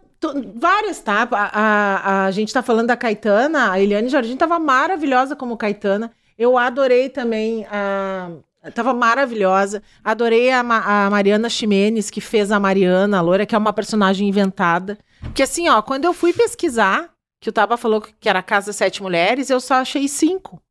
Várias, 0.55 0.99
tá? 0.99 1.25
A, 1.31 1.45
a, 1.53 2.25
a 2.25 2.31
gente 2.31 2.53
tá 2.53 2.61
falando 2.61 2.87
da 2.87 2.97
Caetana, 2.97 3.71
a 3.71 3.79
Eliane 3.79 4.09
Jardim 4.09 4.35
tava 4.35 4.59
maravilhosa 4.59 5.33
como 5.33 5.55
Caetana. 5.55 6.11
Eu 6.37 6.57
adorei 6.57 7.07
também 7.09 7.65
a. 7.71 8.29
Tava 8.75 8.93
maravilhosa. 8.93 9.81
Adorei 10.03 10.51
a, 10.51 10.61
Ma- 10.61 11.05
a 11.05 11.09
Mariana 11.09 11.49
Ximenes, 11.49 12.09
que 12.09 12.19
fez 12.19 12.51
a 12.51 12.59
Mariana, 12.59 13.17
a 13.19 13.21
loira, 13.21 13.45
que 13.45 13.55
é 13.55 13.57
uma 13.57 13.71
personagem 13.71 14.27
inventada. 14.27 14.97
Porque 15.21 15.43
assim, 15.43 15.69
ó, 15.69 15.81
quando 15.81 16.03
eu 16.03 16.13
fui 16.13 16.33
pesquisar, 16.33 17.09
que 17.39 17.47
o 17.47 17.53
Taba 17.53 17.77
falou 17.77 18.01
que 18.01 18.27
era 18.27 18.39
a 18.39 18.43
Casa 18.43 18.73
Sete 18.73 19.01
Mulheres, 19.01 19.49
eu 19.49 19.61
só 19.61 19.75
achei 19.75 20.09
cinco. 20.09 20.61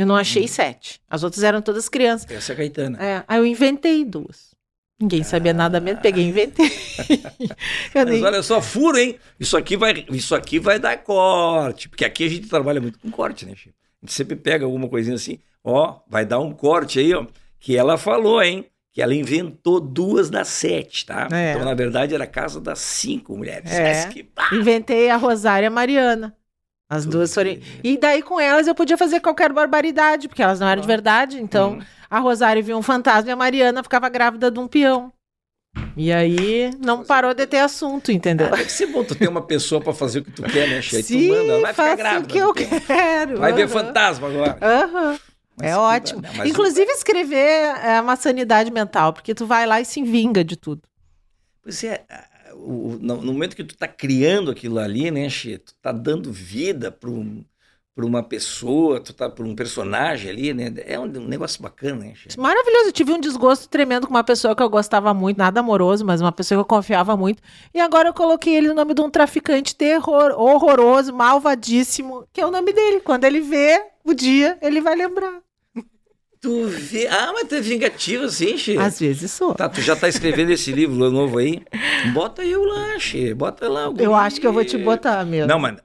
Eu 0.00 0.06
não 0.06 0.16
achei 0.16 0.48
sete. 0.48 0.98
As 1.10 1.22
outras 1.22 1.44
eram 1.44 1.60
todas 1.60 1.86
crianças. 1.86 2.26
Essa 2.30 2.52
é 2.52 2.54
a 2.54 2.56
Caetana. 2.56 2.98
É, 3.04 3.22
aí 3.28 3.38
eu 3.38 3.44
inventei 3.44 4.02
duas. 4.02 4.54
Ninguém 4.98 5.22
sabia 5.22 5.52
nada 5.52 5.78
mesmo, 5.78 6.00
peguei 6.00 6.24
e 6.24 6.28
inventei. 6.28 6.66
Eu 7.94 8.06
Mas 8.06 8.06
nem- 8.06 8.24
olha 8.24 8.42
só, 8.42 8.62
furo, 8.62 8.96
hein? 8.96 9.18
Isso 9.38 9.58
aqui, 9.58 9.76
vai, 9.76 10.06
isso 10.10 10.34
aqui 10.34 10.58
vai 10.58 10.78
dar 10.78 10.96
corte. 10.96 11.86
Porque 11.86 12.02
aqui 12.02 12.24
a 12.24 12.28
gente 12.30 12.48
trabalha 12.48 12.80
muito 12.80 12.98
com 12.98 13.10
corte, 13.10 13.44
né, 13.44 13.54
Chico? 13.54 13.74
A 14.02 14.06
gente 14.06 14.14
sempre 14.14 14.36
pega 14.36 14.64
alguma 14.64 14.88
coisinha 14.88 15.16
assim, 15.16 15.38
ó, 15.62 16.00
vai 16.08 16.24
dar 16.24 16.38
um 16.38 16.50
corte 16.52 16.98
aí, 16.98 17.12
ó. 17.12 17.26
Que 17.58 17.76
ela 17.76 17.98
falou, 17.98 18.42
hein? 18.42 18.64
Que 18.94 19.02
ela 19.02 19.14
inventou 19.14 19.80
duas 19.80 20.30
das 20.30 20.48
sete, 20.48 21.04
tá? 21.04 21.28
É. 21.30 21.52
Então, 21.52 21.64
na 21.66 21.74
verdade, 21.74 22.14
era 22.14 22.24
a 22.24 22.26
casa 22.26 22.58
das 22.58 22.78
cinco 22.78 23.36
mulheres. 23.36 23.70
É. 23.70 24.08
Que 24.08 24.26
Inventei 24.52 25.10
a 25.10 25.16
Rosária 25.18 25.68
Mariana. 25.70 26.34
As 26.90 27.04
tudo 27.04 27.12
duas 27.18 27.32
foram. 27.32 27.56
E 27.84 27.96
daí 27.96 28.20
com 28.20 28.40
elas 28.40 28.66
eu 28.66 28.74
podia 28.74 28.98
fazer 28.98 29.20
qualquer 29.20 29.52
barbaridade, 29.52 30.26
porque 30.26 30.42
elas 30.42 30.58
não 30.58 30.66
eram 30.68 30.80
de 30.82 30.88
verdade. 30.88 31.40
Então 31.40 31.74
Hum. 31.74 31.82
a 32.10 32.18
Rosária 32.18 32.60
via 32.60 32.76
um 32.76 32.82
fantasma 32.82 33.30
e 33.30 33.32
a 33.32 33.36
Mariana 33.36 33.80
ficava 33.82 34.08
grávida 34.08 34.50
de 34.50 34.58
um 34.58 34.66
peão. 34.66 35.12
E 35.96 36.12
aí 36.12 36.72
não 36.80 37.04
parou 37.04 37.32
de 37.32 37.46
ter 37.46 37.58
assunto, 37.58 38.10
entendeu? 38.10 38.48
Ah, 38.52 38.56
deve 38.56 38.70
ser 38.72 38.86
bom 38.86 39.04
tu 39.04 39.14
ter 39.14 39.28
uma 39.28 39.42
pessoa 39.42 39.80
pra 39.80 39.92
fazer 39.92 40.18
o 40.20 40.24
que 40.24 40.32
tu 40.32 40.42
quer, 40.42 40.68
né, 40.68 40.82
Chico? 40.82 40.96
Aí 40.96 41.02
tu 41.04 41.08
Sim, 41.08 41.28
manda, 41.28 41.60
vai 41.60 41.72
ficar 41.72 41.96
grávida. 41.96 42.24
o 42.24 42.28
que 42.28 42.38
eu 42.38 42.52
quero. 42.54 43.38
Vai 43.38 43.52
ver 43.52 43.62
aham. 43.64 43.68
fantasma 43.68 44.26
agora. 44.28 44.58
Aham. 44.60 45.18
Mas 45.56 45.70
É 45.70 45.76
ótimo. 45.76 46.22
Inclusive, 46.44 46.90
escrever 46.90 47.76
é 47.84 48.00
uma 48.00 48.16
sanidade 48.16 48.70
mental, 48.72 49.12
porque 49.12 49.32
tu 49.34 49.46
vai 49.46 49.64
lá 49.66 49.80
e 49.80 49.84
se 49.84 50.02
vinga 50.02 50.42
de 50.42 50.56
tudo. 50.56 50.82
Pois 51.62 51.84
é, 51.84 52.02
o- 52.60 52.98
no, 53.00 53.16
no 53.16 53.32
momento 53.32 53.56
que 53.56 53.64
tu 53.64 53.76
tá 53.76 53.88
criando 53.88 54.50
aquilo 54.50 54.78
ali, 54.78 55.10
né, 55.10 55.28
Xê, 55.28 55.58
tu 55.58 55.74
tá 55.82 55.92
dando 55.92 56.32
vida 56.32 56.90
para 56.92 57.10
um, 57.10 57.44
uma 57.96 58.22
pessoa, 58.22 58.98
tu 58.98 59.12
tá 59.12 59.28
para 59.28 59.44
um 59.44 59.54
personagem 59.54 60.30
ali, 60.30 60.54
né? 60.54 60.72
É 60.86 60.98
um, 60.98 61.04
um 61.04 61.26
negócio 61.28 61.62
bacana, 61.62 61.96
né, 62.04 62.14
Xê? 62.14 62.28
Maravilhoso. 62.40 62.88
Eu 62.88 62.92
tive 62.92 63.12
um 63.12 63.20
desgosto 63.20 63.68
tremendo 63.68 64.06
com 64.06 64.14
uma 64.14 64.24
pessoa 64.24 64.56
que 64.56 64.62
eu 64.62 64.70
gostava 64.70 65.12
muito, 65.12 65.36
nada 65.36 65.60
amoroso, 65.60 66.04
mas 66.04 66.20
uma 66.22 66.32
pessoa 66.32 66.56
que 66.58 66.60
eu 66.62 66.64
confiava 66.76 67.14
muito. 67.16 67.42
E 67.74 67.80
agora 67.80 68.08
eu 68.08 68.14
coloquei 68.14 68.54
ele 68.56 68.68
no 68.68 68.74
nome 68.74 68.94
de 68.94 69.02
um 69.02 69.10
traficante 69.10 69.74
terror, 69.76 70.32
horroroso, 70.38 71.12
malvadíssimo, 71.12 72.26
que 72.32 72.40
é 72.40 72.46
o 72.46 72.50
nome 72.50 72.72
dele. 72.72 73.00
Quando 73.00 73.24
ele 73.24 73.40
vê 73.40 73.82
o 74.04 74.14
dia, 74.14 74.58
ele 74.62 74.80
vai 74.80 74.96
lembrar. 74.96 75.40
Tu 76.40 76.66
vê. 76.68 77.06
Ah, 77.06 77.32
mas 77.34 77.48
tu 77.48 77.54
é 77.54 77.60
vingativo 77.60 78.24
assim, 78.24 78.56
Xê. 78.56 78.76
Às 78.78 78.98
vezes 78.98 79.30
sou. 79.30 79.54
Tá, 79.54 79.68
tu 79.68 79.82
já 79.82 79.94
tá 79.94 80.08
escrevendo 80.08 80.50
esse 80.50 80.72
livro 80.72 80.96
novo 81.10 81.36
aí? 81.38 81.62
Bota 82.14 82.42
eu 82.42 82.64
lá, 82.64 82.98
Xê. 82.98 83.34
Bota 83.34 83.68
lá. 83.68 83.90
o 83.90 83.96
Eu 83.98 84.14
acho 84.14 84.40
que 84.40 84.46
eu 84.46 84.52
vou 84.52 84.64
te 84.64 84.78
botar 84.78 85.24
mesmo. 85.26 85.48
Não, 85.48 85.58
mas, 85.58 85.76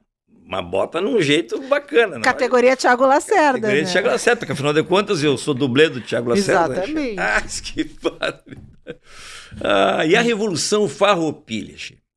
mas 0.48 0.66
bota 0.66 1.02
num 1.02 1.22
jeito 1.22 1.62
bacana. 1.64 2.16
Não 2.16 2.22
Categoria 2.22 2.78
Thiago 2.78 3.06
Lacerda. 3.06 3.60
Categoria 3.60 3.84
né? 3.84 3.92
Thiago 3.92 4.08
Lacerda, 4.08 4.40
porque 4.40 4.54
afinal 4.54 4.72
de 4.72 4.84
contas 4.84 5.22
eu 5.22 5.38
sou 5.38 5.54
dublê 5.54 5.90
do 5.90 6.00
Thiago 6.00 6.30
Lacerda. 6.30 6.70
né? 6.70 6.84
Exatamente. 6.84 7.20
Ah, 7.20 7.42
que 7.42 7.84
padre. 7.84 8.58
Ah, 9.62 10.06
e 10.06 10.16
a 10.16 10.22
Revolução 10.22 10.88
Farroupilha? 10.88 11.76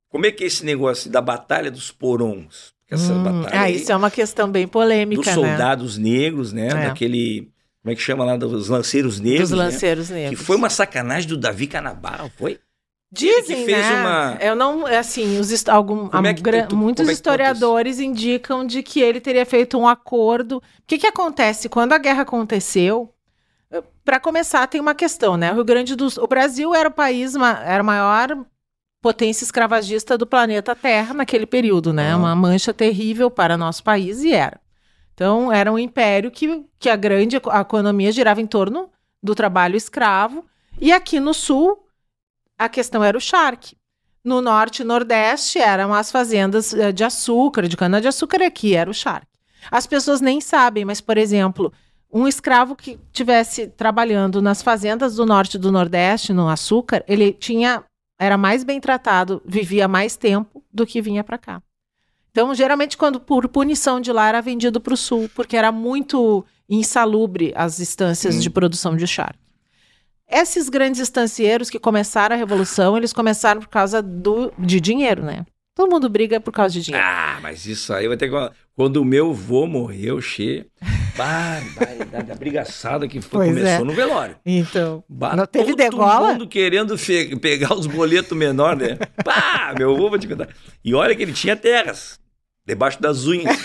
Como 0.08 0.26
é 0.26 0.30
que 0.30 0.44
é 0.44 0.46
esse 0.46 0.64
negócio 0.64 1.10
da 1.10 1.20
Batalha 1.20 1.70
dos? 1.70 1.90
Porque 1.90 2.94
essa 2.94 3.12
Hum, 3.12 3.22
batalha 3.22 3.60
ah, 3.60 3.62
aí 3.64 3.76
isso 3.76 3.92
é 3.92 3.96
uma 3.96 4.10
questão 4.10 4.50
bem 4.50 4.66
polêmica, 4.66 5.20
dos 5.20 5.26
né? 5.26 5.34
soldados 5.34 5.98
negros, 5.98 6.52
né? 6.52 6.68
É. 6.68 6.86
Daquele. 6.88 7.50
Como 7.88 7.92
é 7.92 7.96
que 7.96 8.02
chama 8.02 8.22
lá? 8.24 8.36
Dos 8.36 8.68
lanceiros 8.68 9.18
negros. 9.18 9.48
Dos 9.48 9.58
né? 9.58 9.64
lanceiros 9.64 10.08
Que 10.08 10.12
negros. 10.14 10.40
foi 10.46 10.56
uma 10.56 10.68
sacanagem 10.68 11.26
do 11.26 11.38
Davi 11.38 11.66
Canabarro, 11.66 12.30
foi? 12.36 12.58
Dizem, 13.10 13.60
que 13.60 13.64
fez 13.64 13.86
né? 13.86 14.00
uma- 14.02 14.36
Eu 14.38 14.54
não, 14.54 14.86
é 14.86 14.98
assim, 14.98 15.38
os 15.38 15.66
algum, 15.70 16.10
é 16.26 16.34
que 16.34 16.42
gra- 16.42 16.66
tu- 16.66 16.76
muitos 16.76 17.04
é 17.04 17.06
que 17.06 17.14
historiadores 17.14 17.98
indicam 17.98 18.66
de 18.66 18.82
que 18.82 19.00
ele 19.00 19.18
teria 19.18 19.46
feito 19.46 19.78
um 19.78 19.88
acordo. 19.88 20.58
O 20.58 20.62
que 20.86 20.98
que 20.98 21.06
acontece 21.06 21.70
quando 21.70 21.94
a 21.94 21.98
guerra 21.98 22.20
aconteceu? 22.22 23.10
Para 24.04 24.20
começar, 24.20 24.66
tem 24.66 24.80
uma 24.80 24.94
questão, 24.94 25.38
né? 25.38 25.50
O 25.50 25.54
Rio 25.54 25.64
Grande 25.64 25.96
do 25.96 26.10
Sul, 26.10 26.24
o 26.24 26.26
Brasil 26.26 26.74
era 26.74 26.88
o 26.90 26.92
país, 26.92 27.34
era 27.34 27.80
a 27.80 27.82
maior 27.82 28.44
potência 29.00 29.44
escravagista 29.44 30.18
do 30.18 30.26
planeta 30.26 30.74
Terra 30.76 31.14
naquele 31.14 31.46
período, 31.46 31.92
né? 31.94 32.12
Ah. 32.12 32.16
Uma 32.18 32.34
mancha 32.34 32.74
terrível 32.74 33.30
para 33.30 33.56
nosso 33.56 33.82
país 33.82 34.22
e 34.22 34.32
era. 34.32 34.60
Então, 35.18 35.52
era 35.52 35.72
um 35.72 35.76
império 35.76 36.30
que, 36.30 36.64
que 36.78 36.88
a 36.88 36.94
grande 36.94 37.34
economia 37.34 38.12
girava 38.12 38.40
em 38.40 38.46
torno 38.46 38.88
do 39.20 39.34
trabalho 39.34 39.74
escravo. 39.74 40.44
E 40.80 40.92
aqui 40.92 41.18
no 41.18 41.34
sul, 41.34 41.88
a 42.56 42.68
questão 42.68 43.02
era 43.02 43.18
o 43.18 43.20
charque. 43.20 43.76
No 44.22 44.40
norte 44.40 44.82
e 44.82 44.84
nordeste 44.84 45.58
eram 45.58 45.92
as 45.92 46.12
fazendas 46.12 46.72
eh, 46.72 46.92
de 46.92 47.02
açúcar, 47.02 47.66
de 47.66 47.76
cana-de-açúcar, 47.76 48.44
aqui 48.44 48.76
era 48.76 48.88
o 48.88 48.94
charque. 48.94 49.26
As 49.72 49.88
pessoas 49.88 50.20
nem 50.20 50.40
sabem, 50.40 50.84
mas, 50.84 51.00
por 51.00 51.18
exemplo, 51.18 51.72
um 52.12 52.28
escravo 52.28 52.76
que 52.76 52.96
tivesse 53.10 53.66
trabalhando 53.66 54.40
nas 54.40 54.62
fazendas 54.62 55.16
do 55.16 55.26
norte 55.26 55.56
e 55.56 55.58
do 55.58 55.72
nordeste, 55.72 56.32
no 56.32 56.48
açúcar, 56.48 57.02
ele 57.08 57.32
tinha 57.32 57.82
era 58.20 58.38
mais 58.38 58.62
bem 58.62 58.80
tratado, 58.80 59.42
vivia 59.44 59.88
mais 59.88 60.16
tempo 60.16 60.62
do 60.72 60.86
que 60.86 61.02
vinha 61.02 61.24
para 61.24 61.38
cá. 61.38 61.60
Então, 62.30 62.54
geralmente, 62.54 62.96
quando 62.96 63.18
por 63.20 63.48
punição 63.48 64.00
de 64.00 64.12
lá 64.12 64.28
era 64.28 64.40
vendido 64.40 64.80
para 64.80 64.94
o 64.94 64.96
sul, 64.96 65.28
porque 65.34 65.56
era 65.56 65.72
muito 65.72 66.44
insalubre 66.68 67.52
as 67.56 67.80
instâncias 67.80 68.36
Hum. 68.36 68.40
de 68.40 68.50
produção 68.50 68.96
de 68.96 69.06
charque. 69.06 69.38
Esses 70.30 70.68
grandes 70.68 71.00
estancieiros 71.00 71.70
que 71.70 71.78
começaram 71.78 72.36
a 72.36 72.38
revolução, 72.38 72.96
eles 72.96 73.14
começaram 73.14 73.60
por 73.62 73.68
causa 73.68 74.02
do, 74.02 74.52
de 74.58 74.78
dinheiro, 74.78 75.22
né? 75.24 75.46
Todo 75.78 75.88
mundo 75.92 76.08
briga 76.08 76.40
por 76.40 76.50
causa 76.50 76.74
de 76.74 76.80
dinheiro. 76.86 77.06
Ah, 77.06 77.38
mas 77.40 77.64
isso 77.64 77.92
aí 77.94 78.08
vai 78.08 78.16
ter 78.16 78.28
que. 78.28 78.50
Quando 78.74 78.96
o 78.96 79.04
meu 79.04 79.32
vô 79.32 79.64
morreu, 79.64 80.20
che. 80.20 80.66
Barbaridade, 81.16 82.32
a 82.32 82.34
brigaçada 82.34 83.06
que 83.06 83.20
foi, 83.20 83.46
Pois 83.46 83.58
começou 83.58 83.84
é. 83.84 83.88
no 83.88 83.92
velório. 83.92 84.36
Então, 84.44 85.04
Bah, 85.08 85.36
Não 85.36 85.46
teve 85.46 85.66
todo 85.76 85.76
degola? 85.76 86.32
mundo 86.32 86.48
querendo 86.48 86.96
pegar 87.40 87.74
os 87.74 87.86
boletos 87.86 88.36
menores, 88.36 88.88
né? 88.88 88.98
Pá, 89.24 89.72
meu 89.78 89.94
avô, 89.94 90.10
vou 90.10 90.18
te 90.18 90.26
contar. 90.26 90.48
E 90.84 90.92
olha 90.94 91.14
que 91.14 91.22
ele 91.22 91.32
tinha 91.32 91.54
terras, 91.54 92.18
debaixo 92.66 93.00
das 93.00 93.26
unhas. 93.26 93.56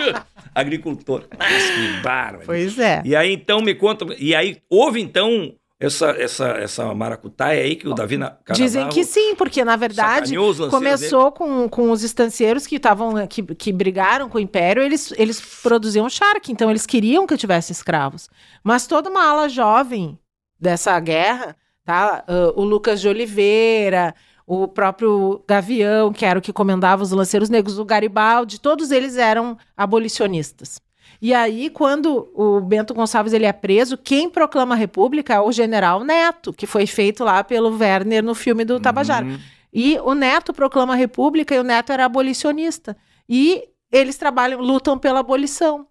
Agricultor. 0.54 1.26
Mas 1.38 1.70
que 1.70 2.00
bárbaro. 2.02 2.44
pois 2.46 2.78
é. 2.78 3.02
E 3.04 3.14
aí, 3.14 3.30
então, 3.34 3.60
me 3.60 3.74
conta. 3.74 4.06
E 4.18 4.34
aí, 4.34 4.56
houve, 4.70 5.02
então, 5.02 5.54
essa, 5.82 6.10
essa, 6.10 6.48
essa 6.50 6.94
maracutaia 6.94 7.62
aí 7.62 7.74
que 7.74 7.88
o 7.88 7.94
Davi 7.94 8.16
na 8.16 8.36
Dizem 8.52 8.88
que 8.88 9.04
sim, 9.04 9.34
porque 9.34 9.64
na 9.64 9.74
verdade 9.74 10.34
começou 10.70 11.32
com, 11.32 11.68
com 11.68 11.90
os 11.90 12.04
estancieiros 12.04 12.66
que 12.66 12.76
estavam 12.76 13.26
que, 13.26 13.42
que 13.42 13.72
brigaram 13.72 14.28
com 14.28 14.38
o 14.38 14.40
império, 14.40 14.80
eles, 14.80 15.12
eles 15.16 15.40
produziam 15.40 16.08
charque, 16.08 16.52
então 16.52 16.70
eles 16.70 16.86
queriam 16.86 17.26
que 17.26 17.36
tivesse 17.36 17.72
escravos. 17.72 18.30
Mas 18.62 18.86
toda 18.86 19.10
uma 19.10 19.28
ala 19.28 19.48
jovem 19.48 20.16
dessa 20.58 20.98
guerra, 21.00 21.56
tá? 21.84 22.22
Ah, 22.28 22.52
o 22.54 22.62
Lucas 22.62 23.00
de 23.00 23.08
Oliveira, 23.08 24.14
o 24.46 24.68
próprio 24.68 25.42
Gavião, 25.48 26.12
que 26.12 26.24
era 26.24 26.38
o 26.38 26.42
que 26.42 26.52
comandava 26.52 27.02
os 27.02 27.10
lanceiros 27.10 27.48
negros, 27.48 27.80
o 27.80 27.84
Garibaldi, 27.84 28.60
todos 28.60 28.92
eles 28.92 29.16
eram 29.16 29.58
abolicionistas. 29.76 30.80
E 31.22 31.32
aí, 31.32 31.70
quando 31.70 32.32
o 32.34 32.60
Bento 32.60 32.92
Gonçalves 32.92 33.32
ele 33.32 33.46
é 33.46 33.52
preso, 33.52 33.96
quem 33.96 34.28
proclama 34.28 34.74
a 34.74 34.76
República 34.76 35.34
é 35.34 35.40
o 35.40 35.52
general 35.52 36.02
Neto, 36.02 36.52
que 36.52 36.66
foi 36.66 36.84
feito 36.84 37.22
lá 37.22 37.44
pelo 37.44 37.78
Werner 37.78 38.24
no 38.24 38.34
filme 38.34 38.64
do 38.64 38.80
Tabajara. 38.80 39.26
Uhum. 39.26 39.38
E 39.72 39.96
o 40.00 40.14
Neto 40.14 40.52
proclama 40.52 40.94
a 40.94 40.96
República 40.96 41.54
e 41.54 41.60
o 41.60 41.62
Neto 41.62 41.92
era 41.92 42.06
abolicionista. 42.06 42.96
E 43.28 43.62
eles 43.92 44.16
trabalham, 44.16 44.60
lutam 44.60 44.98
pela 44.98 45.20
abolição. 45.20 45.86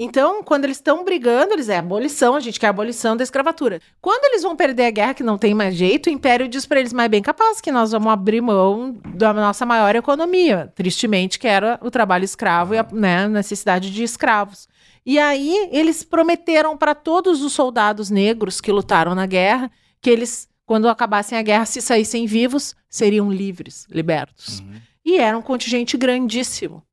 Então, 0.00 0.44
quando 0.44 0.64
eles 0.64 0.76
estão 0.76 1.04
brigando, 1.04 1.54
eles 1.54 1.68
é 1.68 1.78
abolição, 1.78 2.36
a 2.36 2.40
gente 2.40 2.60
quer 2.60 2.68
a 2.68 2.70
abolição 2.70 3.16
da 3.16 3.24
escravatura. 3.24 3.80
Quando 4.00 4.26
eles 4.26 4.44
vão 4.44 4.54
perder 4.54 4.84
a 4.84 4.90
guerra, 4.92 5.14
que 5.14 5.24
não 5.24 5.36
tem 5.36 5.52
mais 5.54 5.74
jeito, 5.74 6.06
o 6.06 6.12
Império 6.12 6.46
diz 6.46 6.64
para 6.64 6.78
eles, 6.78 6.92
mas 6.92 7.10
bem 7.10 7.20
capaz 7.20 7.60
que 7.60 7.72
nós 7.72 7.90
vamos 7.90 8.12
abrir 8.12 8.40
mão 8.40 8.96
da 9.12 9.34
nossa 9.34 9.66
maior 9.66 9.96
economia, 9.96 10.72
tristemente, 10.76 11.36
que 11.36 11.48
era 11.48 11.80
o 11.82 11.90
trabalho 11.90 12.24
escravo 12.24 12.74
e 12.74 12.78
a 12.78 12.86
né, 12.92 13.26
necessidade 13.26 13.90
de 13.90 14.04
escravos. 14.04 14.68
E 15.04 15.18
aí, 15.18 15.68
eles 15.72 16.04
prometeram 16.04 16.76
para 16.76 16.94
todos 16.94 17.42
os 17.42 17.52
soldados 17.52 18.08
negros 18.08 18.60
que 18.60 18.70
lutaram 18.70 19.16
na 19.16 19.26
guerra 19.26 19.68
que 20.00 20.08
eles, 20.08 20.48
quando 20.64 20.88
acabassem 20.88 21.36
a 21.36 21.42
guerra, 21.42 21.66
se 21.66 21.82
saíssem 21.82 22.24
vivos, 22.24 22.76
seriam 22.88 23.32
livres, 23.32 23.84
libertos. 23.90 24.60
Uhum. 24.60 24.74
E 25.04 25.18
era 25.18 25.36
um 25.36 25.42
contingente 25.42 25.96
grandíssimo. 25.96 26.84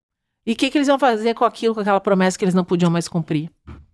E 0.46 0.54
o 0.54 0.56
que, 0.56 0.70
que 0.70 0.78
eles 0.78 0.88
iam 0.88 1.00
fazer 1.00 1.34
com 1.34 1.46
aquilo, 1.46 1.74
com 1.74 1.82
aquela 1.82 2.00
promessa 2.00 2.38
que 2.38 2.46
eles 2.46 2.54
não 2.54 2.64
podiam 2.64 2.92
mais 2.92 3.08
cumprir? 3.08 3.50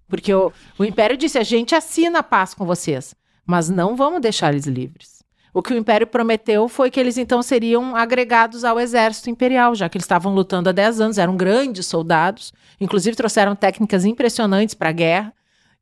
Porque 0.08 0.34
o, 0.34 0.52
o 0.78 0.84
Império 0.84 1.16
disse: 1.16 1.38
a 1.38 1.44
gente 1.44 1.74
assina 1.74 2.20
a 2.20 2.24
paz 2.24 2.54
com 2.54 2.66
vocês, 2.66 3.16
mas 3.46 3.70
não 3.70 3.96
vamos 3.96 4.22
deixar 4.22 4.52
eles 4.52 4.66
livres. 4.66 5.22
O 5.54 5.62
que 5.62 5.74
o 5.74 5.78
Império 5.78 6.08
prometeu 6.08 6.68
foi 6.70 6.90
que 6.90 7.00
eles 7.00 7.18
então 7.18 7.42
seriam 7.42 7.96
agregados 7.96 8.64
ao 8.64 8.80
exército 8.80 9.30
imperial, 9.30 9.76
já 9.76 9.90
que 9.90 9.98
eles 9.98 10.06
estavam 10.06 10.34
lutando 10.34 10.70
há 10.70 10.72
10 10.72 11.02
anos, 11.02 11.18
eram 11.18 11.36
grandes 11.36 11.86
soldados, 11.88 12.54
inclusive 12.80 13.18
trouxeram 13.18 13.56
técnicas 13.56 14.06
impressionantes 14.06 14.76
para 14.76 14.90
a 14.90 14.94
guerra. 14.94 15.34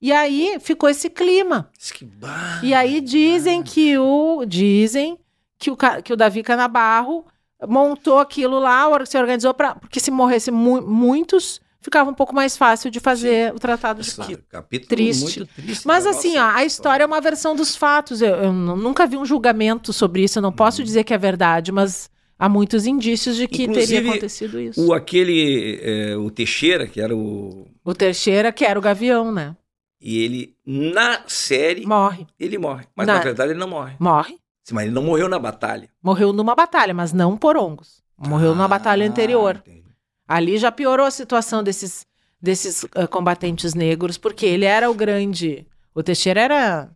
E 0.01 0.11
aí 0.11 0.57
ficou 0.59 0.89
esse 0.89 1.09
clima. 1.09 1.69
Bah, 2.17 2.61
E 2.63 2.73
aí 2.73 3.01
dizem 3.01 3.61
que 3.61 3.97
o 3.97 4.43
dizem 4.45 5.19
que 5.57 5.69
o, 5.69 5.77
que 6.03 6.13
o 6.13 6.17
Davi 6.17 6.41
Canabarro 6.41 7.25
montou 7.67 8.19
aquilo 8.19 8.59
lá, 8.59 8.85
se 9.05 9.17
organizou 9.17 9.53
para 9.53 9.75
porque 9.75 9.99
se 9.99 10.11
morresse 10.11 10.49
mu- 10.51 10.81
muitos, 10.81 11.59
ficava 11.81 12.09
um 12.09 12.13
pouco 12.13 12.33
mais 12.35 12.55
fácil 12.57 12.89
de 12.91 12.99
fazer 12.99 13.53
o 13.53 13.59
tratado 13.59 14.01
de 14.01 14.11
Quito. 14.15 14.43
capítulo 14.49 14.89
Triste. 14.89 15.39
muito 15.39 15.53
triste. 15.55 15.87
Mas 15.87 16.05
assim, 16.05 16.37
ó, 16.37 16.45
a 16.51 16.63
história 16.65 17.03
é 17.03 17.07
uma 17.07 17.21
versão 17.21 17.55
dos 17.55 17.75
fatos. 17.75 18.21
Eu, 18.21 18.35
eu 18.35 18.53
nu- 18.53 18.75
nunca 18.75 19.05
vi 19.07 19.17
um 19.17 19.25
julgamento 19.25 19.91
sobre 19.93 20.23
isso, 20.23 20.39
eu 20.39 20.41
não 20.41 20.49
Uhum. 20.49 20.55
posso 20.55 20.83
dizer 20.83 21.03
que 21.03 21.13
é 21.13 21.17
verdade, 21.17 21.71
mas 21.71 22.09
há 22.37 22.47
muitos 22.47 22.85
indícios 22.85 23.35
de 23.35 23.47
que 23.47 23.57
teria 23.67 23.71
Inclusive, 23.71 24.09
acontecido 24.09 24.59
isso. 24.59 24.85
O 24.87 24.93
aquele, 24.93 25.79
é, 25.81 26.15
o 26.17 26.29
Teixeira, 26.31 26.87
que 26.87 27.01
era 27.01 27.15
o... 27.15 27.67
O 27.83 27.93
Teixeira, 27.93 28.51
que 28.51 28.63
era 28.65 28.77
o 28.79 28.81
Gavião, 28.81 29.31
né? 29.31 29.55
E 30.01 30.19
ele, 30.23 30.55
na 30.65 31.23
série, 31.27 31.85
Morre. 31.85 32.25
ele 32.39 32.57
morre. 32.57 32.85
Mas 32.95 33.05
Na- 33.05 33.15
na 33.15 33.19
verdade 33.19 33.51
ele 33.51 33.59
não 33.59 33.67
morre. 33.67 33.95
Morre. 33.99 34.37
Mas 34.73 34.85
ele 34.85 34.93
não 34.93 35.03
morreu 35.03 35.27
na 35.29 35.39
batalha. 35.39 35.89
Morreu 36.01 36.31
numa 36.33 36.55
batalha, 36.55 36.93
mas 36.93 37.11
não 37.13 37.37
por 37.37 37.57
ongos. 37.57 38.01
Morreu 38.17 38.49
numa 38.55 38.67
batalha 38.67 39.05
Ah, 39.05 39.09
anterior. 39.09 39.57
entendi. 39.65 39.85
Ali 40.27 40.57
já 40.57 40.71
piorou 40.71 41.05
a 41.05 41.11
situação 41.11 41.63
desses, 41.63 42.05
desses 42.41 42.85
ah, 42.95 43.07
combatentes 43.07 43.73
negros, 43.73 44.17
porque 44.17 44.45
ele 44.45 44.65
era 44.65 44.89
o 44.89 44.93
grande. 44.93 45.65
O 45.95 46.03
Teixeira 46.03 46.41
era 46.41 46.91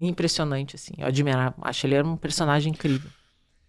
impressionante, 0.00 0.76
assim. 0.76 0.92
Eu 0.98 1.06
admirava, 1.06 1.54
acho 1.62 1.86
ele 1.86 1.94
era 1.94 2.06
um 2.06 2.16
personagem 2.16 2.72
incrível. 2.72 3.10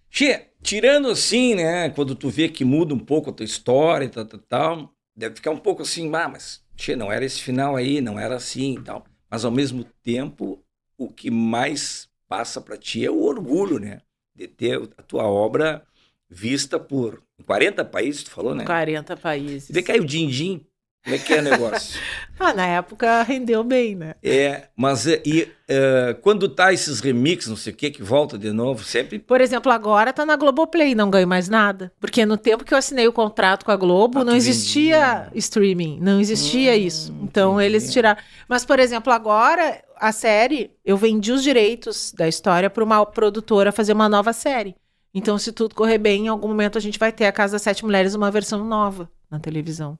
Che, 0.09 0.47
tirando 0.61 1.09
assim, 1.09 1.55
né, 1.55 1.89
quando 1.89 2.15
tu 2.15 2.29
vê 2.29 2.49
que 2.49 2.65
muda 2.65 2.93
um 2.93 2.99
pouco 2.99 3.29
a 3.29 3.33
tua 3.33 3.45
história 3.45 4.05
e 4.05 4.09
tal, 4.09 4.25
tal, 4.25 4.39
tal, 4.39 4.93
deve 5.15 5.35
ficar 5.35 5.51
um 5.51 5.57
pouco 5.57 5.81
assim, 5.81 6.13
ah, 6.15 6.27
mas, 6.29 6.61
che, 6.75 6.95
não 6.95 7.11
era 7.11 7.25
esse 7.25 7.41
final 7.41 7.75
aí, 7.75 8.01
não 8.01 8.19
era 8.19 8.35
assim 8.35 8.73
e 8.75 8.81
tal. 8.81 9.05
Mas 9.29 9.43
ao 9.45 9.51
mesmo 9.51 9.85
tempo, 10.03 10.63
o 10.97 11.09
que 11.11 11.29
mais 11.29 12.06
passa 12.27 12.61
pra 12.61 12.77
ti 12.77 13.05
é 13.05 13.11
o 13.11 13.23
orgulho, 13.23 13.79
né, 13.79 14.01
de 14.35 14.47
ter 14.47 14.77
a 14.97 15.03
tua 15.03 15.23
obra 15.23 15.85
vista 16.29 16.79
por 16.79 17.23
40 17.45 17.85
países, 17.85 18.23
tu 18.23 18.31
falou, 18.31 18.53
né? 18.53 18.65
40 18.65 19.15
países. 19.15 19.69
Vê 19.71 19.81
que 19.81 19.91
aí 19.91 19.99
o 19.99 20.05
din-din, 20.05 20.65
como 21.07 21.15
é 21.15 21.19
que 21.19 21.33
é 21.33 21.39
o 21.39 21.41
negócio? 21.43 21.99
Ah, 22.39 22.53
na 22.53 22.67
época 22.67 23.23
rendeu 23.23 23.63
bem, 23.63 23.95
né? 23.95 24.13
é, 24.21 24.65
mas 24.75 25.07
é, 25.07 25.23
e, 25.25 25.47
é, 25.67 26.15
quando 26.21 26.47
tá 26.47 26.71
esses 26.71 26.99
remixes, 26.99 27.49
não 27.49 27.57
sei 27.57 27.73
o 27.73 27.75
que, 27.75 27.89
que 27.89 28.03
volta 28.03 28.37
de 28.37 28.51
novo, 28.51 28.83
sempre 28.83 29.17
Por 29.17 29.41
exemplo, 29.41 29.71
agora 29.71 30.13
tá 30.13 30.23
na 30.23 30.35
Globoplay, 30.35 30.93
não 30.93 31.09
ganho 31.09 31.27
mais 31.27 31.49
nada. 31.49 31.91
Porque 31.99 32.27
no 32.27 32.37
tempo 32.37 32.63
que 32.63 32.71
eu 32.75 32.77
assinei 32.77 33.07
o 33.07 33.11
contrato 33.11 33.65
com 33.65 33.71
a 33.71 33.75
Globo, 33.75 34.19
Ah, 34.19 34.23
não 34.23 34.35
existia 34.35 34.99
vendia. 35.23 35.31
streaming, 35.33 35.97
não 35.99 36.19
existia 36.21 36.73
Hum, 36.73 36.75
isso. 36.75 37.15
Então 37.23 37.53
entendi. 37.59 37.65
eles 37.75 37.91
tiraram. 37.91 38.21
Mas, 38.47 38.63
por 38.63 38.77
exemplo, 38.79 39.11
agora 39.11 39.81
a 39.95 40.11
série, 40.11 40.69
eu 40.85 40.95
vendi 40.95 41.31
os 41.31 41.41
direitos 41.41 42.13
da 42.15 42.27
história 42.27 42.69
para 42.69 42.83
uma 42.83 43.03
produtora 43.03 43.71
fazer 43.71 43.93
uma 43.93 44.07
nova 44.07 44.31
série. 44.31 44.75
Então, 45.11 45.39
se 45.39 45.51
tudo 45.51 45.73
correr 45.73 45.97
bem, 45.97 46.25
em 46.25 46.27
algum 46.27 46.49
momento 46.49 46.77
a 46.77 46.81
gente 46.81 46.99
vai 46.99 47.11
ter 47.11 47.25
a 47.25 47.31
Casa 47.31 47.53
das 47.53 47.63
Sete 47.63 47.83
Mulheres, 47.83 48.13
uma 48.13 48.29
versão 48.29 48.63
nova 48.63 49.09
na 49.31 49.39
televisão. 49.39 49.97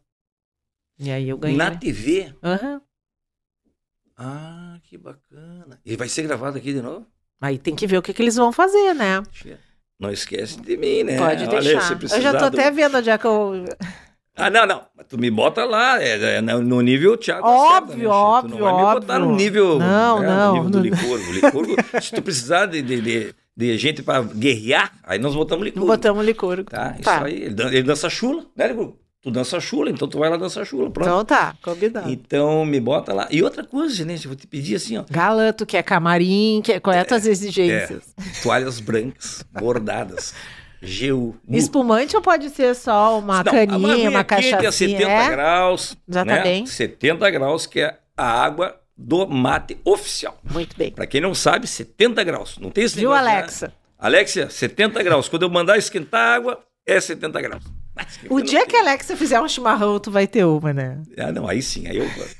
E 1.00 1.12
aí 1.12 1.30
eu 1.30 1.38
ganhei. 1.38 1.58
na 1.58 1.72
TV. 1.76 2.34
Aham. 2.43 2.82
Ah, 4.18 4.78
que 4.84 4.98
bacana. 4.98 5.80
E 5.86 5.95
vai 5.95 6.10
ser 6.10 6.24
gravado 6.24 6.58
aqui 6.58 6.74
de 6.74 6.82
novo? 6.82 7.06
Aí 7.39 7.58
tem 7.60 7.76
que 7.76 7.86
ver 7.86 7.98
o 7.98 8.02
que, 8.02 8.14
que 8.14 8.22
eles 8.22 8.36
vão 8.36 8.52
fazer, 8.52 8.93
né? 8.95 9.22
Não 10.00 10.12
esquece 10.12 10.60
de 10.60 10.76
mim, 10.76 11.04
né? 11.04 11.18
Pode 11.18 11.43
Olha, 11.48 11.60
deixar. 11.62 11.91
Eu 12.02 12.22
já 12.22 12.34
tô 12.38 12.45
até 12.45 12.72
vendo 12.72 12.98
onde 12.98 13.10
é 13.12 13.18
que 13.18 13.26
eu. 13.28 13.66
Ah, 14.36 14.50
não, 14.50 14.66
não. 14.68 14.86
Tu 15.08 15.18
me 15.20 15.30
bota 15.32 15.66
lá, 15.66 16.02
é, 16.02 16.38
é 16.38 16.41
no 16.41 16.62
no 16.62 16.82
nível 16.82 17.18
Thiago 17.18 17.48
Óbvio, 17.48 17.98
né, 17.98 18.06
óbvio, 18.08 18.52
Tu 18.56 18.60
não 18.60 18.64
vai 18.66 18.74
me 18.76 18.82
botar 19.00 19.16
óbvio. 19.16 19.30
no 19.32 19.36
nível, 19.36 19.80
Não, 19.80 20.20
né, 20.20 20.28
não, 20.28 20.56
no 20.56 20.64
nível 20.64 20.70
do. 20.70 20.80
Licurgo. 20.82 21.32
Licurgo, 21.32 21.76
se 22.02 22.14
tu 22.14 22.22
precisar 22.22 22.68
de, 22.68 22.82
de, 22.84 23.02
de, 23.02 23.36
de 23.56 23.78
gente 23.80 24.04
pra 24.04 24.22
guerrear, 24.22 24.93
aí 25.04 25.18
nós 25.18 25.34
botamos 25.34 25.66
Licurgo. 25.66 25.88
Botamos 25.88 26.24
licor. 26.26 26.64
Tá, 26.66 26.91
isso 26.95 27.04
Tá. 27.04 27.24
aí. 27.26 27.34
Ele, 27.43 27.54
dan- 27.56 27.70
ele 27.70 27.84
dança 27.84 28.10
chula, 28.12 28.45
né, 28.56 28.68
Licurgo? 28.68 29.00
Tu 29.22 29.32
dança 29.32 29.59
chula, 29.59 29.89
então 29.89 30.07
tu 30.07 30.20
vai 30.20 30.30
lá 30.30 30.38
dançar 30.38 30.65
chula, 30.65 30.89
pronto. 30.89 31.07
Então 31.07 31.26
tá, 31.26 31.55
combinado. 31.61 32.09
Então 32.09 32.63
me 32.65 32.80
bota 32.80 33.13
lá. 33.13 33.28
E 33.32 33.41
outra 33.41 33.63
coisa, 33.63 33.93
gente, 33.93 34.26
eu 34.26 34.30
vou 34.30 34.36
te 34.36 34.45
pedir 34.45 34.76
assim, 34.76 34.97
ó. 34.97 35.03
Galã, 35.09 35.51
tu 35.51 35.65
quer 35.65 35.82
camarim, 35.84 36.61
quer... 36.63 36.80
qual 36.80 36.95
é 36.95 36.99
as 36.99 37.07
tuas 37.07 37.26
exigências? 37.26 38.13
Toalhas 38.43 38.80
brancas, 38.80 39.43
bordadas. 39.51 40.34
GU. 40.82 41.36
Espumante 41.49 42.15
ou 42.15 42.22
pode 42.22 42.49
ser 42.51 42.76
só 42.76 43.18
uma 43.18 43.43
Não, 43.43 43.51
caninha, 43.51 44.09
uma 44.09 44.24
quente 44.24 44.51
cachaça? 44.51 44.68
a 44.68 44.72
70 44.72 45.09
é? 45.09 45.30
graus. 45.30 45.97
Já 46.07 46.24
tá 46.24 46.36
né? 46.36 46.43
bem. 46.43 46.65
70 46.65 47.30
graus, 47.32 47.65
que 47.65 47.80
é 47.80 47.97
a 48.15 48.43
água 48.43 48.80
do 48.95 49.28
mate 49.28 49.78
oficial. 49.84 50.39
Muito 50.43 50.78
bem. 50.78 50.91
Pra 50.91 51.07
quem 51.07 51.20
não 51.20 51.34
sabe, 51.34 51.68
70 51.68 52.24
graus. 52.24 52.57
Não 52.59 52.70
tem 52.70 52.84
esse 52.84 52.95
Viu, 52.95 53.09
negócio, 53.09 53.26
né? 53.26 53.38
Alexa? 53.38 53.74
Alexia, 53.99 54.49
70 54.49 55.01
graus. 55.01 55.28
Quando 55.28 55.43
eu 55.43 55.49
mandar 55.49 55.78
esquentar 55.78 56.22
a 56.22 56.36
água, 56.36 56.59
é 56.86 56.99
70 56.99 57.41
graus. 57.41 57.63
O 58.30 58.41
dia 58.41 58.66
que 58.66 58.76
a 58.76 58.82
Alexa 58.82 59.16
fizer 59.16 59.39
um 59.41 59.48
chimarrão, 59.48 60.00
tu 60.00 60.12
vai 60.12 60.28
ter 60.28 60.45
uma, 60.45 60.74
né? 60.74 61.02
Ah, 61.18 61.32
não, 61.32 61.48
aí 61.48 61.62
sim, 61.62 61.88
aí 61.88 61.98
eu 61.98 62.06
gosto. 62.10 62.36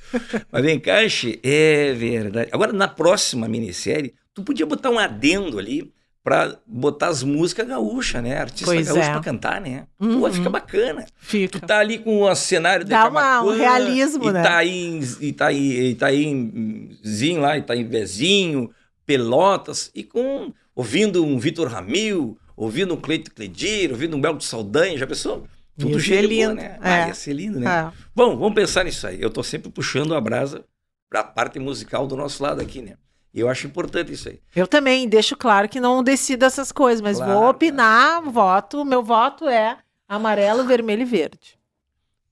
Mas 0.52 0.64
vem 0.64 0.80
cá, 0.80 0.98
é 1.44 1.94
verdade. 1.94 2.50
Agora, 2.52 2.72
na 2.74 2.88
próxima 2.88 3.48
minissérie, 3.48 4.14
tu 4.34 4.44
podia 4.44 4.66
botar 4.66 4.90
um 4.90 5.00
adendo 5.00 5.58
ali 5.60 5.92
pra 6.24 6.58
botar 6.68 7.08
as 7.08 7.24
músicas 7.24 7.66
gaúchas, 7.68 8.22
né? 8.22 8.38
Artista 8.38 8.66
Pois 8.66 8.86
gaúcho 8.88 9.02
é. 9.08 9.12
pra 9.12 9.22
cantar, 9.22 9.62
né? 9.62 9.86
Uhum. 9.98 10.20
Pô, 10.20 10.30
fica 10.32 10.50
bacana. 10.50 11.04
Tu 11.04 11.12
Fica. 11.18 11.60
tá 11.62 11.80
ali 11.80 12.00
com 12.00 12.22
o 12.24 12.36
cenário 12.36 12.84
de 12.84 12.90
Dá 12.92 13.08
uma- 13.08 13.42
um 13.44 13.56
realismo, 13.58 14.30
né? 14.30 14.42
Itaí, 14.42 15.00
Itaí, 15.22 15.90
Itaízinho 15.92 17.42
lá, 17.42 17.58
Itaívezinho, 17.58 18.70
Pelotas, 19.06 19.90
e 19.96 20.04
com 20.04 20.52
ouvindo 20.76 21.24
um 21.26 21.40
Vitor 21.40 21.68
Ramil, 21.70 22.38
ouvindo 22.58 22.94
um 22.96 22.98
Cleito 22.98 23.32
Cledir, 23.34 23.92
ouvindo 23.92 24.18
um 24.18 24.20
Belo 24.22 24.38
de 24.38 24.46
Saldanha, 24.46 24.98
já 24.98 25.06
pensou? 25.08 25.48
Tudo 25.80 26.00
Ia 26.04 26.22
lindo, 26.22 26.56
né? 26.56 26.80
é. 26.82 26.90
Ah, 27.04 27.08
ia 27.08 27.14
ser 27.14 27.34
lindo, 27.34 27.60
né? 27.60 27.70
É. 27.70 27.92
Bom, 28.16 28.36
vamos 28.36 28.56
pensar 28.56 28.84
nisso 28.84 29.06
aí. 29.06 29.22
Eu 29.22 29.30
tô 29.30 29.44
sempre 29.44 29.70
puxando 29.70 30.16
a 30.16 30.20
brasa 30.20 30.66
pra 31.08 31.24
parte 31.24 31.60
musical 31.60 32.08
do 32.08 32.18
nosso 32.18 32.42
lado 32.42 32.60
aqui, 32.60 32.82
né? 32.82 32.96
E 33.32 33.40
eu 33.40 33.48
acho 33.48 33.68
importante 33.68 34.12
isso 34.12 34.28
aí. 34.28 34.40
Eu 34.56 34.66
também 34.68 35.08
deixo 35.08 35.38
claro 35.38 35.70
que 35.70 35.80
não 35.80 36.02
decido 36.04 36.44
essas 36.46 36.72
coisas, 36.72 37.00
mas 37.00 37.18
Claro, 37.18 37.32
vou 37.32 37.50
opinar, 37.50 38.24
voto. 38.24 38.84
Meu 38.84 39.04
voto 39.04 39.48
é 39.48 39.78
amarelo, 40.10 40.66
vermelho 40.66 41.04
e 41.04 41.06
verde. 41.06 41.60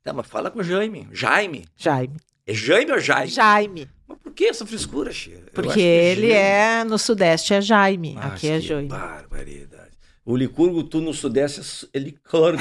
Tá, 0.04 0.12
mas 0.12 0.26
fala 0.26 0.50
com 0.50 0.60
o 0.60 0.64
Jaime. 0.64 1.08
Jaime. 1.12 1.66
Jaime. 1.78 2.16
É 2.48 2.54
Jaime 2.54 2.92
ou 2.92 3.00
Jaime? 3.00 3.28
Jaime. 3.32 3.90
Mas 4.08 4.18
por 4.20 4.32
que 4.34 4.46
essa 4.46 4.66
frescura, 4.66 5.12
Chia? 5.12 5.44
Porque 5.54 5.74
que 5.74 5.80
ele 5.82 6.30
Jaime. 6.30 6.34
é 6.34 6.84
no 6.84 6.98
Sudeste 6.98 7.54
é 7.54 7.62
Jaime. 7.62 8.14
Mas 8.16 8.34
Aqui 8.34 8.50
é 8.50 8.60
Jaime. 8.60 8.88
Barbaridade. 8.88 9.85
O 10.26 10.36
Licurgo, 10.36 10.82
tu 10.84 11.02
no 11.02 11.14
Sudeste 11.14 11.88
é 11.94 12.00
Licurgo. 12.00 12.58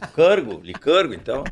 Licurgo, 0.00 0.60
Licurgo, 0.64 1.12
então. 1.14 1.44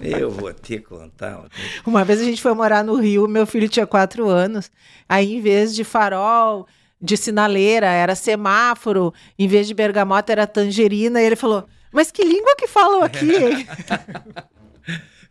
Eu 0.00 0.30
vou 0.30 0.52
ter 0.54 0.78
que 0.78 0.86
contar. 0.86 1.44
uma 1.84 2.04
vez 2.04 2.20
a 2.20 2.24
gente 2.24 2.40
foi 2.40 2.54
morar 2.54 2.84
no 2.84 2.94
Rio, 2.94 3.26
meu 3.26 3.46
filho 3.46 3.68
tinha 3.68 3.86
quatro 3.86 4.28
anos. 4.28 4.70
Aí, 5.08 5.34
em 5.34 5.40
vez 5.40 5.74
de 5.74 5.82
farol, 5.82 6.68
de 7.02 7.16
sinaleira, 7.16 7.88
era 7.88 8.14
semáforo. 8.14 9.12
Em 9.36 9.48
vez 9.48 9.66
de 9.66 9.74
bergamota, 9.74 10.30
era 10.30 10.46
tangerina. 10.46 11.20
E 11.20 11.24
ele 11.26 11.36
falou: 11.36 11.66
Mas 11.92 12.12
que 12.12 12.22
língua 12.24 12.54
que 12.56 12.68
falam 12.68 13.02
aqui? 13.02 13.32
hein?" 13.34 13.66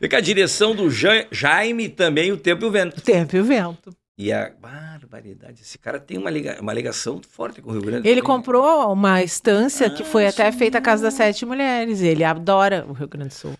Cá, 0.09 0.17
a 0.17 0.21
direção 0.21 0.75
do 0.75 0.89
Ja- 0.91 1.25
Jaime 1.31 1.87
também, 1.89 2.31
o 2.31 2.37
tempo 2.37 2.65
e 2.65 2.67
o 2.67 2.71
vento. 2.71 2.97
o 2.97 3.01
tempo 3.01 3.35
e 3.35 3.39
o 3.39 3.43
vento. 3.45 3.95
E 4.17 4.31
a 4.31 4.49
barbaridade. 4.49 5.61
Esse 5.61 5.77
cara 5.77 5.99
tem 5.99 6.17
uma, 6.17 6.29
liga, 6.29 6.59
uma 6.61 6.73
ligação 6.73 7.21
forte 7.21 7.61
com 7.61 7.69
o 7.69 7.73
Rio 7.73 7.81
Grande. 7.81 8.07
Ele 8.07 8.21
também, 8.21 8.21
né? 8.21 8.21
comprou 8.21 8.91
uma 8.93 9.21
estância 9.21 9.89
que 9.89 10.03
Ah, 10.03 10.05
foi 10.05 10.25
até 10.27 10.49
sim. 10.51 10.57
feita 10.57 10.77
a 10.77 10.81
Casa 10.81 11.03
das 11.03 11.15
Sete 11.15 11.45
Mulheres. 11.45 12.01
Ele 12.01 12.23
adora 12.23 12.85
o 12.87 12.93
Rio 12.93 13.07
Grande 13.09 13.29
do 13.29 13.33
Sul. 13.33 13.55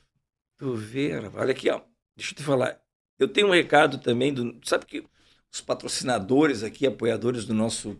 Tu 0.57 0.73
vê, 0.75 1.11
olha 1.33 1.51
aqui, 1.51 1.69
ó. 1.69 1.81
Deixa 2.15 2.33
eu 2.33 2.37
te 2.37 2.43
falar. 2.43 2.79
Eu 3.19 3.27
tenho 3.27 3.47
um 3.47 3.51
recado 3.51 3.97
também 3.97 4.33
do. 4.33 4.57
Sabe 4.63 4.85
que 4.85 5.05
os 5.51 5.61
patrocinadores 5.61 6.63
aqui, 6.63 6.87
apoiadores 6.87 7.45
do 7.45 7.53
nosso. 7.53 7.99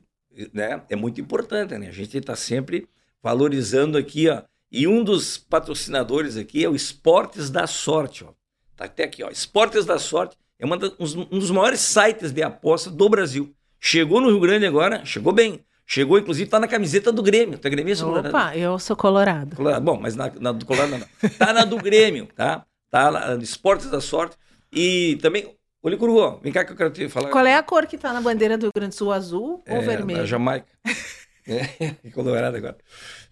Né, 0.54 0.82
é 0.90 0.96
muito 0.96 1.22
importante, 1.22 1.78
né? 1.78 1.88
A 1.88 1.92
gente 1.92 2.18
está 2.18 2.36
sempre 2.36 2.88
valorizando 3.22 3.98
aqui, 3.98 4.30
ó. 4.30 4.42
E 4.72 4.88
um 4.88 5.04
dos 5.04 5.38
patrocinadores 5.38 6.36
aqui 6.38 6.64
é 6.66 6.70
o 6.70 6.76
Esportes 6.76 7.50
da 7.50 7.68
Sorte, 7.68 8.24
ó. 8.26 8.34
Tá 8.76 8.86
até 8.86 9.04
aqui, 9.06 9.24
ó. 9.24 9.30
Esportes 9.30 9.86
da 9.86 9.98
Sorte 9.98 10.38
é 10.60 10.66
uma 10.66 10.78
da- 10.78 10.92
um 11.00 11.40
dos 11.40 11.52
maiores 11.52 11.80
sites 11.80 12.32
de 12.32 12.42
aposta 12.44 12.90
do 12.90 13.08
Brasil. 13.10 13.54
Chegou 13.80 14.20
no 14.22 14.30
Rio 14.30 14.40
Grande 14.40 14.66
agora, 14.66 15.04
chegou 15.06 15.32
bem. 15.34 15.60
Chegou, 15.88 16.18
inclusive, 16.18 16.50
tá 16.50 16.60
na 16.60 16.68
camiseta 16.68 17.12
do 17.12 17.22
Grêmio. 17.22 17.60
Tu 17.60 17.68
é 17.68 17.70
gremista, 17.70 18.04
Colorado? 18.04 18.30
Opa, 18.30 18.58
eu 18.58 18.80
sou 18.80 18.96
colorado. 18.96 19.56
Colorado. 19.56 19.84
Bom, 19.84 20.00
mas 20.02 20.16
na, 20.16 20.32
na 20.40 20.52
do 20.52 20.66
Colorado 20.66 20.98
não. 20.98 21.30
Tá 21.38 21.54
na 21.54 21.64
do 21.64 21.78
Grêmio, 21.78 22.28
tá? 22.36 22.66
Tá 22.90 23.10
lá 23.12 23.36
Esportes 23.36 23.92
da 23.92 24.02
Sorte. 24.02 24.36
E 24.74 25.20
também, 25.22 25.56
ô 25.84 25.88
Licurgo, 25.90 26.40
vem 26.42 26.52
cá 26.52 26.66
que 26.66 26.72
eu 26.72 26.76
quero 26.76 26.90
te 26.90 27.08
falar. 27.08 27.30
Qual 27.30 27.46
é 27.46 27.56
a 27.56 27.62
cor 27.62 27.86
que 27.86 28.00
tá 28.00 28.12
na 28.12 28.20
bandeira 28.20 28.58
do 28.58 28.64
Rio 28.64 28.72
Grande 28.76 28.96
do 28.96 28.98
Sul? 28.98 29.12
Azul 29.12 29.62
É, 29.64 29.76
ou 29.76 29.82
Da 29.82 29.86
vermelho? 29.86 30.26
Jamaica. 30.26 30.66
É, 31.48 32.10
Colorado 32.12 32.58
agora. 32.58 32.76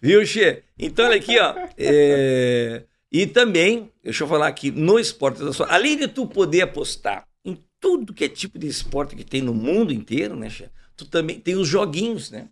Viu, 0.00 0.24
Xê? 0.24 0.62
Então, 0.78 1.06
olha 1.06 1.16
aqui, 1.16 1.36
ó. 1.40 1.52
é, 1.76 2.84
E 3.14 3.28
também, 3.28 3.92
deixa 4.02 4.24
eu 4.24 4.28
falar 4.28 4.48
aqui, 4.48 4.72
no 4.72 4.98
Esportes 4.98 5.40
da 5.40 5.52
Sorte, 5.52 5.72
além 5.72 5.96
de 5.96 6.08
tu 6.08 6.26
poder 6.26 6.62
apostar 6.62 7.24
em 7.44 7.56
tudo 7.78 8.12
que 8.12 8.24
é 8.24 8.28
tipo 8.28 8.58
de 8.58 8.66
esporte 8.66 9.14
que 9.14 9.22
tem 9.22 9.40
no 9.40 9.54
mundo 9.54 9.92
inteiro, 9.92 10.34
né, 10.34 10.50
Xê? 10.50 10.68
Tu 10.96 11.06
também 11.06 11.38
tem 11.38 11.54
os 11.54 11.68
joguinhos, 11.68 12.32
né? 12.32 12.48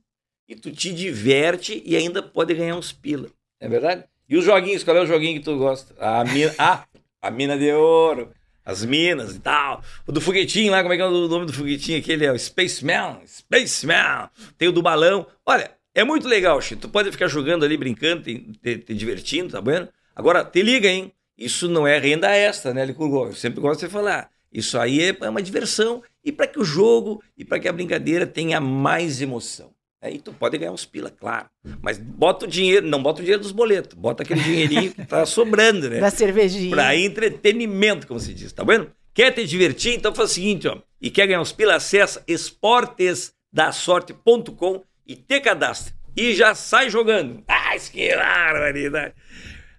E 0.48 0.54
tu 0.54 0.70
te 0.70 0.92
diverte 0.92 1.82
e 1.84 1.96
ainda 1.96 2.22
pode 2.22 2.54
ganhar 2.54 2.76
uns 2.76 2.92
pila. 2.92 3.28
É 3.58 3.68
verdade? 3.68 4.04
E 4.28 4.36
os 4.36 4.44
joguinhos, 4.44 4.84
qual 4.84 4.96
é 4.96 5.00
o 5.02 5.06
joguinho 5.06 5.40
que 5.40 5.44
tu 5.44 5.58
gosta? 5.58 5.96
A 5.98 6.24
mina, 6.24 6.54
ah, 6.58 6.84
a 7.20 7.28
mina 7.28 7.58
de 7.58 7.72
ouro, 7.72 8.30
as 8.64 8.84
minas 8.84 9.34
e 9.34 9.40
tal. 9.40 9.82
O 10.06 10.12
do 10.12 10.20
foguetinho 10.20 10.70
lá, 10.70 10.80
como 10.80 10.94
é 10.94 10.96
que 10.96 11.02
é 11.02 11.06
o 11.06 11.26
nome 11.26 11.46
do 11.46 11.52
foguetinho 11.52 11.98
aquele? 11.98 12.24
É 12.24 12.30
o 12.30 12.38
Spaceman, 12.38 13.18
Spaceman. 13.26 14.30
Tem 14.56 14.68
o 14.68 14.72
do 14.72 14.80
balão. 14.80 15.26
Olha, 15.44 15.72
é 15.92 16.04
muito 16.04 16.28
legal, 16.28 16.60
Chico. 16.60 16.82
Tu 16.82 16.88
pode 16.88 17.10
ficar 17.10 17.26
jogando 17.26 17.64
ali, 17.64 17.76
brincando, 17.76 18.22
te, 18.22 18.38
te- 18.62 18.78
te 18.78 18.94
divertindo, 18.94 19.50
tá 19.50 19.60
vendo? 19.60 19.88
Agora, 20.14 20.44
te 20.44 20.62
liga, 20.62 20.88
hein? 20.88 21.10
Isso 21.36 21.68
não 21.68 21.84
é 21.86 21.98
renda 21.98 22.30
extra, 22.30 22.72
né, 22.74 22.84
Licurgo? 22.84 23.26
Eu 23.26 23.34
sempre 23.34 23.60
gosto 23.60 23.86
de 23.86 23.92
falar. 23.92 24.30
Isso 24.52 24.78
aí 24.78 25.00
é 25.00 25.16
é 25.20 25.30
uma 25.30 25.42
diversão. 25.42 26.02
E 26.24 26.30
para 26.30 26.46
que 26.46 26.60
o 26.60 26.64
jogo 26.64 27.20
e 27.36 27.44
para 27.44 27.58
que 27.58 27.66
a 27.68 27.72
brincadeira 27.72 28.24
tenha 28.26 28.60
mais 28.60 29.20
emoção. 29.22 29.72
Aí 30.00 30.18
tu 30.18 30.32
pode 30.32 30.56
ganhar 30.58 30.72
uns 30.72 30.84
pila, 30.84 31.10
claro. 31.10 31.46
Mas 31.80 31.96
bota 31.96 32.44
o 32.44 32.48
dinheiro, 32.48 32.84
não 32.86 33.00
bota 33.00 33.20
o 33.20 33.22
dinheiro 33.22 33.40
dos 33.40 33.52
boletos, 33.52 33.96
bota 33.96 34.24
aquele 34.24 34.40
dinheirinho 34.40 34.92
que 34.92 35.06
tá 35.06 35.24
sobrando, 35.24 35.88
né? 35.88 36.00
Da 36.02 36.10
cervejinha. 36.10 36.74
Para 36.74 36.96
entretenimento, 36.96 38.08
como 38.08 38.18
se 38.18 38.34
diz, 38.34 38.52
tá 38.52 38.64
vendo? 38.64 38.90
Quer 39.14 39.30
te 39.30 39.46
divertir? 39.46 39.94
Então 39.94 40.12
faz 40.12 40.32
o 40.32 40.34
seguinte, 40.34 40.66
ó. 40.66 40.78
E 41.00 41.08
quer 41.08 41.28
ganhar 41.28 41.40
uns 41.40 41.52
pila, 41.52 41.76
acessa 41.76 42.20
esportesdasorte.com 42.26 44.82
e 45.06 45.14
te 45.14 45.40
cadastra. 45.40 45.94
E 46.16 46.34
já 46.34 46.52
sai 46.54 46.90
jogando. 46.90 47.44
Ai, 47.46 47.78
que 47.78 48.12
barbaridade. 48.14 49.14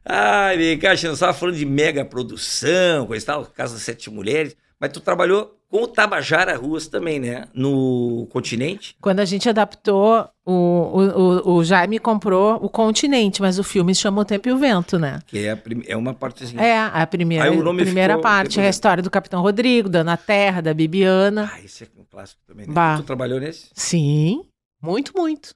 Ai, 0.05 0.57
vem 0.57 0.77
cá, 0.77 0.95
você 0.95 1.07
estava 1.07 1.33
falando 1.33 1.55
de 1.55 1.65
mega 1.65 2.03
produção, 2.03 3.07
coisa 3.07 3.23
e 3.23 3.25
tal, 3.25 3.45
Casa 3.45 3.75
das 3.75 3.83
Sete 3.83 4.09
Mulheres, 4.09 4.55
mas 4.79 4.91
tu 4.91 4.99
trabalhou 4.99 5.57
com 5.69 5.83
o 5.83 5.87
Tabajara 5.87 6.55
Ruas 6.55 6.87
também, 6.87 7.19
né? 7.19 7.47
No 7.51 8.27
continente. 8.29 8.95
Quando 9.01 9.21
a 9.21 9.25
gente 9.25 9.49
adaptou, 9.49 10.29
o, 10.45 10.51
o, 10.51 11.01
o, 11.01 11.55
o 11.55 11.63
Jaime 11.63 11.97
comprou 11.97 12.63
o 12.63 12.69
Continente, 12.69 13.41
mas 13.41 13.57
o 13.57 13.63
filme 13.63 13.95
se 13.95 14.01
chama 14.01 14.21
O 14.21 14.25
Tempo 14.25 14.49
e 14.49 14.51
o 14.51 14.57
Vento, 14.57 14.99
né? 14.99 15.19
Que 15.25 15.47
é, 15.47 15.53
a 15.53 15.59
é 15.87 15.97
uma 15.97 16.13
partezinha. 16.13 16.61
É, 16.61 16.77
a 16.77 17.07
primeira, 17.07 17.45
Aí 17.45 17.57
nome 17.57 17.83
primeira 17.83 18.19
parte 18.19 18.59
é 18.59 18.67
a 18.67 18.69
história 18.69 19.01
do 19.01 19.09
Capitão 19.09 19.41
Rodrigo, 19.41 19.89
da 19.89 20.01
Ana 20.01 20.15
Terra, 20.15 20.61
da 20.61 20.75
Bibiana. 20.75 21.49
Ah, 21.51 21.61
esse 21.61 21.85
é 21.85 21.87
um 21.97 22.03
clássico 22.03 22.41
também, 22.45 22.67
né? 22.67 22.73
Bah. 22.73 22.97
Tu 22.97 23.03
trabalhou 23.03 23.39
nesse? 23.39 23.69
Sim, 23.73 24.45
muito, 24.79 25.13
muito. 25.15 25.55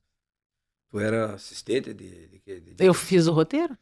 Tu 0.89 0.99
era 0.99 1.35
assistente 1.35 1.93
de... 1.93 2.09
de, 2.09 2.41
de, 2.43 2.73
de... 2.73 2.83
Eu 2.83 2.93
fiz 2.95 3.27
o 3.27 3.33
roteiro. 3.33 3.77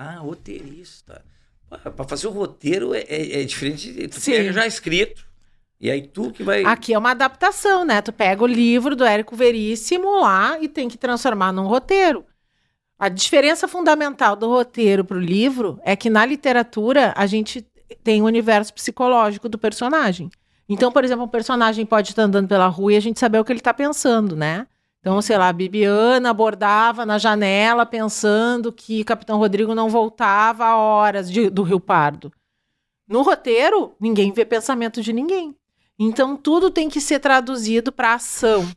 Ah, 0.00 0.18
roteirista. 0.20 1.24
Para 1.68 2.04
fazer 2.08 2.28
o 2.28 2.30
roteiro 2.30 2.94
é, 2.94 3.00
é, 3.08 3.42
é 3.42 3.44
diferente. 3.44 3.92
de- 3.92 4.06
Tu 4.08 4.20
Sim. 4.20 4.52
já 4.52 4.64
escrito. 4.64 5.26
E 5.80 5.90
aí 5.90 6.02
tu 6.02 6.30
que 6.30 6.42
vai. 6.44 6.64
Aqui 6.64 6.94
é 6.94 6.98
uma 6.98 7.10
adaptação, 7.10 7.84
né? 7.84 8.00
Tu 8.00 8.12
pega 8.12 8.42
o 8.42 8.46
livro 8.46 8.94
do 8.94 9.04
Érico 9.04 9.34
Veríssimo 9.34 10.20
lá 10.20 10.58
e 10.60 10.68
tem 10.68 10.88
que 10.88 10.96
transformar 10.96 11.52
num 11.52 11.66
roteiro. 11.66 12.24
A 12.98 13.08
diferença 13.08 13.66
fundamental 13.68 14.34
do 14.36 14.48
roteiro 14.48 15.04
para 15.04 15.16
o 15.16 15.20
livro 15.20 15.80
é 15.84 15.94
que 15.96 16.08
na 16.08 16.24
literatura 16.24 17.12
a 17.16 17.26
gente 17.26 17.64
tem 18.04 18.22
o 18.22 18.24
universo 18.26 18.72
psicológico 18.74 19.48
do 19.48 19.58
personagem. 19.58 20.30
Então, 20.68 20.92
por 20.92 21.04
exemplo, 21.04 21.24
um 21.24 21.28
personagem 21.28 21.84
pode 21.86 22.10
estar 22.10 22.22
andando 22.22 22.48
pela 22.48 22.66
rua 22.66 22.92
e 22.92 22.96
a 22.96 23.00
gente 23.00 23.18
saber 23.18 23.38
o 23.38 23.44
que 23.44 23.50
ele 23.52 23.60
está 23.60 23.72
pensando, 23.74 24.36
né? 24.36 24.66
Então, 25.00 25.22
sei 25.22 25.38
lá, 25.38 25.48
a 25.48 25.52
Bibiana 25.52 26.30
abordava 26.30 27.06
na 27.06 27.18
janela 27.18 27.86
pensando 27.86 28.72
que 28.72 29.04
Capitão 29.04 29.38
Rodrigo 29.38 29.74
não 29.74 29.88
voltava 29.88 30.64
a 30.66 30.76
horas 30.76 31.30
de- 31.30 31.48
do 31.50 31.62
Rio 31.62 31.78
Pardo. 31.80 32.32
No 33.08 33.22
roteiro, 33.22 33.94
ninguém 34.00 34.32
vê 34.32 34.44
pensamento 34.44 35.00
de 35.00 35.12
ninguém. 35.12 35.54
Então, 35.98 36.36
tudo 36.36 36.70
tem 36.70 36.88
que 36.88 37.00
ser 37.00 37.20
traduzido 37.20 37.90
para 37.92 38.14
ação. 38.14 38.68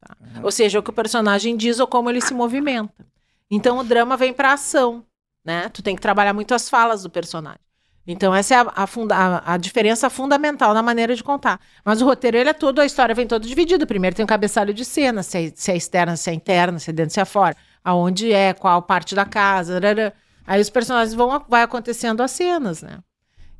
tá? 0.00 0.16
Ou 0.42 0.50
seja, 0.50 0.78
o 0.78 0.82
que 0.82 0.90
o 0.90 0.92
personagem 0.94 1.56
diz 1.56 1.78
ou 1.80 1.86
como 1.86 2.10
ele 2.10 2.20
se 2.20 2.34
movimenta. 2.34 3.06
Então, 3.50 3.78
o 3.78 3.84
drama 3.84 4.16
vem 4.16 4.32
para 4.32 4.52
ação. 4.52 5.04
Né? 5.44 5.68
Tu 5.70 5.82
tem 5.82 5.96
que 5.96 6.02
trabalhar 6.02 6.34
muito 6.34 6.52
as 6.54 6.68
falas 6.68 7.02
do 7.02 7.10
personagem. 7.10 7.60
Então, 8.06 8.34
essa 8.34 8.54
é 8.54 8.58
a, 8.58 8.72
a 8.76 8.86
funda- 8.86 9.14
a- 9.14 9.54
a 9.54 9.56
diferença 9.56 10.08
fundamental 10.10 10.74
na 10.74 10.82
maneira 10.82 11.14
de 11.14 11.22
contar. 11.22 11.60
Mas 11.84 12.00
o 12.02 12.04
roteiro, 12.06 12.36
ele 12.36 12.48
é 12.50 12.52
todo, 12.52 12.80
a 12.80 12.86
história 12.86 13.14
vem 13.14 13.26
toda 13.26 13.46
dividida. 13.46 13.86
Primeiro 13.86 14.16
tem 14.16 14.24
o 14.24 14.28
cabeçalho 14.28 14.72
de 14.74 14.84
cena, 14.84 15.22
se 15.22 15.38
é, 15.38 15.52
se 15.54 15.70
é 15.70 15.76
externa, 15.76 16.16
se 16.16 16.30
é 16.30 16.34
interna, 16.34 16.78
se 16.78 16.90
é 16.90 16.92
dentro, 16.92 17.12
se 17.14 17.20
é 17.20 17.24
fora. 17.24 17.56
aonde 17.84 18.32
é, 18.32 18.52
qual 18.52 18.82
parte 18.82 19.14
da 19.14 19.24
casa. 19.24 19.78
rará. 19.78 20.12
Aí 20.46 20.60
os 20.60 20.70
personagens 20.70 21.14
vão 21.14 21.44
vai 21.48 21.62
acontecendo 21.62 22.22
as 22.22 22.30
cenas, 22.32 22.82
né? 22.82 22.98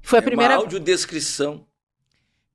Foi 0.02 0.18
a 0.18 0.22
é 0.22 0.24
primeira. 0.24 0.54
uma 0.54 0.62
audiodescrição. 0.62 1.66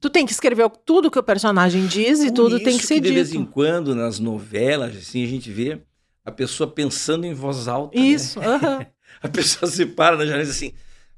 Tu 0.02 0.10
tem 0.10 0.26
que 0.26 0.32
escrever 0.34 0.70
tudo 0.86 1.10
que 1.10 1.18
o 1.20 1.24
personagem 1.24 1.86
diz 1.88 2.20
e 2.20 2.26
Por 2.28 2.34
tudo 2.34 2.60
tem 2.60 2.70
isso 2.70 2.80
que 2.80 2.86
ser 2.88 3.00
de 3.00 3.12
vez 3.12 3.34
em 3.34 3.40
dito. 3.42 3.52
quando, 3.52 3.96
nas 3.96 4.20
novelas, 4.20 4.96
assim, 4.98 5.24
a 5.24 5.28
gente 5.28 5.50
vê 5.52 5.82
a 6.24 6.32
pessoa 6.32 6.70
pensando 6.70 7.26
em 7.26 7.34
voz 7.34 7.68
alta. 7.68 7.98
né? 7.98 8.06
Isso, 8.06 8.40
aham. 8.40 8.86
A 9.24 9.30
pessoa 9.30 9.72
se 9.72 9.86
para 9.86 10.18
na 10.18 10.26
janela 10.26 10.44
e 10.44 10.46
diz 10.46 10.56
assim: 10.56 10.74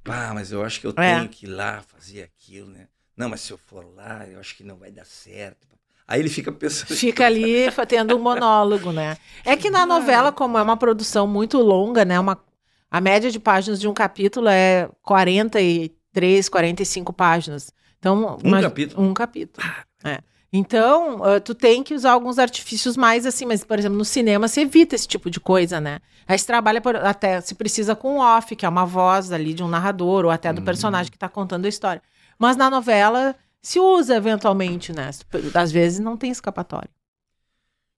pá, 0.08 0.32
mas 0.34 0.52
eu 0.52 0.64
acho 0.64 0.80
que 0.82 0.88
eu 0.88 0.94
É. 0.98 1.16
tenho 1.18 1.30
que 1.30 1.46
ir 1.46 1.50
lá 1.50 1.82
fazer 1.82 2.24
aquilo, 2.24 2.70
né? 2.70 2.88
Não, 3.16 3.30
mas 3.30 3.42
se 3.42 3.52
eu 3.52 3.58
for 3.58 3.86
lá, 3.96 4.26
eu 4.28 4.40
acho 4.40 4.56
que 4.56 4.64
não 4.64 4.78
vai 4.78 4.92
dar 4.92 5.06
certo. 5.06 5.68
Aí 6.08 6.20
ele 6.22 6.30
fica 6.30 6.52
pensando. 6.52 6.96
Fica 6.96 7.26
ali 7.26 7.66
tendo 7.88 8.16
um 8.16 8.20
monólogo, 8.20 8.92
né? 8.94 9.18
É 9.44 9.58
que 9.58 9.70
na 9.70 9.86
novela, 9.86 10.32
como 10.32 10.58
é 10.58 10.62
uma 10.62 10.78
produção 10.78 11.28
muito 11.28 11.58
longa, 11.60 12.06
né? 12.06 12.18
Uma, 12.20 12.42
a 12.90 13.02
média 13.02 13.30
de 13.30 13.40
páginas 13.40 13.80
de 13.80 13.88
um 13.88 13.94
capítulo 13.94 14.48
é 14.48 14.90
43, 15.04 16.48
45 16.50 17.12
páginas. 17.14 17.74
Então, 18.00 18.38
Um 18.44 18.50
mas- 18.50 18.64
capítulo? 18.64 19.04
Um 19.08 19.14
capítulo. 19.14 19.68
É. 20.04 20.20
Então, 20.52 21.24
ah, 21.24 21.40
tu 21.40 21.54
tem 21.54 21.84
que 21.84 21.94
usar 21.94 22.12
alguns 22.14 22.40
artifícios 22.40 22.96
mais 22.96 23.26
assim, 23.26 23.46
mas, 23.46 23.64
por 23.66 23.78
exemplo, 23.78 23.98
no 23.98 24.06
cinema 24.06 24.48
se 24.48 24.62
evita 24.62 24.96
esse 24.96 25.08
tipo 25.08 25.30
de 25.30 25.40
coisa, 25.40 25.82
né? 25.82 26.00
Aí 26.28 26.40
se 26.40 26.46
trabalha 26.48 26.80
por- 26.82 26.96
até, 26.96 27.42
se 27.42 27.54
precisa 27.54 27.96
com 27.96 28.20
off, 28.20 28.56
que 28.56 28.66
é 28.66 28.70
uma 28.70 28.86
voz 28.86 29.32
ali 29.32 29.54
de 29.54 29.64
um 29.64 29.68
narrador, 29.68 30.24
ou 30.26 30.32
até 30.32 30.52
do 30.54 30.60
Uhum. 30.60 30.66
personagem 30.66 31.12
que 31.12 31.18
tá 31.18 31.28
contando 31.30 31.66
a 31.66 31.70
história. 31.70 32.02
Mas 32.40 32.56
na 32.56 32.70
novela 32.70 33.36
se 33.62 33.80
usa 33.80 34.16
eventualmente, 34.16 34.94
né? 34.94 35.10
Às 35.54 35.72
vezes 35.72 36.00
não 36.00 36.16
tem 36.16 36.32
escapatória. 36.32 36.90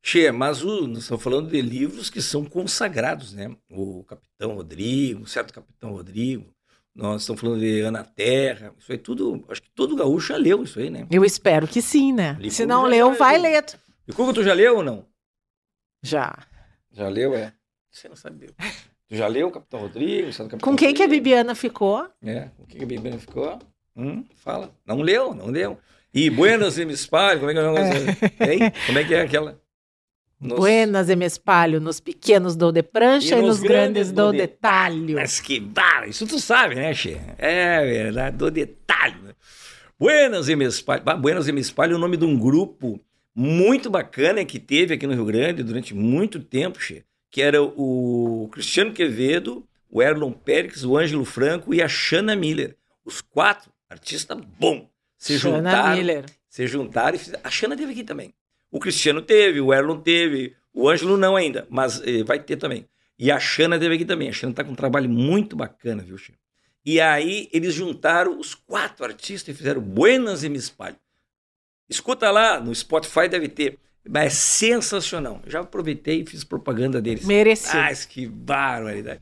Che, 0.02 0.32
mas 0.32 0.64
o- 0.64 0.88
nós 0.88 1.00
estamos 1.00 1.22
falando 1.24 1.50
de 1.50 1.62
livros 1.62 2.10
que 2.10 2.22
são 2.22 2.45
consagrados, 2.45 3.34
né? 3.34 3.54
O 3.70 4.04
Capitão 4.06 4.56
Rodrigo, 4.56 5.24
o 5.24 5.28
certo 5.28 5.54
Capitão 5.54 5.91
Rodrigo. 5.91 6.45
Nós 7.00 7.22
estamos 7.22 7.39
falando 7.39 7.62
de 7.62 7.80
Ana 7.80 8.04
Terra. 8.04 8.74
Isso 8.78 8.91
aí 8.91 8.97
tudo, 8.97 9.45
acho 9.47 9.62
que 9.62 9.70
todo 9.72 9.95
gaúcho 9.95 10.34
já 10.34 10.38
leu 10.38 10.64
isso 10.64 10.78
aí, 10.80 10.89
né? 10.89 11.08
Eu 11.10 11.24
espero 11.24 11.66
que 11.66 11.82
sim, 11.82 12.12
né? 12.12 12.34
Licou 12.34 12.52
Se 12.52 12.66
não 12.66 12.86
leu, 12.86 13.14
vai 13.14 13.38
ler. 13.38 13.64
E 14.06 14.12
Cuca, 14.12 14.34
tu 14.34 14.43
já 14.43 14.54
leu 14.54 14.78
ou 14.78 14.84
não? 14.84 15.06
Já. 16.04 16.38
Já 16.91 17.08
leu, 17.08 17.34
é? 17.34 17.54
Você 17.89 18.10
não 18.10 18.18
sabe. 18.18 18.47
Tu 19.08 19.16
já 19.16 19.28
leu 19.28 19.47
o 19.47 19.52
Capitão 19.52 19.80
certo 20.34 20.52
Capitão 20.52 20.60
Com 20.60 20.76
quem 20.76 20.93
que 20.93 21.02
a? 21.02 21.08
Bibiana 21.08 21.56
ficou? 21.56 22.06
É, 22.22 22.50
com 22.58 22.66
quem 22.66 22.80
que 22.80 22.84
a 22.84 22.88
Bibiana 22.88 23.18
ficou? 23.18 23.58
Hum, 23.95 24.26
fala. 24.36 24.70
Não 24.86 24.97
leu, 25.02 25.34
não 25.34 25.47
leu. 25.47 25.80
E 26.14 26.30
me 26.84 26.91
espalho, 26.91 27.39
como 27.39 27.52
é 27.52 27.54
que 27.54 27.60
é 27.60 27.64
o 27.64 27.74
negócio? 27.74 28.10
Hein? 28.41 28.74
Como 28.86 29.00
é 29.00 29.04
que 29.06 29.16
é 29.16 29.22
aquela? 29.22 29.62
Nos- 30.40 30.58
Buenas 30.60 31.10
e 31.10 31.16
me 31.16 31.26
espalho, 31.26 31.82
nos 31.82 32.00
pequenos 32.00 32.56
dou 32.56 32.72
de 32.72 32.82
prancha 32.82 33.36
E 33.36 33.40
e, 33.40 33.42
nos 33.42 33.60
grandes 33.60 33.68
grandes 34.10 34.12
dou 34.12 34.32
de 34.32 34.38
de 34.40 34.48
talho. 34.48 35.16
Mas 35.16 35.40
que 35.42 35.60
bala, 35.60 36.08
isso 36.08 36.26
tu 36.26 36.40
sabe, 36.40 36.76
né, 36.76 36.94
Che? 36.94 37.20
É 37.38 37.84
verdade, 37.84 38.38
do 38.38 38.50
detalhe. 38.50 39.16
Buenas 40.00 40.48
e 40.48 40.56
me 40.56 40.66
espalho. 40.66 41.04
Bah, 41.04 41.16
Buenas 41.18 41.48
e 41.48 41.52
me 41.52 41.60
espalho 41.60 41.94
é 41.94 41.96
o 41.96 42.00
nome 42.00 42.16
de 42.16 42.24
um 42.24 42.40
grupo 42.40 43.02
muito 43.36 43.90
bacana 43.90 44.46
que 44.46 44.60
teve 44.60 44.94
aqui 44.94 45.06
no 45.06 45.14
Rio 45.14 45.26
Grande 45.26 45.62
durante 45.62 45.94
muito 45.94 46.40
tempo, 46.40 46.80
Che, 46.82 47.04
que 47.30 47.42
era 47.42 47.62
o 47.62 48.48
Cristiano 48.52 48.94
Quevedo, 48.94 49.66
o 49.92 50.02
Erlon 50.02 50.32
Pérez, 50.32 50.86
o 50.86 50.98
Ângelo 50.98 51.26
Franco 51.26 51.74
e 51.74 51.82
a 51.82 51.88
Shanna 51.90 52.34
Miller. 52.36 52.78
Os 53.04 53.20
quatro 53.22 53.72
artistas 53.90 54.38
bom. 54.58 54.88
Se 55.18 55.38
Shana 55.38 55.58
juntaram, 55.58 55.98
Miller. 55.98 56.26
se 56.48 56.66
juntaram 56.68 57.16
e 57.16 57.20
fizeram. 57.20 57.42
A 57.44 57.50
Xana 57.50 57.76
teve 57.76 57.92
aqui 57.92 58.04
também. 58.06 58.34
O 58.72 58.80
Cristiano 58.80 59.22
teve, 59.22 59.60
o 59.60 59.74
Erlon 59.74 60.00
teve, 60.00 60.56
o 60.74 60.90
Ângelo 60.90 61.18
não 61.18 61.36
ainda, 61.36 61.66
mas 61.70 62.02
eh, 62.06 62.24
vai 62.24 62.40
ter 62.40 62.58
também. 62.58 62.88
E 63.18 63.32
a 63.32 63.40
Xana 63.40 63.78
teve 63.78 63.96
aqui 63.96 64.06
também. 64.06 64.30
A 64.30 64.34
Xana 64.34 64.54
tá 64.54 64.64
com 64.64 64.72
um 64.72 64.76
trabalho 64.76 65.10
muito 65.10 65.56
bacana, 65.56 66.04
viu, 66.04 66.18
Chico? 66.18 66.38
E 66.86 67.02
aí 67.02 67.50
eles 67.52 67.74
juntaram 67.74 68.40
os 68.40 68.56
quatro 68.56 69.06
artistas 69.06 69.54
e 69.54 69.58
fizeram 69.58 69.82
Buenas 69.82 70.44
e 70.44 70.50
Me 70.50 70.58
Espalho. 70.58 70.96
Escuta 71.90 72.32
lá, 72.32 72.60
no 72.60 72.74
Spotify 72.74 73.28
deve 73.28 73.50
ter. 73.50 73.78
Mas 74.08 74.26
é 74.26 74.30
sensacional. 74.30 75.42
Eu 75.46 75.52
já 75.52 75.60
aproveitei 75.60 76.22
e 76.22 76.26
fiz 76.26 76.44
propaganda 76.44 77.02
deles. 77.02 77.26
Merecido. 77.26 77.78
Mas 77.78 78.06
que 78.06 78.26
barbaridade. 78.28 79.22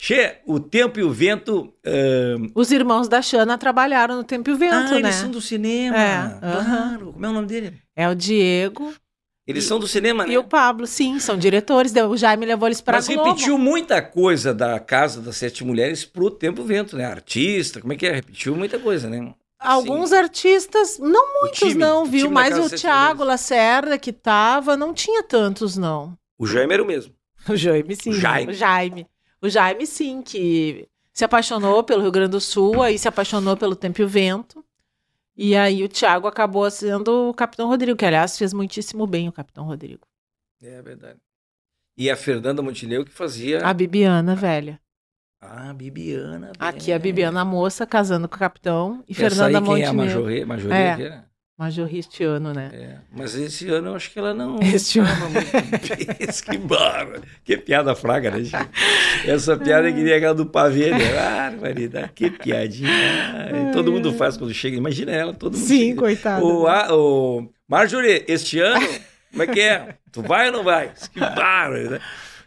Che, 0.00 0.38
o 0.46 0.60
tempo 0.60 1.00
e 1.00 1.02
o 1.02 1.10
vento. 1.10 1.74
ahn, 1.84 2.50
Os 2.54 2.70
irmãos 2.70 3.08
da 3.08 3.20
Xana 3.20 3.58
trabalharam 3.58 4.16
no 4.16 4.24
Tempo 4.24 4.48
e 4.48 4.52
o 4.52 4.56
Vento, 4.56 4.74
ah, 4.74 4.90
né? 4.90 4.98
eles 4.98 5.14
são 5.16 5.30
do 5.30 5.40
cinema. 5.40 5.96
É. 5.96 6.38
Claro. 6.38 7.12
Como 7.12 7.26
é 7.26 7.28
o 7.28 7.32
nome 7.32 7.48
dele? 7.48 7.80
É 7.98 8.08
o 8.08 8.14
Diego 8.14 8.94
Eles 9.44 9.64
são 9.64 9.80
do 9.80 9.88
cinema, 9.88 10.24
né? 10.24 10.34
e 10.34 10.38
o 10.38 10.44
Pablo, 10.44 10.86
sim, 10.86 11.18
são 11.18 11.36
diretores. 11.36 11.92
O 11.92 12.16
Jaime 12.16 12.46
levou 12.46 12.68
eles 12.68 12.80
pra 12.80 12.98
Mas 12.98 13.08
Globo. 13.08 13.24
repetiu 13.24 13.58
muita 13.58 14.00
coisa 14.00 14.54
da 14.54 14.78
Casa 14.78 15.20
das 15.20 15.36
Sete 15.36 15.64
Mulheres 15.64 16.04
pro 16.04 16.30
Tempo 16.30 16.62
e 16.62 16.64
Vento, 16.64 16.96
né? 16.96 17.04
Artista, 17.04 17.80
como 17.80 17.92
é 17.92 17.96
que 17.96 18.06
é? 18.06 18.12
Repetiu 18.12 18.54
muita 18.54 18.78
coisa, 18.78 19.10
né? 19.10 19.34
Alguns 19.58 20.12
artistas, 20.12 20.96
não 21.00 21.40
muitos 21.40 21.58
time, 21.58 21.74
não, 21.74 22.04
viu? 22.04 22.30
Mas 22.30 22.56
o 22.56 22.70
Thiago 22.70 23.20
Mulheres. 23.20 23.26
Lacerda, 23.26 23.98
que 23.98 24.12
tava, 24.12 24.76
não 24.76 24.94
tinha 24.94 25.24
tantos, 25.24 25.76
não. 25.76 26.16
O 26.38 26.46
Jaime 26.46 26.74
era 26.74 26.82
o 26.84 26.86
mesmo. 26.86 27.12
O 27.48 27.56
Jaime, 27.56 27.96
sim. 27.96 28.10
O 28.10 28.12
Jaime. 28.12 28.52
O 28.52 28.54
Jaime. 28.54 29.06
O 29.42 29.48
Jaime, 29.48 29.86
sim, 29.86 30.22
que 30.22 30.86
se 31.12 31.24
apaixonou 31.24 31.82
pelo 31.82 32.02
Rio 32.02 32.12
Grande 32.12 32.30
do 32.30 32.40
Sul, 32.40 32.80
aí 32.80 32.96
se 32.96 33.08
apaixonou 33.08 33.56
pelo 33.56 33.74
Tempo 33.74 34.00
e 34.00 34.04
o 34.04 34.08
Vento. 34.08 34.64
E 35.40 35.54
aí 35.54 35.84
o 35.84 35.88
Thiago 35.88 36.26
acabou 36.26 36.68
sendo 36.68 37.30
o 37.30 37.34
Capitão 37.34 37.68
Rodrigo, 37.68 37.96
que 37.96 38.04
aliás 38.04 38.36
fez 38.36 38.52
muitíssimo 38.52 39.06
bem 39.06 39.28
o 39.28 39.32
Capitão 39.32 39.64
Rodrigo. 39.64 40.04
É 40.60 40.82
verdade. 40.82 41.20
E 41.96 42.10
a 42.10 42.16
Fernanda 42.16 42.60
Montenegro 42.60 43.04
que 43.04 43.12
fazia. 43.12 43.64
A 43.64 43.72
Bibiana, 43.72 44.34
velha. 44.34 44.80
Ah, 45.40 45.72
Bibiana. 45.72 46.50
Aqui 46.58 46.92
a. 46.92 46.98
Bibiana 46.98 47.44
moça 47.44 47.86
casando 47.86 48.28
com 48.28 48.34
o 48.34 48.38
Capitão 48.38 49.04
e 49.06 49.12
aí 49.12 49.14
Fernanda 49.14 49.62
quem 49.62 49.82
é 49.82 49.86
a 49.86 49.92
Montenegro. 49.92 49.96
Majorê? 49.96 50.44
Majorê 50.44 50.74
É. 50.74 51.24
que 51.58 51.62
era? 51.62 51.66
Majoristiano, 51.66 52.52
né? 52.52 52.70
É. 52.72 52.96
Mas 53.10 53.34
esse 53.34 53.68
ano 53.68 53.88
eu 53.88 53.94
acho 53.96 54.10
que 54.10 54.18
ela 54.18 54.32
não. 54.32 54.58
Este 54.62 55.00
ano. 55.00 55.30
muito 55.30 56.42
que 56.50 56.58
barba. 56.58 57.22
Que 57.44 57.56
piada 57.56 57.94
fraca, 57.94 58.30
né, 58.30 58.44
gente? 58.44 58.68
Essa 59.26 59.56
piada 59.56 59.92
que 59.92 60.00
nem 60.00 60.14
aquela 60.14 60.34
do 60.34 60.46
pavê, 60.46 60.90
né? 60.90 61.12
Barbaridade. 61.14 62.12
Que 62.14 62.30
piadinha. 62.30 62.90
Ai, 62.90 63.72
todo 63.72 63.92
mundo 63.92 64.12
faz 64.14 64.36
quando 64.36 64.54
chega. 64.54 64.76
Imagina 64.76 65.12
ela, 65.12 65.34
todo 65.34 65.56
mundo 65.56 65.66
Sim, 65.66 65.88
chega. 65.88 66.00
coitada. 66.00 66.44
O, 66.44 66.66
a, 66.66 66.94
o 66.94 67.48
Marjorie, 67.68 68.24
este 68.28 68.60
ano, 68.60 68.86
como 69.30 69.42
é 69.42 69.46
que 69.46 69.60
é? 69.60 69.94
Tu 70.12 70.22
vai 70.22 70.46
ou 70.46 70.52
não 70.52 70.64
vai? 70.64 70.92
Que 71.12 71.20
bárbaro, 71.20 71.90
né? 71.90 72.00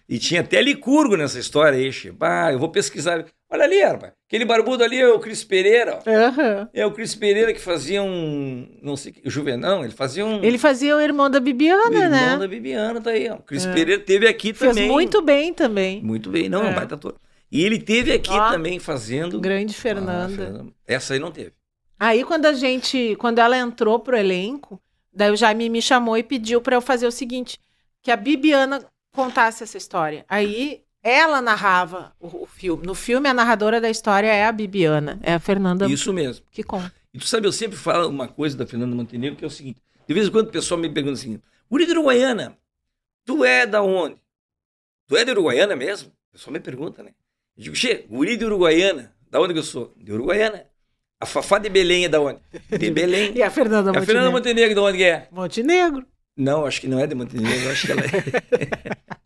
E 0.08 0.20
tinha 0.20 0.42
até 0.42 0.62
Licurgo 0.62 1.16
nessa 1.16 1.40
história 1.40 1.78
aí. 1.78 2.12
Bah, 2.12 2.52
eu 2.52 2.60
vou 2.60 2.70
pesquisar. 2.70 3.26
Olha 3.50 3.64
ali, 3.64 3.82
rapaz. 3.82 4.14
Aquele 4.32 4.46
barbudo 4.46 4.82
ali 4.82 4.98
é 4.98 5.10
o 5.10 5.20
Cris 5.20 5.44
Pereira, 5.44 6.00
ó. 6.06 6.10
Aham. 6.10 6.70
É 6.74 6.86
o 6.86 6.92
Cris 6.92 7.14
Pereira 7.14 7.54
que 7.54 7.60
fazia 7.60 8.02
um. 8.02 8.66
Não 8.82 8.96
sei 8.96 9.12
que. 9.12 9.22
Juvenão, 9.30 9.84
ele 9.84 9.92
fazia 9.92 10.26
um. 10.26 10.42
Ele 10.42 10.58
fazia 10.58 10.96
o 10.96 11.02
irmão 11.02 11.30
da 11.30 11.38
o 11.38 11.42
Bibiana, 11.42 11.94
irmão 11.94 12.10
né? 12.10 12.38
da 12.38 12.48
Bibiana 12.48 13.02
tá 13.02 13.10
aí, 13.10 13.30
ó. 13.30 13.36
O 13.36 13.42
Cris 13.44 13.66
É. 13.66 13.74
Pereira 13.74 14.02
teve 14.02 14.26
aqui 14.30 14.54
Fez 14.54 14.74
também. 14.74 14.90
muito 14.90 15.22
bem 15.22 15.54
também. 15.54 16.02
Muito 16.02 16.30
bem, 16.30 16.48
não, 16.48 16.64
É. 16.64 16.70
é. 16.70 16.74
baita 16.74 16.96
ator. 16.96 17.16
E 17.52 17.62
ele 17.66 17.78
teve 17.78 18.14
aqui 18.14 18.32
Ó, 18.32 18.52
também 18.52 18.80
fazendo. 18.80 19.38
Grande 19.42 19.76
Ah, 19.78 19.82
Fernanda. 19.82 20.30
Fernanda. 20.34 20.72
Essa 20.88 21.14
aí 21.14 21.20
não 21.20 21.30
teve. 21.32 21.52
Aí 22.00 22.24
quando 22.24 22.46
a 22.46 22.54
gente, 22.54 23.18
quando 23.20 23.40
ela 23.40 23.58
entrou 23.58 24.00
pro 24.00 24.16
elenco, 24.16 24.82
daí 25.14 25.30
o 25.30 25.36
Jaime 25.36 25.68
me 25.70 25.82
chamou 25.82 26.18
e 26.18 26.24
pediu 26.24 26.62
para 26.62 26.78
eu 26.78 26.82
fazer 26.82 27.06
o 27.06 27.12
seguinte, 27.12 27.60
que 28.02 28.10
a 28.10 28.16
Bibiana 28.16 28.82
contasse 29.12 29.62
essa 29.62 29.78
história. 29.78 30.24
Aí 30.30 30.84
ela 31.04 31.42
narrava 31.42 32.14
o, 32.20 32.44
o 32.44 32.46
filme. 32.46 32.86
No 32.86 32.94
filme 32.94 33.28
a 33.28 33.34
narradora 33.34 33.82
da 33.82 33.90
história 33.90 34.28
é 34.28 34.46
a 34.46 34.52
Bibiana, 34.52 35.20
é 35.24 35.34
a 35.34 35.40
Fernanda 35.40 35.88
Isso 35.88 36.14
mesmo. 36.14 36.46
que 36.52 36.64
conta. 36.64 36.94
E 37.14 37.20
tu 37.20 37.28
sabe, 37.28 37.48
eu 37.48 37.52
sempre 37.52 37.78
falo 37.78 38.08
uma 38.08 38.28
coisa 38.28 38.56
da 38.58 38.66
Fernanda 38.66 38.96
Montenegro, 38.96 39.36
que 39.38 39.44
é 39.44 39.48
o 39.48 39.52
seguinte: 39.52 39.82
de 40.08 40.14
vez 40.14 40.28
em 40.28 40.32
quando 40.32 40.48
o 40.48 40.52
pessoal 40.52 40.80
me 40.80 40.90
pergunta 40.90 41.16
assim, 41.16 41.42
Guri 41.70 41.86
de 41.86 41.92
Uruguaiana, 41.92 42.58
tu 43.26 43.44
é 43.44 43.66
da 43.66 43.82
onde? 43.82 44.16
Tu 45.08 45.18
é 45.18 45.26
de 45.26 45.32
Uruguaiana 45.32 45.76
mesmo? 45.76 46.10
O 46.30 46.34
pessoal 46.34 46.54
me 46.54 46.60
pergunta, 46.60 47.04
né? 47.04 47.12
Eu 47.58 47.64
digo, 47.64 47.76
Che, 47.76 48.06
Guri 48.10 48.38
de 48.38 48.46
Uruguaiana, 48.46 49.14
da 49.30 49.42
onde 49.42 49.54
que 49.54 49.60
eu 49.60 49.64
sou? 49.64 49.94
De 49.98 50.12
Uruguaiana. 50.14 50.66
A 51.20 51.26
Fafá 51.26 51.60
de 51.60 51.70
Belém 51.70 52.06
é 52.06 52.10
da 52.10 52.20
onde? 52.20 52.40
De 52.78 52.90
Belém. 52.90 53.34
E 53.38 53.44
a 53.44 53.52
Fernanda 53.52 53.92
a 53.92 54.02
Fernanda 54.02 54.32
Montenegro. 54.32 54.32
Montenegro, 54.32 54.76
de 54.76 54.80
onde 54.82 54.98
que 54.98 55.04
é? 55.04 55.28
Montenegro. 55.32 56.06
Não, 56.36 56.66
acho 56.66 56.82
que 56.82 56.88
não 56.88 57.00
é 57.00 57.06
de 57.06 57.14
Montenegro, 57.14 57.70
acho 57.70 57.86
que 57.86 57.92
ela 57.92 58.02
é. 58.02 59.12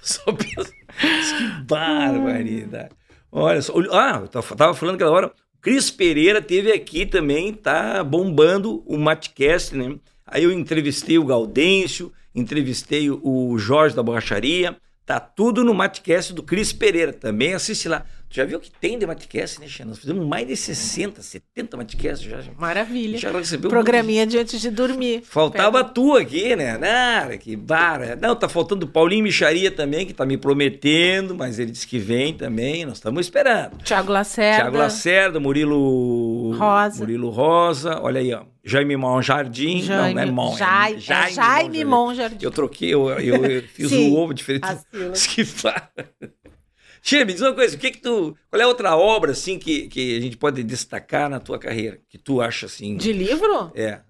pessoal 0.02 0.36
pensa, 0.36 0.72
que 0.72 1.62
barbaridade. 1.64 2.90
Olha 3.32 3.62
só, 3.62 3.72
ah, 3.92 4.22
eu 4.22 4.28
tava 4.28 4.74
falando 4.74 4.96
aquela 4.96 5.12
hora, 5.12 5.32
Cris 5.60 5.90
Pereira 5.90 6.40
teve 6.40 6.72
aqui 6.72 7.06
também, 7.06 7.52
tá 7.52 8.02
bombando 8.02 8.82
o 8.86 8.96
Matcast, 8.98 9.76
né? 9.76 9.96
Aí 10.26 10.44
eu 10.44 10.52
entrevistei 10.52 11.18
o 11.18 11.24
Gaudêncio, 11.24 12.12
entrevistei 12.34 13.10
o 13.10 13.58
Jorge 13.58 13.94
da 13.94 14.02
Borracharia, 14.02 14.76
tá 15.04 15.20
tudo 15.20 15.62
no 15.62 15.74
Matcast 15.74 16.32
do 16.32 16.42
Cris 16.42 16.72
Pereira, 16.72 17.12
também 17.12 17.52
assiste 17.52 17.88
lá. 17.88 18.04
Tu 18.30 18.36
já 18.36 18.44
viu 18.44 18.60
que 18.60 18.70
tem 18.70 18.96
de 18.96 19.04
Matcast, 19.04 19.60
né, 19.60 19.66
Xana? 19.66 19.90
Nós 19.90 19.98
fizemos 19.98 20.24
mais 20.24 20.46
de 20.46 20.56
60, 20.56 21.20
70 21.20 21.76
Matcast 21.76 22.30
já. 22.30 22.38
Maravilha. 22.56 23.18
Já 23.18 23.32
recebeu 23.32 23.68
um 23.68 23.72
Programinha 23.72 24.24
de 24.24 24.38
antes 24.38 24.60
de 24.60 24.70
dormir. 24.70 25.22
Faltava 25.24 25.82
tu 25.82 26.14
aqui, 26.14 26.54
né? 26.54 26.78
Nada, 26.78 27.36
que 27.36 27.56
bara. 27.56 28.14
Não, 28.14 28.36
tá 28.36 28.48
faltando 28.48 28.86
o 28.86 28.88
Paulinho 28.88 29.24
Micharia 29.24 29.68
também, 29.68 30.06
que 30.06 30.14
tá 30.14 30.24
me 30.24 30.36
prometendo, 30.38 31.34
mas 31.34 31.58
ele 31.58 31.72
disse 31.72 31.84
que 31.84 31.98
vem 31.98 32.32
também. 32.32 32.86
Nós 32.86 32.98
estamos 32.98 33.26
esperando. 33.26 33.78
Tiago 33.82 34.12
Lacerda. 34.12 34.62
Tiago 34.62 34.76
Lacerda, 34.76 35.40
Murilo 35.40 36.52
Rosa. 36.56 37.00
Murilo 37.00 37.30
Rosa, 37.30 38.00
olha 38.00 38.20
aí, 38.20 38.32
ó. 38.32 38.44
Jaime 38.62 38.96
Monjardim. 38.96 39.82
Jaime, 39.82 40.14
não, 40.14 40.22
não 40.22 40.22
é 40.22 40.30
Mon. 40.30 40.56
Jai, 40.56 40.92
é 40.94 41.12
é 41.12 41.30
Jaime 41.32 41.84
Monjardim. 41.84 42.44
Eu 42.44 42.52
troquei, 42.52 42.94
eu, 42.94 43.10
eu, 43.10 43.44
eu 43.44 43.62
fiz 43.62 43.88
Sim, 43.88 44.12
o 44.12 44.18
ovo 44.18 44.32
diferente. 44.32 44.64
as 45.12 45.26
que 45.26 45.44
fala. 45.44 45.90
Che, 47.02 47.24
me 47.24 47.32
diz 47.32 47.40
uma 47.40 47.54
coisa, 47.54 47.76
o 47.76 47.78
que 47.78 47.90
que 47.92 47.98
tu, 48.00 48.36
qual 48.50 48.60
é 48.60 48.64
a 48.64 48.68
outra 48.68 48.96
obra 48.96 49.32
assim 49.32 49.58
que, 49.58 49.88
que 49.88 50.16
a 50.18 50.20
gente 50.20 50.36
pode 50.36 50.62
destacar 50.62 51.28
na 51.30 51.40
tua 51.40 51.58
carreira, 51.58 52.00
que 52.08 52.18
tu 52.18 52.40
acha 52.40 52.66
assim? 52.66 52.96
De 52.96 53.12
livro? 53.12 53.72
É. 53.74 54.02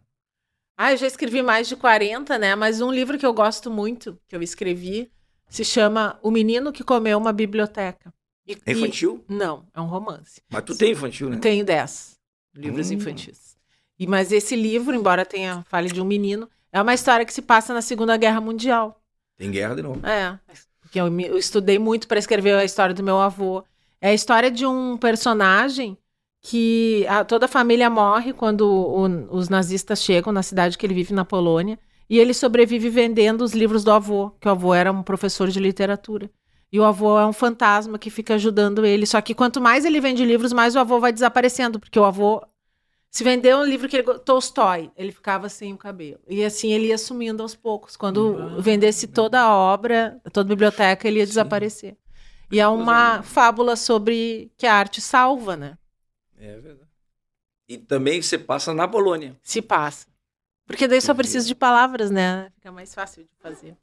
Ah, 0.77 0.93
eu 0.93 0.97
já 0.97 1.07
escrevi 1.07 1.43
mais 1.43 1.69
de 1.69 1.77
40, 1.77 2.39
né? 2.39 2.55
Mas 2.57 2.81
um 2.81 2.91
livro 2.91 3.19
que 3.19 3.27
eu 3.27 3.33
gosto 3.35 3.71
muito, 3.71 4.19
que 4.27 4.35
eu 4.35 4.43
escrevi, 4.43 5.11
se 5.49 5.65
chama 5.65 6.19
O 6.23 6.31
Menino 6.31 6.73
que 6.73 6.83
Comeu 6.83 7.19
uma 7.19 7.33
Biblioteca. 7.33 8.13
E- 8.47 8.57
É 8.67 8.73
infantil? 8.73 9.25
e- 9.29 9.33
não, 9.35 9.67
é 9.75 9.81
um 9.81 9.87
romance. 9.87 10.41
Mas 10.49 10.63
tu 10.65 10.77
tem 10.77 10.93
infantil, 10.93 11.29
né? 11.31 11.37
Tenho 11.39 11.65
10 11.65 12.19
livros 12.55 12.91
Hum. 12.91 12.95
infantis. 12.95 13.57
E, 13.99 14.07
mas 14.07 14.33
esse 14.33 14.57
livro, 14.57 14.95
embora 14.97 15.27
tenha 15.27 15.63
fale 15.69 15.91
de 15.91 16.01
um 16.01 16.05
menino, 16.05 16.49
é 16.73 16.81
uma 16.81 16.95
história 16.95 17.27
que 17.27 17.35
se 17.35 17.43
passa 17.43 17.75
na 17.75 17.83
Segunda 17.83 18.17
Guerra 18.17 18.41
Mundial. 18.41 19.01
Tem 19.37 19.51
guerra 19.51 19.75
de 19.77 19.83
novo. 19.83 20.05
É, 20.07 20.39
porque 20.91 20.99
eu, 21.01 21.09
me- 21.09 21.27
eu 21.29 21.39
estudei 21.39 21.79
muito 21.79 22.09
para 22.09 22.19
escrever 22.19 22.53
a 22.57 22.65
história 22.65 22.93
do 22.93 23.03
meu 23.03 23.19
avô. 23.21 23.63
É 24.01 24.09
a 24.11 24.15
história 24.15 24.51
de 24.51 24.67
um 24.67 24.97
personagem 24.97 25.97
que 26.43 27.07
a- 27.09 27.25
toda 27.25 27.45
a 27.45 27.49
família 27.49 27.89
morre 27.89 28.33
quando 28.33 28.63
o- 28.63 29.37
os 29.37 29.49
nazistas 29.49 30.03
chegam 30.03 30.33
na 30.33 30.43
cidade 30.43 30.77
que 30.77 30.85
ele 30.85 30.95
vive, 30.95 31.15
na 31.15 31.25
Polônia, 31.25 31.79
e 32.09 32.19
ele 32.19 32.35
sobrevive 32.35 32.89
vendendo 32.91 33.43
os 33.43 33.53
livros 33.53 33.85
do 33.85 33.93
avô, 33.93 34.31
que 34.41 34.49
o 34.49 34.51
avô 34.51 34.75
era 34.75 34.91
um 34.91 35.03
professor 35.03 35.49
de 35.49 35.61
literatura. 35.61 36.29
E 36.73 36.81
o 36.81 36.85
avô 36.85 37.19
é 37.21 37.27
um 37.27 37.33
fantasma 37.33 37.97
que 37.99 38.11
fica 38.11 38.35
ajudando 38.35 38.85
ele. 38.85 39.07
Só 39.07 39.21
que 39.21 39.35
quanto 39.35 39.61
mais 39.61 39.85
ele 39.85 40.01
vende 40.01 40.25
livros, 40.25 40.53
mais 40.53 40.75
o 40.75 40.81
avô 40.81 40.99
vai 40.99 41.13
desaparecendo, 41.13 41.79
porque 41.79 41.99
o 41.99 42.05
avô. 42.05 42.43
Se 43.11 43.25
vendeu 43.25 43.59
um 43.59 43.65
livro 43.65 43.89
que 43.89 43.97
ele. 43.97 44.19
Tolstói, 44.21 44.91
ele 44.97 45.11
ficava 45.11 45.49
sem 45.49 45.73
o 45.73 45.77
cabelo. 45.79 46.21
E 46.29 46.45
assim 46.45 46.73
ele 46.73 46.87
ia 46.87 46.99
sumindo 46.99 47.43
aos 47.43 47.57
poucos. 47.57 47.97
Quando 47.97 48.37
Ah. 48.39 48.61
vendesse 48.61 49.09
toda 49.09 49.41
a 49.41 49.53
obra, 49.55 50.21
toda 50.33 50.47
a 50.47 50.55
biblioteca, 50.55 51.09
ele 51.09 51.19
ia 51.19 51.27
Sim. 51.27 51.31
desaparecer. 51.31 51.97
E 52.53 52.61
é 52.61 52.69
uma 52.69 53.23
fábula 53.23 53.75
sobre 53.77 54.51
que 54.57 54.67
a 54.67 54.75
arte 54.75 55.01
salva, 55.01 55.57
né? 55.57 55.77
É 56.39 56.57
verdade. 56.59 56.89
E 57.69 57.79
também 57.79 58.21
você 58.23 58.39
passa 58.39 58.73
na 58.75 58.87
Polônia. 58.89 59.37
Se 59.43 59.61
passa. 59.61 60.07
Porque 60.67 60.87
daí 60.87 61.01
só 61.01 61.13
precisa 61.13 61.47
de 61.47 61.55
palavras, 61.55 62.11
né? 62.11 62.49
Fica 62.55 62.71
mais 62.71 62.95
fácil 62.95 63.25
de 63.25 63.31
fazer. 63.41 63.77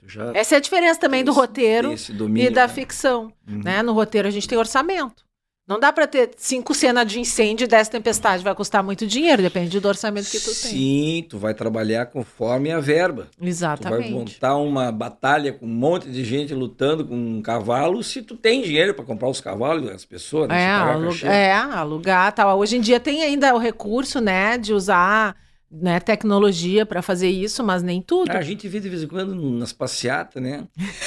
Tu 0.00 0.08
já 0.08 0.32
Essa 0.34 0.54
é 0.54 0.58
a 0.58 0.60
diferença 0.60 0.98
também 0.98 1.22
do 1.22 1.32
roteiro 1.32 1.94
domínio, 2.14 2.46
e 2.46 2.50
da 2.50 2.66
né? 2.66 2.72
ficção. 2.72 3.30
Uhum. 3.46 3.62
né? 3.62 3.82
No 3.82 3.92
roteiro 3.92 4.26
a 4.26 4.30
gente 4.30 4.48
tem 4.48 4.56
orçamento. 4.56 5.27
Não 5.68 5.78
dá 5.78 5.92
para 5.92 6.06
ter 6.06 6.30
cinco 6.38 6.74
cenas 6.74 7.06
de 7.06 7.20
incêndio 7.20 7.66
e 7.66 7.68
dez 7.68 7.88
tempestades. 7.90 8.42
Vai 8.42 8.54
custar 8.54 8.82
muito 8.82 9.06
dinheiro, 9.06 9.42
depende 9.42 9.78
do 9.78 9.86
orçamento 9.86 10.30
que 10.30 10.40
tu 10.40 10.46
tem. 10.46 10.54
Sim, 10.54 11.26
tu 11.28 11.36
vai 11.38 11.52
trabalhar 11.52 12.06
conforme 12.06 12.72
a 12.72 12.80
verba. 12.80 13.28
Tu 13.36 13.40
vai 13.40 13.48
Exatamente. 13.50 14.10
montar 14.10 14.56
uma 14.56 14.90
batalha 14.90 15.52
com 15.52 15.66
um 15.66 15.68
monte 15.68 16.08
de 16.08 16.24
gente 16.24 16.54
lutando 16.54 17.04
com 17.04 17.14
um 17.14 17.42
cavalo, 17.42 18.02
se 18.02 18.22
tu 18.22 18.34
tem 18.34 18.62
dinheiro 18.62 18.94
para 18.94 19.04
comprar 19.04 19.28
os 19.28 19.42
cavalos, 19.42 19.90
as 19.90 20.06
pessoas, 20.06 20.48
né? 20.48 20.56
É, 20.56 20.72
Se 20.72 20.78
pagar 20.80 20.94
alu- 20.94 21.06
cachê. 21.08 21.26
é, 21.26 21.52
alugar 21.52 22.32
tal. 22.32 22.58
Hoje 22.58 22.76
em 22.78 22.80
dia 22.80 22.98
tem 22.98 23.22
ainda 23.22 23.54
o 23.54 23.58
recurso, 23.58 24.20
né, 24.22 24.56
de 24.56 24.72
usar 24.72 25.36
né, 25.70 26.00
tecnologia 26.00 26.86
para 26.86 27.02
fazer 27.02 27.28
isso, 27.28 27.62
mas 27.62 27.82
nem 27.82 28.00
tudo. 28.00 28.30
A 28.30 28.40
gente 28.40 28.66
vê 28.66 28.80
de 28.80 28.88
vez 28.88 29.02
em 29.02 29.06
quando 29.06 29.34
nas 29.34 29.72
passeatas, 29.72 30.42
né? 30.42 30.64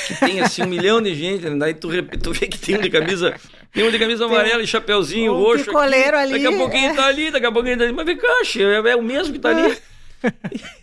Que 0.07 0.15
tem 0.19 0.39
assim 0.39 0.61
um 0.63 0.67
milhão 0.67 1.01
de 1.01 1.15
gente, 1.15 1.49
né? 1.49 1.57
daí 1.57 1.73
tu, 1.73 1.89
tu 2.21 2.31
vê 2.31 2.47
que 2.47 2.59
tem 2.59 2.77
um 2.77 2.81
de 2.81 2.89
camisa, 2.89 3.35
tem 3.73 3.83
um 3.83 3.91
de 3.91 3.97
camisa 3.97 4.25
amarela 4.25 4.61
e 4.61 4.67
chapeuzinho 4.67 5.33
um 5.33 5.38
roxo. 5.38 5.65
picoleiro 5.65 6.15
aqui. 6.17 6.33
ali, 6.33 6.43
Daqui 6.43 6.55
a 6.55 6.57
pouquinho 6.57 6.89
é. 6.89 6.93
tá 6.93 7.05
ali, 7.07 7.31
daqui 7.31 7.45
a 7.45 7.51
pouquinho 7.51 7.77
tá 7.77 7.83
ali. 7.83 7.93
Mas 7.93 8.05
vem 8.05 8.17
cá, 8.17 8.27
é, 8.57 8.91
é 8.91 8.95
o 8.95 9.01
mesmo 9.01 9.33
que 9.33 9.39
tá 9.39 9.49
ali. 9.49 9.77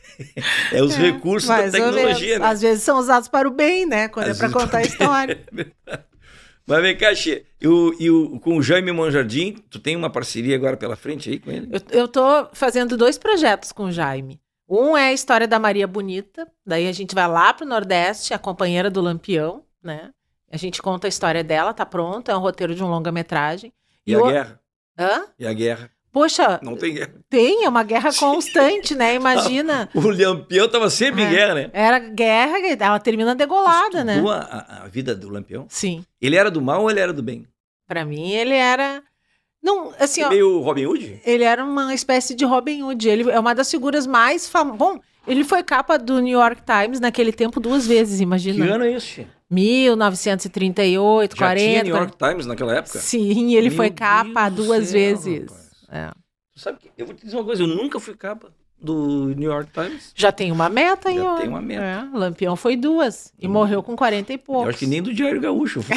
É 0.72 0.82
os 0.82 0.96
recursos 0.96 1.48
da 1.48 1.70
tecnologia, 1.70 2.26
menos. 2.26 2.40
né? 2.40 2.46
Às 2.46 2.60
vezes 2.60 2.82
são 2.82 2.98
usados 2.98 3.28
para 3.28 3.46
o 3.46 3.52
bem, 3.52 3.86
né? 3.86 4.09
Quando 4.09 4.28
Às 4.28 4.36
é 4.36 4.40
para 4.40 4.52
contar 4.52 4.78
a 4.78 4.82
história. 4.82 5.40
Mas 6.69 6.82
vem 6.82 6.97
cá, 6.97 7.15
Che, 7.15 7.47
e, 7.61 7.66
o, 7.66 7.95
e 7.99 8.11
o, 8.11 8.39
com 8.40 8.59
o 8.59 8.62
Jaime 8.62 8.93
Monjardim, 8.93 9.53
tu 9.70 9.78
tem 9.78 9.97
uma 9.97 10.11
parceria 10.11 10.55
agora 10.55 10.77
pela 10.77 10.97
frente 10.97 11.31
aí 11.31 11.39
com 11.39 11.51
ele? 11.51 11.69
Eu, 11.73 12.01
eu 12.01 12.09
tô 12.09 12.20
fazendo 12.53 12.97
dois 12.97 13.16
projetos 13.16 13.73
com 13.73 13.85
o 13.85 13.93
Jaime. 13.93 14.39
Um 14.69 14.95
é 14.95 15.09
a 15.09 15.12
história 15.15 15.49
da 15.49 15.59
Maria 15.59 15.86
Bonita, 15.86 16.47
daí 16.66 16.86
a 16.86 16.93
gente 16.93 17.15
vai 17.15 17.27
lá 17.27 17.55
pro 17.55 17.65
Nordeste, 17.66 18.35
a 18.35 18.39
companheira 18.39 18.90
do 18.90 19.01
Lampião, 19.01 19.65
né? 19.82 20.11
A 20.53 20.59
gente 20.59 20.82
conta 20.82 21.07
a 21.07 21.09
história 21.09 21.43
dela, 21.43 21.73
tá 21.73 21.86
pronto, 21.86 22.31
é 22.31 22.36
um 22.36 22.40
roteiro 22.40 22.74
de 22.74 22.85
um 22.85 22.89
longa-metragem. 22.89 23.73
E, 24.07 24.15
a 24.15 24.19
o- 24.19 24.27
guerra? 24.27 24.61
Hã? 24.99 25.24
E 25.39 25.47
a 25.47 25.53
guerra? 25.55 25.90
Poxa, 26.19 26.59
Não 26.62 26.77
tem 26.77 26.95
guerra. 26.95 27.12
tem, 27.31 27.65
é 27.65 27.69
uma 27.69 27.82
guerra 27.85 28.11
constante, 28.12 28.95
né? 28.95 29.15
Imagina. 29.15 29.89
O 29.95 30.01
Lampião 30.11 30.69
tava 30.69 30.90
sempre 30.90 31.23
em 31.23 31.27
É. 31.27 31.31
guerra, 31.31 31.55
né? 31.55 31.70
Era 31.73 31.99
guerra, 31.99 32.59
ela 32.81 32.99
termina 32.99 33.35
degolada, 33.35 34.03
né? 34.03 34.20
A, 34.28 34.85
a- 34.85 34.89
vida 34.89 35.15
do 35.15 35.28
Lampião? 35.28 35.66
Sim. 35.69 36.05
Ele 36.20 36.35
era 36.36 36.51
do 36.51 36.61
mal 36.61 36.82
ou 36.82 36.90
ele 36.90 37.01
era 37.01 37.12
do 37.12 37.23
bem? 37.23 37.47
Pra 37.86 38.05
mim, 38.05 38.32
ele 38.32 38.55
era. 38.55 39.03
Não, 39.62 39.93
assim, 39.99 40.23
ó. 40.24 40.28
Meio 40.28 40.61
Robin 40.61 40.86
Hood? 40.86 41.20
Ele 41.24 41.45
era 41.45 41.65
uma 41.65 41.95
espécie 41.95 42.35
de 42.35 42.45
Robin 42.45 42.82
Hood. 42.82 43.09
Ele 43.09 43.31
é 43.31 43.39
uma 43.39 43.55
das 43.55 43.70
figuras 43.70 44.07
mais 44.07 44.49
famosas. 44.49 44.78
Bom, 44.78 45.01
ele 45.27 45.45
foi 45.45 45.62
capa 45.62 45.97
do 45.99 46.20
New 46.20 46.39
York 46.39 46.62
Times 46.62 47.01
naquele 47.01 47.32
tempo 47.32 47.61
duas 47.61 47.86
vezes, 47.86 48.19
Que 48.19 48.23
imagina. 48.24 48.74
ano 48.74 48.85
é 48.85 48.93
esse? 48.93 49.27
1938, 49.51 51.32
Já 51.32 51.36
40. 51.39 51.65
tinha 51.70 51.82
New 51.82 51.97
York 51.97 52.16
Times 52.16 52.47
naquela 52.47 52.77
época? 52.77 52.99
Sim, 52.99 53.55
ele 53.55 53.69
Meu 53.69 53.77
foi 53.77 53.90
capa 53.90 54.49
Deus 54.49 54.66
duas 54.66 54.85
céu, 54.85 54.93
vezes. 54.93 55.40
rapaz. 55.43 55.68
É. 55.89 56.10
Tu 56.52 56.60
sabe 56.60 56.78
que 56.78 56.90
eu 56.97 57.06
vou 57.06 57.15
te 57.15 57.24
dizer 57.24 57.36
uma 57.36 57.44
coisa, 57.44 57.62
eu 57.62 57.69
nunca 57.69 57.98
fui 58.01 58.15
capa 58.15 58.52
do 58.81 59.35
New 59.35 59.51
York 59.51 59.73
Times. 59.73 60.12
Já 60.15 60.31
tem 60.31 60.52
uma 60.52 60.69
meta 60.69 61.09
aí, 61.09 61.16
Já 61.16 61.24
ó. 61.24 61.36
tem 61.36 61.48
uma 61.48 61.60
meta. 61.60 61.82
É, 61.82 62.02
Lampião 62.16 62.55
foi 62.56 62.77
duas. 62.77 63.32
E 63.39 63.48
morreu 63.48 63.82
com 63.82 63.97
40 63.97 64.32
e 64.32 64.39
poucos. 64.39 64.65
Eu 64.65 64.70
acho 64.70 64.78
que 64.78 64.86
nem 64.86 65.02
do 65.02 65.12
Diário 65.12 65.40
Gaúcho. 65.40 65.81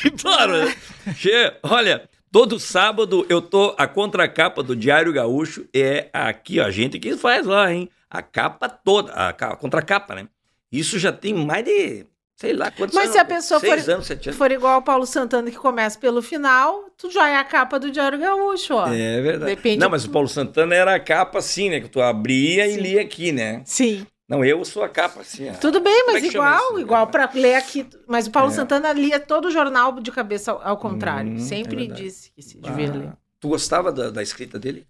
que 0.00 0.10
claro. 0.10 0.64
né? 0.64 0.76
Che, 1.14 1.58
olha, 1.62 2.08
todo 2.30 2.58
sábado 2.60 3.26
eu 3.28 3.40
tô 3.42 3.74
a 3.78 3.86
contracapa 3.86 4.62
do 4.62 4.76
Diário 4.76 5.12
Gaúcho 5.12 5.66
é 5.74 6.08
aqui, 6.12 6.60
ó, 6.60 6.64
a 6.64 6.70
gente 6.70 6.98
que 6.98 7.16
faz 7.16 7.46
lá, 7.46 7.72
hein? 7.72 7.88
A 8.08 8.22
capa 8.22 8.68
toda, 8.68 9.12
a, 9.12 9.28
a 9.30 9.56
contracapa, 9.56 10.14
né? 10.14 10.28
Isso 10.70 10.98
já 10.98 11.12
tem 11.12 11.34
mais 11.34 11.64
de, 11.64 12.06
sei 12.36 12.52
lá 12.52 12.70
quantos 12.70 12.94
Mas 12.94 13.04
anos. 13.06 13.12
se 13.14 13.18
a 13.18 13.24
pessoa 13.24 13.58
for- 13.60 13.90
anos, 13.90 14.08
for 14.36 14.52
igual 14.52 14.74
ao 14.74 14.82
Paulo 14.82 15.06
Santana, 15.06 15.50
que 15.50 15.56
começa 15.56 15.98
pelo 15.98 16.22
final, 16.22 16.84
tu 16.96 17.10
já 17.10 17.28
é 17.28 17.36
a 17.36 17.44
capa 17.44 17.78
do 17.80 17.90
Diário 17.90 18.18
Gaúcho, 18.18 18.74
ó. 18.74 18.86
É 18.92 19.20
verdade. 19.22 19.54
Depende- 19.56 19.78
Não, 19.80 19.90
mas 19.90 20.04
o 20.04 20.10
Paulo 20.10 20.28
Santana 20.28 20.74
era 20.74 20.94
a 20.94 21.00
capa 21.00 21.38
assim, 21.38 21.70
né? 21.70 21.80
Que 21.80 21.88
tu 21.88 22.00
abria 22.00 22.66
e 22.66 22.74
Sim. 22.74 22.80
lia 22.80 23.00
aqui, 23.00 23.32
né? 23.32 23.62
Sim. 23.64 24.06
Não, 24.28 24.44
eu 24.44 24.64
sou 24.64 24.82
a 24.82 24.88
capa 24.88 25.20
assim. 25.20 25.50
Tudo 25.60 25.80
bem, 25.80 25.92
é 26.00 26.04
mas 26.12 26.14
chama 26.24 26.28
igual, 26.48 26.70
isso? 26.72 26.80
igual 26.80 27.06
para 27.06 27.30
ler 27.32 27.54
aqui. 27.54 27.86
Mas 28.08 28.26
o 28.26 28.30
Paulo 28.30 28.50
É. 28.50 28.54
Santana 28.54 28.92
lia 28.92 29.18
todo 29.20 29.46
o 29.46 29.50
jornal 29.50 29.98
de 30.00 30.10
cabeça 30.10 30.50
ao, 30.52 30.60
ao 30.62 30.76
contrário. 30.76 31.30
Hum, 31.32 31.36
é 31.36 31.38
Sempre 31.38 31.76
verdade. 31.76 32.02
disse 32.02 32.32
que 32.32 32.42
se 32.42 32.58
devia 32.58 32.92
ler. 32.92 33.08
Ah, 33.12 33.16
tu 33.40 33.48
gostava 33.48 33.92
da, 33.92 34.10
da 34.10 34.22
escrita 34.22 34.58
dele? 34.58 34.84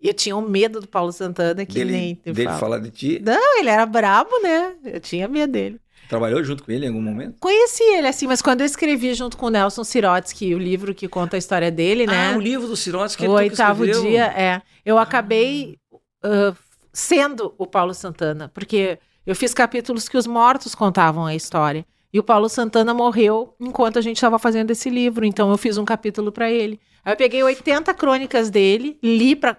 Eu 0.00 0.14
tinha 0.14 0.36
um 0.36 0.40
medo 0.48 0.80
do 0.80 0.86
Paulo 0.88 1.12
Santana 1.12 1.66
que 1.66 1.74
dele 1.74 1.92
nem 1.92 2.20
dele 2.24 2.44
falo. 2.44 2.58
falar 2.60 2.78
de 2.78 2.90
ti? 2.90 3.20
Não, 3.24 3.58
ele 3.58 3.68
era 3.68 3.84
brabo, 3.86 4.30
né? 4.42 4.74
Eu 4.84 5.00
tinha 5.00 5.26
medo 5.28 5.52
dele. 5.52 5.80
Trabalhou 6.12 6.44
junto 6.44 6.62
com 6.62 6.70
ele 6.70 6.84
em 6.84 6.88
algum 6.88 7.00
momento? 7.00 7.36
Conheci 7.40 7.82
ele 7.82 8.06
assim, 8.06 8.26
mas 8.26 8.42
quando 8.42 8.60
eu 8.60 8.66
escrevi 8.66 9.14
junto 9.14 9.34
com 9.34 9.46
o 9.46 9.50
Nelson 9.50 9.82
Sirotsky, 9.82 10.54
o 10.54 10.58
livro 10.58 10.94
que 10.94 11.08
conta 11.08 11.36
a 11.36 11.38
história 11.38 11.70
dele, 11.70 12.06
né? 12.06 12.34
Ah, 12.34 12.36
o 12.36 12.40
livro 12.40 12.66
do 12.68 12.76
Sirotsky. 12.76 13.26
o 13.26 13.30
oitavo 13.30 13.86
dia, 13.86 14.26
é. 14.26 14.60
Eu 14.84 14.98
acabei 14.98 15.78
ah, 16.22 16.54
sendo 16.92 17.54
o 17.56 17.66
Paulo 17.66 17.94
Santana, 17.94 18.50
porque 18.52 18.98
eu 19.26 19.34
fiz 19.34 19.54
capítulos 19.54 20.06
que 20.06 20.18
os 20.18 20.26
mortos 20.26 20.74
contavam 20.74 21.24
a 21.24 21.34
história. 21.34 21.86
E 22.12 22.18
o 22.18 22.22
Paulo 22.22 22.46
Santana 22.50 22.92
morreu 22.92 23.54
enquanto 23.58 23.98
a 23.98 24.02
gente 24.02 24.16
estava 24.16 24.38
fazendo 24.38 24.70
esse 24.70 24.90
livro, 24.90 25.24
então 25.24 25.50
eu 25.50 25.56
fiz 25.56 25.78
um 25.78 25.84
capítulo 25.86 26.30
para 26.30 26.50
ele. 26.50 26.78
Aí 27.02 27.14
eu 27.14 27.16
peguei 27.16 27.42
80 27.42 27.94
crônicas 27.94 28.50
dele, 28.50 28.98
li 29.02 29.34
para 29.34 29.56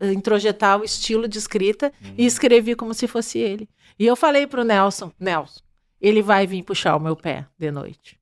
introjetar 0.00 0.80
o 0.80 0.84
estilo 0.84 1.28
de 1.28 1.38
escrita 1.38 1.92
Uhum. 2.04 2.14
e 2.18 2.26
escrevi 2.26 2.74
como 2.74 2.92
se 2.94 3.06
fosse 3.06 3.38
ele. 3.38 3.68
E 3.98 4.06
eu 4.06 4.14
falei 4.16 4.46
pro 4.46 4.64
Nelson, 4.64 5.12
Nelson, 5.18 5.60
ele 6.00 6.22
vai 6.22 6.46
vir 6.46 6.62
puxar 6.62 6.96
o 6.96 7.00
meu 7.00 7.16
pé 7.16 7.46
de 7.58 7.70
noite. 7.70 8.18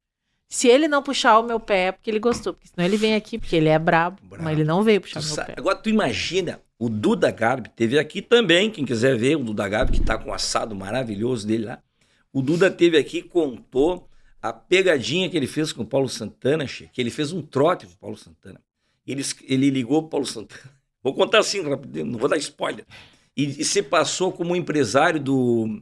Se 0.49 0.69
ele 0.69 0.87
não 0.87 1.03
puxar 1.03 1.39
o 1.39 1.43
meu 1.43 1.59
pé, 1.59 1.87
é 1.89 1.93
porque 1.93 2.09
ele 2.11 2.21
gostou, 2.21 2.55
porque 2.55 2.69
senão 2.69 2.87
ele 2.87 2.97
vem 2.97 3.15
aqui, 3.15 3.39
porque 3.39 3.57
ele 3.57 3.69
é 3.69 3.79
brabo, 3.79 4.21
Brabo. 4.23 4.45
mas 4.45 4.53
ele 4.53 4.65
não 4.65 4.83
veio 4.83 5.01
puxar 5.01 5.21
Tu 5.21 5.27
meu 5.27 5.35
sabe- 5.35 5.47
pé. 5.49 5.55
Agora 5.59 5.77
tu 5.77 5.89
imagina, 5.89 6.61
o 6.79 6.89
Duda 6.89 7.31
Garbi 7.33 7.69
teve 7.71 7.99
aqui 7.99 8.23
também, 8.23 8.71
quem 8.71 8.85
quiser 8.85 9.17
ver, 9.17 9.37
o 9.37 9.43
Duda 9.43 9.69
Garbi 9.69 9.99
que 9.99 10.05
tá 10.05 10.17
com 10.17 10.31
um 10.31 10.33
assado 10.35 10.75
maravilhoso 10.75 11.47
dele 11.47 11.65
lá. 11.65 11.83
O 12.33 12.41
Duda 12.43 12.71
teve 12.71 12.97
aqui, 12.97 13.23
contou 13.23 14.09
a 14.41 14.53
pegadinha 14.53 15.29
que 15.29 15.37
ele 15.37 15.47
fez 15.49 15.73
com 15.73 15.83
o 15.83 15.87
Paulo 15.87 16.09
Santana, 16.09 16.67
che, 16.67 16.89
que 16.93 17.01
ele 17.01 17.11
fez 17.11 17.33
um 17.33 17.43
trote 17.43 17.87
com 17.87 17.93
o 17.95 17.97
Paulo 17.99 18.17
Santana. 18.17 18.61
Ele, 19.07 19.25
ele 19.49 19.71
ligou 19.71 20.03
pro 20.03 20.11
Paulo 20.11 20.27
Santana. 20.27 20.71
Vou 21.03 21.15
contar 21.15 21.39
assim, 21.39 21.61
rapidinho, 21.69 22.05
não 22.07 22.19
vou 22.19 22.29
dar 22.29 22.37
spoiler. 22.37 22.85
E, 23.37 23.45
e 23.61 23.65
se 23.65 23.81
passou 23.83 24.33
como 24.33 24.57
empresário 24.57 25.21
do, 25.21 25.81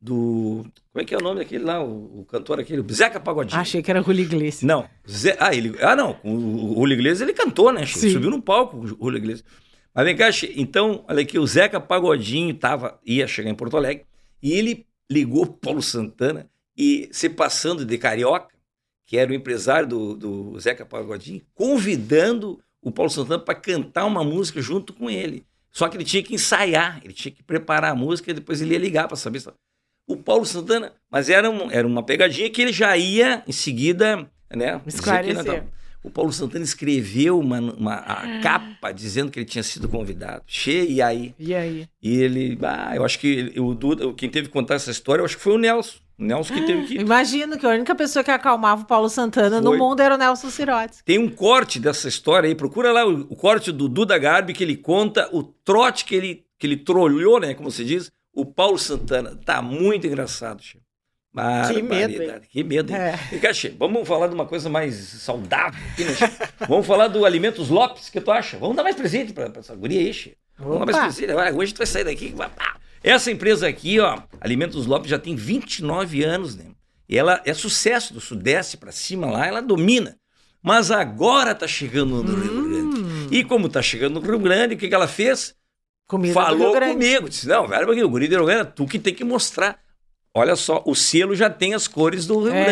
do. 0.00 0.64
Como 0.92 1.02
é 1.02 1.04
que 1.04 1.14
é 1.14 1.18
o 1.18 1.22
nome 1.22 1.40
daquele 1.40 1.64
lá? 1.64 1.82
O, 1.82 2.20
o 2.20 2.24
cantor 2.24 2.60
aquele? 2.60 2.84
Zeca 2.92 3.18
Pagodinho. 3.20 3.60
Achei 3.60 3.82
que 3.82 3.90
era 3.90 4.02
Julio 4.02 4.24
Iglesias. 4.24 4.62
Não. 4.62 4.88
Zé, 5.08 5.36
ah, 5.40 5.54
ele, 5.54 5.76
ah, 5.80 5.96
não. 5.96 6.18
O, 6.22 6.72
o 6.72 6.74
Julio 6.76 6.94
Iglesias 6.94 7.20
ele 7.22 7.32
cantou, 7.32 7.72
né? 7.72 7.84
Sim. 7.86 8.10
Subiu 8.10 8.30
no 8.30 8.42
palco 8.42 8.78
o 8.78 8.86
Julio 8.86 9.18
Iglesias. 9.18 9.44
Mas 9.94 10.04
vem 10.04 10.14
cá, 10.14 10.28
então, 10.54 11.04
olha 11.08 11.22
aqui, 11.22 11.38
o 11.38 11.46
Zeca 11.46 11.80
Pagodinho 11.80 12.52
tava, 12.54 13.00
ia 13.04 13.26
chegar 13.26 13.48
em 13.48 13.54
Porto 13.54 13.78
Alegre 13.78 14.04
e 14.42 14.52
ele 14.52 14.86
ligou 15.10 15.46
Paulo 15.46 15.80
Santana 15.80 16.50
e 16.76 17.08
se 17.10 17.30
passando 17.30 17.82
de 17.82 17.96
carioca, 17.96 18.54
que 19.06 19.16
era 19.16 19.30
o 19.30 19.34
empresário 19.34 19.88
do, 19.88 20.14
do 20.14 20.60
Zeca 20.60 20.84
Pagodinho, 20.84 21.40
convidando 21.54 22.60
o 22.82 22.92
Paulo 22.92 23.10
Santana 23.10 23.42
para 23.42 23.54
cantar 23.54 24.04
uma 24.04 24.22
música 24.22 24.60
junto 24.60 24.92
com 24.92 25.08
ele. 25.08 25.46
Só 25.72 25.88
que 25.88 25.96
ele 25.96 26.04
tinha 26.04 26.22
que 26.22 26.34
ensaiar, 26.34 27.00
ele 27.02 27.14
tinha 27.14 27.32
que 27.32 27.42
preparar 27.42 27.92
a 27.92 27.94
música 27.94 28.30
e 28.30 28.34
depois 28.34 28.60
ele 28.60 28.74
ia 28.74 28.78
ligar 28.78 29.08
para 29.08 29.16
saber 29.16 29.40
se. 29.40 29.50
O 30.06 30.16
Paulo 30.16 30.46
Santana, 30.46 30.92
mas 31.10 31.28
era, 31.28 31.50
um, 31.50 31.70
era 31.70 31.86
uma 31.86 32.02
pegadinha 32.02 32.48
que 32.50 32.62
ele 32.62 32.72
já 32.72 32.96
ia 32.96 33.42
em 33.46 33.52
seguida, 33.52 34.28
né? 34.54 34.80
Esclarecer. 34.86 35.64
O 36.04 36.10
Paulo 36.10 36.32
Santana 36.32 36.62
escreveu 36.64 37.36
uma, 37.40 37.58
uma 37.58 37.94
a 37.94 38.22
Ah. 38.22 38.40
capa 38.40 38.92
dizendo 38.92 39.28
que 39.32 39.40
ele 39.40 39.46
tinha 39.46 39.64
sido 39.64 39.88
convidado. 39.88 40.44
Cheio, 40.46 40.88
e 40.88 41.02
aí? 41.02 41.34
E 41.36 41.52
aí? 41.52 41.88
E 42.00 42.16
ele, 42.22 42.56
ah, 42.62 42.94
eu 42.94 43.04
acho 43.04 43.18
que 43.18 43.26
ele- 43.26 43.60
o 43.60 43.74
Duda, 43.74 44.12
quem 44.12 44.30
teve 44.30 44.46
que 44.46 44.52
contar 44.52 44.76
essa 44.76 44.92
história, 44.92 45.20
eu 45.20 45.24
acho 45.24 45.36
que 45.36 45.42
foi 45.42 45.54
o 45.54 45.58
Nelson. 45.58 45.96
O 46.16 46.24
Nelson 46.24 46.54
que 46.54 46.62
teve 46.64 46.86
que. 46.86 46.94
Imagino 46.94 47.58
que 47.58 47.66
a 47.66 47.70
única 47.70 47.94
pessoa 47.96 48.22
que 48.22 48.30
acalmava 48.30 48.82
o 48.82 48.86
Paulo 48.86 49.08
Santana 49.08 49.60
no 49.60 49.70
Foi. 49.70 49.78
mundo 49.78 50.00
era 50.00 50.14
o 50.14 50.18
Nelson 50.18 50.48
Sirotes. 50.48 51.02
Tem 51.04 51.18
um 51.18 51.28
corte 51.28 51.80
dessa 51.80 52.06
história 52.08 52.48
aí, 52.48 52.54
procura 52.54 52.92
lá 52.92 53.04
o, 53.04 53.22
o 53.28 53.34
corte 53.36 53.72
do 53.72 53.88
Duda 53.88 54.16
Garbi, 54.16 54.54
que 54.54 54.62
ele 54.62 54.76
conta 54.76 55.28
o 55.32 55.42
trote 55.42 56.04
que 56.04 56.14
ele, 56.14 56.44
que 56.58 56.66
ele 56.68 56.76
trolhou, 56.76 57.38
né, 57.40 57.52
como 57.52 57.70
se 57.70 57.84
diz, 57.84 58.10
o 58.36 58.44
Paulo 58.44 58.78
Santana. 58.78 59.34
Tá 59.44 59.62
muito 59.62 60.06
engraçado, 60.06 60.62
Che. 60.62 60.78
Que 61.72 61.82
medo, 61.82 62.22
hein? 62.22 62.40
Que 62.48 62.64
medo, 62.64 62.92
hein? 62.92 62.98
É. 62.98 63.38
Cá, 63.38 63.52
Che, 63.52 63.70
vamos 63.70 64.06
falar 64.06 64.28
de 64.28 64.34
uma 64.34 64.46
coisa 64.46 64.70
mais 64.70 64.94
saudável 64.94 65.80
aqui, 65.92 66.04
né? 66.04 66.12
Vamos 66.68 66.86
falar 66.86 67.08
do 67.08 67.24
Alimentos 67.24 67.68
Lopes, 67.68 68.08
o 68.08 68.12
que 68.12 68.20
tu 68.20 68.30
acha? 68.30 68.58
Vamos 68.58 68.76
dar 68.76 68.82
mais 68.82 68.94
presente 68.94 69.32
pra 69.32 69.50
essa 69.56 69.74
guria 69.74 70.00
aí, 70.00 70.12
Che. 70.12 70.36
Vamos 70.58 70.78
dar 70.80 70.86
mais 70.86 71.14
presente. 71.14 71.32
Olha, 71.32 71.54
hoje 71.54 71.74
tu 71.74 71.78
vai 71.78 71.86
sair 71.86 72.04
daqui. 72.04 72.34
Essa 73.02 73.30
empresa 73.30 73.68
aqui, 73.68 73.98
ó, 74.00 74.18
Alimentos 74.40 74.86
Lopes, 74.86 75.10
já 75.10 75.18
tem 75.18 75.34
29 75.34 76.24
anos, 76.24 76.56
né? 76.56 76.66
E 77.08 77.16
ela 77.18 77.40
é 77.44 77.54
sucesso 77.54 78.12
do 78.12 78.20
Sudeste 78.20 78.76
pra 78.76 78.92
cima 78.92 79.30
lá, 79.30 79.46
ela 79.46 79.60
domina. 79.62 80.16
Mas 80.62 80.90
agora 80.90 81.54
tá 81.54 81.68
chegando 81.68 82.22
no 82.22 82.34
Rio 82.34 82.68
Grande. 82.68 83.00
Hum. 83.00 83.28
E 83.30 83.44
como 83.44 83.68
tá 83.68 83.80
chegando 83.80 84.20
no 84.20 84.26
Rio 84.26 84.38
Grande, 84.38 84.74
o 84.74 84.78
que, 84.78 84.88
que 84.88 84.94
ela 84.94 85.06
fez? 85.06 85.54
Comida 86.06 86.34
Falou 86.34 86.72
comigo. 86.78 87.28
Disse, 87.28 87.48
não, 87.48 87.66
velho, 87.66 88.04
o 88.04 88.08
guri 88.08 88.28
do 88.28 88.36
Rio 88.36 88.46
Grande, 88.46 88.70
tu 88.74 88.86
que 88.86 88.98
tem 88.98 89.14
que 89.14 89.24
mostrar. 89.24 89.78
Olha 90.32 90.54
só, 90.54 90.82
o 90.84 90.94
selo 90.94 91.34
já 91.34 91.48
tem 91.48 91.72
as 91.74 91.88
cores 91.88 92.26
do 92.26 92.38
Rio 92.44 92.52
É. 92.54 92.64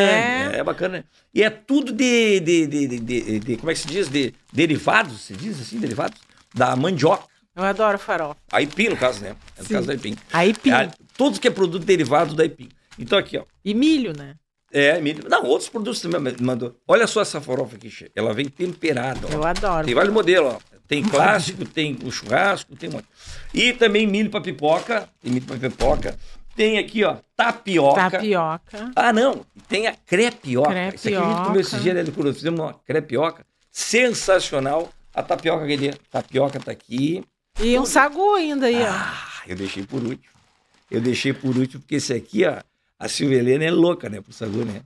Grande. 0.44 0.56
É 0.58 0.62
bacana. 0.64 0.98
né? 0.98 1.04
E 1.34 1.42
é 1.42 1.48
tudo 1.50 1.92
de, 1.92 2.38
de, 2.40 2.66
de, 2.66 2.86
de- 3.00 3.38
de- 3.40 3.56
como 3.56 3.70
é 3.70 3.74
que 3.74 3.80
se 3.80 3.86
diz? 3.88 4.08
De 4.08 4.34
derivados, 4.52 5.22
se 5.22 5.32
diz 5.34 5.60
assim, 5.60 5.78
derivados? 5.78 6.20
Da 6.54 6.76
mandioca. 6.76 7.24
Eu 7.56 7.62
adoro 7.64 7.98
farol. 7.98 8.36
Aipim, 8.52 8.88
no 8.88 8.96
caso, 8.96 9.20
né? 9.22 9.34
É 9.56 9.60
no 9.62 9.66
Sim. 9.66 9.74
caso 9.74 9.86
da 9.86 9.92
Aipim. 9.94 10.16
Aí 10.32 10.52
pim. 10.52 10.70
É, 10.72 10.90
tudo 11.16 11.40
que 11.40 11.48
é 11.48 11.50
produto 11.50 11.84
derivado 11.84 12.34
da 12.34 12.42
Aipim. 12.42 12.68
Então 12.98 13.18
aqui, 13.18 13.38
ó. 13.38 13.44
E 13.64 13.72
milho, 13.72 14.12
né? 14.16 14.34
É, 14.70 15.00
milho. 15.00 15.24
Não, 15.28 15.44
outros 15.44 15.68
produtos 15.70 16.00
também 16.00 16.34
mandou. 16.40 16.76
Olha 16.86 17.06
só 17.06 17.22
essa 17.22 17.40
farofa 17.40 17.76
aqui, 17.76 17.88
che. 17.90 18.10
ela 18.14 18.34
vem 18.34 18.46
temperada, 18.46 19.20
ó. 19.26 19.32
Eu 19.32 19.44
adoro. 19.44 19.86
Tem 19.86 19.94
vários 19.94 20.12
modelos, 20.12 20.54
ó. 20.54 20.58
Tem 20.86 21.02
clássico, 21.02 21.64
tem 21.64 21.96
o 22.04 22.10
churrasco, 22.10 22.76
tem 22.76 22.90
um 22.90 22.94
monte. 22.94 23.08
E 23.52 23.72
também 23.72 24.06
milho 24.06 24.30
para 24.30 24.40
pipoca. 24.40 25.08
Tem 25.22 25.32
milho 25.32 25.46
para 25.46 25.56
pipoca. 25.56 26.18
Tem 26.54 26.78
aqui, 26.78 27.02
ó, 27.02 27.16
tapioca. 27.36 28.10
Tapioca. 28.10 28.90
Ah, 28.94 29.12
não. 29.12 29.44
Tem 29.68 29.86
a 29.86 29.94
crepioca. 29.94 30.94
Isso 30.94 31.08
aqui 31.08 31.16
a 31.16 31.20
gente 31.20 31.24
Crepioca. 31.24 31.44
comeu 31.46 31.60
esse 31.60 31.76
dia, 31.78 31.94
né, 31.94 32.02
Licuro? 32.02 32.32
Fizemos 32.34 32.60
uma 32.60 32.74
crepioca. 32.74 33.44
Sensacional. 33.72 34.92
A 35.12 35.22
tapioca, 35.22 35.64
aquele 35.64 35.92
tapioca 36.10 36.60
tá 36.60 36.70
aqui. 36.72 37.24
E 37.60 37.78
um 37.78 37.86
sagu 37.86 38.34
ainda 38.34 38.66
aí, 38.66 38.82
ó. 38.82 38.88
Ah, 38.88 39.42
eu 39.46 39.56
deixei 39.56 39.84
por 39.84 40.02
último. 40.02 40.34
Eu 40.90 41.00
deixei 41.00 41.32
por 41.32 41.56
último, 41.56 41.80
porque 41.80 41.96
esse 41.96 42.12
aqui, 42.12 42.44
ó, 42.44 42.58
a 42.98 43.08
Silvia 43.08 43.38
Helena 43.38 43.64
é 43.64 43.70
louca, 43.70 44.08
né, 44.08 44.20
pro 44.20 44.32
sagu, 44.32 44.64
né? 44.64 44.82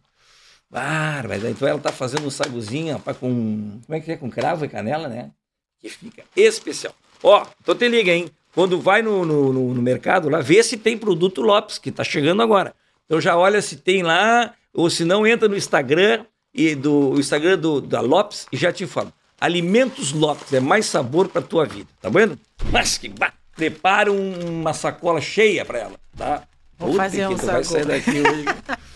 Ah, 0.72 1.22
mas 1.26 1.42
então 1.44 1.66
ela 1.66 1.78
tá 1.78 1.90
fazendo 1.90 2.26
um 2.26 2.30
saguzinho, 2.30 2.92
rapaz, 2.94 3.16
com. 3.16 3.80
Como 3.86 3.96
é 3.96 4.00
que 4.00 4.12
é? 4.12 4.16
Com 4.16 4.30
cravo 4.30 4.64
e 4.64 4.68
canela, 4.68 5.08
né? 5.08 5.30
Que 5.80 5.88
fica 5.88 6.24
especial. 6.36 6.94
Ó, 7.22 7.46
então 7.62 7.74
te 7.74 7.88
liga, 7.88 8.12
hein? 8.12 8.28
Quando 8.54 8.80
vai 8.80 9.02
no, 9.02 9.24
no, 9.24 9.52
no- 9.74 9.82
mercado 9.82 10.28
lá, 10.28 10.40
vê 10.40 10.62
se 10.62 10.76
tem 10.76 10.96
produto 10.98 11.40
Lopes, 11.40 11.78
que 11.78 11.92
tá 11.92 12.02
chegando 12.02 12.42
agora. 12.42 12.74
Então 13.06 13.20
já 13.20 13.36
olha 13.36 13.62
se 13.62 13.76
tem 13.76 14.02
lá, 14.02 14.52
ou 14.74 14.90
se 14.90 15.04
não, 15.04 15.26
entra 15.26 15.48
no 15.48 15.56
Instagram 15.56 16.24
e 16.52 16.74
do 16.74 17.10
o 17.10 17.20
Instagram 17.20 17.58
do, 17.58 17.80
da 17.80 18.00
Lopes 18.00 18.46
e 18.52 18.56
já 18.56 18.72
te 18.72 18.86
falo. 18.86 19.12
Alimentos 19.40 20.12
Lopes, 20.12 20.52
é 20.52 20.58
mais 20.60 20.86
sabor 20.86 21.28
pra 21.28 21.40
tua 21.40 21.64
vida, 21.64 21.88
tá 22.00 22.08
vendo? 22.08 22.36
Mas 22.72 22.98
que 22.98 23.08
bah, 23.08 23.32
prepara 23.54 24.10
um- 24.10 24.60
uma 24.60 24.72
sacola 24.72 25.20
cheia 25.20 25.64
pra 25.64 25.78
ela, 25.78 25.94
tá? 26.16 26.42
Vou 26.76 26.90
Puta 26.90 27.02
fazer 27.04 27.26
que 27.28 27.34
um 27.34 27.36
tu 27.36 27.46
vai 27.46 27.64
sair 27.64 27.84
daqui 27.84 28.10
hoje. 28.10 28.44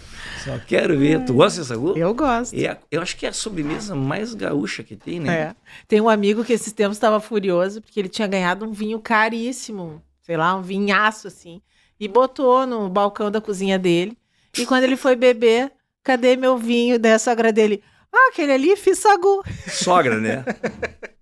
Só 0.44 0.58
quero 0.66 0.98
ver. 0.98 1.24
Tu 1.24 1.34
gosta 1.34 1.60
de 1.60 1.66
sagu? 1.66 1.96
Eu 1.96 2.14
gosto. 2.14 2.54
É 2.54 2.78
eu 2.90 3.00
acho 3.00 3.16
que 3.16 3.26
é 3.26 3.28
a 3.28 3.32
sobremesa 3.32 3.94
mais 3.94 4.34
gaúcha 4.34 4.82
que 4.82 4.96
tem, 4.96 5.20
né? 5.20 5.34
É. 5.34 5.54
Tem 5.86 6.00
um 6.00 6.08
amigo 6.08 6.44
que 6.44 6.52
esses 6.52 6.72
tempos 6.72 6.96
estava 6.96 7.20
furioso 7.20 7.80
porque 7.80 8.00
ele 8.00 8.08
tinha 8.08 8.26
ganhado 8.26 8.64
um 8.64 8.72
vinho 8.72 8.98
caríssimo, 9.00 10.02
sei 10.20 10.36
lá, 10.36 10.54
um 10.54 10.62
vinhaço 10.62 11.28
assim, 11.28 11.62
e 11.98 12.08
botou 12.08 12.66
no 12.66 12.88
balcão 12.88 13.30
da 13.30 13.40
cozinha 13.40 13.78
dele. 13.78 14.16
E 14.58 14.66
quando 14.66 14.84
ele 14.84 14.96
foi 14.96 15.16
beber, 15.16 15.72
cadê 16.02 16.36
meu 16.36 16.58
vinho? 16.58 16.98
Daí 16.98 17.12
a 17.12 17.18
sogra 17.18 17.52
dele, 17.52 17.82
ah, 18.12 18.30
aquele 18.30 18.52
ali, 18.52 18.76
fiz 18.76 18.98
sagu. 18.98 19.42
Sogra, 19.68 20.18
né? 20.18 20.44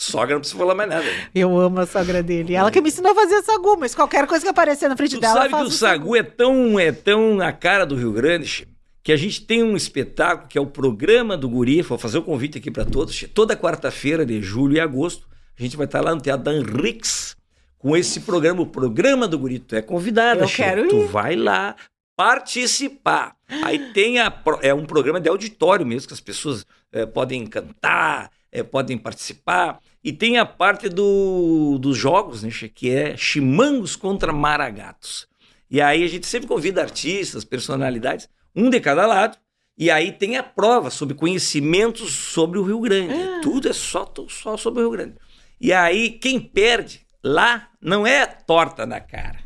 Sogra 0.00 0.34
não 0.34 0.40
precisa 0.40 0.56
falar 0.60 0.76
mais 0.76 0.88
nada. 0.88 1.02
né? 1.02 1.26
Eu 1.34 1.58
amo 1.58 1.80
a 1.80 1.86
sogra 1.86 2.22
dele. 2.22 2.54
Ela 2.54 2.70
que 2.70 2.80
me 2.80 2.88
ensinou 2.88 3.10
a 3.10 3.14
fazer 3.16 3.42
sagu, 3.42 3.76
mas 3.76 3.96
qualquer 3.96 4.28
coisa 4.28 4.44
que 4.44 4.48
aparecer 4.48 4.88
na 4.88 4.96
frente 4.96 5.16
Tu 5.16 5.20
dela, 5.20 5.34
sabe 5.34 5.48
que 5.54 5.62
o 5.62 5.70
sagu 5.72 6.14
é 6.14 6.22
tão, 6.22 6.78
é 6.78 6.92
tão 6.92 7.40
a 7.40 7.50
cara 7.50 7.84
do 7.84 7.96
Rio 7.96 8.12
Grande, 8.12 8.68
que 9.02 9.10
a 9.10 9.16
gente 9.16 9.44
tem 9.44 9.60
um 9.60 9.74
espetáculo 9.76 10.46
que 10.48 10.56
é 10.56 10.60
o 10.60 10.66
programa 10.66 11.36
do 11.36 11.48
Guri. 11.48 11.82
Vou 11.82 11.98
fazer 11.98 12.18
o 12.18 12.22
convite 12.22 12.58
aqui 12.58 12.70
para 12.70 12.84
todos. 12.84 13.24
Toda 13.34 13.56
quarta-feira 13.56 14.24
de 14.24 14.40
julho 14.40 14.76
e 14.76 14.80
agosto, 14.80 15.26
a 15.58 15.62
gente 15.62 15.76
vai 15.76 15.86
estar 15.86 16.00
lá 16.00 16.14
no 16.14 16.20
Teatro 16.20 16.44
da 16.44 16.54
Henriques 16.54 17.36
com 17.76 17.96
esse 17.96 18.20
programa, 18.20 18.62
o 18.62 18.66
programa 18.66 19.26
do 19.26 19.36
Guri. 19.36 19.58
Tu 19.58 19.74
é 19.74 19.82
convidada, 19.82 20.42
Eu 20.44 20.48
che. 20.48 20.62
quero 20.62 20.86
Tu 20.88 20.96
ir. 20.96 21.06
vai 21.08 21.34
lá 21.34 21.74
participar. 22.16 23.34
Aí 23.64 23.92
tem 23.92 24.20
a, 24.20 24.32
é 24.62 24.72
um 24.72 24.84
programa 24.86 25.20
de 25.20 25.28
auditório 25.28 25.84
mesmo, 25.84 26.06
que 26.08 26.14
as 26.14 26.20
pessoas 26.20 26.64
eh, 26.92 27.06
podem 27.06 27.44
cantar, 27.46 28.30
eh, 28.52 28.62
podem 28.62 28.96
participar. 28.98 29.78
E 30.02 30.12
tem 30.12 30.38
a 30.38 30.46
parte 30.46 30.88
do, 30.88 31.78
dos 31.78 31.96
jogos, 31.96 32.42
né, 32.42 32.50
que 32.74 32.90
é 32.90 33.16
Chimangos 33.16 33.96
contra 33.96 34.32
Maragatos. 34.32 35.26
E 35.70 35.80
aí 35.80 36.02
a 36.02 36.08
gente 36.08 36.26
sempre 36.26 36.48
convida 36.48 36.80
artistas, 36.80 37.44
personalidades, 37.44 38.28
um 38.54 38.70
de 38.70 38.80
cada 38.80 39.06
lado. 39.06 39.36
E 39.76 39.90
aí 39.90 40.10
tem 40.12 40.36
a 40.36 40.42
prova 40.42 40.90
sobre 40.90 41.14
conhecimentos 41.14 42.12
sobre 42.12 42.58
o 42.58 42.62
Rio 42.62 42.80
Grande. 42.80 43.14
Ah. 43.14 43.40
Tudo 43.42 43.68
é 43.68 43.72
só, 43.72 44.12
só 44.28 44.56
sobre 44.56 44.80
o 44.80 44.88
Rio 44.88 44.92
Grande. 44.92 45.16
E 45.60 45.72
aí 45.72 46.10
quem 46.10 46.40
perde 46.40 47.06
lá 47.22 47.68
não 47.80 48.06
é 48.06 48.26
torta 48.26 48.86
na 48.86 49.00
cara. 49.00 49.38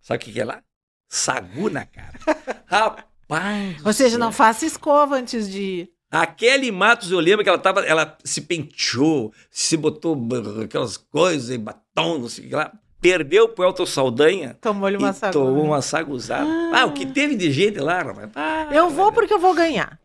Sabe 0.00 0.22
o 0.22 0.26
que 0.26 0.32
que 0.32 0.40
é 0.40 0.44
lá? 0.44 0.62
Sagu 1.08 1.68
na 1.70 1.84
cara. 1.84 2.18
Rapaz. 2.66 3.84
Ou 3.84 3.92
seja, 3.92 4.18
não 4.18 4.32
faça 4.32 4.64
escova 4.64 5.16
antes 5.16 5.48
de 5.50 5.62
ir. 5.62 5.92
A 6.10 6.26
Kelly 6.26 6.72
Matos, 6.72 7.10
eu 7.12 7.20
lembro 7.20 7.44
que 7.44 7.48
ela 7.48 7.58
tava, 7.58 7.80
ela 7.82 8.18
se 8.24 8.40
penteou, 8.40 9.32
se 9.50 9.76
botou 9.76 10.18
aquelas 10.64 10.96
coisas, 10.96 11.56
batom, 11.56 12.18
não 12.18 12.28
sei 12.28 12.46
o 12.46 12.48
que 12.48 12.54
lá. 12.54 12.72
Perdeu 13.00 13.48
pro 13.48 13.64
Elton 13.64 13.86
Saldanha 13.86 14.58
Tomou-lhe 14.60 14.96
uma 14.96 15.10
e 15.10 15.14
sagu. 15.14 15.32
tomou 15.32 15.64
uma 15.64 15.80
saguzada. 15.80 16.46
Ah. 16.74 16.84
o 16.84 16.92
que 16.92 17.06
teve 17.06 17.34
de 17.36 17.50
gente 17.50 17.78
lá, 17.78 18.02
rapaz. 18.02 18.30
Ah, 18.34 18.68
Eu 18.72 18.90
vou 18.90 19.10
porque 19.12 19.32
eu 19.32 19.38
vou 19.38 19.54
ganhar. 19.54 19.98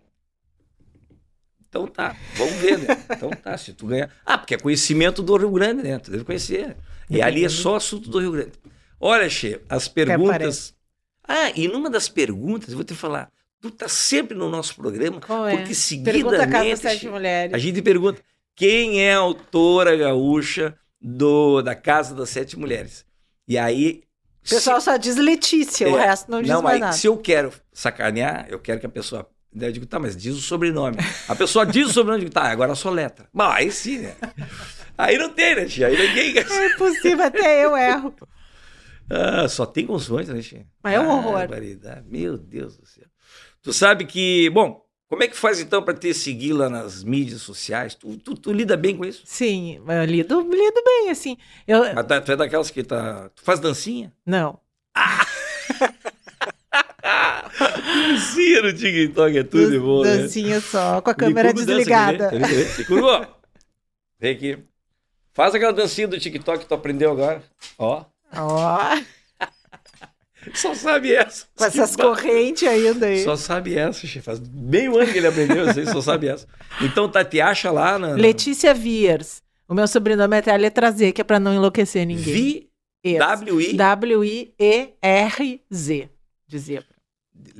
Então 1.68 1.88
tá, 1.88 2.16
vamos 2.36 2.54
ver, 2.56 2.78
né? 2.80 2.88
Então 3.12 3.30
tá, 3.32 3.58
se 3.58 3.74
tu 3.74 3.88
ganhar. 3.88 4.10
Ah, 4.26 4.38
porque 4.38 4.54
é 4.54 4.58
conhecimento 4.58 5.22
do 5.22 5.36
Rio 5.36 5.52
Grande, 5.52 5.84
né? 5.84 6.00
Tu 6.00 6.10
deve 6.12 6.24
conhecer. 6.24 6.78
E 7.10 7.22
ali 7.22 7.44
é 7.44 7.50
só 7.50 7.76
assunto 7.76 8.10
do 8.10 8.20
Rio 8.20 8.32
Grande. 8.32 8.52
Olha, 9.00 9.30
Che, 9.30 9.60
as 9.68 9.88
perguntas. 9.90 10.74
Ah, 11.28 11.52
e 11.54 11.68
numa 11.68 11.90
das 11.90 12.08
perguntas, 12.08 12.70
eu 12.70 12.76
vou 12.76 12.86
te 12.86 12.94
falar, 12.94 13.30
tu 13.72 13.76
tá 13.78 13.88
sempre 13.88 14.38
no 14.38 14.50
nosso 14.50 14.76
programa, 14.76 15.20
Qual 15.22 15.48
é? 15.48 15.58
porque 15.58 15.72
a 15.72 15.76
seguidamente 15.76 17.08
Mulheres. 17.08 17.54
a 17.54 17.58
gente 17.58 17.82
pergunta 17.82 18.22
quem 18.56 19.02
é 19.04 19.14
a 19.14 19.18
autora 19.20 19.96
gaúcha 19.96 20.76
do, 21.02 21.62
da 21.62 21.76
Casa 21.76 22.14
das 22.16 22.30
Sete 22.30 22.58
Mulheres. 22.58 23.06
E 23.48 23.58
aí. 23.58 24.04
O 24.46 24.50
pessoal 24.50 24.80
só 24.80 24.96
diz 24.98 25.16
Letícia, 25.16 25.88
o 25.90 25.98
É, 25.98 26.06
resto 26.08 26.30
não 26.30 26.42
diz 26.42 26.52
não, 26.52 26.62
mais 26.62 26.76
aí, 26.76 26.80
nada. 26.82 26.94
se 26.94 27.08
eu 27.08 27.18
quero 27.18 27.52
sacanear, 27.74 28.46
eu 28.50 28.60
quero 28.60 28.80
que 28.80 28.86
a 28.86 28.90
pessoa 28.90 29.28
eu 29.58 29.72
digo, 29.72 29.86
tá, 29.86 29.98
mas 29.98 30.18
diz 30.18 30.36
o 30.36 30.42
sobrenome. 30.42 30.98
A 31.30 31.36
pessoa 31.36 31.66
diz 31.66 31.88
o 31.88 31.94
sobrenome, 31.94 32.24
eu 32.24 32.30
digo, 32.30 32.34
tá, 32.34 32.44
agora 32.44 32.76
só 32.76 32.90
letra. 32.90 33.28
Bom, 33.34 33.44
aí 33.50 33.72
sim, 33.72 34.00
né? 34.00 34.14
Aí 34.98 35.18
não 35.18 35.30
tem, 35.30 35.56
né, 35.56 35.66
tia? 35.66 35.88
Aí 35.88 35.98
ninguém... 35.98 36.38
É 36.38 36.66
impossível, 36.74 37.26
até 37.26 37.64
eu 37.66 37.76
erro. 37.76 38.14
Ah, 39.10 39.48
só 39.48 39.66
tem 39.66 39.86
consoantes, 39.86 40.34
né, 40.34 40.42
tia? 40.42 40.66
Mas 40.84 40.96
é 40.96 41.00
um 41.00 41.10
horror. 41.10 41.34
Barbaridade. 41.40 42.06
Meu 42.10 42.38
Deus 42.38 42.78
do 42.78 42.86
céu. 42.86 43.06
Tu 43.66 43.74
sabe 43.74 44.06
que, 44.06 44.48
bom, 44.52 44.86
como 45.10 45.24
é 45.24 45.28
que 45.28 45.36
faz 45.36 45.60
então 45.60 45.82
para 45.82 45.96
te 45.96 46.14
seguir 46.14 46.54
lá 46.54 46.70
nas 46.70 47.04
mídias 47.04 47.42
sociais? 47.42 47.96
Tu, 47.96 48.16
tu, 48.18 48.36
tu 48.36 48.54
lida 48.54 48.78
bem 48.78 48.96
com 48.96 49.04
isso? 49.04 49.24
Sim, 49.26 49.82
eu 49.88 50.06
lido, 50.06 50.40
lido 50.42 50.84
bem, 50.86 51.10
assim. 51.10 51.36
Eu... 51.68 51.80
Mas 51.96 52.06
tá- 52.06 52.22
tu 52.22 52.32
é 52.32 52.36
daquelas 52.36 52.70
que 52.70 52.84
tá. 52.84 53.28
Tu 53.36 53.42
faz 53.42 53.60
dancinha? 53.60 54.14
Não. 54.24 54.60
Dancinha 58.08 58.62
no 58.62 58.72
TikTok 58.74 59.38
é 59.38 59.44
tudo 59.44 59.72
de 59.72 59.80
bom, 59.80 60.04
né? 60.04 60.18
Dancinha 60.18 60.62
só, 60.62 61.02
com 61.02 61.10
a 61.10 61.16
câmera 61.16 61.52
desligada. 61.52 62.32
né? 62.32 62.48
Licurgo, 62.78 63.26
Vem 64.20 64.36
aqui. 64.36 64.60
Faz 65.34 65.56
aquela 65.56 65.74
dancinha 65.74 66.08
do 66.08 66.20
TikTok 66.20 66.60
que 66.60 66.66
tu 66.68 66.74
aprendeu 66.76 67.12
agora. 67.12 67.44
Ó. 67.80 68.06
Ó, 68.32 68.78
Só 70.54 70.74
sabe 70.76 71.14
essa. 71.14 71.46
com 71.56 71.66
essas 71.66 71.96
correntes 71.96 72.68
ainda 72.68 73.08
aí. 73.08 73.24
Só 73.24 73.36
sabe 73.36 73.76
essa, 73.78 74.02
chefe. 74.06 74.22
Faz 74.22 74.40
meio 74.54 74.98
ano 74.98 75.12
que 75.12 75.18
ele 75.18 75.28
aprendeu, 75.28 75.68
assim, 75.70 75.86
só 75.86 76.02
sabe 76.02 76.28
essa. 76.28 76.48
Então, 76.82 77.10
tá, 77.10 77.24
te 77.26 77.42
acha 77.42 77.72
lá 77.72 77.98
na. 77.98 78.10
na- 78.10 78.16
Letícia 78.16 78.74
Viers. 78.74 79.42
O 79.68 79.74
meu 79.74 79.88
sobrenome 79.88 80.36
é 80.36 80.40
até 80.40 80.52
a 80.54 80.58
letra 80.58 80.92
Z, 80.92 81.12
que 81.12 81.22
é 81.22 81.24
pra 81.24 81.40
não 81.40 81.54
enlouquecer 81.54 82.06
ninguém. 82.06 82.34
Vi, 82.34 82.70
Viers. 83.04 83.20
W-I. 83.20 83.74
W-I-E-R-Z. 84.72 86.10
Dizia. 86.48 86.84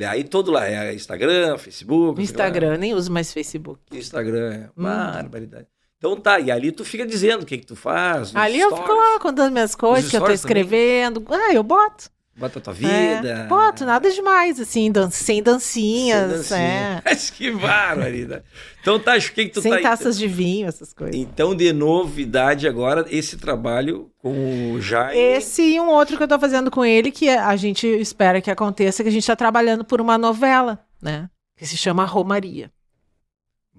Aí 0.08 0.24
todo 0.24 0.52
lá 0.52 0.68
é 0.68 0.94
Instagram, 0.94 1.58
Facebook. 1.58 2.22
Instagram, 2.22 2.78
nem 2.78 2.94
uso 2.94 3.12
mais 3.12 3.34
Facebook. 3.34 3.80
Instagram, 3.92 4.54
é. 4.54 4.70
Hum. 4.78 4.84
Barbaridade. 4.84 5.68
Então 5.98 6.16
tá, 6.18 6.40
e 6.40 6.52
ali 6.52 6.72
tu 6.72 6.86
fica 6.86 7.06
dizendo 7.06 7.44
o 7.44 7.46
que 7.46 7.58
que 7.58 7.66
tu 7.66 7.76
faz. 7.76 8.36
Ali 8.36 8.60
eu 8.60 8.70
fico 8.70 8.84
stories, 8.84 9.14
lá 9.14 9.20
contando 9.20 9.52
minhas 9.52 9.74
coisas 9.76 10.10
que 10.10 10.16
eu 10.16 10.22
tô 10.22 10.26
stories 10.36 10.42
também? 10.42 10.62
escrevendo. 10.64 11.26
Ah, 11.30 11.54
eu 11.54 11.64
boto. 11.64 12.10
Bota 12.38 12.60
a 12.60 12.62
tua 12.62 12.74
É, 12.74 13.16
vida. 13.16 13.46
boto, 13.48 13.86
nada 13.86 14.12
demais, 14.12 14.60
assim, 14.60 14.92
dan 14.92 15.10
sem 15.10 15.42
dancinhas, 15.42 16.48
Sem 16.48 16.58
dancinha. 16.58 17.02
é. 17.06 17.16
Que 17.34 17.50
barbaridade. 17.52 18.44
Então 18.82 19.00
tá, 19.00 19.14
acho 19.14 19.32
que 19.32 19.46
que 19.46 19.52
tu 19.54 19.62
sem 19.62 19.72
tá... 19.72 19.82
taças 19.82 20.18
de 20.18 20.28
vinho, 20.28 20.68
essas 20.68 20.94
coisas. 20.94 21.16
Então, 21.16 21.56
de 21.56 21.72
novidade 21.72 22.68
agora, 22.68 23.06
esse 23.10 23.38
trabalho 23.38 24.12
com 24.18 24.74
o 24.74 24.82
Jaime. 24.82 25.18
Esse 25.18 25.62
e 25.62 25.80
um 25.80 25.88
outro 25.88 26.18
que 26.18 26.24
eu 26.24 26.28
tô 26.28 26.38
fazendo 26.38 26.70
com 26.70 26.84
ele, 26.84 27.10
que 27.10 27.30
a 27.30 27.56
gente 27.56 27.88
espera 27.88 28.42
que 28.42 28.52
aconteça, 28.52 29.02
que 29.02 29.10
a 29.10 29.12
gente 29.12 29.26
tá 29.26 29.36
trabalhando 29.36 29.86
por 29.86 30.02
uma 30.02 30.18
novela, 30.18 30.80
né? 31.02 31.30
Que 31.56 31.66
se 31.66 31.78
chama 31.78 32.04
Romaria. 32.04 32.70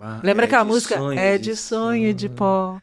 Ah, 0.01 0.21
Lembra 0.25 0.45
é 0.45 0.47
aquela 0.47 0.63
de 0.65 0.69
música? 0.71 0.97
sonho, 0.97 1.19
é 1.19 1.37
de 1.39 1.55
sonho 1.57 2.15
de 2.15 2.29
pó. 2.31 2.79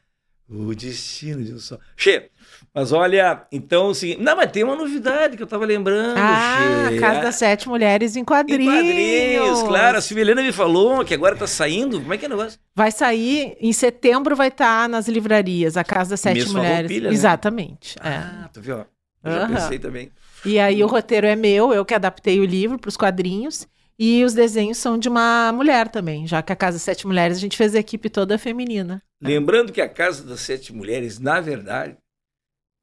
O 0.49 0.75
destino 0.75 1.43
de 1.43 1.53
um 1.53 1.59
só. 1.59 1.79
Che, 1.97 2.29
mas 2.73 2.91
olha, 2.91 3.45
então, 3.51 3.89
assim. 3.91 4.15
Não, 4.19 4.35
mas 4.35 4.51
tem 4.51 4.63
uma 4.63 4.75
novidade 4.75 5.37
que 5.37 5.43
eu 5.43 5.47
tava 5.47 5.65
lembrando, 5.65 6.17
Ah, 6.17 6.87
Che. 6.89 6.99
Casa 6.99 7.21
das 7.21 7.35
Sete 7.35 7.69
Mulheres 7.69 8.15
em 8.15 8.21
Em 8.21 8.25
quadrinhos. 8.25 8.73
quadrinhos, 8.73 9.63
claro. 9.63 9.97
A 9.97 10.01
Silvia 10.01 10.33
me 10.35 10.51
falou 10.51 11.03
que 11.05 11.13
agora 11.13 11.35
tá 11.35 11.45
saindo. 11.47 11.99
Como 12.01 12.13
é 12.13 12.17
que 12.17 12.25
é 12.25 12.27
o 12.27 12.31
negócio? 12.31 12.59
Vai 12.75 12.91
sair, 12.91 13.55
em 13.59 13.71
setembro 13.73 14.35
vai 14.35 14.47
estar 14.47 14.89
nas 14.89 15.07
livrarias, 15.07 15.77
a 15.77 15.83
Casa 15.83 16.11
das 16.11 16.19
Sete 16.21 16.39
Mesmo 16.39 16.57
Mulheres. 16.57 17.01
Né? 17.01 17.09
Exatamente. 17.09 17.95
é. 18.01 18.09
Ah, 18.09 18.49
tu 18.51 18.59
viu? 18.61 18.77
Eu 18.77 18.85
já 19.31 19.43
Aham. 19.43 19.53
pensei 19.55 19.79
também. 19.79 20.11
E 20.45 20.59
aí 20.59 20.83
o 20.83 20.87
roteiro 20.87 21.25
é 21.27 21.35
meu, 21.35 21.71
eu 21.73 21.85
que 21.85 21.93
adaptei 21.93 22.39
o 22.39 22.45
livro 22.45 22.77
para 22.77 22.89
os 22.89 22.97
quadrinhos. 22.97 23.67
E 23.97 24.23
os 24.25 24.33
desenhos 24.33 24.79
são 24.79 24.97
de 24.97 25.07
uma 25.07 25.51
mulher 25.53 25.87
também, 25.87 26.25
já 26.25 26.41
que 26.41 26.51
a 26.51 26.55
Casa 26.55 26.77
das 26.77 26.81
Sete 26.81 27.05
Mulheres 27.05 27.37
a 27.37 27.39
gente 27.39 27.55
fez 27.55 27.75
a 27.75 27.79
equipe 27.79 28.09
toda 28.09 28.39
feminina. 28.39 29.01
Lembrando 29.21 29.71
que 29.71 29.79
a 29.79 29.87
Casa 29.87 30.23
das 30.23 30.39
Sete 30.41 30.73
Mulheres, 30.73 31.19
na 31.19 31.39
verdade, 31.39 31.95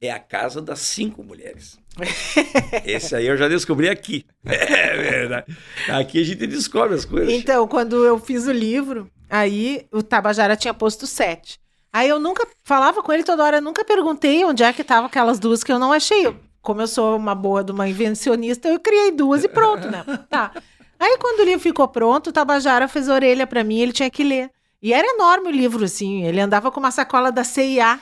é 0.00 0.10
a 0.10 0.18
casa 0.18 0.62
das 0.62 0.80
cinco 0.80 1.22
mulheres. 1.22 1.78
Esse 2.84 3.14
aí 3.14 3.26
eu 3.26 3.36
já 3.36 3.48
descobri 3.48 3.88
aqui. 3.88 4.24
É 4.44 4.96
verdade. 4.96 5.56
Aqui 5.88 6.20
a 6.20 6.24
gente 6.24 6.46
descobre 6.46 6.94
as 6.94 7.04
coisas. 7.04 7.32
Então, 7.32 7.66
quando 7.68 8.04
eu 8.04 8.18
fiz 8.18 8.46
o 8.46 8.52
livro, 8.52 9.10
aí 9.28 9.86
o 9.92 10.02
Tabajara 10.02 10.56
tinha 10.56 10.72
posto 10.72 11.06
sete. 11.06 11.58
Aí 11.92 12.08
eu 12.08 12.18
nunca 12.18 12.46
falava 12.62 13.02
com 13.02 13.12
ele 13.12 13.24
toda 13.24 13.44
hora, 13.44 13.60
nunca 13.60 13.84
perguntei 13.84 14.44
onde 14.44 14.62
é 14.62 14.72
que 14.72 14.82
estavam 14.82 15.06
aquelas 15.06 15.38
duas 15.38 15.62
que 15.62 15.72
eu 15.72 15.78
não 15.78 15.92
achei. 15.92 16.34
Como 16.62 16.80
eu 16.80 16.86
sou 16.86 17.16
uma 17.16 17.34
boa 17.34 17.64
de 17.64 17.72
uma 17.72 17.88
invencionista, 17.88 18.68
eu 18.68 18.78
criei 18.78 19.10
duas 19.10 19.44
e 19.44 19.48
pronto, 19.48 19.88
né? 19.88 20.04
Tá. 20.28 20.52
Aí 20.98 21.16
quando 21.18 21.40
o 21.40 21.44
livro 21.44 21.60
ficou 21.60 21.88
pronto, 21.88 22.28
o 22.28 22.32
Tabajara 22.32 22.86
fez 22.86 23.08
a 23.08 23.14
orelha 23.14 23.46
pra 23.46 23.64
mim, 23.64 23.80
ele 23.80 23.92
tinha 23.92 24.10
que 24.10 24.22
ler. 24.22 24.50
E 24.82 24.92
era 24.92 25.06
enorme 25.14 25.48
o 25.48 25.52
livro, 25.52 25.84
assim. 25.84 26.24
Ele 26.24 26.40
andava 26.40 26.70
com 26.70 26.78
uma 26.80 26.90
sacola 26.90 27.32
da 27.32 27.42
CIA, 27.42 28.00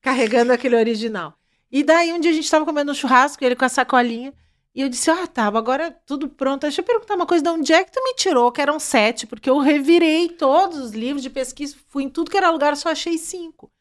carregando 0.00 0.52
aquele 0.52 0.76
original. 0.76 1.35
E 1.70 1.82
daí 1.82 2.12
um 2.12 2.20
dia 2.20 2.30
a 2.30 2.34
gente 2.34 2.50
tava 2.50 2.64
comendo 2.64 2.92
um 2.92 2.94
churrasco, 2.94 3.44
ele 3.44 3.56
com 3.56 3.64
a 3.64 3.68
sacolinha. 3.68 4.32
E 4.74 4.82
eu 4.82 4.88
disse, 4.88 5.10
ah, 5.10 5.26
tá, 5.26 5.46
agora 5.46 5.90
tudo 6.06 6.28
pronto. 6.28 6.62
Deixa 6.62 6.80
eu 6.82 6.84
perguntar 6.84 7.14
uma 7.16 7.26
coisa, 7.26 7.42
de 7.42 7.50
onde 7.50 7.72
é 7.72 7.82
que 7.84 7.92
tu 7.92 8.02
me 8.04 8.14
tirou? 8.14 8.52
Que 8.52 8.60
eram 8.60 8.78
sete, 8.78 9.26
porque 9.26 9.48
eu 9.48 9.58
revirei 9.58 10.28
todos 10.28 10.78
os 10.78 10.92
livros 10.92 11.22
de 11.22 11.30
pesquisa, 11.30 11.76
fui 11.88 12.04
em 12.04 12.10
tudo 12.10 12.30
que 12.30 12.36
era 12.36 12.50
lugar, 12.50 12.76
só 12.76 12.90
achei 12.90 13.16
cinco. 13.18 13.72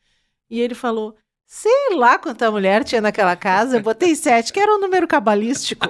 E 0.49 0.61
ele 0.61 0.75
falou, 0.75 1.15
sei 1.45 1.95
lá 1.95 2.19
quanta 2.19 2.51
mulher 2.51 2.83
tinha 2.83 3.01
naquela 3.01 3.35
casa, 3.35 3.77
eu 3.77 3.81
botei 3.81 4.15
sete, 4.17 4.53
que 4.53 4.59
era 4.59 4.75
um 4.75 4.79
número 4.79 5.07
cabalístico. 5.07 5.89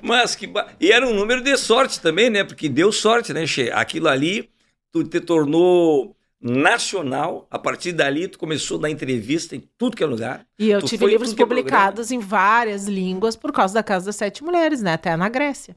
Mas 0.00 0.34
que. 0.36 0.46
ba- 0.46 0.74
E 0.80 0.92
era 0.92 1.06
um 1.06 1.14
número 1.14 1.42
de 1.42 1.56
sorte 1.56 2.00
também, 2.00 2.30
né? 2.30 2.44
Porque 2.44 2.68
deu 2.68 2.92
sorte, 2.92 3.32
né, 3.32 3.46
Che? 3.46 3.70
Aquilo 3.72 4.08
ali, 4.08 4.50
tu 4.92 5.04
te 5.04 5.20
tornou 5.20 6.16
nacional. 6.46 7.46
A 7.50 7.58
partir 7.58 7.92
dali, 7.92 8.28
tu 8.28 8.38
começou 8.38 8.78
a 8.78 8.82
dar 8.82 8.90
entrevista 8.90 9.56
em 9.56 9.62
tudo 9.76 9.96
que 9.96 10.02
é 10.02 10.06
lugar. 10.06 10.46
E 10.58 10.70
eu 10.70 10.80
Tu 10.80 10.88
tive 10.88 11.04
em 11.04 11.08
livros 11.08 11.32
é 11.32 11.36
publicados 11.36 12.10
em 12.10 12.18
várias 12.18 12.86
línguas 12.86 13.36
por 13.36 13.52
causa 13.52 13.74
da 13.74 13.82
Casa 13.82 14.06
das 14.06 14.16
Sete 14.16 14.44
Mulheres, 14.44 14.80
né? 14.80 14.94
Até 14.94 15.16
na 15.16 15.28
Grécia. 15.28 15.76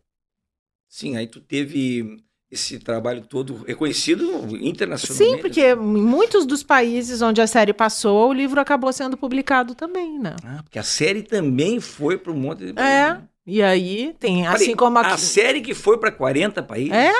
Sim, 0.87 1.17
aí 1.17 1.27
tu 1.27 1.39
teve 1.39 2.23
esse 2.51 2.79
trabalho 2.79 3.21
todo 3.21 3.63
reconhecido 3.63 4.23
internacionalmente. 4.59 5.35
Sim, 5.35 5.41
porque 5.41 5.71
em 5.71 5.75
muitos 5.75 6.45
dos 6.45 6.63
países 6.63 7.21
onde 7.21 7.39
a 7.41 7.47
série 7.47 7.73
passou, 7.73 8.29
o 8.29 8.33
livro 8.33 8.59
acabou 8.59 8.91
sendo 8.91 9.15
publicado 9.15 9.75
também, 9.75 10.17
né? 10.17 10.35
Ah, 10.43 10.61
porque 10.63 10.79
a 10.79 10.83
série 10.83 11.21
também 11.21 11.79
foi 11.79 12.17
para 12.17 12.31
um 12.31 12.37
monte 12.37 12.71
de 12.71 12.79
É. 12.79 13.21
E 13.45 13.63
aí 13.63 14.15
tem, 14.19 14.45
assim 14.47 14.75
como 14.75 14.97
aqui. 14.99 15.11
A 15.11 15.17
série 15.17 15.61
que 15.61 15.73
foi 15.73 15.97
para 15.97 16.11
40 16.11 16.61
países? 16.61 16.91
É? 16.91 17.13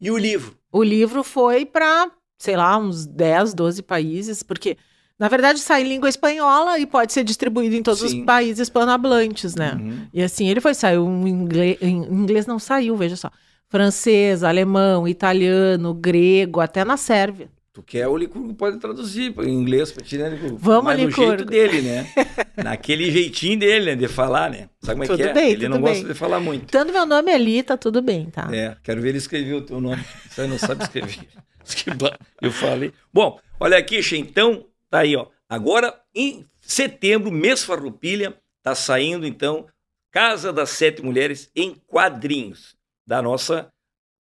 E 0.00 0.10
o 0.10 0.18
livro? 0.18 0.56
O 0.72 0.82
livro 0.82 1.22
foi 1.22 1.66
para, 1.66 2.10
sei 2.38 2.56
lá, 2.56 2.78
uns 2.78 3.06
10, 3.06 3.52
12 3.52 3.82
países, 3.82 4.42
porque 4.42 4.78
na 5.18 5.28
verdade 5.28 5.60
sai 5.60 5.82
em 5.82 5.88
língua 5.88 6.08
espanhola 6.08 6.78
e 6.78 6.86
pode 6.86 7.12
ser 7.12 7.22
distribuído 7.22 7.76
em 7.76 7.82
todos 7.82 8.00
Sim. 8.00 8.20
os 8.20 8.24
países 8.24 8.60
hispanohablantes, 8.60 9.54
né? 9.54 9.74
Uhum. 9.78 10.06
E 10.12 10.22
assim, 10.22 10.48
ele 10.48 10.60
foi, 10.60 10.72
saiu 10.74 11.06
em 11.06 11.28
inglês, 11.28 11.76
em 11.82 11.98
inglês 11.98 12.46
não 12.46 12.58
saiu, 12.58 12.96
veja 12.96 13.16
só. 13.16 13.30
Francês, 13.68 14.42
alemão, 14.42 15.06
italiano, 15.06 15.94
grego, 15.94 16.60
até 16.60 16.84
na 16.84 16.96
Sérvia. 16.96 17.48
Tu 17.72 17.82
quer 17.82 18.06
o 18.06 18.16
Licurgo 18.18 18.52
pode 18.52 18.78
traduzir 18.78 19.34
em 19.40 19.48
inglês 19.48 19.90
para 19.90 20.04
ti, 20.04 20.18
né, 20.18 20.28
Licurgo? 20.28 20.58
Vamos, 20.58 20.84
Mas 20.84 21.00
Licurgo. 21.00 21.28
jeito 21.28 21.44
dele, 21.46 21.80
né? 21.80 22.06
Naquele 22.62 23.10
jeitinho 23.10 23.58
dele, 23.58 23.86
né? 23.86 23.96
De 23.96 24.08
falar, 24.08 24.50
né? 24.50 24.68
Sabe 24.82 24.92
como 25.00 25.04
é 25.04 25.06
Tudo 25.06 25.16
que 25.16 25.22
é? 25.22 25.32
bem, 25.32 25.50
ele 25.52 25.68
não 25.68 25.80
gosta 25.80 26.04
bem. 26.04 26.12
de 26.12 26.18
falar 26.18 26.38
muito. 26.38 26.66
Tanto 26.70 26.92
meu 26.92 27.06
nome 27.06 27.32
ali, 27.32 27.62
tá 27.62 27.78
tudo 27.78 28.02
bem, 28.02 28.28
tá? 28.28 28.46
É, 28.54 28.76
quero 28.82 29.00
ver 29.00 29.08
ele 29.10 29.18
escrever 29.18 29.54
o 29.54 29.62
teu 29.62 29.80
nome. 29.80 30.04
Você 30.28 30.46
não 30.46 30.58
sabe 30.58 30.82
escrever. 30.84 31.26
Eu 32.42 32.50
falei. 32.52 32.92
Bom, 33.10 33.40
olha 33.58 33.78
aqui, 33.78 34.02
Che, 34.02 34.18
então, 34.18 34.66
tá 34.90 34.98
aí, 34.98 35.16
ó. 35.16 35.28
Agora, 35.48 35.98
em 36.14 36.44
setembro, 36.60 37.30
mês 37.32 37.64
Farroupilha, 37.64 38.34
tá 38.62 38.74
saindo, 38.74 39.26
então, 39.26 39.66
Casa 40.10 40.52
das 40.52 40.68
Sete 40.70 41.02
Mulheres 41.02 41.50
em 41.56 41.74
quadrinhos, 41.86 42.76
da 43.06 43.22
nossa 43.22 43.72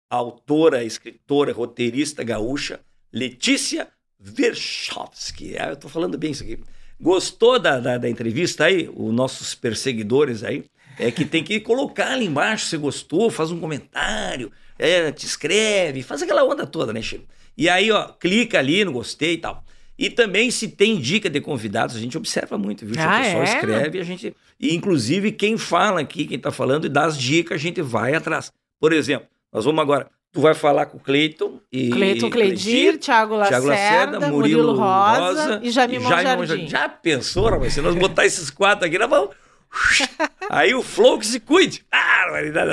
autora, 0.10 0.84
escritora, 0.84 1.54
roteirista 1.54 2.24
gaúcha, 2.24 2.80
Letícia 3.18 3.88
Verchovski. 4.20 5.56
Ah, 5.58 5.70
eu 5.70 5.76
tô 5.76 5.90
falando 5.90 6.18
bem 6.18 6.32
isso 6.32 6.44
aqui. 6.44 6.60
Gostou 7.00 7.60
da, 7.60 7.80
da, 7.80 7.98
da 7.98 8.10
entrevista 8.10 8.66
aí? 8.66 8.90
Os 8.96 9.14
nossos 9.14 9.56
perseguidores 9.56 10.44
aí? 10.44 10.66
É 11.00 11.12
que 11.12 11.26
tem 11.26 11.44
que 11.44 11.60
colocar 11.60 12.14
ali 12.14 12.26
embaixo 12.26 12.66
se 12.66 12.78
gostou, 12.78 13.30
faz 13.30 13.52
um 13.52 13.60
comentário, 13.60 14.52
é, 14.80 15.12
te 15.12 15.26
escreve, 15.26 16.02
faz 16.02 16.24
aquela 16.24 16.44
onda 16.44 16.66
toda, 16.66 16.92
né, 16.92 17.02
Chico? 17.02 17.26
E 17.56 17.70
aí, 17.70 17.92
ó, 17.92 18.08
clica 18.08 18.58
ali 18.58 18.84
no 18.84 18.92
gostei 18.92 19.34
e 19.34 19.38
tal. 19.38 19.64
E 19.98 20.10
também, 20.10 20.52
se 20.52 20.68
tem 20.68 21.00
dica 21.00 21.30
de 21.30 21.42
convidados, 21.42 21.96
a 21.96 22.00
gente 22.00 22.18
observa 22.18 22.58
muito, 22.58 22.86
viu? 22.86 22.96
Ah, 23.00 23.20
o 23.20 23.24
pessoal 23.24 23.42
é? 23.42 23.46
escreve 23.46 23.98
e 23.98 24.02
a 24.02 24.04
gente. 24.04 24.36
E, 24.60 24.76
inclusive, 24.76 25.32
quem 25.32 25.58
fala 25.58 26.02
aqui, 26.02 26.26
quem 26.26 26.38
tá 26.38 26.52
falando 26.52 26.86
e 26.86 26.90
dá 26.90 27.06
as 27.06 27.18
dicas, 27.18 27.56
a 27.56 27.62
gente 27.62 27.82
vai 27.82 28.14
atrás. 28.14 28.52
Por 28.80 28.94
exemplo, 28.94 29.28
nós 29.52 29.66
vamos 29.66 29.82
agora. 29.82 30.08
Tu 30.32 30.42
vai 30.42 30.54
falar 30.54 30.86
com 30.88 30.98
o 30.98 31.00
Cleiton 31.00 31.60
e. 31.72 31.90
Cleiton 31.90 32.30
Cleidir, 32.30 33.00
Thiago 33.00 33.36
Lacerda, 33.36 33.56
Thiago 33.56 33.68
Lacerda, 33.68 34.20
Murilo, 34.30 34.64
Murilo 34.64 34.74
Rosa, 34.74 35.20
Rosa 35.20 35.60
e 35.64 35.72
Jaime 35.72 36.00
Jardim. 36.00 36.38
Monjardim. 36.38 36.68
Já 36.68 36.90
pensou, 36.90 37.50
rapaz? 37.50 37.74
Se 37.74 37.82
nós 37.82 37.96
botar 37.96 38.26
esses 38.26 38.50
quatro 38.50 38.86
aqui, 38.86 38.98
nós 38.98 39.10
vamos, 39.10 39.36
Aí 40.50 40.74
o 40.74 40.82
Flow 40.82 41.20
que 41.20 41.26
se 41.26 41.40
cuide. 41.40 41.86
Ah, 41.92 42.26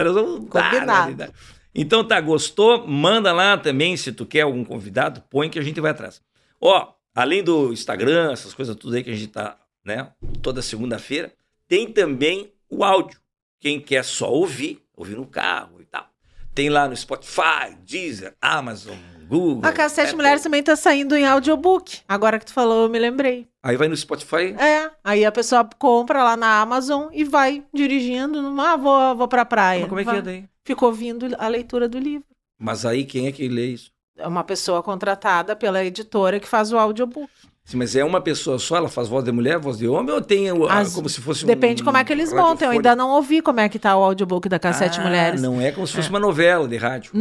nós 0.05 0.15
vamos 0.15 0.49
Combinado. 0.49 1.33
Então 1.75 2.07
tá, 2.07 2.21
gostou? 2.21 2.87
Manda 2.87 3.33
lá 3.33 3.59
também, 3.59 3.97
se 3.97 4.13
tu 4.13 4.25
quer 4.25 4.43
algum 4.43 4.65
convidado, 4.65 5.23
põe 5.29 5.51
que 5.51 5.59
a 5.59 5.63
gente 5.63 5.81
vai 5.81 5.91
atrás. 5.91 6.23
Ó, 6.61 6.93
além 7.15 7.43
do 7.43 7.73
Instagram, 7.73 8.33
essas 8.33 8.55
coisas 8.55 8.77
tudo 8.77 8.95
aí 8.95 9.03
que 9.03 9.11
a 9.11 9.15
gente 9.15 9.29
tá, 9.29 9.57
né, 9.85 10.13
toda 10.41 10.63
segunda-feira, 10.63 11.33
tem 11.67 11.91
também 11.91 12.53
o 12.71 12.85
áudio. 12.85 13.19
Quem 13.61 13.81
quer 13.81 14.05
só 14.05 14.31
ouvir, 14.31 14.83
ouvir 14.95 15.17
no 15.17 15.27
carro 15.27 15.81
e 15.81 15.85
tal. 15.85 16.09
Tem 16.55 16.69
lá 16.69 16.89
no 16.89 16.97
Spotify, 16.97 17.75
Deezer, 17.85 18.35
Amazon, 18.41 18.97
Google. 19.27 19.69
A 19.69 19.73
Cassete 19.73 20.09
Apple. 20.09 20.17
Mulheres 20.19 20.43
também 20.43 20.63
tá 20.63 20.77
saindo 20.77 21.17
em 21.17 21.27
audiobook. 21.27 22.01
Agora 22.09 22.39
que 22.39 22.47
tu 22.47 22.53
falou, 22.53 22.85
eu 22.85 22.89
me 22.89 22.99
lembrei. 22.99 23.49
Aí 23.63 23.77
vai 23.77 23.89
no 23.89 23.97
Spotify, 23.97 24.55
É, 24.59 24.91
aí 25.03 25.25
a 25.25 25.33
pessoa 25.33 25.69
compra 25.79 26.23
lá 26.23 26.37
na 26.37 26.61
Amazon 26.61 27.09
e 27.13 27.25
vai 27.25 27.65
dirigindo. 27.75 28.39
Ah, 28.61 28.77
vou, 28.77 29.17
vou 29.17 29.27
pra 29.27 29.45
praia. 29.45 29.81
mas 29.81 29.89
como 29.89 30.01
é 30.01 30.05
que 30.05 30.11
é 30.11 30.23
daí? 30.23 30.45
Ficou 30.65 30.93
vindo 30.93 31.35
a 31.39 31.49
leitura 31.49 31.89
do 31.89 31.99
livro. 31.99 32.27
Mas 32.59 32.87
aí 32.87 33.05
quem 33.05 33.27
é 33.27 33.33
que 33.33 33.49
lê 33.49 33.67
isso? 33.67 33.91
É 34.17 34.29
uma 34.29 34.45
pessoa 34.45 34.81
contratada 34.81 35.57
pela 35.57 35.85
editora 35.85 36.39
que 36.39 36.47
faz 36.47 36.73
o 36.73 36.79
audiobook. 36.79 37.31
Sim, 37.67 37.79
mas 37.79 37.97
é 37.97 38.05
uma 38.05 38.21
pessoa 38.21 38.59
só, 38.59 38.77
ela 38.77 38.89
faz 38.91 39.09
voz 39.09 39.25
de 39.25 39.33
mulher, 39.33 39.59
voz 39.59 39.79
de 39.79 39.89
homem, 39.89 40.15
ou 40.15 40.21
tem 40.21 40.53
o- 40.53 40.67
a- 40.67 40.81
As- 40.81 40.95
como 40.95 41.09
se 41.09 41.21
fosse 41.23 41.45
um. 41.45 41.47
Depende 41.47 41.83
como 41.83 41.97
é 41.97 42.05
que 42.05 42.13
eles 42.13 42.31
montam. 42.31 42.69
Eu 42.69 42.73
ainda 42.73 42.95
não 42.95 43.11
ouvi 43.11 43.41
como 43.41 43.59
é 43.59 43.69
que 43.71 43.79
tá 43.79 43.97
o 43.97 44.03
audiobook 44.05 44.49
da 44.51 44.59
Cassete 44.59 45.01
Ah, 45.01 45.05
Mulheres. 45.05 45.41
Não. 45.41 45.55
Não 45.55 45.61
é 45.63 45.73
como 45.73 45.87
se 45.87 45.95
fosse 45.95 46.11
uma 46.11 46.21
novela 46.21 46.69
de 46.69 46.77
rádio. 46.77 47.13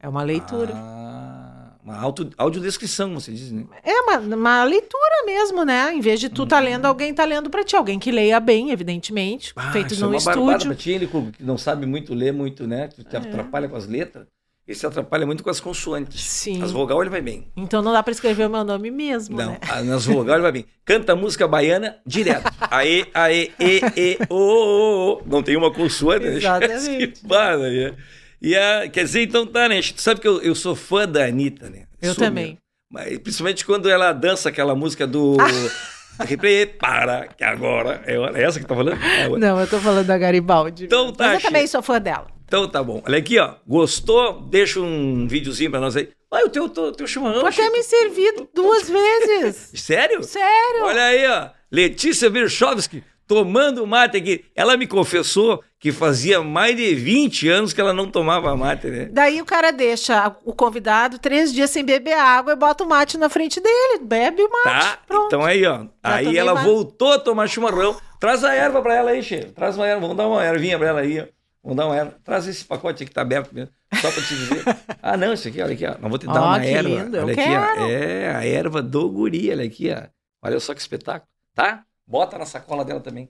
é 0.00 0.08
uma 0.08 0.22
leitura. 0.22 0.72
Ah, 0.74 1.74
uma 1.84 1.98
auto, 1.98 2.30
audiodescrição, 2.38 3.08
como 3.08 3.20
você 3.20 3.32
diz, 3.32 3.52
né? 3.52 3.64
É 3.84 3.92
uma, 4.00 4.18
uma 4.34 4.64
leitura 4.64 5.26
mesmo, 5.26 5.62
né? 5.64 5.92
Em 5.92 6.00
vez 6.00 6.18
de 6.20 6.30
tu 6.30 6.46
tá 6.46 6.58
Hum. 6.58 6.64
lendo, 6.64 6.86
alguém 6.86 7.12
tá 7.12 7.24
lendo 7.26 7.50
pra 7.50 7.62
ti. 7.62 7.76
Alguém 7.76 7.98
que 7.98 8.10
leia 8.10 8.40
bem, 8.40 8.70
evidentemente. 8.70 9.52
Ah, 9.54 9.72
feito 9.72 9.92
é 9.92 9.96
no 9.98 10.08
uma 10.08 10.18
barbada 10.20 10.52
estúdio. 10.56 10.64
É. 10.64 10.74
pra 10.74 10.74
ti, 10.82 10.90
ele 10.90 11.06
que 11.06 11.42
não 11.44 11.58
sabe 11.58 11.84
muito 11.84 12.14
ler, 12.14 12.32
muito, 12.32 12.66
né? 12.66 12.88
Tu 12.88 13.04
te 13.04 13.14
atrapalha 13.16 13.68
com 13.68 13.76
as 13.76 13.86
letras. 13.86 14.26
Ele 14.66 14.76
se 14.76 14.86
atrapalha 14.86 15.26
muito 15.26 15.42
com 15.42 15.50
as 15.50 15.58
consoantes. 15.58 16.22
Sim. 16.22 16.62
As 16.62 16.70
vogal 16.70 17.00
ele 17.02 17.10
vai 17.10 17.20
bem. 17.20 17.48
Então 17.56 17.82
não 17.82 17.92
dá 17.92 18.00
pra 18.02 18.12
escrever 18.12 18.46
o 18.46 18.50
meu 18.50 18.62
nome 18.62 18.92
mesmo, 18.92 19.36
Não, 19.36 19.52
né? 19.52 19.58
nas 19.84 20.06
vogal 20.06 20.36
ele 20.36 20.42
vai 20.42 20.52
bem. 20.52 20.66
Canta 20.84 21.16
música 21.16 21.48
baiana 21.48 21.98
direto. 22.06 22.48
Aê, 22.70 23.04
aê, 23.12 23.50
e, 23.58 23.80
e, 23.96 24.18
ô, 24.28 24.36
ô, 24.36 25.12
ô. 25.14 25.22
Não 25.26 25.42
tem 25.42 25.56
uma 25.56 25.72
consoante, 25.72 26.26
né? 26.26 26.36
Exatamente. 26.36 27.06
Que 27.22 27.26
barra, 27.26 27.56
né? 27.58 27.96
E 28.40 28.56
a, 28.56 28.88
quer 28.88 29.04
dizer, 29.04 29.22
então 29.22 29.46
tá, 29.46 29.68
né? 29.68 29.80
Tu 29.80 30.00
sabe 30.00 30.20
que 30.20 30.28
eu, 30.28 30.40
eu 30.42 30.54
sou 30.54 30.76
fã 30.76 31.08
da 31.08 31.24
Anitta, 31.24 31.68
né? 31.68 31.84
Eu 32.00 32.14
Sou 32.14 32.24
também. 32.24 32.44
mesmo. 32.44 32.58
Mas, 32.90 33.18
principalmente 33.18 33.64
quando 33.64 33.88
ela 33.88 34.12
dança 34.12 34.48
aquela 34.48 34.74
música 34.74 35.06
do. 35.06 35.36
Prepara, 36.38 37.28
que 37.36 37.42
agora. 37.42 38.02
É 38.06 38.14
é 38.14 38.42
essa 38.44 38.60
que 38.60 38.66
tá 38.66 38.74
falando? 38.74 38.98
Não, 39.38 39.58
eu 39.60 39.66
tô 39.66 39.78
falando 39.80 40.06
da 40.06 40.18
Garibaldi. 40.18 40.84
Então 40.84 41.12
tá, 41.12 41.28
Mas 41.28 41.42
eu 41.42 41.48
também 41.48 41.66
sou 41.66 41.82
fã 41.82 42.00
dela. 42.00 42.26
Então 42.52 42.68
tá 42.68 42.82
bom. 42.82 43.02
Olha 43.06 43.16
aqui, 43.16 43.38
ó. 43.38 43.54
Gostou? 43.66 44.42
Deixa 44.42 44.78
um 44.78 45.26
videozinho 45.26 45.70
pra 45.70 45.80
nós 45.80 45.96
aí. 45.96 46.10
Olha 46.30 46.44
o 46.44 46.50
teu, 46.50 46.68
teu, 46.68 46.92
teu 46.92 47.06
chimarrão. 47.06 47.40
Tu 47.40 47.46
até 47.46 47.70
me 47.70 47.82
servi 47.82 48.26
duas 48.52 48.90
vezes. 48.90 49.70
Sério? 49.80 50.22
Sério? 50.22 50.84
Olha 50.84 51.02
aí, 51.02 51.26
ó. 51.26 51.48
Letícia 51.70 52.28
Virchovski 52.28 53.02
tomando 53.26 53.86
mate 53.86 54.18
aqui. 54.18 54.44
Ela 54.54 54.76
me 54.76 54.86
confessou 54.86 55.64
que 55.80 55.90
fazia 55.90 56.42
mais 56.42 56.76
de 56.76 56.94
20 56.94 57.48
anos 57.48 57.72
que 57.72 57.80
ela 57.80 57.94
não 57.94 58.10
tomava 58.10 58.54
mate, 58.54 58.88
né? 58.88 59.08
Daí 59.10 59.40
o 59.40 59.46
cara 59.46 59.70
deixa 59.70 60.36
o 60.44 60.52
convidado 60.52 61.18
três 61.18 61.54
dias 61.54 61.70
sem 61.70 61.82
beber 61.82 62.18
água 62.18 62.52
e 62.52 62.56
bota 62.56 62.84
o 62.84 62.86
mate 62.86 63.16
na 63.16 63.30
frente 63.30 63.62
dele. 63.62 64.00
Bebe 64.02 64.42
o 64.42 64.50
mate. 64.50 64.88
Tá? 64.88 64.98
Pronto. 65.06 65.26
Então 65.28 65.42
aí, 65.42 65.64
ó. 65.64 65.86
aí 66.02 66.26
tomei 66.26 66.38
ela 66.38 66.52
mate. 66.52 66.66
voltou 66.66 67.12
a 67.14 67.18
tomar 67.18 67.48
chimarrão. 67.48 67.96
Traz 68.20 68.44
a 68.44 68.52
erva 68.52 68.82
pra 68.82 68.94
ela 68.94 69.12
aí, 69.12 69.22
Che. 69.22 69.38
Traz 69.54 69.74
uma 69.74 69.86
erva. 69.86 70.02
Vamos 70.02 70.18
dar 70.18 70.28
uma 70.28 70.44
ervinha 70.44 70.78
pra 70.78 70.88
ela 70.88 71.00
aí, 71.00 71.18
ó. 71.18 71.41
Vamos 71.62 71.76
dar 71.76 71.86
uma 71.86 71.96
erva. 71.96 72.18
Traz 72.24 72.46
esse 72.46 72.64
pacote 72.64 73.02
aqui 73.02 73.10
que 73.10 73.14
tá 73.14 73.22
aberto 73.22 73.54
mesmo. 73.54 73.72
Só 73.94 74.10
pra 74.10 74.22
te 74.22 74.34
dizer. 74.34 74.64
ah, 75.00 75.16
não, 75.16 75.32
isso 75.32 75.46
aqui, 75.48 75.62
olha 75.62 75.74
aqui, 75.74 75.86
ó. 75.86 75.96
Não 75.98 76.08
vou 76.08 76.18
te 76.18 76.26
dar 76.26 76.42
Ó, 76.42 76.46
uma 76.46 76.60
que 76.60 76.66
erva. 76.66 76.88
lindo, 76.88 77.16
eu 77.16 77.22
Olha 77.24 77.32
aqui, 77.32 77.42
quero. 77.42 77.82
ó. 77.82 77.88
É, 77.88 78.34
a 78.34 78.44
erva 78.46 78.82
do 78.82 79.08
guri, 79.10 79.50
olha 79.50 79.64
aqui, 79.64 79.90
ó. 79.92 80.02
Olha 80.42 80.58
só 80.58 80.74
que 80.74 80.80
espetáculo. 80.80 81.30
Tá? 81.54 81.84
Bota 82.06 82.36
na 82.36 82.46
sacola 82.46 82.84
dela 82.84 83.00
também. 83.00 83.28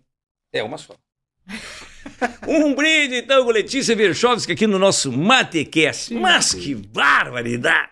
É, 0.53 0.63
uma 0.63 0.79
só. 0.79 0.95
um 2.49 2.75
brinde, 2.75 3.17
então, 3.17 3.45
com 3.45 3.51
Letícia 3.51 3.95
Virchovski 3.95 4.53
aqui 4.53 4.67
no 4.67 4.79
nosso 4.79 5.13
Matecast. 5.13 6.15
Mas 6.15 6.55
que 6.55 6.75
barbaridade! 6.75 7.92